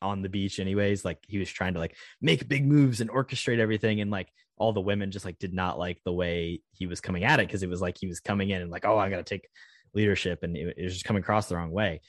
on 0.00 0.22
the 0.22 0.30
beach 0.30 0.60
anyways 0.60 1.04
like 1.04 1.18
he 1.26 1.36
was 1.36 1.50
trying 1.50 1.74
to 1.74 1.78
like 1.78 1.94
make 2.22 2.48
big 2.48 2.64
moves 2.66 3.02
and 3.02 3.10
orchestrate 3.10 3.58
everything 3.58 4.00
and 4.00 4.10
like 4.10 4.28
all 4.58 4.72
the 4.72 4.80
women 4.80 5.10
just 5.10 5.24
like 5.24 5.38
did 5.38 5.54
not 5.54 5.78
like 5.78 6.00
the 6.04 6.12
way 6.12 6.60
he 6.72 6.86
was 6.86 7.00
coming 7.00 7.24
at 7.24 7.40
it 7.40 7.46
because 7.46 7.62
it 7.62 7.68
was 7.68 7.80
like 7.80 7.96
he 7.98 8.06
was 8.06 8.20
coming 8.20 8.50
in 8.50 8.62
and 8.62 8.70
like, 8.70 8.84
oh, 8.84 8.98
I 8.98 9.10
got 9.10 9.16
to 9.16 9.22
take 9.22 9.48
leadership, 9.94 10.42
and 10.42 10.56
it, 10.56 10.74
it 10.76 10.84
was 10.84 10.94
just 10.94 11.04
coming 11.04 11.22
across 11.22 11.48
the 11.48 11.56
wrong 11.56 11.70
way. 11.70 12.00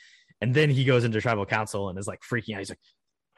And 0.41 0.54
then 0.54 0.70
he 0.70 0.86
goes 0.86 1.04
into 1.04 1.20
tribal 1.22 1.45
council 1.45 1.89
and 1.89 2.00
is 2.00 2.08
like 2.08 2.22
freaking 2.22 2.56
out. 2.56 2.60
He's 2.60 2.70
like, 2.70 2.80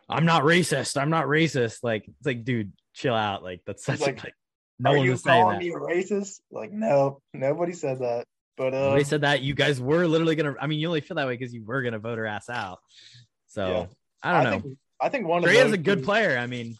I'm 0.10 0.26
not 0.26 0.44
racist. 0.44 1.02
I'm 1.02 1.10
not 1.10 1.26
racist. 1.26 1.80
Like, 1.84 2.06
it's 2.08 2.26
like, 2.26 2.44
dude, 2.44 2.74
chill 2.94 3.16
out. 3.16 3.44
Like, 3.44 3.62
that's 3.66 3.84
such 3.84 4.02
like, 4.02 4.18
like, 4.18 4.24
like 4.26 4.34
no 4.80 4.98
one 4.98 5.10
was 5.10 5.24
saying 5.24 5.42
calling 5.42 5.60
that. 5.60 5.66
me 5.66 5.72
racist? 5.72 6.42
Like, 6.52 6.72
no, 6.72 7.22
nobody 7.34 7.74
said 7.74 8.00
that. 8.00 8.28
But 8.58 8.74
uh, 8.74 8.96
they 8.96 9.04
said 9.04 9.22
that 9.22 9.42
you 9.42 9.56
guys 9.56 9.80
were 9.82 10.06
literally 10.06 10.36
gonna. 10.36 10.56
I 10.60 10.68
mean, 10.68 10.80
you 10.80 10.88
only 10.88 11.02
feel 11.02 11.16
that 11.16 11.26
way 11.26 11.38
because 11.38 11.54
you 11.54 11.64
were 11.64 11.82
gonna 11.82 12.00
vote 12.00 12.18
her 12.18 12.26
ass 12.26 12.50
out. 12.50 12.80
So 13.48 13.68
Yeah. 13.68 13.86
I 14.22 14.34
don't 14.34 14.52
know. 14.52 14.60
Think, 14.60 14.78
I 15.00 15.10
think 15.10 15.28
one 15.28 15.40
of 15.40 15.46
Drea 15.46 15.66
is 15.66 15.72
a 15.72 15.78
good 15.78 16.04
player. 16.04 16.38
I 16.38 16.46
mean, 16.48 16.78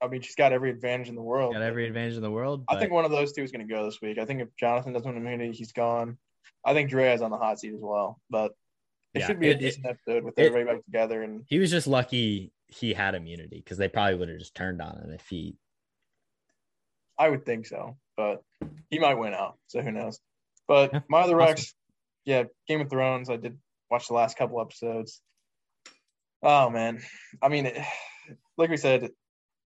I 0.00 0.06
mean, 0.08 0.20
she's 0.20 0.36
got 0.36 0.52
every 0.52 0.70
advantage 0.70 1.08
in 1.08 1.14
the 1.16 1.22
world. 1.22 1.54
got 1.54 1.62
every 1.62 1.86
advantage 1.86 2.14
in 2.14 2.22
the 2.22 2.30
world. 2.30 2.64
I 2.68 2.78
think 2.78 2.92
one 2.92 3.04
of 3.04 3.10
those 3.10 3.32
two 3.32 3.42
is 3.42 3.50
going 3.50 3.66
to 3.66 3.72
go 3.72 3.84
this 3.84 4.00
week. 4.00 4.18
I 4.18 4.24
think 4.24 4.40
if 4.40 4.48
Jonathan 4.56 4.92
doesn't 4.92 5.08
win 5.12 5.20
immunity, 5.20 5.52
he's 5.56 5.72
gone. 5.72 6.18
I 6.64 6.72
think 6.74 6.90
Drea's 6.90 7.20
on 7.22 7.30
the 7.30 7.36
hot 7.38 7.58
seat 7.58 7.74
as 7.74 7.80
well. 7.80 8.20
But 8.30 8.52
it 9.14 9.20
Yeah, 9.20 9.26
should 9.26 9.40
be 9.40 9.48
it- 9.48 9.50
a 9.50 9.54
it- 9.56 9.60
decent 9.60 9.86
episode 9.86 10.22
with 10.24 10.38
it- 10.38 10.46
everybody 10.46 10.76
back 10.76 10.84
together. 10.84 11.22
And 11.22 11.44
he 11.48 11.58
was 11.58 11.70
just 11.70 11.86
lucky 11.86 12.52
he 12.68 12.92
had 12.92 13.14
immunity 13.14 13.56
because 13.58 13.78
they 13.78 13.88
probably 13.88 14.14
would 14.16 14.28
have 14.28 14.38
just 14.38 14.54
turned 14.54 14.80
on 14.82 14.96
him 15.02 15.10
if 15.12 15.26
he. 15.28 15.56
I 17.18 17.28
would 17.28 17.44
think 17.44 17.66
so. 17.66 17.96
But 18.16 18.42
he 18.90 18.98
might 18.98 19.14
win 19.14 19.34
out. 19.34 19.58
So 19.68 19.80
who 19.82 19.90
knows? 19.90 20.20
But 20.68 20.92
Yeah, 20.92 21.00
my 21.08 21.20
other 21.22 21.40
awesome. 21.40 21.48
Rex, 21.56 21.74
yeah, 22.24 22.44
Game 22.68 22.80
of 22.82 22.90
Thrones. 22.90 23.30
I 23.30 23.36
did 23.36 23.58
watch 23.90 24.06
the 24.08 24.14
last 24.14 24.36
couple 24.36 24.60
episodes. 24.60 25.20
Oh 26.42 26.70
man, 26.70 27.00
I 27.42 27.48
mean, 27.48 27.66
it, 27.66 27.78
like 28.56 28.70
we 28.70 28.76
said, 28.76 29.10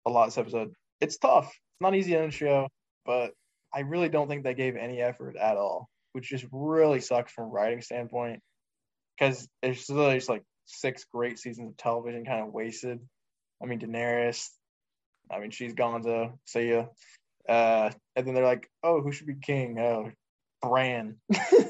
a 0.07 0.11
lot 0.11 0.27
this 0.27 0.39
episode. 0.39 0.73
It's 1.01 1.19
tough. 1.19 1.47
It's 1.47 1.81
not 1.81 1.95
easy 1.95 2.17
on 2.17 2.27
the 2.27 2.31
show, 2.31 2.69
but 3.05 3.33
I 3.75 3.81
really 3.81 4.09
don't 4.09 4.29
think 4.29 4.45
they 4.45 4.55
gave 4.55 4.77
any 4.77 5.01
effort 5.01 5.37
at 5.37 5.57
all, 5.57 5.89
which 6.13 6.29
just 6.29 6.47
really 6.53 7.01
sucks 7.01 7.33
from 7.33 7.45
a 7.45 7.49
writing 7.49 7.81
standpoint. 7.81 8.41
Because 9.19 9.49
it's 9.63 9.89
literally 9.89 10.17
just 10.17 10.29
like 10.29 10.45
six 10.67 11.05
great 11.13 11.39
seasons 11.39 11.71
of 11.71 11.77
television 11.77 12.25
kind 12.25 12.43
of 12.47 12.53
wasted. 12.53 13.01
I 13.63 13.67
mean, 13.67 13.81
Daenerys. 13.81 14.49
I 15.31 15.39
mean, 15.39 15.51
she's 15.51 15.75
Gonzo. 15.75 16.33
See 16.47 16.71
ya. 16.71 16.87
Uh, 17.49 17.91
and 18.17 18.27
then 18.27 18.35
they're 18.35 18.45
like, 18.45 18.71
"Oh, 18.83 19.01
who 19.01 19.13
should 19.13 19.27
be 19.27 19.35
king?" 19.35 19.79
Oh, 19.79 20.11
Bran, 20.63 21.17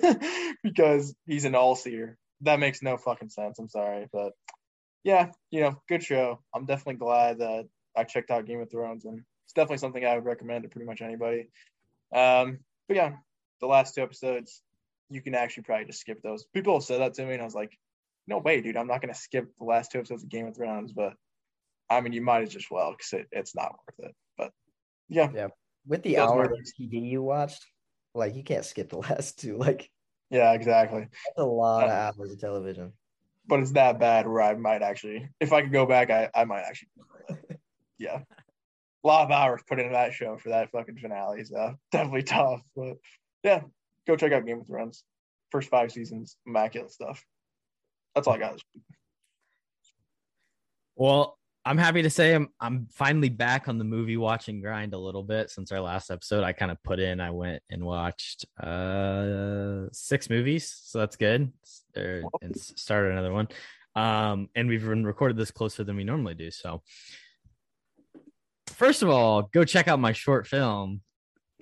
because 0.63 1.15
he's 1.27 1.45
an 1.45 1.55
all 1.55 1.75
seer. 1.75 2.19
That 2.43 2.61
makes 2.61 2.83
no 2.83 2.97
fucking 2.97 3.31
sense. 3.31 3.59
I'm 3.59 3.69
sorry, 3.69 4.07
but 4.13 4.33
yeah, 5.03 5.31
you 5.51 5.61
know, 5.61 5.81
good 5.89 6.03
show. 6.03 6.41
I'm 6.55 6.67
definitely 6.67 6.97
glad 6.97 7.39
that 7.39 7.69
I 7.97 8.05
checked 8.05 8.31
out 8.31 8.47
Game 8.47 8.61
of 8.61 8.71
Thrones, 8.71 9.05
and 9.05 9.23
it's 9.45 9.53
definitely 9.53 9.79
something 9.79 10.05
I 10.05 10.15
would 10.15 10.25
recommend 10.25 10.63
to 10.63 10.69
pretty 10.69 10.87
much 10.87 11.03
anybody. 11.03 11.49
Um, 12.15 12.59
but 12.89 12.97
yeah, 12.97 13.13
the 13.61 13.67
last 13.67 13.95
two 13.95 14.03
episodes, 14.03 14.63
you 15.11 15.21
can 15.21 15.35
actually 15.35 15.65
probably 15.65 15.87
just 15.87 16.01
skip 16.01 16.23
those. 16.23 16.45
People 16.55 16.81
said 16.81 17.01
that 17.01 17.15
to 17.15 17.25
me, 17.25 17.35
and 17.35 17.43
I 17.43 17.45
was 17.45 17.55
like, 17.55 17.77
no 18.27 18.39
way, 18.39 18.61
dude, 18.61 18.77
I'm 18.77 18.87
not 18.87 19.01
gonna 19.01 19.15
skip 19.15 19.57
the 19.59 19.65
last 19.65 19.93
two 19.93 19.99
episodes 19.99 20.23
of 20.23 20.29
Game 20.29 20.47
of 20.47 20.57
Thrones, 20.57 20.93
but 20.93 21.15
I 21.91 22.01
mean, 22.01 22.13
you 22.13 22.23
might 22.23 22.43
as 22.43 22.53
just 22.53 22.71
well 22.71 22.93
because 22.93 23.13
it, 23.13 23.27
it's 23.33 23.55
not 23.55 23.73
worth 23.73 24.11
it. 24.11 24.15
But 24.39 24.53
yeah, 25.09 25.29
Yeah. 25.35 25.49
With 25.87 26.03
the 26.05 26.19
hour 26.19 26.45
of 26.45 26.53
TV 26.81 27.11
you 27.11 27.23
watched, 27.23 27.67
like 28.15 28.37
you 28.37 28.45
can't 28.45 28.65
skip 28.65 28.89
the 28.89 28.99
last 29.11 29.39
two. 29.41 29.57
Like 29.57 29.91
yeah, 30.31 30.53
exactly. 30.53 31.01
that's 31.01 31.39
a 31.39 31.45
lot 31.45 31.85
of 31.85 31.91
hours 31.91 32.33
of 32.33 32.41
television. 32.41 32.93
but 33.47 33.61
it's 33.61 33.73
that 33.73 33.99
bad 33.99 34.27
where 34.27 34.41
I 34.43 34.55
might 34.55 34.81
actually, 34.81 35.29
if 35.41 35.53
I 35.53 35.61
could 35.63 35.73
go 35.73 35.85
back, 35.85 36.11
I, 36.11 36.31
I 36.35 36.45
might 36.45 36.63
actually. 36.63 36.89
Yeah, 38.03 38.21
a 39.05 39.07
lot 39.07 39.25
of 39.25 39.31
hours 39.31 39.63
put 39.69 39.79
into 39.79 39.93
that 39.93 40.13
show 40.13 40.37
for 40.37 40.51
that 40.51 40.71
fucking 40.71 40.97
finale. 40.97 41.45
So 41.45 41.75
definitely 41.93 42.25
tough, 42.25 42.61
but 42.77 42.97
yeah, 43.43 43.63
go 44.07 44.17
check 44.17 44.33
out 44.33 44.47
Game 44.47 44.61
of 44.61 44.67
Thrones. 44.67 45.05
First 45.51 45.69
five 45.69 45.93
seasons, 45.93 46.37
immaculate 46.47 46.91
stuff. 46.91 47.25
That's 48.15 48.27
all 48.27 48.35
I 48.35 48.39
got. 48.39 48.61
Well, 50.97 51.39
I'm 51.65 51.79
happy 51.79 52.03
to 52.03 52.11
say 52.11 52.35
I'm 52.35 52.49
I'm 52.61 52.89
finally 52.93 53.29
back 53.29 53.69
on 53.69 53.79
the 53.79 53.85
movie 53.85 54.17
watching 54.17 54.61
grind 54.61 54.95
a 54.95 54.99
little 54.99 55.23
bit 55.23 55.51
since 55.51 55.71
our 55.71 55.81
last 55.81 56.11
episode. 56.11 56.43
I 56.43 56.53
kind 56.53 56.73
of 56.73 56.83
put 56.83 56.99
in, 56.99 57.21
I 57.21 57.31
went 57.31 57.63
and 57.71 57.85
watched 57.85 58.47
uh 58.61 59.89
six 59.93 60.29
movies, 60.29 60.75
so 60.85 60.99
that's 60.99 61.17
good. 61.17 61.53
Or, 61.97 62.23
and 62.41 62.57
started 62.57 63.13
another 63.13 63.33
one. 63.33 63.49
Um, 63.95 64.49
and 64.55 64.69
we've 64.69 64.85
been 64.85 65.05
recorded 65.05 65.37
this 65.37 65.51
closer 65.51 65.85
than 65.85 65.97
we 65.97 66.05
normally 66.05 66.35
do. 66.35 66.51
So 66.51 66.83
first 68.73 69.03
of 69.03 69.09
all, 69.09 69.43
go 69.43 69.65
check 69.65 69.89
out 69.89 69.99
my 69.99 70.13
short 70.13 70.47
film, 70.47 71.01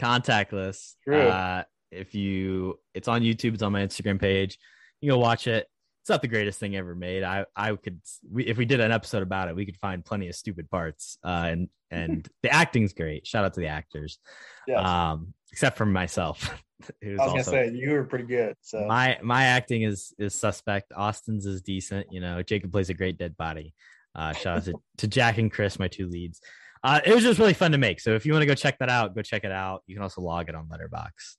Contactless. 0.00 0.94
Uh 1.11 1.64
if 1.90 2.14
you 2.14 2.78
it's 2.94 3.08
on 3.08 3.22
YouTube, 3.22 3.54
it's 3.54 3.62
on 3.62 3.72
my 3.72 3.82
Instagram 3.82 4.20
page. 4.20 4.58
You 5.00 5.11
go 5.11 5.18
watch 5.18 5.46
it 5.46 5.66
it's 6.02 6.08
not 6.08 6.22
the 6.22 6.28
greatest 6.28 6.58
thing 6.58 6.76
ever 6.76 6.94
made. 6.94 7.22
I 7.22 7.44
I 7.54 7.74
could 7.76 8.00
we, 8.30 8.44
if 8.46 8.56
we 8.56 8.64
did 8.64 8.80
an 8.80 8.90
episode 8.90 9.22
about 9.22 9.48
it, 9.48 9.56
we 9.56 9.66
could 9.66 9.76
find 9.76 10.04
plenty 10.04 10.28
of 10.28 10.34
stupid 10.34 10.70
parts. 10.70 11.18
Uh, 11.22 11.46
and 11.50 11.68
and 11.90 12.28
the 12.42 12.50
acting's 12.50 12.92
great. 12.92 13.26
Shout 13.26 13.44
out 13.44 13.54
to 13.54 13.61
the 13.61 13.66
actors. 13.66 14.18
Yes. 14.66 14.86
Um, 14.86 15.34
except 15.52 15.76
for 15.76 15.86
myself. 15.86 16.48
I 17.04 17.08
was 17.08 17.18
gonna 17.18 17.30
also- 17.32 17.50
say 17.50 17.70
you 17.74 17.90
were 17.90 18.04
pretty 18.04 18.24
good. 18.24 18.56
So 18.62 18.86
my 18.86 19.18
my 19.22 19.44
acting 19.44 19.82
is 19.82 20.14
is 20.18 20.34
suspect. 20.34 20.92
Austin's 20.96 21.44
is 21.44 21.61
decent. 21.61 22.06
You 22.11 22.20
know, 22.20 22.42
Jacob 22.42 22.72
plays 22.72 22.88
a 22.88 22.94
great 22.94 23.18
dead 23.18 23.36
body. 23.36 23.74
Uh, 24.14 24.32
shout 24.32 24.58
out 24.58 24.64
to, 24.64 24.74
to 24.98 25.06
Jack 25.06 25.38
and 25.38 25.52
Chris, 25.52 25.78
my 25.78 25.86
two 25.88 26.08
leads. 26.08 26.40
Uh, 26.82 27.00
it 27.04 27.14
was 27.14 27.22
just 27.22 27.38
really 27.38 27.54
fun 27.54 27.72
to 27.72 27.78
make. 27.78 28.00
So 28.00 28.14
if 28.14 28.24
you 28.24 28.32
want 28.32 28.42
to 28.42 28.46
go 28.46 28.54
check 28.54 28.78
that 28.78 28.88
out, 28.88 29.14
go 29.14 29.22
check 29.22 29.44
it 29.44 29.52
out. 29.52 29.82
You 29.86 29.94
can 29.94 30.02
also 30.02 30.22
log 30.22 30.48
it 30.48 30.54
on 30.54 30.66
Letterboxd, 30.66 31.36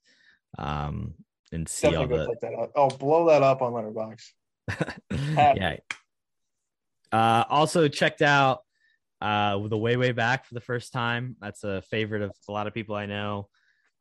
um, 0.60 1.14
and 1.52 1.68
see 1.68 1.88
all 1.88 1.94
definitely 1.94 2.18
go 2.18 2.24
the 2.24 2.30
check 2.30 2.42
that 2.42 2.60
out. 2.60 2.72
Oh, 2.76 2.90
blow 2.90 3.28
that 3.28 3.42
up 3.42 3.62
on 3.62 3.74
Letterboxd. 3.74 4.98
yeah. 5.58 5.78
Uh, 7.12 7.44
also 7.50 7.88
checked 7.88 8.22
out 8.22 8.60
uh, 9.22 9.68
the 9.68 9.78
way 9.78 9.98
way 9.98 10.12
back 10.12 10.46
for 10.46 10.54
the 10.54 10.62
first 10.62 10.94
time. 10.94 11.36
That's 11.42 11.64
a 11.64 11.82
favorite 11.84 12.22
of 12.22 12.32
a 12.48 12.52
lot 12.52 12.68
of 12.68 12.74
people 12.74 12.96
I 12.96 13.06
know. 13.06 13.50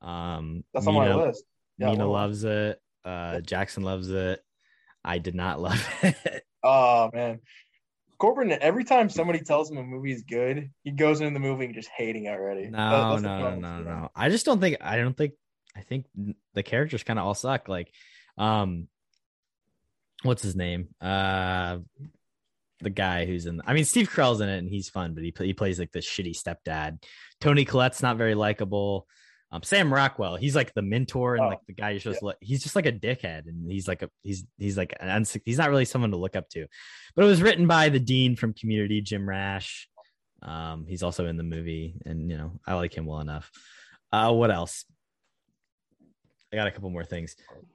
Um, 0.03 0.65
That's 0.73 0.87
on 0.87 0.95
my 0.95 1.15
list. 1.15 1.45
Yeah, 1.79 1.91
loves 1.91 2.45
it. 2.45 2.79
Uh, 3.05 3.41
Jackson 3.41 3.83
loves 3.83 4.11
it. 4.11 4.41
I 5.05 5.19
did 5.19 5.35
not 5.35 5.61
love 5.61 5.87
it. 6.03 6.43
Oh 6.63 7.11
man. 7.13 7.41
Corbin, 8.21 8.53
every 8.61 8.85
time 8.85 9.09
somebody 9.09 9.41
tells 9.41 9.71
him 9.71 9.79
a 9.79 9.83
movie 9.83 10.13
is 10.13 10.23
good, 10.23 10.71
he 10.85 10.91
goes 10.91 11.21
into 11.21 11.33
the 11.33 11.41
movie 11.41 11.65
and 11.65 11.75
just 11.75 11.89
hating 11.89 12.29
already. 12.29 12.69
No, 12.69 13.11
that's 13.11 13.23
the 13.23 13.29
no, 13.29 13.55
no, 13.57 13.79
no, 13.79 13.83
no. 13.83 14.11
I 14.15 14.29
just 14.29 14.45
don't 14.47 14.61
think. 14.61 14.77
I 14.81 14.97
don't 14.97 15.17
think. 15.17 15.33
I 15.75 15.81
think 15.81 16.07
the 16.55 16.63
characters 16.63 17.03
kind 17.03 17.19
of 17.19 17.27
all 17.27 17.35
suck. 17.35 17.69
Like, 17.69 17.91
um, 18.37 18.89
what's 20.23 20.43
his 20.43 20.55
name? 20.55 20.89
Uh, 21.01 21.79
the 22.81 22.91
guy 22.91 23.25
who's 23.25 23.47
in. 23.47 23.63
I 23.65 23.73
mean, 23.73 23.85
Steve 23.85 24.11
Carell's 24.11 24.41
in 24.41 24.49
it, 24.49 24.59
and 24.59 24.69
he's 24.69 24.91
fun, 24.91 25.15
but 25.15 25.25
he 25.25 25.33
he 25.39 25.55
plays 25.55 25.79
like 25.79 25.93
the 25.93 26.01
shitty 26.01 26.37
stepdad. 26.39 27.03
Toni 27.41 27.65
Collette's 27.65 28.03
not 28.03 28.19
very 28.19 28.35
likable. 28.35 29.07
Um, 29.53 29.63
Sam 29.65 29.93
Rockwell, 29.93 30.37
he's 30.37 30.55
like 30.55 30.73
the 30.75 30.83
mentor 30.83 31.35
and 31.35 31.45
Oh, 31.45 31.49
like 31.49 31.67
the 31.67 31.73
guy 31.73 31.91
you're 31.91 32.01
supposed 32.01 32.21
to. 32.21 32.27
Look, 32.27 32.37
he's 32.41 32.63
just 32.63 32.77
like 32.77 32.87
a 32.87 32.93
dickhead, 32.93 33.49
and 33.49 33.71
he's 33.71 33.89
like 33.89 34.03
a 34.03 34.11
he's 34.23 34.45
he's 34.59 34.77
like 34.77 34.95
an 35.01 35.25
he's 35.45 35.59
not 35.59 35.71
really 35.71 35.85
someone 35.85 36.13
to 36.13 36.17
look 36.17 36.37
up 36.37 36.49
to. 36.51 36.67
But 37.17 37.25
it 37.25 37.29
was 37.29 37.43
written 37.43 37.67
by 37.67 37.89
the 37.89 37.99
dean 37.99 38.37
from 38.37 38.55
Community, 38.55 39.01
Jim 39.01 39.29
Rash. 39.29 39.89
Um, 40.43 40.87
he's 40.89 41.03
also 41.03 41.27
in 41.27 41.37
the 41.37 41.43
movie, 41.43 41.97
and 42.07 42.31
you 42.31 42.39
know 42.39 42.61
I 42.65 42.75
like 42.75 42.95
him 42.95 43.07
well 43.07 43.21
enough. 43.21 43.51
Uh, 44.13 44.33
what 44.33 44.53
else? 44.53 44.85
I 46.53 46.57
got 46.57 46.69
a 46.69 46.73
couple 46.73 46.91
more 46.91 47.05
things. 47.05 47.35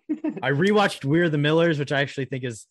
I 0.09 0.51
rewatched 0.51 1.03
We're 1.03 1.29
the 1.29 1.37
Millers, 1.37 1.77
which 1.77 1.91
I 1.91 2.01
actually 2.01 2.25
think 2.25 2.45
is 2.45 2.67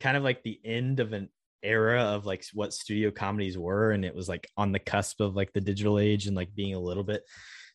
kind 0.00 0.16
of 0.16 0.22
like 0.22 0.42
the 0.42 0.60
end 0.64 1.00
of 1.00 1.14
an 1.14 1.30
era 1.62 2.02
of 2.02 2.26
like 2.26 2.44
what 2.52 2.74
studio 2.74 3.10
comedies 3.10 3.56
were, 3.56 3.90
and 3.90 4.04
it 4.04 4.14
was 4.14 4.28
like 4.28 4.46
on 4.54 4.72
the 4.72 4.78
cusp 4.78 5.22
of 5.22 5.34
like 5.34 5.54
the 5.54 5.62
digital 5.62 5.98
age 5.98 6.26
and 6.26 6.36
like 6.36 6.54
being 6.54 6.74
a 6.74 6.80
little 6.80 7.04
bit 7.04 7.22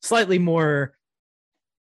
slightly 0.01 0.39
more 0.39 0.93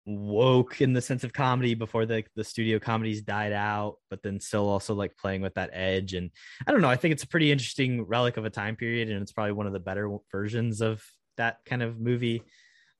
woke 0.08 0.80
in 0.80 0.94
the 0.94 1.02
sense 1.02 1.22
of 1.22 1.34
comedy 1.34 1.74
before 1.74 2.06
the 2.06 2.24
the 2.34 2.44
studio 2.44 2.78
comedies 2.78 3.22
died 3.22 3.52
out, 3.52 3.96
but 4.10 4.22
then 4.22 4.40
still 4.40 4.68
also 4.68 4.94
like 4.94 5.16
playing 5.16 5.42
with 5.42 5.54
that 5.54 5.70
edge. 5.72 6.14
And 6.14 6.30
I 6.66 6.72
don't 6.72 6.80
know, 6.80 6.88
I 6.88 6.96
think 6.96 7.12
it's 7.12 7.24
a 7.24 7.28
pretty 7.28 7.52
interesting 7.52 8.02
relic 8.02 8.36
of 8.36 8.44
a 8.44 8.50
time 8.50 8.76
period, 8.76 9.10
and 9.10 9.20
it's 9.22 9.32
probably 9.32 9.52
one 9.52 9.66
of 9.66 9.72
the 9.72 9.80
better 9.80 10.10
versions 10.32 10.80
of 10.80 11.02
that 11.36 11.58
kind 11.66 11.82
of 11.82 12.00
movie. 12.00 12.42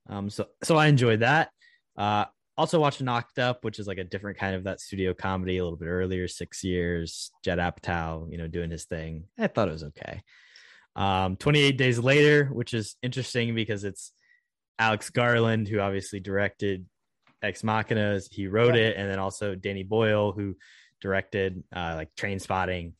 Um, 0.09 0.31
so 0.31 0.47
so 0.63 0.77
I 0.77 0.87
enjoyed 0.87 1.21
that. 1.21 1.51
Uh, 1.97 2.27
also 2.57 2.81
watched 2.81 3.01
Knocked 3.01 3.39
Up, 3.39 3.65
which 3.65 3.79
is 3.79 3.87
like 3.87 3.99
a 3.99 4.05
different 4.05 4.37
kind 4.37 4.55
of 4.55 4.65
that 4.65 4.81
studio 4.81 5.15
comedy, 5.15 5.59
a 5.59 5.65
little 5.65 5.79
bit 5.79 5.87
earlier, 5.87 6.27
six 6.27 6.65
years. 6.65 7.31
Judd 7.45 7.59
Apatow, 7.59 8.31
you 8.31 8.37
know, 8.37 8.49
doing 8.49 8.71
his 8.71 8.85
thing. 8.85 9.25
I 9.39 9.47
thought 9.47 9.69
it 9.69 9.73
was 9.73 9.85
okay. 9.85 10.23
Um, 10.97 11.37
28 11.37 11.79
Days 11.79 11.99
Later, 12.01 12.47
which 12.47 12.75
is 12.75 12.97
interesting 13.03 13.55
because 13.55 13.85
it's 13.85 14.13
Alex 14.79 15.11
Garland, 15.11 15.69
who 15.69 15.81
obviously 15.81 16.21
directed 16.21 16.87
Ex 17.43 17.63
Machinas. 17.63 18.29
He 18.31 18.47
wrote 18.47 18.77
it, 18.77 18.97
and 18.97 19.11
then 19.11 19.19
also 19.19 19.55
Danny 19.55 19.83
Boyle, 19.83 20.33
who 20.33 20.57
directed 21.01 21.63
uh, 21.75 21.95
like 21.97 22.15
Trainspotting, 22.17 22.93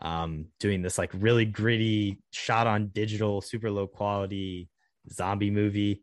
um, 0.00 0.46
doing 0.60 0.82
this 0.82 0.98
like 0.98 1.10
really 1.14 1.44
gritty 1.44 2.20
shot 2.30 2.66
on 2.66 2.88
digital, 2.88 3.40
super 3.40 3.70
low 3.70 3.86
quality 3.86 4.68
zombie 5.12 5.50
movie, 5.50 6.02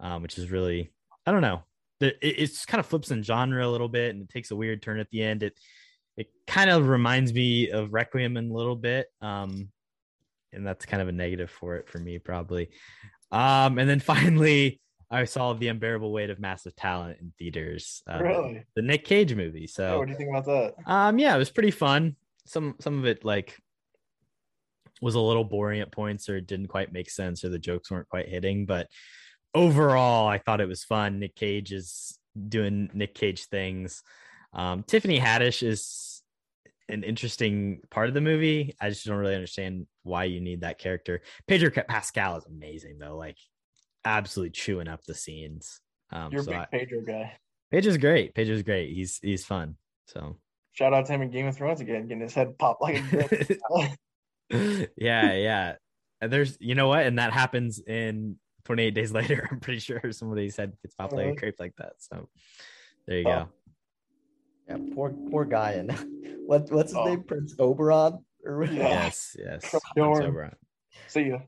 um, 0.00 0.22
which 0.22 0.38
is 0.38 0.50
really 0.50 0.92
I 1.26 1.32
don't 1.32 1.42
know. 1.42 1.62
It, 2.00 2.18
it's 2.22 2.64
kind 2.64 2.80
of 2.80 2.86
flips 2.86 3.10
in 3.10 3.22
genre 3.22 3.66
a 3.66 3.68
little 3.68 3.88
bit 3.88 4.10
and 4.10 4.22
it 4.22 4.28
takes 4.28 4.50
a 4.50 4.56
weird 4.56 4.82
turn 4.82 5.00
at 5.00 5.10
the 5.10 5.22
end. 5.22 5.42
It 5.42 5.58
it 6.16 6.28
kind 6.46 6.70
of 6.70 6.88
reminds 6.88 7.32
me 7.32 7.70
of 7.70 7.92
Requiem 7.92 8.36
in 8.36 8.50
a 8.50 8.54
little 8.54 8.76
bit, 8.76 9.06
um, 9.22 9.70
and 10.52 10.66
that's 10.66 10.84
kind 10.84 11.00
of 11.00 11.08
a 11.08 11.12
negative 11.12 11.50
for 11.50 11.76
it 11.76 11.88
for 11.88 11.98
me 11.98 12.18
probably. 12.18 12.70
Um, 13.32 13.78
and 13.78 13.88
then 13.88 14.00
finally, 14.00 14.80
I 15.10 15.24
saw 15.24 15.52
the 15.54 15.68
unbearable 15.68 16.12
weight 16.12 16.30
of 16.30 16.38
massive 16.38 16.76
talent 16.76 17.18
in 17.20 17.32
theaters. 17.38 18.02
Uh, 18.08 18.18
Really? 18.22 18.64
the, 18.74 18.82
the 18.82 18.86
Nick 18.86 19.04
Cage 19.04 19.34
movie. 19.34 19.62
Yeah, 19.62 19.66
So 19.68 19.98
what 19.98 20.06
do 20.06 20.12
you 20.12 20.18
think 20.18 20.30
about 20.30 20.44
that? 20.46 20.74
um, 20.86 21.18
yeah, 21.18 21.34
it 21.34 21.38
was 21.38 21.50
pretty 21.50 21.70
fun. 21.72 22.16
Some 22.46 22.76
some 22.80 22.98
of 22.98 23.06
it 23.06 23.24
like 23.24 23.56
was 25.02 25.14
a 25.14 25.20
little 25.20 25.44
boring 25.44 25.80
at 25.80 25.92
points, 25.92 26.28
or 26.28 26.36
it 26.36 26.46
didn't 26.46 26.68
quite 26.68 26.92
make 26.92 27.08
sense, 27.10 27.44
or 27.44 27.48
the 27.48 27.58
jokes 27.58 27.90
weren't 27.90 28.08
quite 28.08 28.28
hitting. 28.28 28.66
But 28.66 28.88
overall, 29.54 30.26
I 30.28 30.38
thought 30.38 30.60
it 30.60 30.68
was 30.68 30.84
fun. 30.84 31.20
Nick 31.20 31.34
Cage 31.36 31.72
is 31.72 32.18
doing 32.48 32.90
Nick 32.94 33.14
Cage 33.14 33.44
things. 33.46 34.02
Um, 34.52 34.82
Tiffany 34.82 35.18
Haddish 35.20 35.62
is 35.62 36.09
an 36.92 37.02
interesting 37.04 37.80
part 37.90 38.08
of 38.08 38.14
the 38.14 38.20
movie. 38.20 38.74
I 38.80 38.88
just 38.90 39.06
don't 39.06 39.16
really 39.16 39.34
understand 39.34 39.86
why 40.02 40.24
you 40.24 40.40
need 40.40 40.62
that 40.62 40.78
character. 40.78 41.22
Pedro 41.46 41.70
Pascal 41.88 42.36
is 42.36 42.46
amazing 42.46 42.98
though, 42.98 43.16
like 43.16 43.36
absolutely 44.04 44.50
chewing 44.50 44.88
up 44.88 45.04
the 45.04 45.14
scenes. 45.14 45.80
Um, 46.12 46.32
You're 46.32 46.40
a 46.40 46.44
so 46.44 46.50
big 46.52 46.60
I, 46.60 46.66
Pedro 46.66 47.00
guy. 47.02 47.32
Pedro's 47.70 47.98
great. 47.98 48.34
Pedro's 48.34 48.62
great. 48.62 48.92
He's 48.94 49.18
he's 49.22 49.44
fun. 49.44 49.76
So 50.06 50.36
Shout 50.72 50.92
out 50.94 51.06
to 51.06 51.12
him 51.12 51.22
in 51.22 51.30
Game 51.30 51.46
of 51.46 51.56
Thrones 51.56 51.80
again, 51.80 52.02
getting 52.06 52.22
his 52.22 52.34
head 52.34 52.56
popped 52.58 52.80
like 52.82 52.96
a 53.12 53.56
yeah, 54.96 55.34
yeah. 55.34 55.74
And 56.20 56.32
there's, 56.32 56.56
you 56.60 56.74
know 56.74 56.88
what, 56.88 57.06
and 57.06 57.18
that 57.18 57.32
happens 57.32 57.80
in 57.80 58.36
28 58.64 58.90
days 58.92 59.12
later. 59.12 59.48
I'm 59.50 59.60
pretty 59.60 59.80
sure 59.80 60.00
somebody 60.12 60.50
said 60.50 60.72
it's 60.84 60.94
popped 60.94 61.12
like 61.12 61.22
a 61.22 61.26
Really? 61.28 61.38
crepe 61.38 61.60
like 61.60 61.74
that. 61.78 61.94
So 61.98 62.28
there 63.06 63.18
you 63.18 63.24
Oh. 63.28 63.30
go. 63.30 63.48
Yeah, 64.68 64.76
poor 64.94 65.10
poor 65.30 65.44
guy. 65.44 65.72
And 65.72 65.90
what 66.50 66.70
what's 66.72 66.90
his 66.90 66.96
Oh. 66.98 67.04
name? 67.04 67.22
Prince 67.22 67.54
Oberyn. 67.56 68.24
Or- 68.44 68.64
Yes, 68.64 69.36
yes. 69.38 69.60
Prince 69.70 69.84
Oberyn. 69.96 70.54
See 71.06 71.28
ya. 71.28 71.38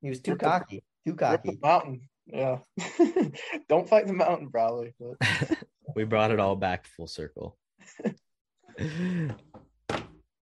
He 0.00 0.08
was 0.10 0.20
too 0.20 0.32
Rip 0.32 0.40
the- 0.40 0.46
cocky. 0.46 0.84
Too 1.04 1.12
Rip 1.12 1.18
the 1.18 1.56
cocky. 1.56 1.58
mountain. 1.62 2.08
Yeah. 2.26 2.58
Don't 3.68 3.88
fight 3.88 4.06
the 4.06 4.12
mountain, 4.12 4.50
probably. 4.50 4.94
But 5.00 5.16
we 5.96 6.04
brought 6.04 6.30
it 6.30 6.38
all 6.38 6.54
back 6.56 6.86
full 6.86 7.06
circle. 7.08 7.56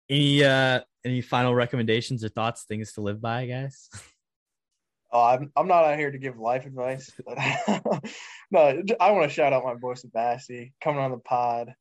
any 0.08 0.44
uh 0.44 0.80
any 1.04 1.20
final 1.20 1.54
recommendations 1.54 2.24
or 2.24 2.28
thoughts, 2.28 2.64
things 2.64 2.92
to 2.94 3.00
live 3.00 3.20
by, 3.20 3.46
guys? 3.46 3.88
oh, 5.12 5.22
I'm 5.22 5.50
I'm 5.56 5.68
not 5.68 5.84
out 5.84 5.98
here 5.98 6.10
to 6.10 6.18
give 6.18 6.38
life 6.38 6.66
advice. 6.66 7.10
But 7.26 7.38
no, 8.50 8.82
I 9.00 9.10
want 9.12 9.28
to 9.28 9.34
shout 9.34 9.52
out 9.52 9.64
my 9.64 9.74
boy 9.74 9.94
Sebasti 9.94 10.72
coming 10.82 11.00
on 11.00 11.10
the 11.12 11.18
pod. 11.18 11.74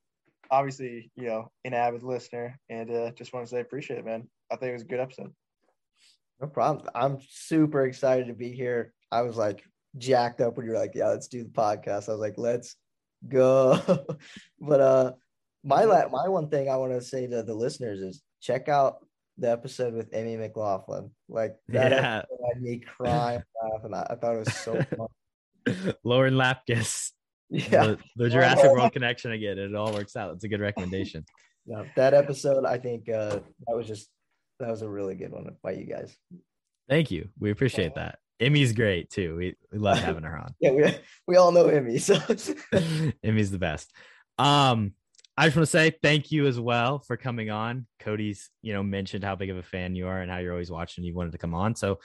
Obviously, 0.52 1.12
you 1.16 1.28
know, 1.28 1.52
an 1.66 1.74
avid 1.74 2.04
listener, 2.04 2.60
and 2.70 2.90
uh, 2.92 3.12
just 3.12 3.34
want 3.34 3.46
to 3.46 3.50
say 3.50 3.62
appreciate 3.62 4.00
it, 4.00 4.06
man. 4.06 4.28
I 4.52 4.56
think 4.56 4.70
it 4.70 4.74
was 4.74 4.82
a 4.82 4.86
good 4.86 5.00
episode. 5.00 5.34
No 6.42 6.48
problem. 6.48 6.88
I'm 6.96 7.18
super 7.30 7.86
excited 7.86 8.28
to 8.28 8.34
be 8.34 8.52
here. 8.52 8.94
I 9.12 9.22
was 9.24 9.36
like 9.38 9.64
jacked 9.98 10.42
up 10.42 10.56
when 10.58 10.66
you 10.66 10.72
were 10.72 10.78
like, 10.80 10.94
"Yeah, 10.96 11.10
let's 11.10 11.28
do 11.28 11.44
the 11.44 11.50
podcast." 11.50 12.10
I 12.10 12.14
was 12.14 12.20
like, 12.22 12.38
"Let's 12.38 12.76
go." 13.28 13.80
but 14.60 14.80
uh, 14.80 15.12
my 15.64 15.84
la- 15.84 16.10
my 16.10 16.28
one 16.30 16.50
thing 16.50 16.70
I 16.70 16.78
want 16.78 16.94
to 16.94 17.02
say 17.02 17.28
to 17.28 17.44
the 17.44 17.54
listeners 17.54 18.00
is 18.02 18.22
check 18.42 18.70
out 18.70 19.06
the 19.38 19.52
episode 19.52 19.94
with 19.94 20.10
Amy 20.14 20.38
McLaughlin. 20.38 21.12
Like 21.28 21.56
that 21.70 21.92
Yeah. 21.92 22.18
episode 22.20 22.40
had 22.54 22.62
me 22.62 22.80
crying 22.80 23.44
laughing. 23.72 23.94
I, 23.94 24.08
I 24.10 24.16
thought 24.16 24.36
it 24.36 24.46
was 24.46 24.54
so 24.56 24.82
fun. 25.76 25.94
Lauren 26.04 26.34
Lapkus. 26.36 27.12
Yeah, 27.50 27.88
The, 27.88 28.00
the 28.16 28.30
Jurassic 28.30 28.72
World 28.72 28.92
connection 28.94 29.32
again. 29.32 29.58
It 29.58 29.74
all 29.76 29.92
works 29.94 30.16
out. 30.16 30.34
It's 30.36 30.44
a 30.44 30.48
good 30.48 30.62
recommendation. 30.62 31.26
yeah, 31.66 31.84
that 31.96 32.14
episode. 32.14 32.66
I 32.66 32.78
think 32.78 33.10
uh, 33.10 33.40
that 33.68 33.76
was 33.76 33.88
just 33.88 34.10
that 34.60 34.70
was 34.70 34.82
a 34.82 34.90
really 34.90 35.16
good 35.16 35.32
one 35.32 35.50
by 35.64 35.72
you 35.72 35.86
guys. 35.86 36.16
Thank 36.90 37.12
you. 37.12 37.30
We 37.40 37.52
appreciate 37.52 37.96
that. 37.96 38.20
Emmy's 38.40 38.74
great 38.74 39.10
too. 39.10 39.36
We, 39.36 39.56
we 39.72 39.78
love 39.80 40.00
having 40.00 40.24
her 40.24 40.38
on. 40.38 40.54
Yeah, 40.60 40.72
we 40.72 40.96
we 41.28 41.36
all 41.38 41.52
know 41.52 41.68
Emmy. 41.68 41.98
so 41.98 42.16
Emmy's 43.24 43.52
the 43.52 43.60
best. 43.60 43.92
Um, 44.38 44.94
I 45.38 45.46
just 45.46 45.56
want 45.56 45.68
to 45.68 45.72
say 45.72 45.92
thank 46.04 46.32
you 46.32 46.48
as 46.48 46.60
well 46.60 47.00
for 47.00 47.16
coming 47.18 47.50
on. 47.50 47.88
Cody's, 48.00 48.50
you 48.62 48.74
know, 48.74 48.84
mentioned 48.84 49.24
how 49.24 49.36
big 49.36 49.50
of 49.50 49.58
a 49.58 49.64
fan 49.64 49.96
you 49.96 50.08
are 50.08 50.20
and 50.22 50.30
how 50.30 50.38
you're 50.38 50.52
always 50.52 50.72
watching. 50.72 51.04
You 51.04 51.14
wanted 51.16 51.32
to 51.32 51.38
come 51.38 51.54
on, 51.54 51.76
so 51.76 52.00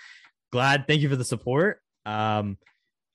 glad. 0.52 0.86
Thank 0.86 1.02
you 1.02 1.08
for 1.08 1.16
the 1.16 1.24
support. 1.24 1.80
Um, 2.06 2.58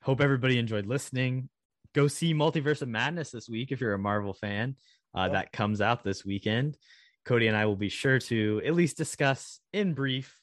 hope 0.02 0.22
everybody 0.22 0.58
enjoyed 0.60 0.86
listening. 0.86 1.50
Go 1.96 2.08
see 2.08 2.34
Multiverse 2.34 2.82
of 2.82 2.88
Madness 2.90 3.32
this 3.32 3.50
week 3.50 3.72
if 3.72 3.82
you're 3.82 3.94
a 3.94 4.00
Marvel 4.00 4.34
fan. 4.34 4.76
Uh, 5.16 5.22
Yeah. 5.28 5.34
That 5.34 5.52
comes 5.52 5.82
out 5.82 6.04
this 6.04 6.24
weekend. 6.24 6.78
Cody 7.26 7.48
and 7.48 7.58
I 7.58 7.66
will 7.66 7.76
be 7.76 7.90
sure 7.90 8.20
to 8.20 8.62
at 8.66 8.74
least 8.74 8.98
discuss 8.98 9.60
in 9.74 9.94
brief 9.94 10.36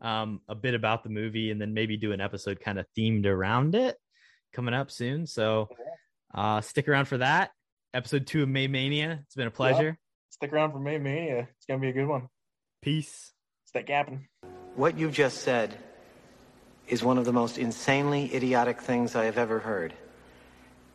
um, 0.00 0.40
a 0.48 0.54
bit 0.54 0.74
about 0.74 1.02
the 1.02 1.10
movie 1.10 1.50
and 1.50 1.60
then 1.60 1.74
maybe 1.74 1.96
do 1.96 2.12
an 2.12 2.20
episode 2.20 2.60
kind 2.60 2.78
of 2.78 2.86
themed 2.96 3.26
around 3.26 3.74
it 3.74 3.96
coming 4.52 4.74
up 4.74 4.90
soon. 4.90 5.26
So 5.26 5.68
uh, 6.34 6.60
stick 6.60 6.88
around 6.88 7.06
for 7.06 7.18
that. 7.18 7.50
Episode 7.92 8.26
two 8.26 8.42
of 8.42 8.48
May 8.48 8.68
Mania. 8.68 9.20
It's 9.24 9.34
been 9.34 9.48
a 9.48 9.50
pleasure. 9.50 9.98
Stick 10.30 10.52
around 10.52 10.72
for 10.72 10.78
May 10.78 10.98
Mania. 10.98 11.48
It's 11.56 11.66
gonna 11.66 11.80
be 11.80 11.88
a 11.88 11.92
good 11.92 12.06
one. 12.06 12.28
Peace. 12.82 13.32
Stay 13.66 13.82
gapping. 13.82 14.20
What 14.76 14.96
you've 14.96 15.12
just 15.12 15.38
said 15.42 15.76
is 16.88 17.02
one 17.02 17.18
of 17.18 17.24
the 17.24 17.32
most 17.32 17.58
insanely 17.58 18.34
idiotic 18.34 18.80
things 18.80 19.14
I 19.16 19.24
have 19.24 19.38
ever 19.38 19.58
heard. 19.58 19.92